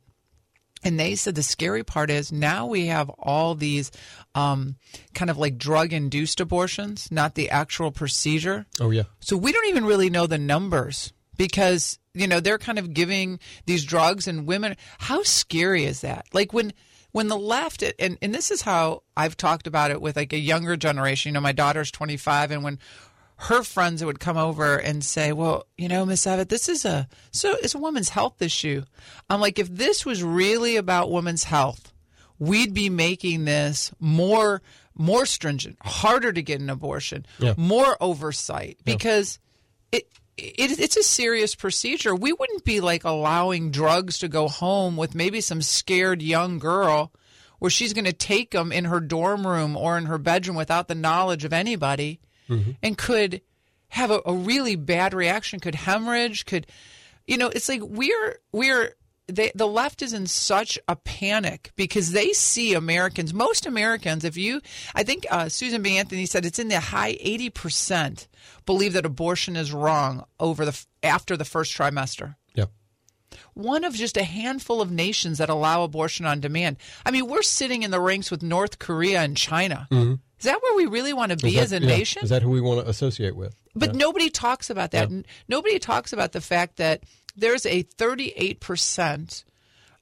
And 0.83 0.99
they 0.99 1.15
said 1.15 1.35
the 1.35 1.41
scary 1.41 1.85
part 1.85 2.09
is 2.09 2.33
now 2.33 2.65
we 2.65 2.87
have 2.87 3.07
all 3.17 3.55
these 3.55 3.91
um, 4.35 4.75
kind 5.13 5.31
of 5.31 5.37
like 5.37 5.57
drug 5.57 5.93
induced 5.93 6.41
abortions, 6.41 7.09
not 7.09 7.35
the 7.35 7.49
actual 7.49 7.89
procedure. 7.89 8.65
Oh 8.81 8.91
yeah. 8.91 9.03
So 9.21 9.37
we 9.37 9.53
don't 9.53 9.69
even 9.69 9.85
really 9.85 10.09
know 10.09 10.27
the 10.27 10.37
numbers 10.37 11.13
because 11.37 11.97
you 12.13 12.27
know 12.27 12.41
they're 12.41 12.57
kind 12.57 12.77
of 12.77 12.93
giving 12.93 13.39
these 13.67 13.85
drugs 13.85 14.27
and 14.27 14.45
women. 14.45 14.75
How 14.97 15.23
scary 15.23 15.85
is 15.85 16.01
that? 16.01 16.25
Like 16.33 16.51
when 16.51 16.73
when 17.11 17.27
the 17.27 17.37
left 17.37 17.83
and 17.99 18.17
and 18.21 18.33
this 18.35 18.51
is 18.51 18.61
how 18.61 19.03
I've 19.17 19.37
talked 19.37 19.67
about 19.67 19.91
it 19.91 20.01
with 20.01 20.15
like 20.15 20.33
a 20.33 20.37
younger 20.39 20.75
generation. 20.77 21.29
You 21.29 21.33
know, 21.33 21.41
my 21.41 21.51
daughter's 21.51 21.91
twenty 21.91 22.17
five, 22.17 22.51
and 22.51 22.63
when 22.63 22.79
her 23.43 23.63
friends 23.63 24.03
would 24.03 24.19
come 24.19 24.37
over 24.37 24.77
and 24.77 25.03
say, 25.03 25.31
"Well, 25.31 25.65
you 25.77 25.87
know, 25.87 26.05
Miss 26.05 26.27
Abbott, 26.27 26.49
this 26.49 26.67
is 26.69 26.85
a 26.85 27.07
so 27.31 27.55
it's 27.63 27.75
a 27.75 27.79
woman's 27.79 28.09
health 28.09 28.41
issue." 28.41 28.83
I'm 29.29 29.39
like, 29.41 29.59
if 29.59 29.69
this 29.69 30.05
was 30.05 30.23
really 30.23 30.75
about 30.75 31.09
women's 31.11 31.45
health, 31.45 31.93
we'd 32.37 32.73
be 32.73 32.89
making 32.89 33.45
this 33.45 33.91
more 33.99 34.61
more 34.93 35.25
stringent, 35.25 35.77
harder 35.81 36.33
to 36.33 36.41
get 36.41 36.59
an 36.59 36.69
abortion, 36.69 37.25
Yeah. 37.39 37.53
more 37.55 37.95
oversight 38.01 38.77
because 38.83 39.39
it, 39.93 40.09
it 40.39 40.79
it's 40.79 40.97
a 40.97 41.03
serious 41.03 41.55
procedure. 41.55 42.15
We 42.15 42.33
wouldn't 42.33 42.63
be 42.63 42.81
like 42.81 43.03
allowing 43.03 43.71
drugs 43.71 44.19
to 44.19 44.27
go 44.27 44.47
home 44.47 44.97
with 44.97 45.15
maybe 45.15 45.41
some 45.41 45.61
scared 45.61 46.21
young 46.21 46.59
girl 46.59 47.11
where 47.59 47.71
she's 47.71 47.93
going 47.93 48.05
to 48.05 48.13
take 48.13 48.51
them 48.51 48.71
in 48.71 48.85
her 48.85 48.99
dorm 48.99 49.45
room 49.45 49.75
or 49.75 49.97
in 49.97 50.05
her 50.05 50.17
bedroom 50.17 50.55
without 50.55 50.87
the 50.87 50.95
knowledge 50.95 51.43
of 51.43 51.53
anybody 51.53 52.19
mm-hmm. 52.49 52.71
and 52.81 52.97
could 52.97 53.41
have 53.89 54.11
a, 54.11 54.21
a 54.25 54.33
really 54.33 54.75
bad 54.75 55.13
reaction, 55.13 55.59
could 55.59 55.75
hemorrhage, 55.75 56.45
could 56.45 56.67
you 57.29 57.37
know, 57.37 57.47
it's 57.47 57.69
like 57.69 57.81
we're 57.83 58.39
we're 58.51 58.95
they, 59.29 59.51
the 59.55 59.67
left 59.67 60.01
is 60.01 60.13
in 60.13 60.27
such 60.27 60.77
a 60.87 60.95
panic 60.95 61.71
because 61.75 62.11
they 62.11 62.33
see 62.33 62.73
Americans, 62.73 63.33
most 63.33 63.65
Americans, 63.65 64.23
if 64.23 64.35
you, 64.37 64.61
I 64.95 65.03
think 65.03 65.25
uh, 65.31 65.49
Susan 65.49 65.81
B. 65.81 65.97
Anthony 65.97 66.25
said 66.25 66.45
it's 66.45 66.59
in 66.59 66.67
the 66.67 66.79
high 66.79 67.13
80% 67.15 68.27
believe 68.65 68.93
that 68.93 69.05
abortion 69.05 69.55
is 69.55 69.71
wrong 69.71 70.25
over 70.39 70.65
the 70.65 70.85
after 71.03 71.37
the 71.37 71.45
first 71.45 71.75
trimester. 71.77 72.35
Yeah. 72.55 72.65
One 73.53 73.83
of 73.83 73.93
just 73.93 74.17
a 74.17 74.23
handful 74.23 74.81
of 74.81 74.91
nations 74.91 75.37
that 75.37 75.49
allow 75.49 75.83
abortion 75.83 76.25
on 76.25 76.39
demand. 76.39 76.77
I 77.05 77.11
mean, 77.11 77.27
we're 77.27 77.41
sitting 77.41 77.83
in 77.83 77.91
the 77.91 77.99
ranks 78.01 78.31
with 78.31 78.43
North 78.43 78.79
Korea 78.79 79.21
and 79.21 79.35
China. 79.37 79.87
Mhm. 79.91 80.19
Is 80.39 80.45
that 80.45 80.61
where 80.61 80.75
we 80.77 80.85
really 80.85 81.13
want 81.13 81.31
to 81.31 81.37
be 81.37 81.55
that- 81.55 81.63
as 81.63 81.71
a 81.73 81.81
yeah. 81.81 81.87
nation? 81.87 82.23
Is 82.23 82.29
that 82.29 82.41
who 82.41 82.49
we 82.49 82.61
want 82.61 82.81
to 82.81 82.89
associate 82.89 83.35
with? 83.35 83.55
But 83.75 83.93
Yeah. 83.93 83.97
nobody 83.99 84.29
talks 84.29 84.69
about 84.69 84.91
that. 84.91 85.11
Yeah. 85.11 85.21
Nobody 85.47 85.79
talks 85.79 86.13
about 86.13 86.31
the 86.31 86.41
fact 86.41 86.77
that 86.77 87.03
there's 87.35 87.65
a 87.65 87.83
38% 87.83 89.43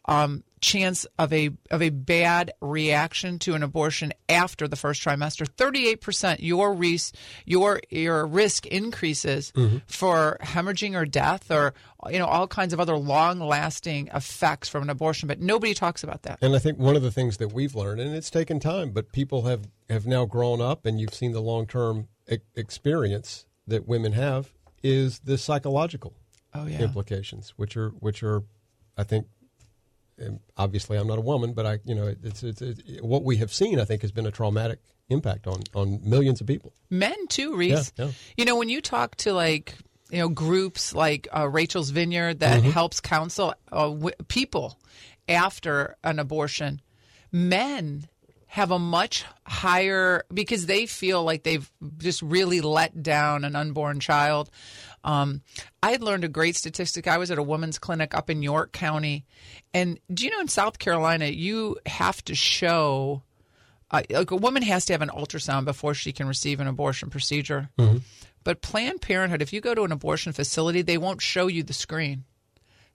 um, 0.09 0.43
chance 0.61 1.05
of 1.19 1.33
a 1.33 1.49
of 1.69 1.81
a 1.81 1.89
bad 1.89 2.51
reaction 2.61 3.37
to 3.39 3.53
an 3.55 3.61
abortion 3.61 4.13
after 4.29 4.65
the 4.67 4.77
first 4.77 5.03
trimester. 5.03 5.45
38% 5.45 6.37
your 6.39 6.73
res- 6.73 7.11
your 7.45 7.81
your 7.89 8.25
risk 8.25 8.65
increases 8.65 9.51
Mhm. 9.51 9.81
for 9.85 10.37
hemorrhaging 10.41 10.95
or 10.95 11.05
death 11.05 11.51
or 11.51 11.73
you 12.09 12.17
know 12.19 12.25
all 12.25 12.47
kinds 12.47 12.71
of 12.73 12.79
other 12.79 12.95
long-lasting 12.97 14.07
effects 14.13 14.69
from 14.69 14.83
an 14.83 14.89
abortion, 14.89 15.27
but 15.27 15.41
nobody 15.41 15.73
talks 15.73 16.03
about 16.03 16.23
that. 16.23 16.39
And 16.41 16.55
I 16.55 16.59
think 16.59 16.79
one 16.79 16.95
of 16.95 17.01
the 17.03 17.11
things 17.11 17.37
that 17.37 17.51
we've 17.51 17.75
learned, 17.75 17.99
and 18.01 18.15
it's 18.15 18.29
taken 18.31 18.59
time, 18.61 18.91
but 18.91 19.11
people 19.11 19.43
have, 19.43 19.67
have 19.89 20.07
now 20.07 20.25
grown 20.25 20.61
up, 20.61 20.85
and 20.85 20.99
you've 21.01 21.13
seen 21.13 21.33
the 21.33 21.41
long 21.41 21.67
term 21.67 22.07
e- 22.31 22.37
experience 22.55 23.45
that 23.67 23.87
women 23.87 24.13
have, 24.13 24.53
is 24.81 25.19
the 25.19 25.37
psychological 25.37 26.13
Oh, 26.57 26.65
yeah. 26.67 26.79
implications, 26.81 27.53
which 27.57 27.77
are 27.77 27.89
which 27.99 28.23
are, 28.23 28.43
I 28.97 29.03
think, 29.03 29.27
obviously 30.57 30.97
I'm 30.97 31.07
not 31.07 31.17
a 31.17 31.21
woman, 31.21 31.53
but 31.53 31.65
I 31.65 31.79
you 31.85 31.95
know 31.95 32.07
it's, 32.23 32.43
it's 32.43 32.61
it's 32.61 32.81
what 33.01 33.23
we 33.23 33.37
have 33.37 33.53
seen. 33.53 33.79
I 33.79 33.85
think 33.85 34.01
has 34.01 34.11
been 34.11 34.25
a 34.25 34.31
traumatic 34.31 34.79
impact 35.09 35.47
on 35.47 35.61
on 35.73 35.99
millions 36.03 36.41
of 36.41 36.47
people. 36.47 36.73
Men 36.89 37.27
too, 37.27 37.55
Reese. 37.55 37.91
Yeah, 37.97 38.05
yeah. 38.05 38.11
You 38.37 38.45
know, 38.45 38.55
when 38.57 38.69
you 38.69 38.81
talk 38.81 39.15
to 39.17 39.33
like 39.33 39.75
you 40.09 40.19
know 40.19 40.29
groups 40.29 40.93
like 40.95 41.27
uh, 41.35 41.47
Rachel's 41.47 41.89
Vineyard 41.91 42.39
that 42.39 42.63
Mhm. 42.63 42.71
helps 42.71 42.99
counsel 42.99 43.53
uh, 43.71 43.89
w- 43.89 44.15
people 44.27 44.79
after 45.29 45.95
an 46.03 46.19
abortion, 46.19 46.81
men 47.31 48.07
have 48.49 48.71
a 48.71 48.79
much 48.79 49.25
higher 49.45 50.23
because 50.33 50.65
they 50.65 50.85
feel 50.85 51.21
like 51.23 51.43
they've 51.43 51.69
just 51.97 52.21
really 52.21 52.61
let 52.61 53.03
down 53.03 53.43
an 53.43 53.55
unborn 53.55 53.99
child. 53.99 54.49
Um, 55.03 55.41
I 55.81 55.91
had 55.91 56.01
learned 56.01 56.23
a 56.23 56.29
great 56.29 56.55
statistic. 56.55 57.07
I 57.07 57.17
was 57.17 57.31
at 57.31 57.37
a 57.37 57.43
women's 57.43 57.79
clinic 57.79 58.13
up 58.13 58.29
in 58.29 58.41
York 58.41 58.71
County, 58.73 59.25
and 59.73 59.99
do 60.13 60.25
you 60.25 60.31
know 60.31 60.41
in 60.41 60.47
South 60.47 60.79
Carolina 60.79 61.27
you 61.27 61.77
have 61.85 62.23
to 62.25 62.35
show 62.35 63.23
uh, 63.91 64.01
like 64.09 64.31
a 64.31 64.35
woman 64.35 64.63
has 64.63 64.85
to 64.85 64.93
have 64.93 65.01
an 65.01 65.09
ultrasound 65.09 65.65
before 65.65 65.93
she 65.93 66.11
can 66.11 66.27
receive 66.27 66.59
an 66.59 66.67
abortion 66.67 67.09
procedure. 67.09 67.69
But 68.43 68.61
Planned 68.61 69.01
Parenthood, 69.01 69.41
if 69.41 69.51
you 69.53 69.61
go 69.61 69.75
to 69.75 69.83
an 69.83 69.91
abortion 69.91 70.33
facility, 70.33 70.81
they 70.81 70.97
won't 70.97 71.21
show 71.21 71.47
you 71.47 71.63
the 71.63 71.73
screen. 71.73 72.23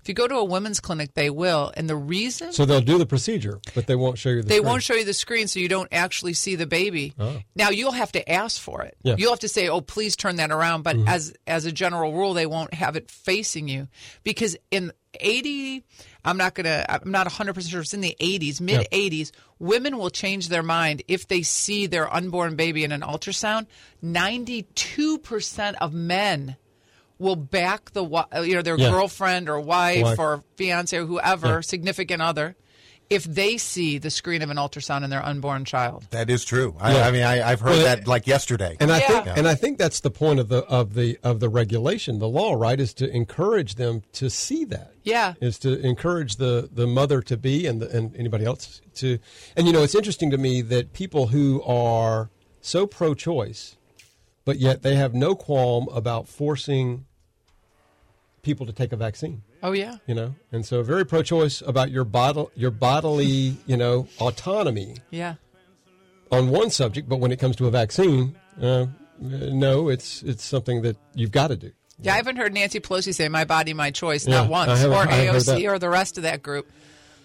If 0.02 0.08
you 0.08 0.14
go 0.14 0.26
to 0.26 0.34
a 0.34 0.44
women's 0.44 0.80
clinic, 0.80 1.14
they 1.14 1.30
will. 1.30 1.72
And 1.76 1.88
the 1.88 1.94
reason 1.96 2.52
So 2.52 2.64
they'll 2.64 2.80
do 2.80 2.98
the 2.98 3.06
procedure, 3.06 3.60
but 3.74 3.86
they 3.86 3.94
won't 3.94 4.18
show 4.18 4.30
you 4.30 4.42
the. 4.42 4.48
they 4.48 4.56
screen. 4.56 4.66
won't 4.68 4.82
show 4.82 4.94
you 4.94 5.04
the 5.04 5.14
screen 5.14 5.46
so 5.46 5.60
you 5.60 5.68
don't 5.68 5.88
actually 5.92 6.34
see 6.34 6.56
the 6.56 6.66
baby. 6.66 7.14
Oh. 7.20 7.38
Now 7.54 7.70
you'll 7.70 7.92
have 7.92 8.10
to 8.12 8.28
ask 8.30 8.60
for 8.60 8.82
it. 8.82 8.96
Yeah. 9.02 9.14
You'll 9.16 9.30
have 9.30 9.38
to 9.40 9.48
say, 9.48 9.68
"Oh, 9.68 9.80
please 9.80 10.16
turn 10.16 10.36
that 10.36 10.50
around." 10.50 10.82
But 10.82 10.96
Mhm. 10.96 11.08
as 11.08 11.32
as 11.46 11.64
a 11.66 11.72
general 11.72 12.12
rule, 12.12 12.34
they 12.34 12.46
won't 12.46 12.74
have 12.74 12.96
it 12.96 13.10
facing 13.10 13.68
you 13.68 13.86
because 14.24 14.56
in 14.72 14.92
80 15.20 15.84
I'm 16.24 16.36
not 16.36 16.54
going 16.54 16.64
to 16.64 16.84
I'm 16.90 17.10
not 17.10 17.26
100% 17.26 17.68
sure 17.70 17.80
it's 17.82 17.92
in 17.94 18.00
the 18.00 18.16
80s, 18.18 18.60
mid 18.60 18.86
80s, 18.92 19.30
women 19.58 19.98
will 19.98 20.08
change 20.10 20.48
their 20.48 20.62
mind 20.62 21.02
if 21.06 21.28
they 21.28 21.42
see 21.42 21.86
their 21.86 22.12
unborn 22.12 22.56
baby 22.56 22.82
in 22.82 22.92
an 22.92 23.02
ultrasound. 23.02 23.66
92% 24.02 25.74
of 25.80 25.92
men 25.92 26.56
will 27.22 27.36
back 27.36 27.92
the 27.92 28.02
you 28.04 28.16
uh, 28.32 28.44
know 28.44 28.62
their 28.62 28.76
Yeah. 28.78 28.90
girlfriend 28.90 29.48
or 29.48 29.58
wife, 29.60 30.02
Wife. 30.02 30.18
or 30.18 30.44
fiance 30.56 30.96
or 30.96 31.06
whoever, 31.06 31.46
Yeah. 31.48 31.60
significant 31.60 32.20
other 32.20 32.56
if 33.10 33.24
they 33.24 33.58
see 33.58 33.98
the 33.98 34.08
screen 34.10 34.40
of 34.40 34.48
an 34.48 34.56
ultrasound 34.56 35.04
in 35.04 35.10
their 35.10 35.22
unborn 35.22 35.66
child. 35.66 36.06
That 36.10 36.30
is 36.30 36.46
true. 36.46 36.74
I, 36.80 36.92
Yeah. 36.94 37.06
I 37.06 37.10
mean, 37.10 37.22
I, 37.24 37.50
I've 37.50 37.60
heard 37.60 37.70
Well, 37.76 37.84
that 37.84 38.06
like 38.06 38.26
yesterday. 38.26 38.76
And 38.80 38.90
I 38.90 39.00
think 39.00 39.26
Yeah. 39.26 39.34
and 39.36 39.46
I 39.46 39.54
think 39.54 39.76
that's 39.78 40.00
the 40.00 40.10
point 40.10 40.40
of 40.40 40.48
the 40.48 40.64
of 40.64 40.94
the 40.94 41.18
of 41.22 41.40
the 41.40 41.48
regulation, 41.50 42.18
the 42.20 42.28
law, 42.28 42.54
right, 42.54 42.80
is 42.80 42.94
to 42.94 43.10
encourage 43.10 43.74
them 43.74 44.02
to 44.14 44.30
see 44.30 44.64
that. 44.66 44.92
Yeah. 45.04 45.34
Is 45.42 45.58
to 45.60 45.78
encourage 45.80 46.36
the 46.36 46.70
the 46.72 46.86
mother 46.86 47.20
to 47.22 47.36
be 47.36 47.66
and 47.66 47.82
the, 47.82 47.90
and 47.96 48.16
anybody 48.16 48.44
else 48.46 48.80
to 48.96 49.18
and 49.56 49.66
you 49.66 49.72
know 49.74 49.82
it's 49.82 49.94
interesting 49.94 50.30
to 50.30 50.38
me 50.38 50.62
that 50.62 50.92
people 50.94 51.26
who 51.28 51.62
are 51.64 52.30
so 52.62 52.86
pro 52.86 53.12
choice 53.14 53.76
but 54.44 54.58
yet 54.58 54.82
they 54.82 54.94
have 54.96 55.12
no 55.14 55.34
qualm 55.34 55.86
about 55.92 56.28
forcing 56.28 57.04
people 58.42 58.66
to 58.66 58.72
take 58.72 58.92
a 58.92 58.96
vaccine. 58.96 59.42
Oh 59.62 59.72
yeah. 59.72 59.96
You 60.06 60.14
know, 60.14 60.34
and 60.50 60.66
so 60.66 60.82
very 60.82 61.06
pro-choice 61.06 61.62
about 61.64 61.90
your 61.92 62.04
bottle, 62.04 62.50
your 62.56 62.72
bodily, 62.72 63.56
you 63.66 63.76
know, 63.76 64.08
autonomy 64.20 64.96
Yeah. 65.10 65.34
on 66.30 66.50
one 66.50 66.70
subject, 66.70 67.08
but 67.08 67.16
when 67.18 67.30
it 67.30 67.38
comes 67.38 67.54
to 67.56 67.66
a 67.68 67.70
vaccine, 67.70 68.34
uh, 68.60 68.86
no, 69.20 69.88
it's 69.88 70.22
it's 70.24 70.44
something 70.44 70.82
that 70.82 70.96
you've 71.14 71.30
got 71.30 71.48
to 71.48 71.56
do. 71.56 71.70
Yeah, 72.00 72.14
I 72.14 72.16
haven't 72.16 72.36
heard 72.36 72.52
Nancy 72.52 72.80
Pelosi 72.80 73.14
say 73.14 73.28
"my 73.28 73.44
body, 73.44 73.74
my 73.74 73.92
choice" 73.92 74.26
Yeah, 74.26 74.40
not 74.40 74.50
once, 74.50 74.82
or 74.84 74.92
I 74.92 75.02
haven't 75.12 75.46
heard 75.46 75.58
AOC, 75.58 75.70
or 75.70 75.78
the 75.78 75.88
rest 75.88 76.16
of 76.16 76.24
that 76.24 76.42
group. 76.42 76.68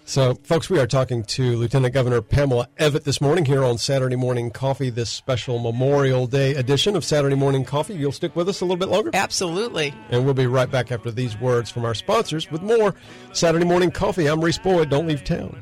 So, 0.07 0.35
folks, 0.43 0.69
we 0.69 0.79
are 0.79 0.87
talking 0.87 1.23
to 1.23 1.57
Lieutenant 1.57 1.93
Governor 1.93 2.21
Pamela 2.21 2.69
Evette 2.79 3.03
this 3.03 3.19
morning 3.19 3.43
here 3.43 3.61
on 3.61 3.77
Saturday 3.77 4.15
Morning 4.15 4.51
Coffee, 4.51 4.89
this 4.89 5.09
special 5.09 5.59
Memorial 5.59 6.27
Day 6.27 6.55
edition 6.55 6.95
of 6.95 7.03
Saturday 7.03 7.35
Morning 7.35 7.65
Coffee. 7.65 7.93
You'll 7.93 8.13
stick 8.13 8.33
with 8.33 8.47
us 8.47 8.61
a 8.61 8.63
little 8.63 8.77
bit 8.77 8.87
longer? 8.87 9.11
Absolutely. 9.13 9.93
And 10.09 10.23
we'll 10.23 10.33
be 10.33 10.47
right 10.47 10.71
back 10.71 10.93
after 10.93 11.11
these 11.11 11.37
words 11.41 11.69
from 11.69 11.83
our 11.83 11.93
sponsors 11.93 12.49
with 12.49 12.61
more 12.61 12.95
Saturday 13.33 13.65
Morning 13.65 13.91
Coffee. 13.91 14.27
I'm 14.27 14.39
Reese 14.39 14.57
Boyd. 14.57 14.89
Don't 14.89 15.07
leave 15.07 15.25
town. 15.25 15.61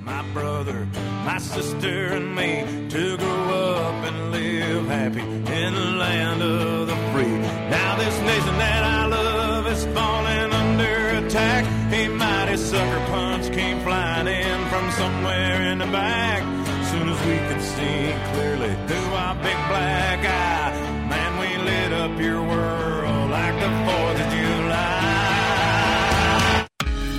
my 0.00 0.22
brother, 0.32 0.88
my 1.24 1.38
sister, 1.38 2.06
and 2.06 2.34
me 2.34 2.64
to 2.90 3.16
grow 3.16 3.74
up 3.76 4.06
and 4.06 4.32
live 4.32 4.86
happy 4.86 5.20
in 5.20 5.74
the 5.74 5.90
land 5.98 6.42
of 6.42 6.88
the 6.88 6.96
free. 7.12 7.38
Now 7.38 7.96
this 7.96 8.20
nation 8.22 8.58
that 8.58 8.82
I 8.82 9.06
love 9.06 9.66
is 9.68 9.84
falling 9.94 10.52
under 10.52 11.26
attack. 11.26 11.64
A 11.92 12.08
mighty 12.08 12.29
sucker 12.60 13.04
punch 13.06 13.52
came 13.52 13.80
flying 13.80 14.26
in 14.26 14.68
from 14.68 14.90
somewhere 14.92 15.62
in 15.72 15.78
the 15.78 15.86
back. 15.86 16.42
Soon 16.90 17.08
as 17.08 17.20
we 17.26 17.38
could 17.48 17.62
see 17.62 18.12
clearly 18.32 18.74
through 18.86 19.14
our 19.14 19.34
big 19.36 19.56
black 19.68 20.24
eye, 20.24 20.72
man, 21.08 21.38
we 21.40 21.56
lit 21.64 21.92
up 21.92 22.20
your 22.20 22.42
world 22.42 23.30
like 23.30 23.54
the 23.54 23.70
Fourth 23.86 24.20
of 24.20 24.30
July. 24.32 25.20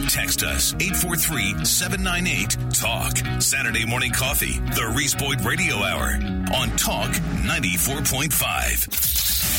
Text 0.09 0.43
us 0.43 0.73
843 0.75 1.65
798 1.65 2.57
TALK. 2.73 3.41
Saturday 3.41 3.85
morning 3.85 4.11
coffee, 4.11 4.59
the 4.59 4.93
Reese 4.95 5.15
Boyd 5.15 5.41
Radio 5.41 5.77
Hour 5.77 6.19
on 6.53 6.69
Talk 6.77 7.11
94.5. 7.11 9.09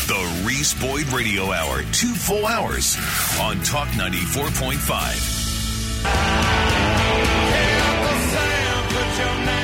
The 0.07 0.47
Reese 0.47 0.75
Boyd 0.75 1.07
Radio 1.13 1.51
Hour, 1.53 1.83
two 1.93 2.13
full 2.15 2.47
hours 2.47 2.97
on 3.41 3.61
Talk 3.63 3.89
94.5. 3.89 5.42
Put 6.05 6.11
your 9.19 9.35
name 9.47 9.62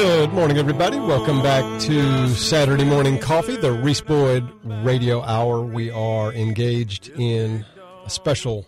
Good 0.00 0.32
morning, 0.32 0.58
everybody. 0.58 0.96
Welcome 0.96 1.42
back 1.42 1.80
to 1.80 2.28
Saturday 2.28 2.84
Morning 2.84 3.18
Coffee, 3.18 3.56
the 3.56 3.72
Reese 3.72 4.00
Boyd 4.00 4.48
Radio 4.62 5.22
Hour. 5.22 5.62
We 5.62 5.90
are 5.90 6.32
engaged 6.32 7.08
in 7.08 7.66
a 8.04 8.08
special 8.08 8.64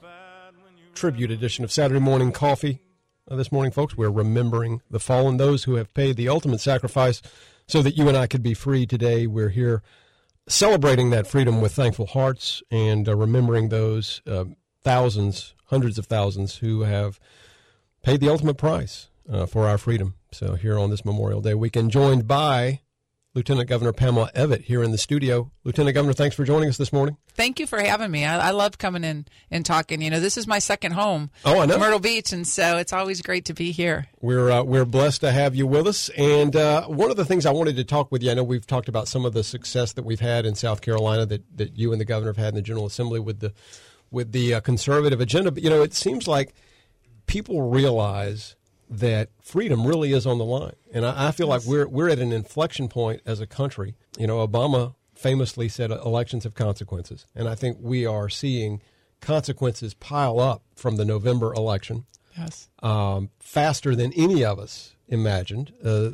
tribute 0.93 1.31
edition 1.31 1.63
of 1.63 1.71
Saturday 1.71 2.01
Morning 2.01 2.33
Coffee. 2.33 2.81
This 3.29 3.53
morning, 3.53 3.71
folks, 3.71 3.97
we're 3.97 4.11
remembering 4.11 4.83
the 4.91 4.99
fallen, 4.99 5.37
those 5.37 5.63
who 5.63 5.77
have 5.77 5.95
paid 5.95 6.17
the 6.17 6.29
ultimate 6.29 6.61
sacrifice 6.61 7.23
so 7.69 7.81
that 7.81 7.97
you 7.97 8.09
and 8.09 8.17
I 8.17 8.27
could 8.27 8.43
be 8.43 8.53
free 8.53 8.85
today. 8.85 9.29
We're 9.29 9.51
here 9.51 9.85
celebrating 10.49 11.11
that 11.11 11.29
freedom 11.29 11.61
with 11.61 11.71
thankful 11.71 12.07
hearts 12.07 12.61
and 12.73 13.09
uh, 13.09 13.15
remembering 13.15 13.69
those 13.69 14.21
uh, 14.27 14.47
thousands, 14.83 15.55
hundreds 15.67 15.97
of 15.97 16.07
thousands 16.07 16.57
who 16.57 16.83
have 16.83 17.21
paid 18.03 18.19
the 18.19 18.29
ultimate 18.29 18.59
price 18.59 19.10
uh, 19.29 19.47
for 19.47 19.67
our 19.67 19.79
freedom. 19.79 20.15
So 20.33 20.55
here 20.55 20.79
on 20.79 20.91
this 20.91 21.05
Memorial 21.05 21.41
Day 21.41 21.55
weekend, 21.55 21.91
joined 21.91 22.29
by 22.29 22.81
Lieutenant 23.33 23.69
Governor 23.69 23.93
Pamela 23.93 24.29
Evette 24.35 24.63
here 24.63 24.83
in 24.83 24.91
the 24.91 24.99
studio. 24.99 25.53
Lieutenant 25.63 25.95
Governor, 25.95 26.15
thanks 26.15 26.35
for 26.35 26.45
joining 26.45 26.69
us 26.69 26.77
this 26.77 26.93
morning. 26.93 27.17
Thank 27.29 27.61
you 27.61 27.67
for 27.67 27.81
having 27.81 28.11
me. 28.11 28.25
I, 28.25 28.49
I 28.49 28.51
love 28.51 28.77
coming 28.77 29.05
in 29.05 29.27
and 29.53 29.65
talking. 29.65 30.03
You 30.03 30.11
know, 30.11 30.19
this 30.19 30.37
is 30.37 30.49
my 30.49 30.59
second 30.59 30.93
home. 30.93 31.31
Oh, 31.45 31.61
I 31.61 31.67
know. 31.67 31.79
Myrtle 31.79 32.01
Beach, 32.01 32.33
and 32.33 32.45
so 32.45 32.79
it's 32.79 32.93
always 32.93 33.23
great 33.23 33.45
to 33.45 33.55
be 33.55 33.71
here. 33.71 34.09
We're 34.21 34.51
uh, 34.51 34.63
we're 34.65 34.85
blessed 34.85 35.21
to 35.21 35.31
have 35.31 35.55
you 35.55 35.67
with 35.67 35.87
us. 35.87 36.09
And 36.19 36.57
uh, 36.57 36.89
one 36.89 37.13
of 37.13 37.17
the 37.17 37.25
things 37.25 37.47
I 37.47 37.53
wanted 37.53 37.77
to 37.77 37.85
talk 37.85 38.11
with 38.11 38.23
you, 38.25 38.33
I 38.33 38.35
know 38.35 38.43
we've 38.43 38.67
talked 38.67 38.89
about 38.89 39.07
some 39.07 39.25
of 39.25 39.33
the 39.33 39.45
success 39.45 39.93
that 39.93 40.05
we've 40.05 40.21
had 40.21 40.45
in 40.45 40.57
South 40.57 40.81
Carolina 40.81 41.25
that, 41.27 41.57
that 41.57 41.79
you 41.79 41.93
and 41.93 42.01
the 42.01 42.05
governor 42.05 42.31
have 42.31 42.37
had 42.37 42.49
in 42.49 42.57
the 42.57 42.63
General 42.63 42.87
Assembly 42.87 43.21
with 43.21 43.39
the 43.39 43.53
with 44.11 44.33
the 44.33 44.55
uh, 44.55 44.61
conservative 44.61 45.21
agenda. 45.21 45.53
But 45.53 45.63
you 45.63 45.71
know, 45.71 45.83
it 45.83 45.95
seems 45.95 46.27
like 46.27 46.53
people 47.27 47.71
realize 47.71 48.57
that 48.91 49.29
freedom 49.41 49.87
really 49.87 50.13
is 50.13 50.27
on 50.27 50.39
the 50.39 50.45
line, 50.45 50.75
and 50.93 51.07
I, 51.07 51.29
I 51.29 51.31
feel 51.31 51.47
like 51.47 51.63
we're 51.65 51.87
we're 51.87 52.09
at 52.09 52.19
an 52.19 52.33
inflection 52.33 52.89
point 52.89 53.23
as 53.25 53.41
a 53.41 53.47
country. 53.47 53.95
You 54.19 54.27
know, 54.27 54.47
Obama 54.47 54.95
famously 55.15 55.69
said 55.69 55.91
elections 55.91 56.45
have 56.45 56.55
consequences, 56.55 57.27
and 57.35 57.49
I 57.49 57.55
think 57.55 57.79
we 57.81 58.05
are 58.07 58.29
seeing 58.29 58.81
consequences 59.21 59.95
pile 59.95 60.41
up 60.41 60.63
from 60.75 60.97
the 60.97 61.05
November 61.05 61.53
election 61.53 62.07
Yes. 62.37 62.69
um, 62.83 63.31
faster 63.39 63.95
than 63.95 64.13
any 64.15 64.45
of 64.45 64.59
us 64.59 64.95
imagined. 65.09 65.73
Uh, 65.85 66.11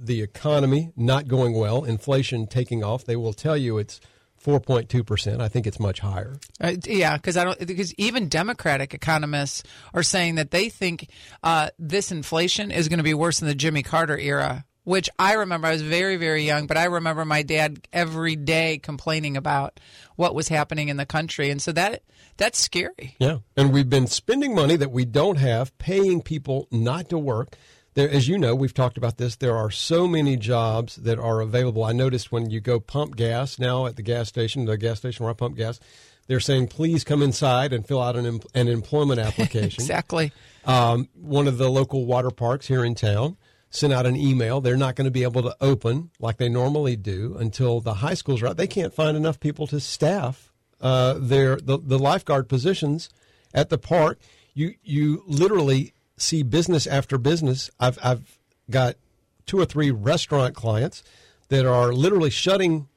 the 0.00 0.20
economy 0.22 0.90
not 0.96 1.28
going 1.28 1.54
well, 1.54 1.84
inflation 1.84 2.46
taking 2.46 2.84
off. 2.84 3.04
They 3.04 3.16
will 3.16 3.32
tell 3.32 3.56
you 3.56 3.78
it's 3.78 4.00
4.2 4.48 5.06
percent. 5.06 5.42
I 5.42 5.48
think 5.48 5.66
it's 5.66 5.78
much 5.78 6.00
higher. 6.00 6.38
Uh, 6.58 6.72
yeah, 6.86 7.16
because 7.18 7.36
I 7.36 7.44
don't 7.44 7.66
because 7.66 7.92
even 7.96 8.30
Democratic 8.30 8.94
economists 8.94 9.62
are 9.92 10.02
saying 10.02 10.36
that 10.36 10.52
they 10.52 10.70
think 10.70 11.10
uh, 11.42 11.68
this 11.78 12.10
inflation 12.10 12.70
is 12.70 12.88
going 12.88 12.98
to 12.98 13.04
be 13.04 13.12
worse 13.12 13.40
than 13.40 13.48
the 13.48 13.54
Jimmy 13.54 13.82
Carter 13.82 14.18
era. 14.18 14.64
Which 14.84 15.10
I 15.18 15.34
remember, 15.34 15.66
I 15.66 15.72
was 15.72 15.82
very, 15.82 16.16
very 16.16 16.46
young, 16.46 16.66
but 16.66 16.78
I 16.78 16.84
remember 16.84 17.26
my 17.26 17.42
dad 17.42 17.86
every 17.92 18.36
day 18.36 18.78
complaining 18.78 19.36
about 19.36 19.80
what 20.16 20.34
was 20.34 20.48
happening 20.48 20.88
in 20.88 20.96
the 20.96 21.04
country, 21.04 21.50
and 21.50 21.60
so 21.60 21.72
that 21.72 22.04
that's 22.38 22.58
scary. 22.58 23.14
Yeah, 23.18 23.40
and 23.54 23.70
we've 23.70 23.90
been 23.90 24.06
spending 24.06 24.54
money 24.54 24.76
that 24.76 24.90
we 24.90 25.04
don't 25.04 25.36
have, 25.36 25.76
paying 25.76 26.22
people 26.22 26.68
not 26.70 27.10
to 27.10 27.18
work. 27.18 27.54
There, 27.98 28.08
as 28.08 28.28
you 28.28 28.38
know, 28.38 28.54
we've 28.54 28.72
talked 28.72 28.96
about 28.96 29.16
this. 29.16 29.34
There 29.34 29.56
are 29.56 29.72
so 29.72 30.06
many 30.06 30.36
jobs 30.36 30.94
that 30.94 31.18
are 31.18 31.40
available. 31.40 31.82
I 31.82 31.90
noticed 31.90 32.30
when 32.30 32.48
you 32.48 32.60
go 32.60 32.78
pump 32.78 33.16
gas 33.16 33.58
now 33.58 33.86
at 33.86 33.96
the 33.96 34.02
gas 34.02 34.28
station, 34.28 34.66
the 34.66 34.78
gas 34.78 34.98
station 34.98 35.24
where 35.24 35.32
I 35.32 35.34
pump 35.34 35.56
gas, 35.56 35.80
they're 36.28 36.38
saying 36.38 36.68
please 36.68 37.02
come 37.02 37.24
inside 37.24 37.72
and 37.72 37.84
fill 37.84 38.00
out 38.00 38.14
an 38.14 38.38
an 38.54 38.68
employment 38.68 39.18
application. 39.28 39.82
exactly. 39.82 40.30
Um, 40.64 41.08
one 41.12 41.48
of 41.48 41.58
the 41.58 41.68
local 41.68 42.06
water 42.06 42.30
parks 42.30 42.68
here 42.68 42.84
in 42.84 42.94
town 42.94 43.36
sent 43.68 43.92
out 43.92 44.06
an 44.06 44.14
email. 44.14 44.60
They're 44.60 44.76
not 44.76 44.94
going 44.94 45.06
to 45.06 45.10
be 45.10 45.24
able 45.24 45.42
to 45.42 45.56
open 45.60 46.12
like 46.20 46.36
they 46.36 46.48
normally 46.48 46.94
do 46.94 47.36
until 47.36 47.80
the 47.80 47.94
high 47.94 48.14
schools 48.14 48.42
are 48.42 48.46
out. 48.46 48.58
They 48.58 48.68
can't 48.68 48.94
find 48.94 49.16
enough 49.16 49.40
people 49.40 49.66
to 49.66 49.80
staff 49.80 50.52
uh, 50.80 51.14
their 51.18 51.56
the, 51.56 51.76
the 51.76 51.98
lifeguard 51.98 52.48
positions 52.48 53.08
at 53.52 53.70
the 53.70 53.78
park. 53.78 54.20
You 54.54 54.74
you 54.84 55.24
literally 55.26 55.94
see 56.18 56.42
business 56.42 56.86
after 56.86 57.18
business. 57.18 57.70
I've 57.80 57.98
I've 58.02 58.38
got 58.70 58.96
two 59.46 59.58
or 59.58 59.64
three 59.64 59.90
restaurant 59.90 60.54
clients 60.54 61.02
that 61.48 61.66
are 61.66 61.92
literally 61.92 62.30
shutting 62.30 62.88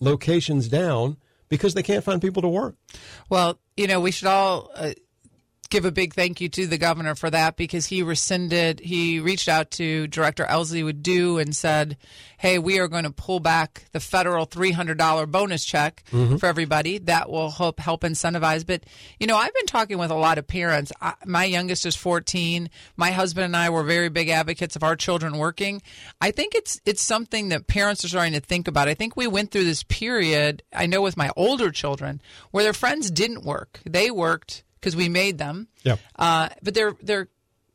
locations 0.00 0.68
down 0.68 1.16
because 1.48 1.74
they 1.74 1.82
can't 1.82 2.04
find 2.04 2.20
people 2.20 2.42
to 2.42 2.48
work. 2.48 2.76
Well, 3.28 3.58
you 3.76 3.86
know, 3.86 4.00
we 4.00 4.10
should 4.10 4.28
all 4.28 4.70
uh, 4.74 4.92
give 5.70 5.84
a 5.84 5.92
big 5.92 6.12
thank 6.14 6.40
you 6.40 6.48
to 6.48 6.66
the 6.66 6.76
governor 6.76 7.14
for 7.14 7.30
that 7.30 7.56
because 7.56 7.86
he 7.86 8.02
rescinded, 8.02 8.80
he 8.80 9.20
reached 9.20 9.48
out 9.48 9.70
to 9.70 10.08
Director 10.08 10.44
Ellzey 10.44 10.84
with 10.84 11.00
DEW 11.02 11.38
and 11.38 11.54
said, 11.54 11.96
hey, 12.38 12.58
we 12.58 12.78
are 12.80 12.88
going 12.88 13.04
to 13.04 13.10
pull 13.12 13.38
back 13.38 13.84
the 13.92 14.00
federal 14.00 14.46
$300 14.46 15.30
bonus 15.30 15.64
check 15.64 16.02
Mhm. 16.10 16.40
for 16.40 16.46
everybody. 16.46 16.98
That 16.98 17.30
will 17.30 17.50
help, 17.50 17.78
help 17.78 18.02
incentivize. 18.02 18.66
But, 18.66 18.82
you 19.20 19.26
know, 19.26 19.36
I've 19.36 19.54
been 19.54 19.66
talking 19.66 19.96
with 19.98 20.10
a 20.10 20.14
lot 20.16 20.38
of 20.38 20.46
parents. 20.48 20.90
I, 21.00 21.14
my 21.24 21.44
youngest 21.44 21.86
is 21.86 21.94
14. 21.94 22.68
My 22.96 23.12
husband 23.12 23.44
and 23.44 23.56
I 23.56 23.70
were 23.70 23.84
very 23.84 24.08
big 24.08 24.28
advocates 24.28 24.74
of 24.74 24.82
our 24.82 24.96
children 24.96 25.38
working. 25.38 25.82
I 26.20 26.30
think 26.32 26.54
it's 26.54 26.80
it's 26.84 27.02
something 27.02 27.50
that 27.50 27.66
parents 27.68 28.04
are 28.04 28.08
starting 28.08 28.32
to 28.32 28.40
think 28.40 28.66
about. 28.66 28.88
I 28.88 28.94
think 28.94 29.16
we 29.16 29.26
went 29.28 29.50
through 29.52 29.64
this 29.64 29.82
period, 29.84 30.62
I 30.74 30.86
know 30.86 31.00
with 31.02 31.16
my 31.16 31.30
older 31.36 31.70
children, 31.70 32.20
where 32.50 32.64
their 32.64 32.72
friends 32.72 33.10
didn't 33.10 33.44
work. 33.44 33.80
They 33.84 34.10
worked 34.10 34.64
because 34.80 34.96
we 34.96 35.08
made 35.08 35.38
them. 35.38 35.68
Yeah. 35.82 35.96
Uh, 36.16 36.48
but 36.62 36.74
their 36.74 36.92
their 37.02 37.28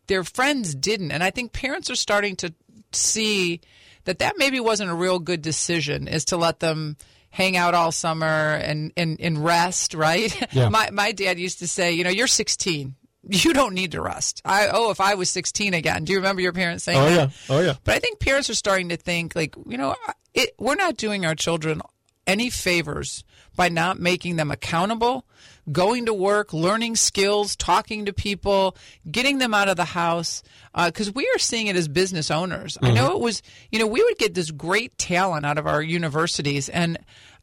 their 0.08 0.24
friends 0.24 0.76
didn't, 0.76 1.12
and 1.12 1.24
I 1.24 1.32
think 1.32 1.54
parents 1.54 1.90
are 1.90 1.96
starting 1.96 2.36
to 2.38 2.54
see 2.92 3.62
that 4.06 4.20
that 4.20 4.36
maybe 4.38 4.60
wasn't 4.60 4.92
a 4.92 4.96
real 4.96 5.20
good 5.20 5.42
decision. 5.42 6.08
Is 6.08 6.26
to 6.26 6.38
let 6.38 6.60
them 6.60 6.98
hang 7.30 7.58
out 7.58 7.74
all 7.74 7.92
summer 7.92 8.26
and 8.26 8.92
and, 8.96 9.20
and 9.20 9.44
rest, 9.44 9.94
right? 9.94 10.34
Yeah. 10.54 10.70
my 10.70 10.90
my 10.92 11.12
dad 11.12 11.40
used 11.40 11.60
to 11.60 11.68
say, 11.68 11.94
you 11.94 12.04
know, 12.04 12.10
you're 12.10 12.28
16. 12.28 12.96
You 13.28 13.54
don't 13.54 13.74
need 13.74 13.94
to 13.94 14.02
rest. 14.02 14.44
I 14.46 14.68
oh, 14.72 14.92
if 14.92 15.02
I 15.02 15.16
was 15.16 15.32
16 15.32 15.74
again. 15.74 16.04
Do 16.04 16.14
you 16.14 16.20
remember 16.20 16.44
your 16.44 16.54
parents 16.54 16.84
saying 16.84 17.00
Oh 17.00 17.06
that? 17.10 17.16
yeah, 17.16 17.56
oh 17.56 17.60
yeah. 17.60 17.74
But 17.84 17.96
I 17.96 18.00
think 18.00 18.20
parents 18.20 18.52
are 18.52 18.56
starting 18.56 18.90
to 18.90 18.98
think 18.98 19.36
like, 19.36 19.56
you 19.68 19.78
know, 19.78 19.96
it, 20.36 20.52
we're 20.60 20.76
not 20.76 20.96
doing 20.96 21.26
our 21.26 21.34
children 21.34 21.82
any 22.28 22.52
favors 22.52 23.24
by 23.56 23.70
not 23.70 24.00
making 24.00 24.36
them 24.36 24.52
accountable, 24.52 25.26
going 25.72 26.06
to 26.06 26.14
work, 26.14 26.54
learning 26.54 26.96
skills, 26.96 27.56
talking 27.56 28.06
to 28.06 28.14
people, 28.14 28.76
getting 29.10 29.38
them 29.38 29.54
out 29.54 29.70
of 29.70 29.78
the 29.78 29.86
house. 29.86 30.44
Uh, 30.74 30.88
because 30.88 31.14
we 31.14 31.26
are 31.36 31.40
seeing 31.40 31.68
it 31.68 31.76
as 31.76 31.88
business 31.88 32.30
owners. 32.30 32.78
I 32.82 32.92
know 32.92 33.08
mm-hmm. 33.08 33.16
it 33.16 33.22
was, 33.22 33.42
you 33.72 33.80
know, 33.80 33.88
we 33.88 34.04
would 34.04 34.18
get 34.18 34.34
this 34.34 34.52
great 34.52 34.98
talent 34.98 35.46
out 35.46 35.58
of 35.58 35.68
our 35.68 35.82
universities. 35.82 36.70
And 36.70 36.98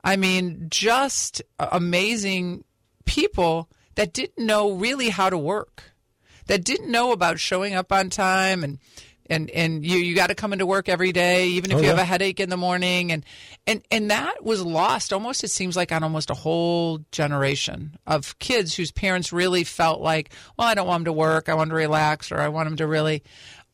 I 0.05 0.17
mean, 0.17 0.67
just 0.69 1.43
amazing 1.59 2.65
people 3.05 3.71
that 3.95 4.13
didn't 4.13 4.45
know 4.45 4.73
really 4.73 5.09
how 5.09 5.31
to 5.31 5.39
work 5.39 5.93
that 6.47 6.65
didn't 6.65 6.91
know 6.91 7.13
about 7.13 7.39
showing 7.39 7.75
up 7.75 7.93
on 7.93 8.11
time 8.11 8.65
and 8.65 8.79
And 9.31 9.51
and 9.51 9.85
you 9.85 9.99
you 9.99 10.15
got 10.15 10.29
to 10.29 10.35
come 10.35 10.53
into 10.53 10.67
work 10.67 10.89
every 10.89 11.13
day, 11.13 11.49
even 11.49 11.71
if 11.71 11.79
Oh, 11.79 11.81
you 11.81 11.89
have 11.89 11.99
a 11.99 12.05
headache 12.05 12.41
in 12.41 12.51
the 12.51 12.57
morning, 12.57 13.13
and 13.13 13.25
and 13.67 13.83
and 13.91 14.11
that 14.11 14.45
was 14.45 14.63
lost 14.63 15.13
almost. 15.13 15.45
It 15.45 15.51
seems 15.51 15.77
like 15.77 15.93
on 15.93 16.03
almost 16.03 16.31
a 16.31 16.35
whole 16.35 16.99
generation 17.13 17.97
of 18.07 18.39
kids 18.39 18.75
whose 18.75 18.91
parents 18.91 19.33
really 19.33 19.65
felt 19.65 20.01
like, 20.01 20.31
well, 20.59 20.67
I 20.67 20.75
don't 20.75 20.87
want 20.87 21.01
them 21.05 21.13
to 21.15 21.19
work, 21.19 21.49
I 21.49 21.55
want 21.55 21.69
them 21.69 21.77
to 21.77 21.83
relax, 21.83 22.33
or 22.33 22.41
I 22.41 22.49
want 22.49 22.69
them 22.69 22.77
to 22.79 22.87
really. 22.87 23.23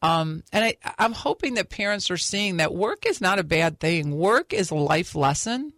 Um, 0.01 0.45
and 0.53 0.65
I, 0.65 0.77
I'm 0.97 1.13
hoping 1.13 1.55
that 1.55 1.71
parents 1.71 2.09
are 2.11 2.17
seeing 2.17 2.59
that 2.59 2.73
work 2.73 3.05
is 3.05 3.21
not 3.21 3.41
a 3.41 3.43
bad 3.43 3.81
thing. 3.81 4.17
Work 4.17 4.53
is 4.53 4.71
a 4.71 4.77
life 4.77 5.17
lesson 5.17 5.73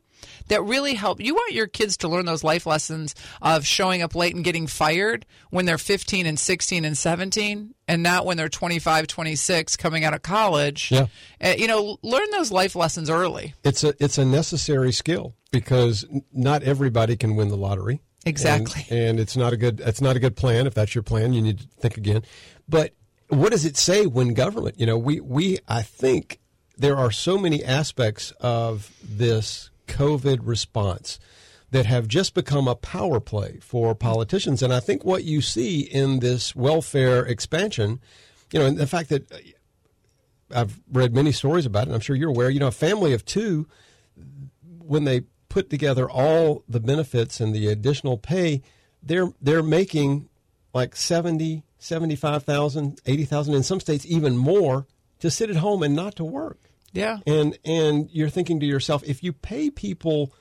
that 0.49 0.63
really 0.63 0.95
help. 0.95 1.21
You 1.21 1.35
want 1.35 1.53
your 1.53 1.67
kids 1.67 1.97
to 1.99 2.09
learn 2.09 2.27
those 2.27 2.45
life 2.45 2.67
lessons 2.67 3.15
of 3.41 3.67
showing 3.67 4.03
up 4.03 4.15
late 4.15 4.35
and 4.35 4.45
getting 4.45 4.67
fired 4.67 5.27
when 5.51 5.67
they're 5.67 5.79
15 5.79 6.27
and 6.27 6.39
16 6.39 6.85
and 6.85 6.97
17 6.97 7.75
and 7.89 8.03
not 8.03 8.25
when 8.25 8.37
they're 8.37 8.49
25, 8.49 9.07
26 9.07 9.77
coming 9.77 10.05
out 10.05 10.15
of 10.15 10.23
college. 10.23 10.91
Yeah. 10.91 11.07
Uh, 11.43 11.55
you 11.57 11.67
know, 11.67 11.99
learn 12.03 12.31
those 12.31 12.53
life 12.53 12.77
lessons 12.77 13.11
early. 13.11 13.55
It's 13.65 13.85
a 13.85 13.95
it's 13.99 14.19
a 14.19 14.25
necessary 14.25 14.93
skill 14.93 15.35
because 15.51 16.07
not 16.33 16.63
everybody 16.63 17.17
can 17.17 17.37
win 17.37 17.49
the 17.49 17.57
lottery. 17.57 18.01
Exactly. 18.27 18.85
And, 18.91 19.11
and 19.11 19.21
it's 19.21 19.37
not 19.37 19.53
a 19.53 19.57
good 19.57 19.81
it's 19.81 20.01
not 20.01 20.17
a 20.17 20.21
good 20.21 20.37
plan. 20.37 20.67
If 20.67 20.75
that's 20.75 20.95
your 20.95 21.03
plan, 21.03 21.33
you 21.33 21.43
need 21.43 21.61
to 21.61 21.67
think 21.67 21.97
again. 21.97 22.23
But 22.69 22.95
what 23.29 23.51
does 23.53 23.65
it 23.65 23.77
say 23.77 24.07
when 24.07 24.35
government? 24.35 24.79
You 24.79 24.87
know, 24.87 24.99
we 24.99 25.21
we 25.21 25.59
I 25.67 25.83
think 25.83 26.41
there 26.77 26.97
are 26.97 27.11
so 27.11 27.39
many 27.39 27.65
aspects 27.65 28.33
of 28.41 28.91
this 29.03 29.70
COVID 29.91 30.39
response 30.43 31.19
that 31.71 31.87
have 31.87 32.09
just 32.09 32.35
become 32.35 32.67
a 32.67 32.75
power 32.75 33.21
play 33.21 33.59
for 33.61 33.95
politicians. 33.95 34.63
And 34.63 34.73
I 34.73 34.81
think 34.81 35.05
what 35.05 35.25
you 35.25 35.41
see 35.41 35.81
in 35.81 36.21
this 36.21 36.55
welfare 36.57 37.25
expansion, 37.25 38.01
you 38.53 38.59
know, 38.59 38.67
and 38.67 38.79
the 38.79 38.87
fact 38.87 39.09
that 39.11 39.31
uh, 39.31 39.39
I've 40.53 40.81
read 40.91 41.15
many 41.15 41.33
stories 41.33 41.67
about 41.67 41.83
it, 41.83 41.87
and 41.87 41.95
I'm 41.95 42.01
sure 42.01 42.17
you're 42.17 42.31
aware, 42.31 42.51
you 42.51 42.59
know, 42.59 42.67
a 42.67 42.73
family 42.73 43.13
of 43.13 43.25
two, 43.25 43.69
when 44.79 45.05
they 45.05 45.23
put 45.49 45.71
together 45.71 46.11
all 46.11 46.65
the 46.69 46.81
benefits 46.81 47.41
and 47.41 47.55
the 47.55 47.69
additional 47.69 48.19
pay, 48.19 48.63
they're 49.03 49.33
they're 49.41 49.63
making 49.63 50.29
like 50.73 50.95
70, 50.97 51.65
75,000, 51.79 53.01
80,000 53.05 53.55
in 53.55 53.63
some 53.63 53.81
states 53.81 54.07
even 54.07 54.37
more 54.37 54.87
to 55.19 55.31
sit 55.31 55.51
at 55.51 55.57
home 55.57 55.83
and 55.83 55.95
not 55.95 56.17
to 56.17 56.25
work. 56.25 56.70
Yeah. 56.93 57.19
And 57.27 57.59
and 57.65 58.09
you're 58.11 58.29
thinking 58.29 58.61
to 58.61 58.67
yourself, 58.67 59.03
if 59.05 59.23
you 59.23 59.33
pay 59.33 59.71
people 59.71 60.33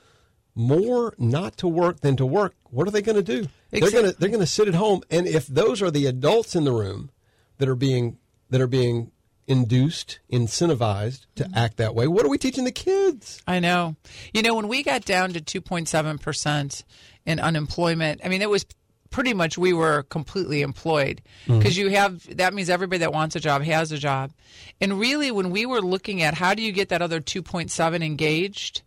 more 0.54 1.14
not 1.18 1.56
to 1.58 1.68
work 1.68 2.00
than 2.00 2.16
to 2.16 2.26
work, 2.26 2.54
what 2.64 2.86
are 2.86 2.90
they 2.90 3.02
going 3.02 3.16
to 3.16 3.22
do? 3.22 3.48
They're 3.70 3.90
going 3.90 4.12
to 4.12 4.18
they're 4.18 4.28
going 4.28 4.40
to 4.40 4.46
sit 4.46 4.68
at 4.68 4.74
home, 4.74 5.02
and 5.10 5.26
if 5.26 5.46
those 5.46 5.80
are 5.80 5.90
the 5.90 6.06
adults 6.06 6.56
in 6.56 6.64
the 6.64 6.72
room 6.72 7.10
that 7.58 7.68
are 7.68 7.76
being 7.76 8.18
that 8.50 8.60
are 8.60 8.66
being 8.66 9.12
induced, 9.46 10.20
incentivized 10.32 11.26
to 11.34 11.44
mm-hmm. 11.44 11.56
act 11.56 11.76
that 11.76 11.94
way, 11.94 12.06
what 12.06 12.24
are 12.24 12.28
we 12.28 12.38
teaching 12.38 12.64
the 12.64 12.72
kids? 12.72 13.42
I 13.46 13.58
know. 13.58 13.96
You 14.32 14.42
know, 14.42 14.54
when 14.54 14.68
we 14.68 14.82
got 14.84 15.04
down 15.04 15.32
to 15.32 15.40
2.7% 15.40 16.84
in 17.26 17.40
unemployment, 17.40 18.20
I 18.24 18.28
mean, 18.28 18.42
it 18.42 18.50
was 18.50 18.64
pretty 19.10 19.34
much 19.34 19.58
we 19.58 19.72
were 19.72 20.04
completely 20.04 20.62
employed 20.62 21.20
mm-hmm. 21.46 21.58
because 21.58 21.76
you 21.76 21.90
have 21.90 22.36
that 22.36 22.54
means 22.54 22.70
everybody 22.70 22.98
that 23.00 23.12
wants 23.12 23.36
a 23.36 23.40
job 23.40 23.62
has 23.62 23.92
a 23.92 23.98
job. 23.98 24.32
And 24.80 24.98
really, 24.98 25.30
when 25.30 25.50
we 25.50 25.66
were 25.66 25.80
looking 25.82 26.22
at 26.22 26.34
how 26.34 26.54
do 26.54 26.62
you 26.62 26.72
get 26.72 26.88
that 26.88 27.02
other 27.02 27.20
2.7 27.20 28.04
engaged, 28.04 28.82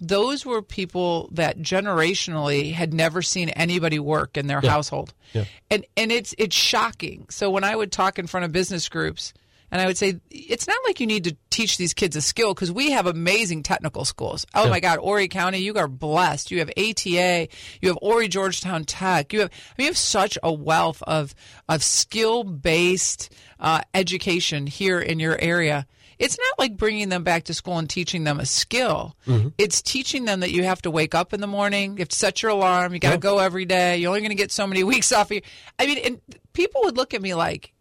those 0.00 0.44
were 0.44 0.60
people 0.62 1.28
that 1.32 1.58
generationally 1.58 2.72
had 2.72 2.92
never 2.92 3.22
seen 3.22 3.48
anybody 3.50 3.98
work 3.98 4.36
in 4.36 4.46
their 4.46 4.60
Yeah. 4.62 4.70
household. 4.70 5.14
Yeah. 5.32 5.44
And 5.70 5.84
and 5.96 6.12
it's 6.12 6.34
it's 6.38 6.56
shocking. 6.56 7.26
So 7.30 7.50
when 7.50 7.64
I 7.64 7.74
would 7.74 7.90
talk 7.90 8.18
in 8.18 8.26
front 8.26 8.44
of 8.44 8.52
business 8.52 8.88
groups 8.88 9.32
and 9.74 9.82
I 9.82 9.86
would 9.86 9.98
say 9.98 10.20
it's 10.30 10.68
not 10.68 10.78
like 10.86 11.00
you 11.00 11.06
need 11.08 11.24
to 11.24 11.36
teach 11.50 11.78
these 11.78 11.92
kids 11.94 12.14
a 12.14 12.22
skill 12.22 12.54
because 12.54 12.70
we 12.70 12.92
have 12.92 13.06
amazing 13.06 13.64
technical 13.64 14.04
schools. 14.04 14.46
Oh 14.54 14.64
Yeah. 14.64 14.70
my 14.70 14.78
God, 14.78 15.00
Horry 15.00 15.26
County, 15.26 15.58
you 15.58 15.74
are 15.74 15.88
blessed. 15.88 16.52
You 16.52 16.60
have 16.60 16.70
ATA, 16.76 17.48
you 17.82 17.88
have 17.88 17.98
Horry 18.00 18.28
Georgetown 18.28 18.84
Tech. 18.84 19.32
You 19.32 19.40
have 19.40 19.50
I 19.50 19.72
mean, 19.76 19.86
you 19.86 19.90
have 19.90 19.98
such 19.98 20.38
a 20.44 20.52
wealth 20.52 21.02
of 21.02 21.34
of 21.68 21.82
skill 21.82 22.44
based 22.44 23.34
uh, 23.58 23.80
education 23.94 24.68
here 24.68 25.00
in 25.00 25.18
your 25.18 25.36
area. 25.40 25.86
It's 26.20 26.38
not 26.38 26.58
like 26.60 26.76
bringing 26.76 27.08
them 27.08 27.24
back 27.24 27.42
to 27.44 27.54
school 27.54 27.76
and 27.76 27.90
teaching 27.90 28.22
them 28.22 28.38
a 28.38 28.46
skill. 28.46 29.16
It's 29.58 29.82
teaching 29.82 30.24
them 30.26 30.38
that 30.40 30.52
you 30.52 30.62
have 30.62 30.80
to 30.82 30.90
wake 30.92 31.16
up 31.16 31.32
in 31.34 31.40
the 31.40 31.48
morning, 31.48 31.94
you 31.94 31.98
have 31.98 32.08
to 32.10 32.16
set 32.16 32.40
your 32.42 32.52
alarm, 32.52 32.94
you 32.94 33.00
got 33.00 33.08
to 33.08 33.14
Yeah. 33.14 33.18
go 33.18 33.38
every 33.40 33.64
day. 33.64 33.96
You're 33.96 34.10
only 34.10 34.20
going 34.20 34.30
to 34.30 34.36
get 34.36 34.52
so 34.52 34.68
many 34.68 34.84
weeks 34.94 35.10
off. 35.10 35.26
Of 35.32 35.32
your, 35.32 35.42
I 35.80 35.86
mean, 35.86 35.98
and 35.98 36.20
people 36.52 36.82
would 36.84 36.96
look 36.96 37.14
at 37.14 37.20
me 37.20 37.34
like, 37.34 37.72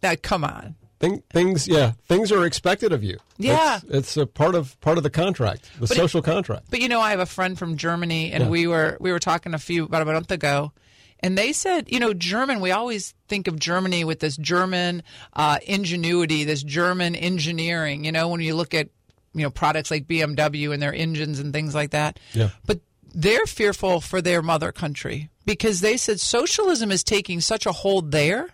"That, 0.00 0.20
come 0.24 0.42
on." 0.42 0.74
Thing, 0.98 1.22
things, 1.30 1.68
yeah, 1.68 1.92
things 2.08 2.32
are 2.32 2.46
expected 2.46 2.90
of 2.92 3.04
you. 3.04 3.18
Yeah. 3.36 3.76
it's, 3.84 3.90
it's 3.90 4.16
a 4.16 4.26
part 4.26 4.54
of 4.54 4.80
part 4.80 4.96
of 4.96 5.02
the 5.04 5.10
contract, 5.10 5.70
the 5.74 5.80
But 5.80 5.90
it- 5.90 5.96
social 5.96 6.22
contract. 6.22 6.66
But 6.70 6.80
you 6.80 6.88
know, 6.88 7.00
I 7.00 7.10
have 7.10 7.20
a 7.20 7.26
friend 7.26 7.58
from 7.58 7.76
Germany, 7.76 8.32
and 8.32 8.44
Yeah. 8.44 8.50
we 8.50 8.66
were 8.66 8.96
we 9.00 9.12
were 9.12 9.18
talking 9.18 9.52
a 9.52 9.58
few 9.58 9.84
about 9.84 10.00
a 10.00 10.06
month 10.06 10.30
ago, 10.30 10.72
and 11.20 11.36
they 11.36 11.52
said, 11.52 11.92
you 11.92 12.00
know, 12.00 12.14
German. 12.14 12.60
We 12.60 12.70
always 12.70 13.12
think 13.28 13.46
of 13.46 13.58
Germany 13.58 14.04
with 14.04 14.20
this 14.20 14.38
German 14.38 15.02
uh, 15.34 15.58
ingenuity, 15.66 16.44
this 16.44 16.62
German 16.62 17.14
engineering. 17.14 18.04
You 18.06 18.12
know, 18.12 18.28
when 18.28 18.40
you 18.40 18.54
look 18.54 18.72
at 18.72 18.88
you 19.34 19.42
know 19.42 19.50
products 19.50 19.90
like 19.90 20.06
BMW 20.08 20.72
and 20.72 20.82
their 20.82 20.94
engines 20.94 21.38
and 21.40 21.52
things 21.52 21.74
like 21.74 21.90
that. 21.90 22.18
Yeah. 22.32 22.50
But 22.64 22.80
they're 23.14 23.44
fearful 23.46 24.00
for 24.00 24.22
their 24.22 24.40
mother 24.40 24.72
country 24.72 25.28
because 25.44 25.80
they 25.80 25.98
said 25.98 26.20
socialism 26.20 26.90
is 26.90 27.04
taking 27.04 27.42
such 27.42 27.66
a 27.66 27.72
hold 27.72 28.12
there. 28.12 28.48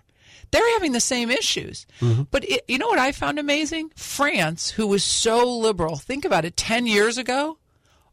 They're 0.53 0.73
having 0.75 0.93
the 0.93 1.01
same 1.01 1.31
issues. 1.31 1.87
But 2.31 2.49
it, 2.49 2.65
you 2.69 2.79
know 2.79 2.87
what 2.89 2.99
I 3.01 3.11
found 3.13 3.39
amazing? 3.41 3.91
France, 3.97 4.71
who 4.71 4.87
was 4.87 5.03
so 5.03 5.57
liberal, 5.59 5.97
think 5.97 6.25
about 6.25 6.45
it, 6.45 6.57
10 6.57 6.87
years 6.87 7.19
ago, 7.19 7.59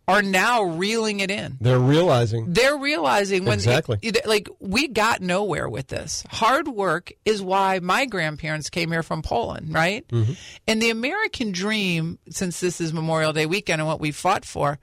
are 0.08 0.24
now 0.24 0.64
reeling 0.64 1.20
it 1.20 1.30
in. 1.30 1.56
They're 1.62 1.78
realizing 1.78 2.52
They're 2.52 2.76
realizing 2.78 3.46
when 3.46 3.54
Exactly. 3.60 4.00
it- 4.02 4.26
like 4.26 4.50
we 4.60 4.88
got 4.88 5.22
nowhere 5.22 5.70
with 5.70 5.88
this. 5.90 6.24
Hard 6.32 6.68
work 6.68 7.12
is 7.26 7.44
why 7.44 7.78
my 7.78 8.08
grandparents 8.08 8.72
came 8.72 8.92
here 8.92 9.04
from 9.04 9.22
Poland, 9.22 9.72
right? 9.72 10.08
Mm-hmm. 10.08 10.34
And 10.68 10.82
the 10.82 10.90
American 10.90 11.52
dream, 11.52 12.18
since 12.32 12.60
this 12.60 12.82
is 12.82 12.92
Memorial 12.92 13.34
Day 13.34 13.46
weekend 13.46 13.82
and 13.82 13.88
what 13.88 14.00
we 14.00 14.12
fought 14.12 14.46
for, 14.46 14.80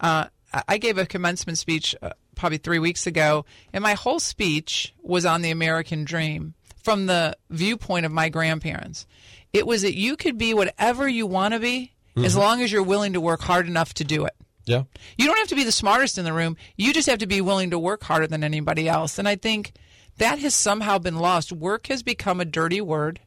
uh, 0.00 0.24
I- 0.52 0.62
I 0.66 0.78
gave 0.78 0.98
a 0.98 1.06
commencement 1.06 1.58
speech 1.58 1.94
uh, 2.02 2.10
probably 2.34 2.58
three 2.58 2.80
weeks 2.80 3.06
ago, 3.06 3.44
and 3.72 3.82
my 3.84 3.94
whole 3.94 4.18
speech 4.18 4.92
was 5.00 5.24
on 5.24 5.42
the 5.42 5.52
American 5.52 6.02
dream 6.04 6.54
from 6.86 7.06
the 7.06 7.36
viewpoint 7.50 8.06
of 8.06 8.12
my 8.12 8.28
grandparents. 8.28 9.06
It 9.52 9.66
was 9.66 9.82
that 9.82 9.96
you 9.96 10.16
could 10.16 10.38
be 10.38 10.54
whatever 10.54 11.08
you 11.08 11.26
want 11.26 11.52
to 11.52 11.58
be 11.58 11.90
as 12.16 12.34
Mhm. 12.36 12.38
long 12.38 12.62
as 12.62 12.70
you're 12.70 12.80
willing 12.84 13.14
to 13.14 13.20
work 13.20 13.40
hard 13.42 13.66
enough 13.66 13.92
to 13.94 14.04
do 14.04 14.24
it. 14.24 14.34
yeah. 14.66 14.84
You 15.18 15.26
don't 15.26 15.36
have 15.38 15.48
to 15.48 15.56
be 15.56 15.64
the 15.64 15.72
smartest 15.72 16.16
in 16.16 16.24
the 16.24 16.32
room. 16.32 16.56
You 16.76 16.92
just 16.94 17.08
have 17.08 17.18
to 17.18 17.26
be 17.26 17.40
willing 17.40 17.70
to 17.70 17.78
work 17.78 18.04
harder 18.04 18.28
than 18.28 18.44
anybody 18.44 18.88
else. 18.88 19.18
And 19.18 19.26
I 19.28 19.34
think 19.34 19.72
that 20.18 20.38
has 20.38 20.54
somehow 20.54 20.98
been 20.98 21.16
lost. 21.16 21.50
Work 21.50 21.88
has 21.88 22.04
become 22.04 22.40
a 22.40 22.44
dirty 22.44 22.80
word. 22.80 23.18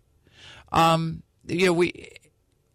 Um, 0.71 1.23
you 1.47 1.65
know, 1.65 1.73
we, 1.73 2.11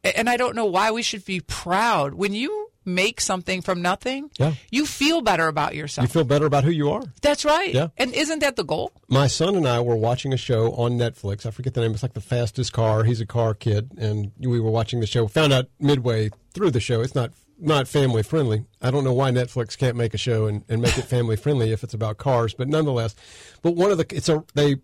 and 0.02 0.28
I 0.28 0.36
don't 0.36 0.54
know 0.54 0.66
why 0.66 0.90
we 0.90 1.02
should 1.02 1.24
be 1.24 1.40
proud 1.40 2.12
when 2.14 2.34
you 2.34 2.63
make 2.84 3.20
something 3.20 3.62
from 3.62 3.82
nothing. 3.82 4.30
Yeah. 4.38 4.54
You 4.70 4.86
feel 4.86 5.20
better 5.20 5.48
about 5.48 5.74
yourself. 5.74 6.08
You 6.08 6.12
feel 6.12 6.24
better 6.24 6.46
about 6.46 6.64
who 6.64 6.70
you 6.70 6.90
are. 6.90 7.02
That's 7.22 7.44
right. 7.44 7.72
Yeah. 7.72 7.88
And 7.96 8.12
isn't 8.14 8.40
that 8.40 8.56
the 8.56 8.64
goal? 8.64 8.92
My 9.08 9.26
son 9.26 9.56
and 9.56 9.66
I 9.66 9.80
were 9.80 9.96
watching 9.96 10.32
a 10.32 10.36
show 10.36 10.72
on 10.72 10.92
Netflix. 10.92 11.46
I 11.46 11.50
forget 11.50 11.74
the 11.74 11.80
name. 11.80 11.92
It's 11.92 12.02
like 12.02 12.14
the 12.14 12.20
fastest 12.20 12.72
car. 12.72 13.04
He's 13.04 13.20
a 13.20 13.26
car 13.26 13.54
kid, 13.54 13.92
and 13.98 14.32
we 14.38 14.60
were 14.60 14.70
watching 14.70 15.00
the 15.00 15.06
show. 15.06 15.26
Found 15.28 15.52
out 15.52 15.66
midway 15.78 16.30
through 16.52 16.70
the 16.70 16.80
show 16.80 17.00
it's 17.00 17.14
not 17.14 17.32
not 17.58 17.88
family 17.88 18.22
friendly. 18.22 18.64
I 18.82 18.90
don't 18.90 19.04
know 19.04 19.12
why 19.12 19.30
Netflix 19.30 19.78
can't 19.78 19.96
make 19.96 20.14
a 20.14 20.18
show 20.18 20.46
and, 20.46 20.64
and 20.68 20.82
make 20.82 20.98
it 20.98 21.04
family 21.04 21.36
friendly 21.36 21.72
if 21.72 21.84
it's 21.84 21.94
about 21.94 22.18
cars, 22.18 22.54
but 22.54 22.68
nonetheless. 22.68 23.14
But 23.62 23.76
one 23.76 23.90
of 23.90 23.98
the 23.98 24.06
it's 24.10 24.28
a 24.28 24.44
they 24.54 24.76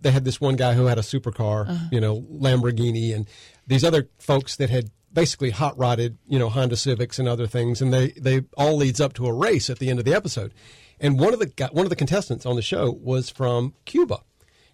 they 0.00 0.10
had 0.10 0.24
this 0.24 0.40
one 0.40 0.56
guy 0.56 0.74
who 0.74 0.86
had 0.86 0.98
a 0.98 1.02
supercar, 1.02 1.68
uh-huh. 1.68 1.86
you 1.90 2.00
know, 2.00 2.22
Lamborghini, 2.22 3.14
and 3.14 3.28
these 3.66 3.84
other 3.84 4.08
folks 4.18 4.56
that 4.56 4.70
had 4.70 4.90
basically 5.12 5.50
hot 5.50 5.76
rodded, 5.78 6.18
you 6.26 6.38
know, 6.38 6.48
Honda 6.48 6.76
Civics 6.76 7.18
and 7.18 7.28
other 7.28 7.46
things, 7.46 7.80
and 7.80 7.92
they 7.92 8.08
they 8.10 8.42
all 8.56 8.76
leads 8.76 9.00
up 9.00 9.12
to 9.14 9.26
a 9.26 9.32
race 9.32 9.70
at 9.70 9.78
the 9.78 9.90
end 9.90 9.98
of 9.98 10.04
the 10.04 10.14
episode. 10.14 10.52
And 11.00 11.18
one 11.18 11.32
of 11.32 11.40
the 11.40 11.68
one 11.72 11.86
of 11.86 11.90
the 11.90 11.96
contestants 11.96 12.46
on 12.46 12.56
the 12.56 12.62
show 12.62 12.90
was 12.90 13.30
from 13.30 13.74
Cuba, 13.84 14.20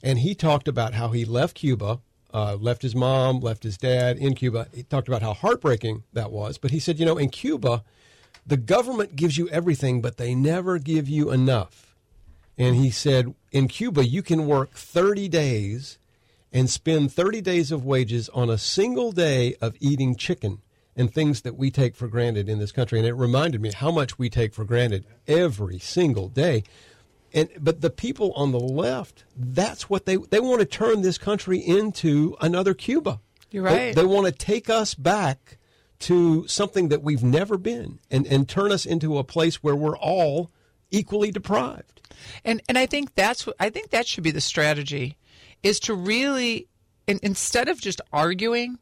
and 0.03 0.19
he 0.19 0.35
talked 0.35 0.69
about 0.69 0.95
how 0.95 1.09
he 1.09 1.25
left 1.25 1.55
Cuba, 1.57 2.01
uh, 2.33 2.57
left 2.57 2.83
his 2.83 2.95
mom, 2.95 3.41
left 3.41 3.63
his 3.63 3.77
dad 3.79 4.19
in 4.19 4.35
Cuba. 4.35 4.69
He 4.75 4.83
talked 4.83 5.09
about 5.09 5.23
how 5.23 5.35
heartbreaking 5.35 6.05
that 6.13 6.31
was, 6.31 6.59
but 6.59 6.71
he 6.71 6.81
said, 6.81 6.99
you 6.99 7.07
know, 7.07 7.19
in 7.19 7.31
Cuba, 7.31 7.83
the 8.47 8.57
government 8.57 9.17
gives 9.17 9.39
you 9.39 9.49
everything, 9.49 10.01
but 10.01 10.17
they 10.17 10.35
never 10.35 10.79
give 10.79 11.09
you 11.09 11.31
enough. 11.31 11.97
And 12.57 12.75
he 12.75 12.91
said, 12.91 13.35
in 13.53 13.69
Cuba, 13.69 14.05
you 14.05 14.21
can 14.21 14.47
work 14.47 14.73
30 14.73 15.29
days 15.29 15.99
and 16.53 16.69
spend 16.71 17.13
30 17.13 17.41
days 17.41 17.71
of 17.73 17.85
wages 17.85 18.29
on 18.31 18.49
a 18.51 18.59
single 18.59 19.13
day 19.13 19.55
of 19.61 19.77
eating 19.81 20.17
chicken 20.17 20.63
and 20.97 21.13
things 21.13 21.43
that 21.43 21.57
we 21.57 21.71
take 21.71 21.95
for 21.95 22.09
granted 22.09 22.49
in 22.49 22.59
this 22.59 22.73
country. 22.73 22.99
And 22.99 23.07
it 23.07 23.15
reminded 23.15 23.61
me 23.61 23.71
how 23.73 23.91
much 23.91 24.19
we 24.19 24.29
take 24.29 24.53
for 24.55 24.65
granted 24.65 25.07
every 25.27 25.79
single 25.79 26.29
day. 26.29 26.65
And 27.33 27.49
but 27.61 27.83
the 27.83 27.91
people 27.91 28.33
on 28.33 28.53
the 28.53 28.59
left, 28.61 29.25
that's 29.37 29.91
what 29.91 30.07
they 30.07 30.17
they 30.17 30.41
want 30.41 30.61
to 30.61 30.67
turn 30.67 31.03
this 31.03 31.19
country 31.19 31.59
into 31.59 32.37
another 32.41 32.73
Cuba. 32.75 33.21
You're 33.51 33.65
They- 33.65 33.87
right. 33.89 33.95
They, 33.95 34.05
want 34.05 34.27
to 34.27 34.33
take 34.33 34.69
us 34.71 34.95
back 34.95 35.59
to 36.01 36.47
something 36.49 36.89
that 36.89 37.03
we've 37.03 37.23
never 37.25 37.59
been 37.59 37.99
and, 38.11 38.27
and 38.27 38.49
turn 38.49 38.73
us 38.73 38.87
into 38.87 39.19
a 39.19 39.25
place 39.25 39.63
where 39.63 39.75
we're 39.77 39.97
all 39.97 40.51
equally 40.91 41.31
deprived. 41.31 42.01
And 42.45 42.63
and 42.67 42.79
I 42.79 42.87
think 42.87 43.15
that's 43.15 43.47
I 43.61 43.69
think 43.69 43.91
that 43.91 44.07
should 44.07 44.25
be 44.25 44.31
the 44.31 44.41
strategy 44.41 45.18
is 45.63 45.81
to 45.81 45.95
really 45.95 46.69
in, 47.07 47.19
instead 47.23 47.69
of 47.69 47.81
just 47.81 48.01
arguing 48.13 48.79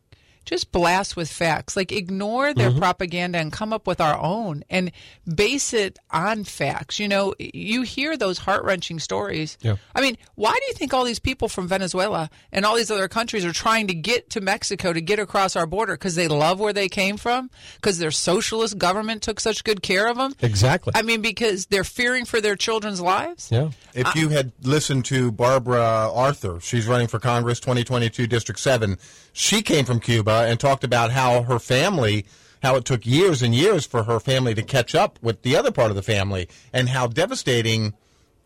just 0.47 0.73
blast 0.73 1.16
with 1.16 1.31
facts 1.31 1.77
like 1.77 1.93
ignore 1.93 2.55
their 2.55 2.70
Mm-hmm. 2.70 2.78
propaganda 2.78 3.39
and 3.39 3.52
come 3.52 3.73
up 3.73 3.86
with 3.86 4.01
our 4.01 4.18
own 4.18 4.64
and 4.70 4.90
base 5.32 5.73
it 5.74 5.98
on 6.10 6.44
facts 6.44 6.98
you 6.98 7.06
know 7.09 7.35
you 7.39 7.82
hear 7.82 8.16
those 8.16 8.39
heart-wrenching 8.39 8.98
stories 8.98 9.59
Yeah. 9.60 9.77
i 9.94 10.01
mean 10.01 10.16
why 10.36 10.52
do 10.52 10.60
you 10.68 10.73
think 10.73 10.94
all 10.94 11.05
these 11.05 11.18
people 11.18 11.48
from 11.48 11.68
venezuela 11.68 12.31
and 12.52 12.64
all 12.64 12.77
these 12.77 12.90
other 12.90 13.09
countries 13.09 13.44
are 13.44 13.52
trying 13.52 13.86
to 13.89 13.94
get 13.94 14.31
to 14.31 14.40
mexico 14.40 14.93
to 14.93 15.01
get 15.01 15.18
across 15.18 15.55
our 15.56 15.66
border 15.66 15.93
because 15.94 16.14
they 16.14 16.28
love 16.28 16.59
where 16.60 16.73
they 16.73 16.89
came 16.89 17.16
from 17.16 17.51
because 17.77 17.98
their 17.98 18.10
socialist 18.10 18.78
government 18.78 19.23
took 19.23 19.39
such 19.40 19.62
good 19.64 19.82
care 19.82 20.06
of 20.06 20.16
them 20.16 20.32
Exactly. 20.40 20.93
I 20.94 21.02
mean, 21.02 21.23
because 21.23 21.66
they're 21.66 21.82
fearing 21.85 22.24
for 22.24 22.40
their 22.40 22.56
children's 22.56 23.01
lives. 23.01 23.48
Yeah. 23.51 23.70
If 23.94 24.14
you 24.14 24.28
had 24.28 24.52
listened 24.62 25.05
to 25.06 25.32
Barbara 25.32 25.81
Arthur, 26.12 26.60
she's 26.60 26.86
running 26.86 27.09
for 27.09 27.18
Congress 27.18 27.59
2022 27.60 28.27
District 28.27 28.60
7. 28.60 28.97
She 29.38 29.60
came 29.60 29.84
from 29.84 30.00
Cuba 30.00 30.46
and 30.48 30.58
talked 30.58 30.82
about 30.82 31.10
how 31.10 31.42
her 31.42 31.58
family, 31.58 32.24
how 32.62 32.74
it 32.76 32.86
took 32.86 33.04
years 33.04 33.42
and 33.42 33.54
years 33.54 33.84
for 33.84 34.04
her 34.04 34.18
family 34.18 34.54
to 34.54 34.62
catch 34.62 34.94
up 34.94 35.18
with 35.20 35.42
the 35.42 35.54
other 35.56 35.70
part 35.70 35.90
of 35.90 35.94
the 35.94 36.02
family, 36.02 36.48
and 36.72 36.88
how 36.88 37.06
devastating 37.06 37.92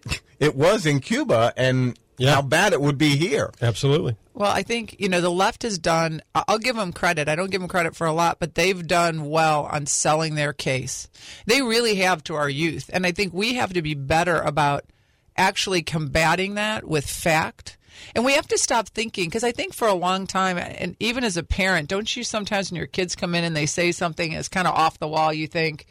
it 0.41 0.57
was 0.57 0.87
in 0.87 0.99
Cuba 0.99 1.53
and 1.57 1.97
how 2.21 2.43
bad 2.43 2.73
it 2.73 2.81
would 2.81 2.99
be 2.99 3.11
here. 3.17 3.53
Absolutely. 3.63 4.17
Well, 4.35 4.51
I 4.51 4.65
think 4.65 4.97
you 4.99 5.09
know 5.09 5.21
the 5.21 5.31
left 5.31 5.63
has 5.63 5.79
done. 5.79 6.23
I- 6.35 6.43
I'll 6.49 6.59
give 6.59 6.75
them 6.75 6.93
credit. 6.93 7.29
I 7.29 7.37
don't 7.37 7.53
give 7.53 7.61
them 7.61 7.69
credit 7.69 7.95
for 7.95 8.09
a 8.09 8.13
lot, 8.13 8.41
but 8.41 8.57
they've 8.57 8.85
done 8.85 9.31
well 9.31 9.67
on 9.71 9.87
selling 9.87 10.35
their 10.35 10.53
case. 10.53 11.07
They 11.47 11.63
really 11.63 11.95
have 11.97 12.25
to 12.25 12.35
our 12.35 12.51
youth, 12.51 12.91
and 12.93 13.07
I 13.07 13.13
think 13.13 13.33
we 13.33 13.55
have 13.55 13.75
to 13.75 13.83
be 13.83 13.95
better 13.95 14.41
about 14.41 14.87
actually 15.37 15.83
combating 15.83 16.55
that 16.57 16.85
with 16.85 17.07
fact. 17.07 17.77
And 18.15 18.25
we 18.25 18.35
have 18.35 18.49
to 18.49 18.59
stop 18.59 18.89
thinking 18.89 19.27
because 19.27 19.45
I 19.45 19.53
think 19.53 19.75
for 19.75 19.89
a 19.89 19.95
long 19.95 20.27
time, 20.27 20.59
and 20.59 20.97
even 21.01 21.25
as 21.25 21.37
a 21.37 21.43
parent, 21.43 21.89
don't 21.89 22.17
you 22.17 22.25
sometimes 22.25 22.71
when 22.71 22.79
your 22.79 22.87
kids 22.87 23.17
come 23.17 23.35
in 23.35 23.45
and 23.45 23.57
they 23.57 23.67
say 23.67 23.93
something 23.93 24.33
that's 24.33 24.49
kind 24.49 24.67
of 24.67 24.75
off 24.75 24.99
the 24.99 25.09
wall, 25.09 25.33
you 25.33 25.47
think, 25.47 25.87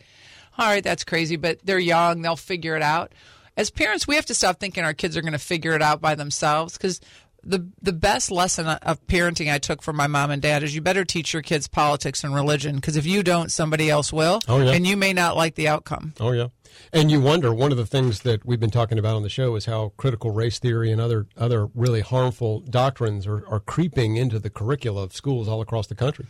all 0.58 0.68
right, 0.68 0.84
that's 0.84 1.04
crazy, 1.04 1.36
but 1.36 1.60
they're 1.64 1.80
young, 1.80 2.22
they'll 2.22 2.36
figure 2.36 2.76
it 2.76 2.82
out. 2.82 3.14
As 3.56 3.70
parents, 3.70 4.08
we 4.08 4.16
have 4.16 4.26
to 4.28 4.34
stop 4.34 4.60
thinking 4.60 4.84
our 4.84 4.94
kids 4.94 5.18
are 5.18 5.22
going 5.22 5.34
to 5.34 5.40
figure 5.40 5.74
it 5.74 5.82
out 5.82 6.00
by 6.00 6.16
themselves 6.16 6.78
because 6.78 7.02
the 7.44 7.68
the 7.82 7.94
best 7.94 8.32
lesson 8.32 8.68
of 8.68 9.06
parenting 9.08 9.52
I 9.52 9.58
took 9.58 9.82
from 9.82 9.96
my 9.96 10.08
mom 10.08 10.32
and 10.32 10.42
dad 10.42 10.62
is 10.64 10.76
you 10.76 10.82
better 10.82 11.06
teach 11.06 11.34
your 11.34 11.42
kids 11.42 11.68
politics 11.68 12.24
and 12.24 12.36
religion 12.36 12.76
because 12.76 12.96
if 12.98 13.06
you 13.06 13.24
don't, 13.24 13.52
somebody 13.52 13.90
else 13.90 14.12
will, 14.12 14.40
Oh, 14.48 14.60
yeah. 14.62 14.72
and 14.72 14.86
you 14.86 14.98
may 14.98 15.14
not 15.14 15.36
like 15.38 15.56
the 15.56 15.68
outcome. 15.68 16.14
Oh 16.20 16.32
yeah, 16.32 16.48
and 16.94 17.10
you 17.10 17.22
wonder. 17.22 17.54
One 17.54 17.72
of 17.72 17.78
the 17.78 17.86
things 17.86 18.22
that 18.22 18.46
we've 18.46 18.60
been 18.60 18.70
talking 18.72 19.00
about 19.00 19.16
on 19.16 19.24
the 19.24 19.30
show 19.30 19.56
is 19.56 19.66
how 19.66 19.94
critical 19.98 20.32
race 20.32 20.60
theory 20.60 20.92
and 20.92 21.00
other 21.02 21.28
other 21.38 21.68
really 21.74 22.02
harmful 22.02 22.60
doctrines 22.62 23.26
are, 23.26 23.48
are 23.48 23.60
creeping 23.62 24.18
into 24.18 24.38
the 24.40 24.50
curricula 24.50 25.04
of 25.04 25.14
schools 25.14 25.48
all 25.48 25.62
across 25.62 25.88
the 25.88 25.96
country, 25.96 26.26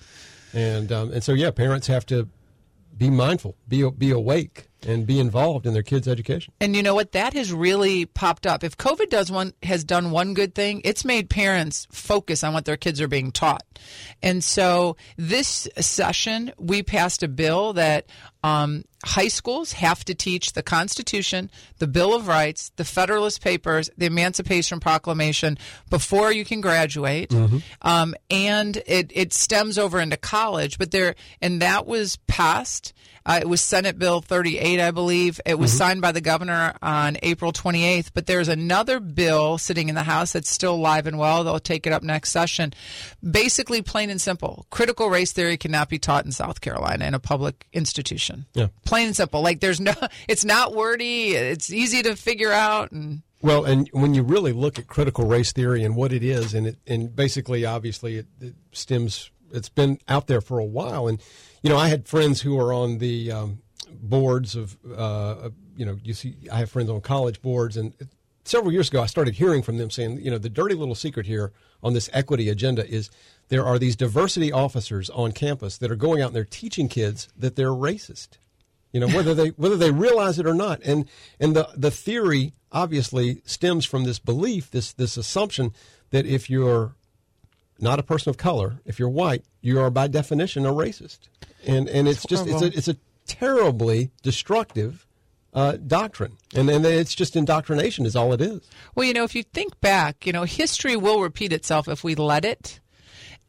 and 0.53 0.91
um, 0.91 1.11
and 1.11 1.23
so 1.23 1.33
yeah, 1.33 1.51
parents 1.51 1.87
have 1.87 2.05
to 2.07 2.29
be 2.97 3.09
mindful, 3.09 3.55
be 3.67 3.89
be 3.91 4.11
awake, 4.11 4.68
and 4.87 5.05
be 5.05 5.19
involved 5.19 5.65
in 5.65 5.73
their 5.73 5.83
kids' 5.83 6.07
education. 6.07 6.53
And 6.59 6.75
you 6.75 6.83
know 6.83 6.95
what? 6.95 7.11
That 7.11 7.33
has 7.33 7.51
really 7.51 8.05
popped 8.05 8.45
up. 8.45 8.63
If 8.63 8.77
COVID 8.77 9.09
does 9.09 9.31
one 9.31 9.53
has 9.63 9.83
done 9.83 10.11
one 10.11 10.33
good 10.33 10.55
thing, 10.55 10.81
it's 10.83 11.03
made 11.05 11.29
parents 11.29 11.87
focus 11.91 12.43
on 12.43 12.53
what 12.53 12.65
their 12.65 12.77
kids 12.77 13.01
are 13.01 13.07
being 13.07 13.31
taught. 13.31 13.63
And 14.21 14.43
so 14.43 14.97
this 15.17 15.67
session, 15.77 16.51
we 16.57 16.83
passed 16.83 17.23
a 17.23 17.27
bill 17.27 17.73
that 17.73 18.07
um, 18.43 18.85
high 19.03 19.27
schools 19.27 19.73
have 19.73 20.03
to 20.05 20.13
teach 20.13 20.53
the 20.53 20.63
Constitution, 20.63 21.49
the 21.77 21.87
Bill 21.87 22.13
of 22.13 22.27
Rights, 22.27 22.71
the 22.75 22.85
Federalist 22.85 23.41
Papers, 23.41 23.89
the 23.97 24.05
Emancipation 24.05 24.79
Proclamation 24.79 25.57
before 25.89 26.31
you 26.31 26.45
can 26.45 26.61
graduate. 26.61 27.33
Um, 27.81 28.15
and 28.29 28.77
it, 28.85 29.11
it 29.13 29.33
stems 29.33 29.77
over 29.77 29.99
into 29.99 30.17
college, 30.17 30.77
but 30.77 30.91
there, 30.91 31.15
and 31.41 31.61
that 31.61 31.85
was 31.85 32.17
passed. 32.27 32.93
Uh, 33.25 33.39
it 33.41 33.47
was 33.47 33.61
Senate 33.61 33.99
Bill 33.99 34.21
38, 34.21 34.79
I 34.79 34.91
believe. 34.91 35.39
It 35.45 35.59
was 35.59 35.71
signed 35.77 36.01
by 36.01 36.11
the 36.11 36.21
governor 36.21 36.73
on 36.81 37.17
April 37.21 37.51
28th, 37.51 38.11
but 38.13 38.25
there's 38.25 38.47
another 38.47 38.99
bill 38.99 39.57
sitting 39.57 39.87
in 39.89 39.95
the 39.95 40.03
House 40.03 40.33
that's 40.33 40.49
still 40.49 40.75
alive 40.75 41.05
and 41.05 41.19
well. 41.19 41.43
They'll 41.43 41.59
take 41.59 41.85
it 41.85 41.93
up 41.93 42.01
next 42.01 42.31
session. 42.31 42.73
Basically, 43.21 43.81
plain 43.81 44.09
and 44.09 44.19
simple, 44.19 44.65
critical 44.71 45.09
race 45.09 45.31
theory 45.31 45.57
cannot 45.57 45.89
be 45.89 45.99
taught 45.99 46.25
in 46.25 46.31
South 46.31 46.61
Carolina 46.61 47.05
in 47.05 47.13
a 47.13 47.19
public 47.19 47.67
institution. 47.71 48.28
Yeah. 48.53 48.67
Plain 48.85 49.07
and 49.07 49.15
simple. 49.15 49.41
Like 49.41 49.59
there's 49.59 49.79
no, 49.79 49.93
it's 50.27 50.45
not 50.45 50.73
wordy. 50.73 51.31
It's 51.31 51.71
easy 51.71 52.01
to 52.03 52.15
figure 52.15 52.51
out. 52.51 52.91
And 52.91 53.21
Well, 53.41 53.65
and 53.65 53.89
when 53.91 54.13
you 54.13 54.23
really 54.23 54.53
look 54.53 54.79
at 54.79 54.87
critical 54.87 55.25
race 55.25 55.51
theory 55.51 55.83
and 55.83 55.95
what 55.95 56.13
it 56.13 56.23
is, 56.23 56.53
and 56.53 56.67
it 56.67 56.77
and 56.87 57.15
basically, 57.15 57.65
obviously, 57.65 58.17
it, 58.17 58.27
it 58.39 58.55
stems. 58.71 59.31
It's 59.51 59.69
been 59.69 59.97
out 60.07 60.27
there 60.27 60.41
for 60.41 60.59
a 60.59 60.65
while, 60.65 61.07
and 61.07 61.19
you 61.63 61.69
know, 61.69 61.77
I 61.77 61.87
had 61.89 62.07
friends 62.07 62.41
who 62.41 62.59
are 62.59 62.71
on 62.71 62.99
the 62.99 63.31
um, 63.31 63.61
boards 63.91 64.55
of, 64.55 64.77
uh, 64.95 65.49
you 65.75 65.85
know, 65.85 65.97
you 66.03 66.13
see, 66.13 66.35
I 66.51 66.57
have 66.57 66.69
friends 66.69 66.89
on 66.89 67.01
college 67.01 67.41
boards, 67.41 67.77
and 67.77 67.93
several 68.43 68.71
years 68.71 68.89
ago, 68.89 69.01
I 69.01 69.05
started 69.05 69.35
hearing 69.35 69.61
from 69.61 69.77
them 69.77 69.89
saying, 69.89 70.19
you 70.21 70.31
know, 70.31 70.37
the 70.37 70.49
dirty 70.49 70.75
little 70.75 70.95
secret 70.95 71.25
here 71.25 71.51
on 71.81 71.93
this 71.93 72.09
equity 72.13 72.49
agenda 72.49 72.87
is 72.87 73.09
there 73.49 73.65
are 73.65 73.79
these 73.79 73.95
diversity 73.95 74.51
officers 74.51 75.09
on 75.09 75.31
campus 75.31 75.77
that 75.77 75.91
are 75.91 75.95
going 75.95 76.21
out 76.21 76.27
and 76.27 76.35
they're 76.35 76.45
teaching 76.45 76.87
kids 76.87 77.27
that 77.37 77.55
they're 77.55 77.69
racist. 77.69 78.29
You 78.91 78.99
know 78.99 79.07
whether 79.07 79.33
they 79.35 79.49
whether 79.57 79.77
they 79.77 79.91
realize 79.91 80.39
it 80.39 80.47
or 80.47 80.53
not. 80.53 80.81
And 80.83 81.07
and 81.39 81.55
the 81.55 81.69
the 81.75 81.91
theory 81.91 82.53
obviously 82.71 83.41
stems 83.45 83.85
from 83.85 84.03
this 84.03 84.19
belief 84.19 84.71
this 84.71 84.93
this 84.93 85.17
assumption 85.17 85.73
that 86.11 86.25
if 86.25 86.49
you're 86.49 86.95
not 87.79 87.99
a 87.99 88.03
person 88.03 88.29
of 88.29 88.37
color 88.37 88.81
if 88.85 88.99
you're 88.99 89.09
white 89.09 89.45
you 89.61 89.79
are 89.79 89.89
by 89.89 90.07
definition 90.07 90.65
a 90.65 90.71
racist. 90.71 91.19
And 91.65 91.87
and 91.87 92.07
it's 92.07 92.25
just 92.25 92.47
it's 92.47 92.61
a 92.61 92.65
it's 92.65 92.87
a 92.87 92.97
terribly 93.27 94.11
destructive 94.23 95.05
uh, 95.53 95.77
doctrine 95.87 96.37
and 96.55 96.69
and 96.69 96.85
it's 96.85 97.15
just 97.15 97.35
indoctrination 97.35 98.05
is 98.05 98.15
all 98.15 98.33
it 98.33 98.41
is 98.41 98.61
Well, 98.95 99.05
you 99.05 99.13
know, 99.13 99.23
if 99.23 99.35
you 99.35 99.43
think 99.43 99.79
back, 99.81 100.25
you 100.25 100.31
know, 100.33 100.43
history 100.43 100.95
will 100.95 101.21
repeat 101.21 101.51
itself 101.53 101.87
if 101.87 102.03
we 102.03 102.15
let 102.15 102.45
it. 102.45 102.79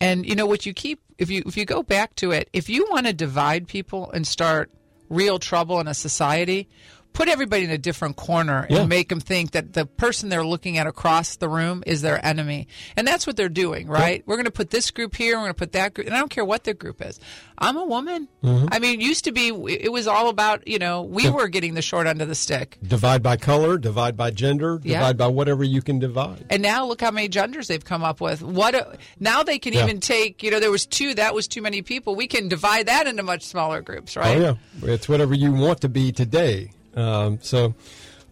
And 0.01 0.25
you 0.25 0.35
know 0.35 0.47
what 0.47 0.65
you 0.65 0.73
keep 0.73 1.01
if 1.19 1.31
you 1.31 1.43
if 1.47 1.57
you 1.57 1.67
go 1.67 1.83
back 1.83 2.15
to 2.17 2.31
it, 2.31 2.49
if 2.53 2.71
you 2.71 2.87
want 2.91 3.07
to 3.07 3.13
divide 3.13 3.69
people 3.69 4.11
and 4.13 4.27
start 4.27 4.71
real 5.11 5.39
trouble 5.39 5.79
in 5.81 5.89
a 5.89 5.95
society, 5.95 6.69
put 7.13 7.29
everybody 7.29 7.65
in 7.65 7.71
a 7.71 7.79
different 7.79 8.17
corner 8.17 8.61
and 8.69 8.71
Yeah. 8.71 8.87
make 8.87 9.09
them 9.09 9.21
think 9.21 9.51
that 9.53 9.73
the 9.73 9.85
person 9.87 10.29
they're 10.29 10.45
looking 10.45 10.79
at 10.79 10.87
across 10.87 11.37
the 11.37 11.49
room 11.49 11.83
is 11.87 12.03
their 12.03 12.25
enemy. 12.25 12.69
And 12.97 13.07
that's 13.07 13.27
what 13.27 13.37
they're 13.37 13.49
doing, 13.49 13.89
right? 13.89 14.23
We're 14.27 14.37
going 14.37 14.45
to 14.47 14.51
put 14.51 14.71
this 14.71 14.91
group 14.91 15.17
here, 15.17 15.35
we're 15.37 15.43
going 15.43 15.51
to 15.51 15.55
put 15.55 15.73
that 15.73 15.95
group, 15.95 16.07
and 16.07 16.17
I 16.17 16.19
don't 16.21 16.31
care 16.31 16.45
what 16.45 16.65
their 16.65 16.75
group 16.75 17.05
is. 17.05 17.19
I'm 17.59 17.77
a 17.77 17.85
woman. 17.85 18.29
Mm-hmm. 18.43 18.69
I 18.73 18.79
mean, 18.79 19.01
used 19.01 19.25
to 19.25 19.33
be 19.33 19.49
it 19.49 19.93
was 19.93 20.07
all 20.07 20.29
about, 20.31 20.67
you 20.67 20.79
know, 20.79 21.03
we 21.03 21.29
were 21.29 21.49
getting 21.49 21.75
the 21.75 21.83
short 21.83 22.07
end 22.07 22.23
of 22.23 22.29
the 22.29 22.35
stick. 22.35 22.79
divide 22.87 23.23
by 23.23 23.37
color 23.37 23.77
divide 23.77 24.17
by 24.17 24.31
gender 24.31 24.81
Yeah. 24.83 25.01
divide 25.01 25.19
by 25.19 25.27
whatever 25.27 25.63
you 25.65 25.83
can 25.83 25.99
divide 25.99 26.47
And 26.49 26.63
now 26.63 26.87
look 26.87 27.01
how 27.03 27.11
many 27.11 27.29
genders 27.29 27.69
they've 27.69 27.85
come 27.85 28.03
up 28.03 28.21
with. 28.21 28.41
What 28.43 28.75
a, 28.75 28.97
now 29.19 29.43
they 29.43 29.59
can 29.59 29.75
Yeah. 29.75 29.85
even 29.85 30.01
take, 30.01 30.43
you 30.43 30.51
know, 30.51 30.61
there 30.61 30.71
was 30.71 30.87
two, 30.87 31.15
that 31.15 31.35
was 31.35 31.49
too 31.49 31.61
many 31.61 31.83
people. 31.83 32.15
We 32.15 32.27
can 32.29 32.49
divide 32.49 32.87
that 32.87 33.07
into 33.07 33.23
much 33.23 33.43
smaller 33.43 33.83
groups, 33.83 34.17
right? 34.17 34.39
Oh 34.39 34.57
yeah, 34.83 34.95
it's 34.95 35.09
whatever 35.09 35.35
you 35.35 35.53
want 35.53 35.81
to 35.83 35.89
be 35.89 36.13
today. 36.13 36.71
Um, 36.95 37.39
so, 37.43 37.75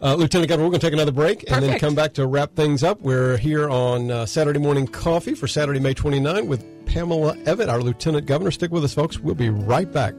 uh, 0.01 0.15
Lieutenant 0.15 0.49
Governor, 0.49 0.67
we're 0.67 0.71
going 0.71 0.79
to 0.79 0.87
take 0.87 0.93
another 0.93 1.11
break 1.11 1.49
and 1.51 1.63
then 1.63 1.79
come 1.79 1.95
back 1.95 2.13
to 2.13 2.25
wrap 2.25 2.55
things 2.55 2.83
up. 2.83 3.01
We're 3.01 3.37
here 3.37 3.69
on 3.69 4.11
uh, 4.11 4.25
Saturday 4.25 4.59
morning 4.59 4.87
coffee 4.87 5.35
for 5.35 5.47
Saturday, 5.47 5.79
May 5.79 5.93
29 5.93 6.47
with 6.47 6.65
Pamela 6.85 7.35
Evette, 7.39 7.69
our 7.69 7.81
Lieutenant 7.81 8.25
Governor. 8.25 8.51
Stick 8.51 8.71
with 8.71 8.83
us, 8.83 8.93
folks. 8.93 9.19
We'll 9.19 9.35
be 9.35 9.49
right 9.49 9.91
back. 9.91 10.13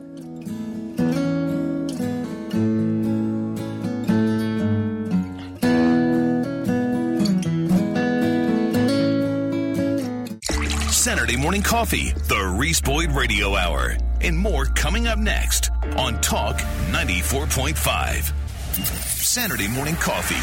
Saturday 11.00 11.36
morning 11.36 11.62
coffee, 11.62 12.12
the 12.28 12.54
Reese 12.58 12.80
Boyd 12.82 13.12
Radio 13.12 13.56
Hour, 13.56 13.96
and 14.20 14.36
more 14.36 14.64
coming 14.66 15.06
up 15.06 15.18
next 15.18 15.70
on 15.96 16.20
Talk 16.20 16.56
94.5. 16.90 18.32
Saturday 18.84 19.68
morning 19.68 19.96
coffee. 19.96 20.40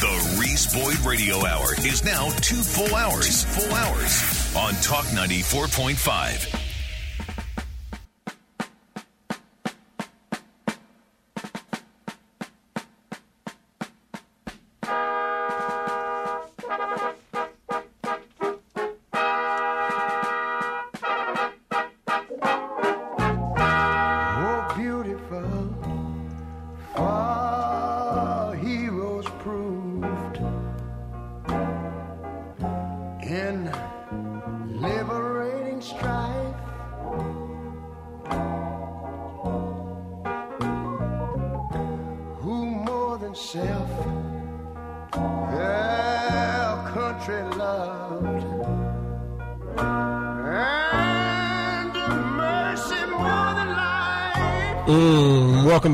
The 0.00 0.38
Reese 0.40 0.74
Boyd 0.74 0.98
Radio 1.00 1.44
Hour 1.46 1.74
is 1.78 2.04
now 2.04 2.28
two 2.40 2.56
full 2.56 2.94
hours. 2.94 3.44
full 3.44 3.74
hours 3.74 4.54
on 4.56 4.74
Talk 4.82 5.06
94.5. 5.06 6.65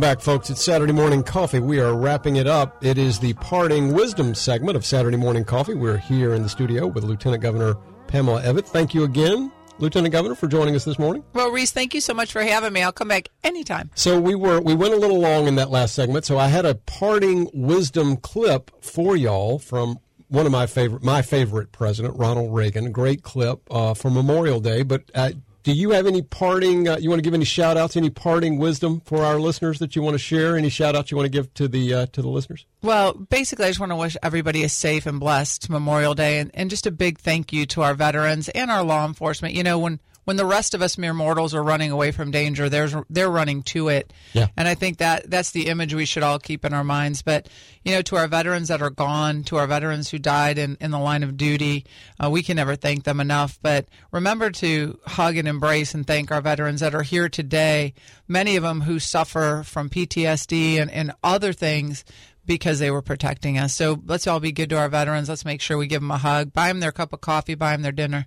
back, 0.02 0.20
folks. 0.20 0.50
It's 0.50 0.60
Saturday 0.60 0.92
Morning 0.92 1.22
Coffee. 1.22 1.60
We 1.60 1.78
are 1.78 1.94
wrapping 1.94 2.34
it 2.34 2.48
up. 2.48 2.84
It 2.84 2.98
is 2.98 3.20
the 3.20 3.34
parting 3.34 3.92
wisdom 3.92 4.34
segment 4.34 4.76
of 4.76 4.84
Saturday 4.84 5.16
Morning 5.16 5.44
Coffee. 5.44 5.74
We're 5.74 5.96
here 5.96 6.34
in 6.34 6.42
the 6.42 6.48
studio 6.48 6.88
with 6.88 7.04
Lieutenant 7.04 7.40
Governor 7.40 7.76
Pamela 8.08 8.42
Evette. 8.42 8.66
Thank 8.66 8.94
you 8.94 9.04
again, 9.04 9.52
Lieutenant 9.78 10.10
Governor, 10.10 10.34
for 10.34 10.48
joining 10.48 10.74
us 10.74 10.84
this 10.84 10.98
morning. 10.98 11.22
Well, 11.34 11.52
Reese, 11.52 11.70
thank 11.70 11.94
you 11.94 12.00
so 12.00 12.14
much 12.14 12.32
for 12.32 12.42
having 12.42 12.72
me. 12.72 12.82
I'll 12.82 12.90
come 12.90 13.06
back 13.06 13.28
anytime. 13.44 13.92
So 13.94 14.20
we 14.20 14.34
were 14.34 14.60
we 14.60 14.74
went 14.74 14.92
a 14.92 14.96
little 14.96 15.20
long 15.20 15.46
in 15.46 15.54
that 15.54 15.70
last 15.70 15.94
segment. 15.94 16.24
So 16.24 16.36
I 16.36 16.48
had 16.48 16.66
a 16.66 16.74
parting 16.74 17.48
wisdom 17.54 18.16
clip 18.16 18.72
for 18.82 19.14
y'all 19.14 19.60
from 19.60 20.00
one 20.26 20.46
of 20.46 20.52
my 20.52 20.66
favorite 20.66 21.04
my 21.04 21.22
favorite 21.22 21.70
president, 21.70 22.18
Ronald 22.18 22.52
Reagan. 22.52 22.88
A 22.88 22.90
great 22.90 23.22
clip 23.22 23.60
uh, 23.70 23.94
for 23.94 24.10
Memorial 24.10 24.58
Day. 24.58 24.82
But 24.82 25.12
uh, 25.14 25.30
do 25.62 25.72
you 25.72 25.90
have 25.90 26.06
any 26.06 26.22
parting? 26.22 26.88
Uh, 26.88 26.96
you 26.98 27.08
want 27.08 27.18
to 27.18 27.22
give 27.22 27.34
any 27.34 27.44
shout 27.44 27.76
outs? 27.76 27.96
Any 27.96 28.10
parting 28.10 28.58
wisdom 28.58 29.00
for 29.04 29.24
our 29.24 29.38
listeners 29.38 29.78
that 29.78 29.94
you 29.94 30.02
want 30.02 30.14
to 30.14 30.18
share? 30.18 30.56
Any 30.56 30.68
shout 30.68 30.96
outs 30.96 31.10
you 31.10 31.16
want 31.16 31.26
to 31.26 31.30
give 31.30 31.52
to 31.54 31.68
the 31.68 31.94
uh, 31.94 32.06
to 32.06 32.22
the 32.22 32.28
listeners? 32.28 32.66
Well, 32.82 33.14
basically, 33.14 33.66
I 33.66 33.68
just 33.68 33.80
want 33.80 33.90
to 33.90 33.96
wish 33.96 34.16
everybody 34.22 34.64
a 34.64 34.68
safe 34.68 35.06
and 35.06 35.20
blessed 35.20 35.70
Memorial 35.70 36.14
Day, 36.14 36.38
and, 36.38 36.50
and 36.54 36.70
just 36.70 36.86
a 36.86 36.90
big 36.90 37.18
thank 37.18 37.52
you 37.52 37.66
to 37.66 37.82
our 37.82 37.94
veterans 37.94 38.48
and 38.48 38.70
our 38.70 38.82
law 38.82 39.06
enforcement. 39.06 39.54
You 39.54 39.62
know, 39.62 39.78
when 39.78 40.00
when 40.24 40.36
the 40.36 40.46
rest 40.46 40.74
of 40.74 40.82
us 40.82 40.96
mere 40.96 41.14
mortals 41.14 41.54
are 41.54 41.62
running 41.62 41.90
away 41.90 42.12
from 42.12 42.30
danger, 42.30 42.68
there's 42.68 42.94
they're 43.10 43.30
running 43.30 43.62
to 43.64 43.88
it. 43.88 44.12
Yeah. 44.32 44.48
And 44.56 44.68
I 44.68 44.74
think 44.74 44.98
that 44.98 45.28
that's 45.28 45.50
the 45.50 45.68
image 45.68 45.94
we 45.94 46.04
should 46.04 46.22
all 46.22 46.38
keep 46.38 46.64
in 46.64 46.72
our 46.72 46.84
minds. 46.84 47.22
But 47.22 47.48
you 47.84 47.92
know, 47.92 48.02
to 48.02 48.16
our 48.16 48.28
veterans 48.28 48.68
that 48.68 48.82
are 48.82 48.90
gone, 48.90 49.42
to 49.44 49.56
our 49.56 49.66
veterans 49.66 50.10
who 50.10 50.18
died 50.18 50.58
in, 50.58 50.76
in 50.80 50.90
the 50.90 50.98
line 50.98 51.22
of 51.22 51.36
duty, 51.36 51.84
uh, 52.22 52.30
we 52.30 52.42
can 52.42 52.56
never 52.56 52.76
thank 52.76 53.04
them 53.04 53.20
enough. 53.20 53.58
But 53.62 53.86
remember 54.12 54.50
to 54.50 54.98
hug 55.06 55.36
and 55.36 55.48
embrace 55.48 55.94
and 55.94 56.06
thank 56.06 56.30
our 56.30 56.40
veterans 56.40 56.80
that 56.80 56.94
are 56.94 57.02
here 57.02 57.28
today. 57.28 57.94
Many 58.28 58.56
of 58.56 58.62
them 58.62 58.82
who 58.82 58.98
suffer 58.98 59.62
from 59.66 59.90
PTSD 59.90 60.80
and, 60.80 60.90
and 60.90 61.12
other 61.22 61.52
things 61.52 62.04
because 62.44 62.78
they 62.80 62.90
were 62.90 63.02
protecting 63.02 63.58
us. 63.58 63.72
So 63.72 64.02
let's 64.04 64.26
all 64.26 64.40
be 64.40 64.50
good 64.52 64.70
to 64.70 64.78
our 64.78 64.88
veterans. 64.88 65.28
Let's 65.28 65.44
make 65.44 65.60
sure 65.60 65.78
we 65.78 65.86
give 65.86 66.00
them 66.00 66.10
a 66.10 66.18
hug, 66.18 66.52
buy 66.52 66.68
them 66.68 66.80
their 66.80 66.90
cup 66.92 67.12
of 67.12 67.20
coffee, 67.20 67.54
buy 67.54 67.72
them 67.72 67.82
their 67.82 67.92
dinner, 67.92 68.26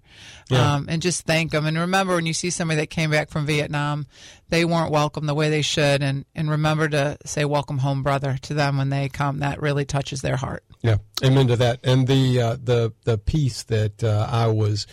Yeah. 0.49 0.75
um, 0.75 0.85
and 0.89 1.01
just 1.01 1.25
thank 1.25 1.51
them. 1.51 1.65
And 1.65 1.77
remember, 1.77 2.15
when 2.15 2.25
you 2.25 2.33
see 2.33 2.49
somebody 2.49 2.79
that 2.79 2.89
came 2.89 3.11
back 3.11 3.29
from 3.29 3.45
Vietnam, 3.45 4.07
they 4.49 4.63
weren't 4.63 4.91
welcome 4.91 5.25
the 5.25 5.33
way 5.33 5.49
they 5.49 5.61
should. 5.61 6.01
And, 6.01 6.25
and 6.33 6.49
remember 6.49 6.87
to 6.89 7.17
say, 7.25 7.43
welcome 7.45 7.79
home, 7.79 8.03
brother, 8.03 8.37
to 8.43 8.53
them 8.53 8.77
when 8.77 8.89
they 8.89 9.09
come. 9.09 9.39
That 9.39 9.61
really 9.61 9.85
touches 9.85 10.21
their 10.21 10.37
heart. 10.37 10.63
Yeah, 10.81 10.97
amen 11.23 11.47
to 11.47 11.55
that. 11.57 11.79
And 11.83 12.07
the 12.07 12.39
uh, 12.39 12.57
the 12.63 12.93
the 13.05 13.17
piece 13.17 13.63
that 13.63 14.03
uh, 14.03 14.27
I 14.29 14.47
was 14.47 14.85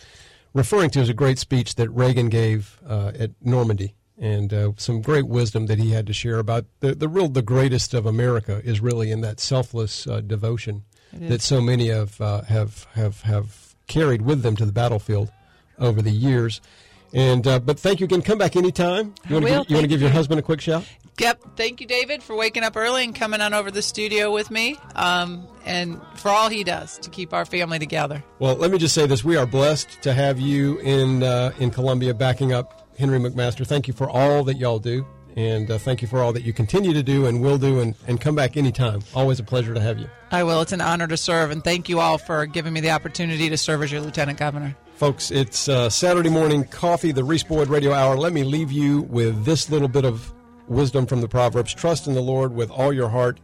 referring 0.55 0.89
to 0.91 1.01
is 1.01 1.11
a 1.11 1.15
great 1.15 1.39
speech 1.39 1.75
that 1.75 1.91
Reagan 1.91 2.29
gave 2.31 2.81
uh, 2.89 3.13
at 3.19 3.31
Normandy, 3.43 3.95
and 4.19 4.53
uh, 4.53 4.73
some 4.77 5.01
great 5.01 5.27
wisdom 5.27 5.67
that 5.67 5.79
he 5.79 5.91
had 5.91 6.07
to 6.07 6.13
share 6.13 6.39
about 6.39 6.67
the 6.81 6.95
the 6.95 7.09
real 7.09 7.29
the 7.29 7.43
greatest 7.43 7.95
of 7.95 8.07
America 8.07 8.61
is 8.65 8.81
really 8.81 9.11
in 9.11 9.21
that 9.23 9.41
selfless 9.41 10.07
uh, 10.07 10.21
devotion 10.21 10.85
that 11.13 11.43
so 11.43 11.61
many 11.61 11.91
of 11.91 12.21
uh, 12.21 12.43
have 12.43 12.87
have 12.95 13.23
have 13.23 13.75
carried 13.87 14.23
with 14.23 14.43
them 14.43 14.57
to 14.57 14.65
the 14.65 14.73
battlefield 14.73 15.31
over 15.79 16.01
the 16.01 16.11
years. 16.11 16.61
And 17.15 17.47
uh, 17.47 17.59
but 17.59 17.79
thank 17.79 18.01
you 18.01 18.05
again. 18.05 18.23
Come 18.23 18.39
back 18.39 18.57
anytime. 18.57 19.15
You 19.29 19.35
want 19.35 19.47
to 19.47 19.51
give, 19.51 19.51
you 19.51 19.55
want 19.55 19.69
to 19.69 19.75
Thank 19.75 19.89
give 19.91 20.01
your 20.01 20.11
husband 20.11 20.41
a 20.41 20.43
quick 20.43 20.63
shout? 20.63 20.85
Yep. 21.19 21.43
Thank 21.57 21.83
you, 21.83 21.87
David, 21.87 22.23
for 22.23 22.35
waking 22.35 22.65
up 22.65 22.75
early 22.75 23.05
and 23.05 23.15
coming 23.15 23.43
on 23.43 23.53
over 23.53 23.71
the 23.71 23.83
studio 23.83 24.33
with 24.33 24.51
me, 24.51 24.79
um, 24.95 25.47
and 25.67 26.01
for 26.17 26.31
all 26.31 26.49
he 26.49 26.65
does 26.65 26.97
to 27.01 27.11
keep 27.11 27.35
our 27.35 27.45
family 27.45 27.79
together. 27.79 28.25
Well, 28.39 28.57
let 28.57 28.71
me 28.71 28.79
just 28.79 28.95
say 28.95 29.07
this: 29.07 29.23
we 29.23 29.37
are 29.37 29.45
blessed 29.45 30.01
to 30.03 30.15
have 30.15 30.41
you 30.41 30.79
in 30.79 31.23
uh, 31.23 31.53
in 31.59 31.71
Columbia, 31.71 32.15
backing 32.15 32.55
up 32.55 32.82
Henry 33.03 33.19
McMaster. 33.19 33.67
Thank 33.67 33.89
you 33.89 33.95
for 33.95 34.09
all 34.09 34.45
that 34.45 34.59
y'all 34.59 34.79
do, 34.79 35.05
and 35.35 35.69
uh, 35.69 35.77
thank 35.77 36.03
you 36.03 36.09
for 36.09 36.21
all 36.21 36.33
that 36.33 36.45
you 36.45 36.53
continue 36.53 36.93
to 36.93 37.03
do 37.03 37.27
and 37.27 37.43
will 37.43 37.59
do, 37.59 37.81
and, 37.81 37.97
and 38.07 38.21
come 38.21 38.37
back 38.37 38.57
anytime. 38.57 39.01
Always 39.13 39.41
a 39.41 39.43
pleasure 39.43 39.75
to 39.75 39.81
have 39.81 39.99
you, 39.99 40.09
I 40.31 40.45
will. 40.45 40.61
It's 40.63 40.71
an 40.71 40.81
honor 40.81 41.09
to 41.09 41.17
serve, 41.17 41.51
and 41.51 41.65
thank 41.65 41.89
you 41.89 41.99
all 41.99 42.17
for 42.17 42.47
giving 42.47 42.73
me 42.73 42.81
the 42.81 42.91
opportunity 42.91 43.49
to 43.51 43.57
serve 43.57 43.83
as 43.83 43.91
your 43.91 44.01
lieutenant 44.03 44.39
governor. 44.39 44.77
folks. 44.95 45.33
It's 45.33 45.69
uh, 45.69 45.91
Saturday 45.91 46.31
morning 46.31 46.63
coffee, 46.63 47.11
the 47.11 47.25
Reese 47.25 47.43
Boyd 47.43 47.67
Radio 47.67 47.93
Hour. 47.93 48.17
Let 48.17 48.33
me 48.33 48.45
leave 48.45 48.71
you 48.71 49.03
with 49.03 49.45
this 49.45 49.69
little 49.69 49.89
bit 49.89 50.05
of 50.05 50.33
wisdom 50.69 51.07
from 51.07 51.21
the 51.23 51.29
Proverbs: 51.29 51.75
Trust 51.75 52.07
in 52.07 52.15
the 52.15 52.23
Lord 52.23 52.55
with 52.55 52.71
all 52.71 52.93
your 52.93 53.09
heart. 53.09 53.41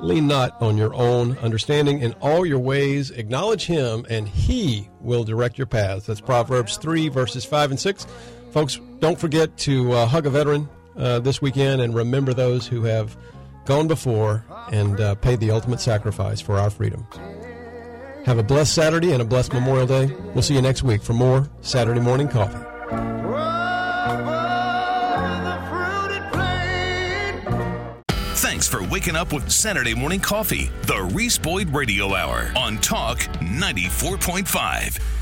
Lean 0.00 0.26
not 0.26 0.60
on 0.60 0.76
your 0.76 0.92
own 0.94 1.38
understanding. 1.38 2.00
In 2.00 2.12
all 2.14 2.44
your 2.44 2.58
ways, 2.58 3.10
acknowledge 3.10 3.66
Him, 3.66 4.04
and 4.10 4.28
He 4.28 4.90
will 5.00 5.24
direct 5.24 5.56
your 5.56 5.66
paths. 5.66 6.06
That's 6.06 6.20
Proverbs 6.20 6.76
3, 6.76 7.08
verses 7.08 7.44
5 7.44 7.70
and 7.70 7.80
6. 7.80 8.06
Folks, 8.52 8.78
don't 9.00 9.18
forget 9.18 9.56
to 9.56 9.92
uh, 9.92 10.06
hug 10.06 10.26
a 10.26 10.30
veteran 10.30 10.68
uh, 10.96 11.18
this 11.20 11.40
weekend 11.40 11.80
and 11.80 11.94
remember 11.94 12.34
those 12.34 12.66
who 12.66 12.82
have 12.82 13.16
gone 13.64 13.88
before 13.88 14.44
and 14.70 15.00
uh, 15.00 15.14
paid 15.16 15.40
the 15.40 15.50
ultimate 15.50 15.80
sacrifice 15.80 16.38
for 16.38 16.58
our 16.58 16.68
freedom. 16.68 17.06
Have 18.26 18.38
a 18.38 18.42
blessed 18.42 18.74
Saturday 18.74 19.12
and 19.12 19.22
a 19.22 19.24
blessed 19.24 19.54
Memorial 19.54 19.86
Day. 19.86 20.14
We'll 20.34 20.42
see 20.42 20.54
you 20.54 20.60
next 20.60 20.82
week 20.82 21.02
for 21.02 21.14
more 21.14 21.48
Saturday 21.62 22.00
Morning 22.00 22.28
Coffee. 22.28 22.58
Thanks 28.36 28.68
for 28.68 28.86
waking 28.88 29.16
up 29.16 29.32
with 29.32 29.50
Saturday 29.50 29.94
Morning 29.94 30.20
Coffee, 30.20 30.70
the 30.82 31.10
Reese 31.14 31.38
Boyd 31.38 31.74
Radio 31.74 32.14
Hour 32.14 32.52
on 32.54 32.76
Talk 32.78 33.18
94.5. 33.40 35.21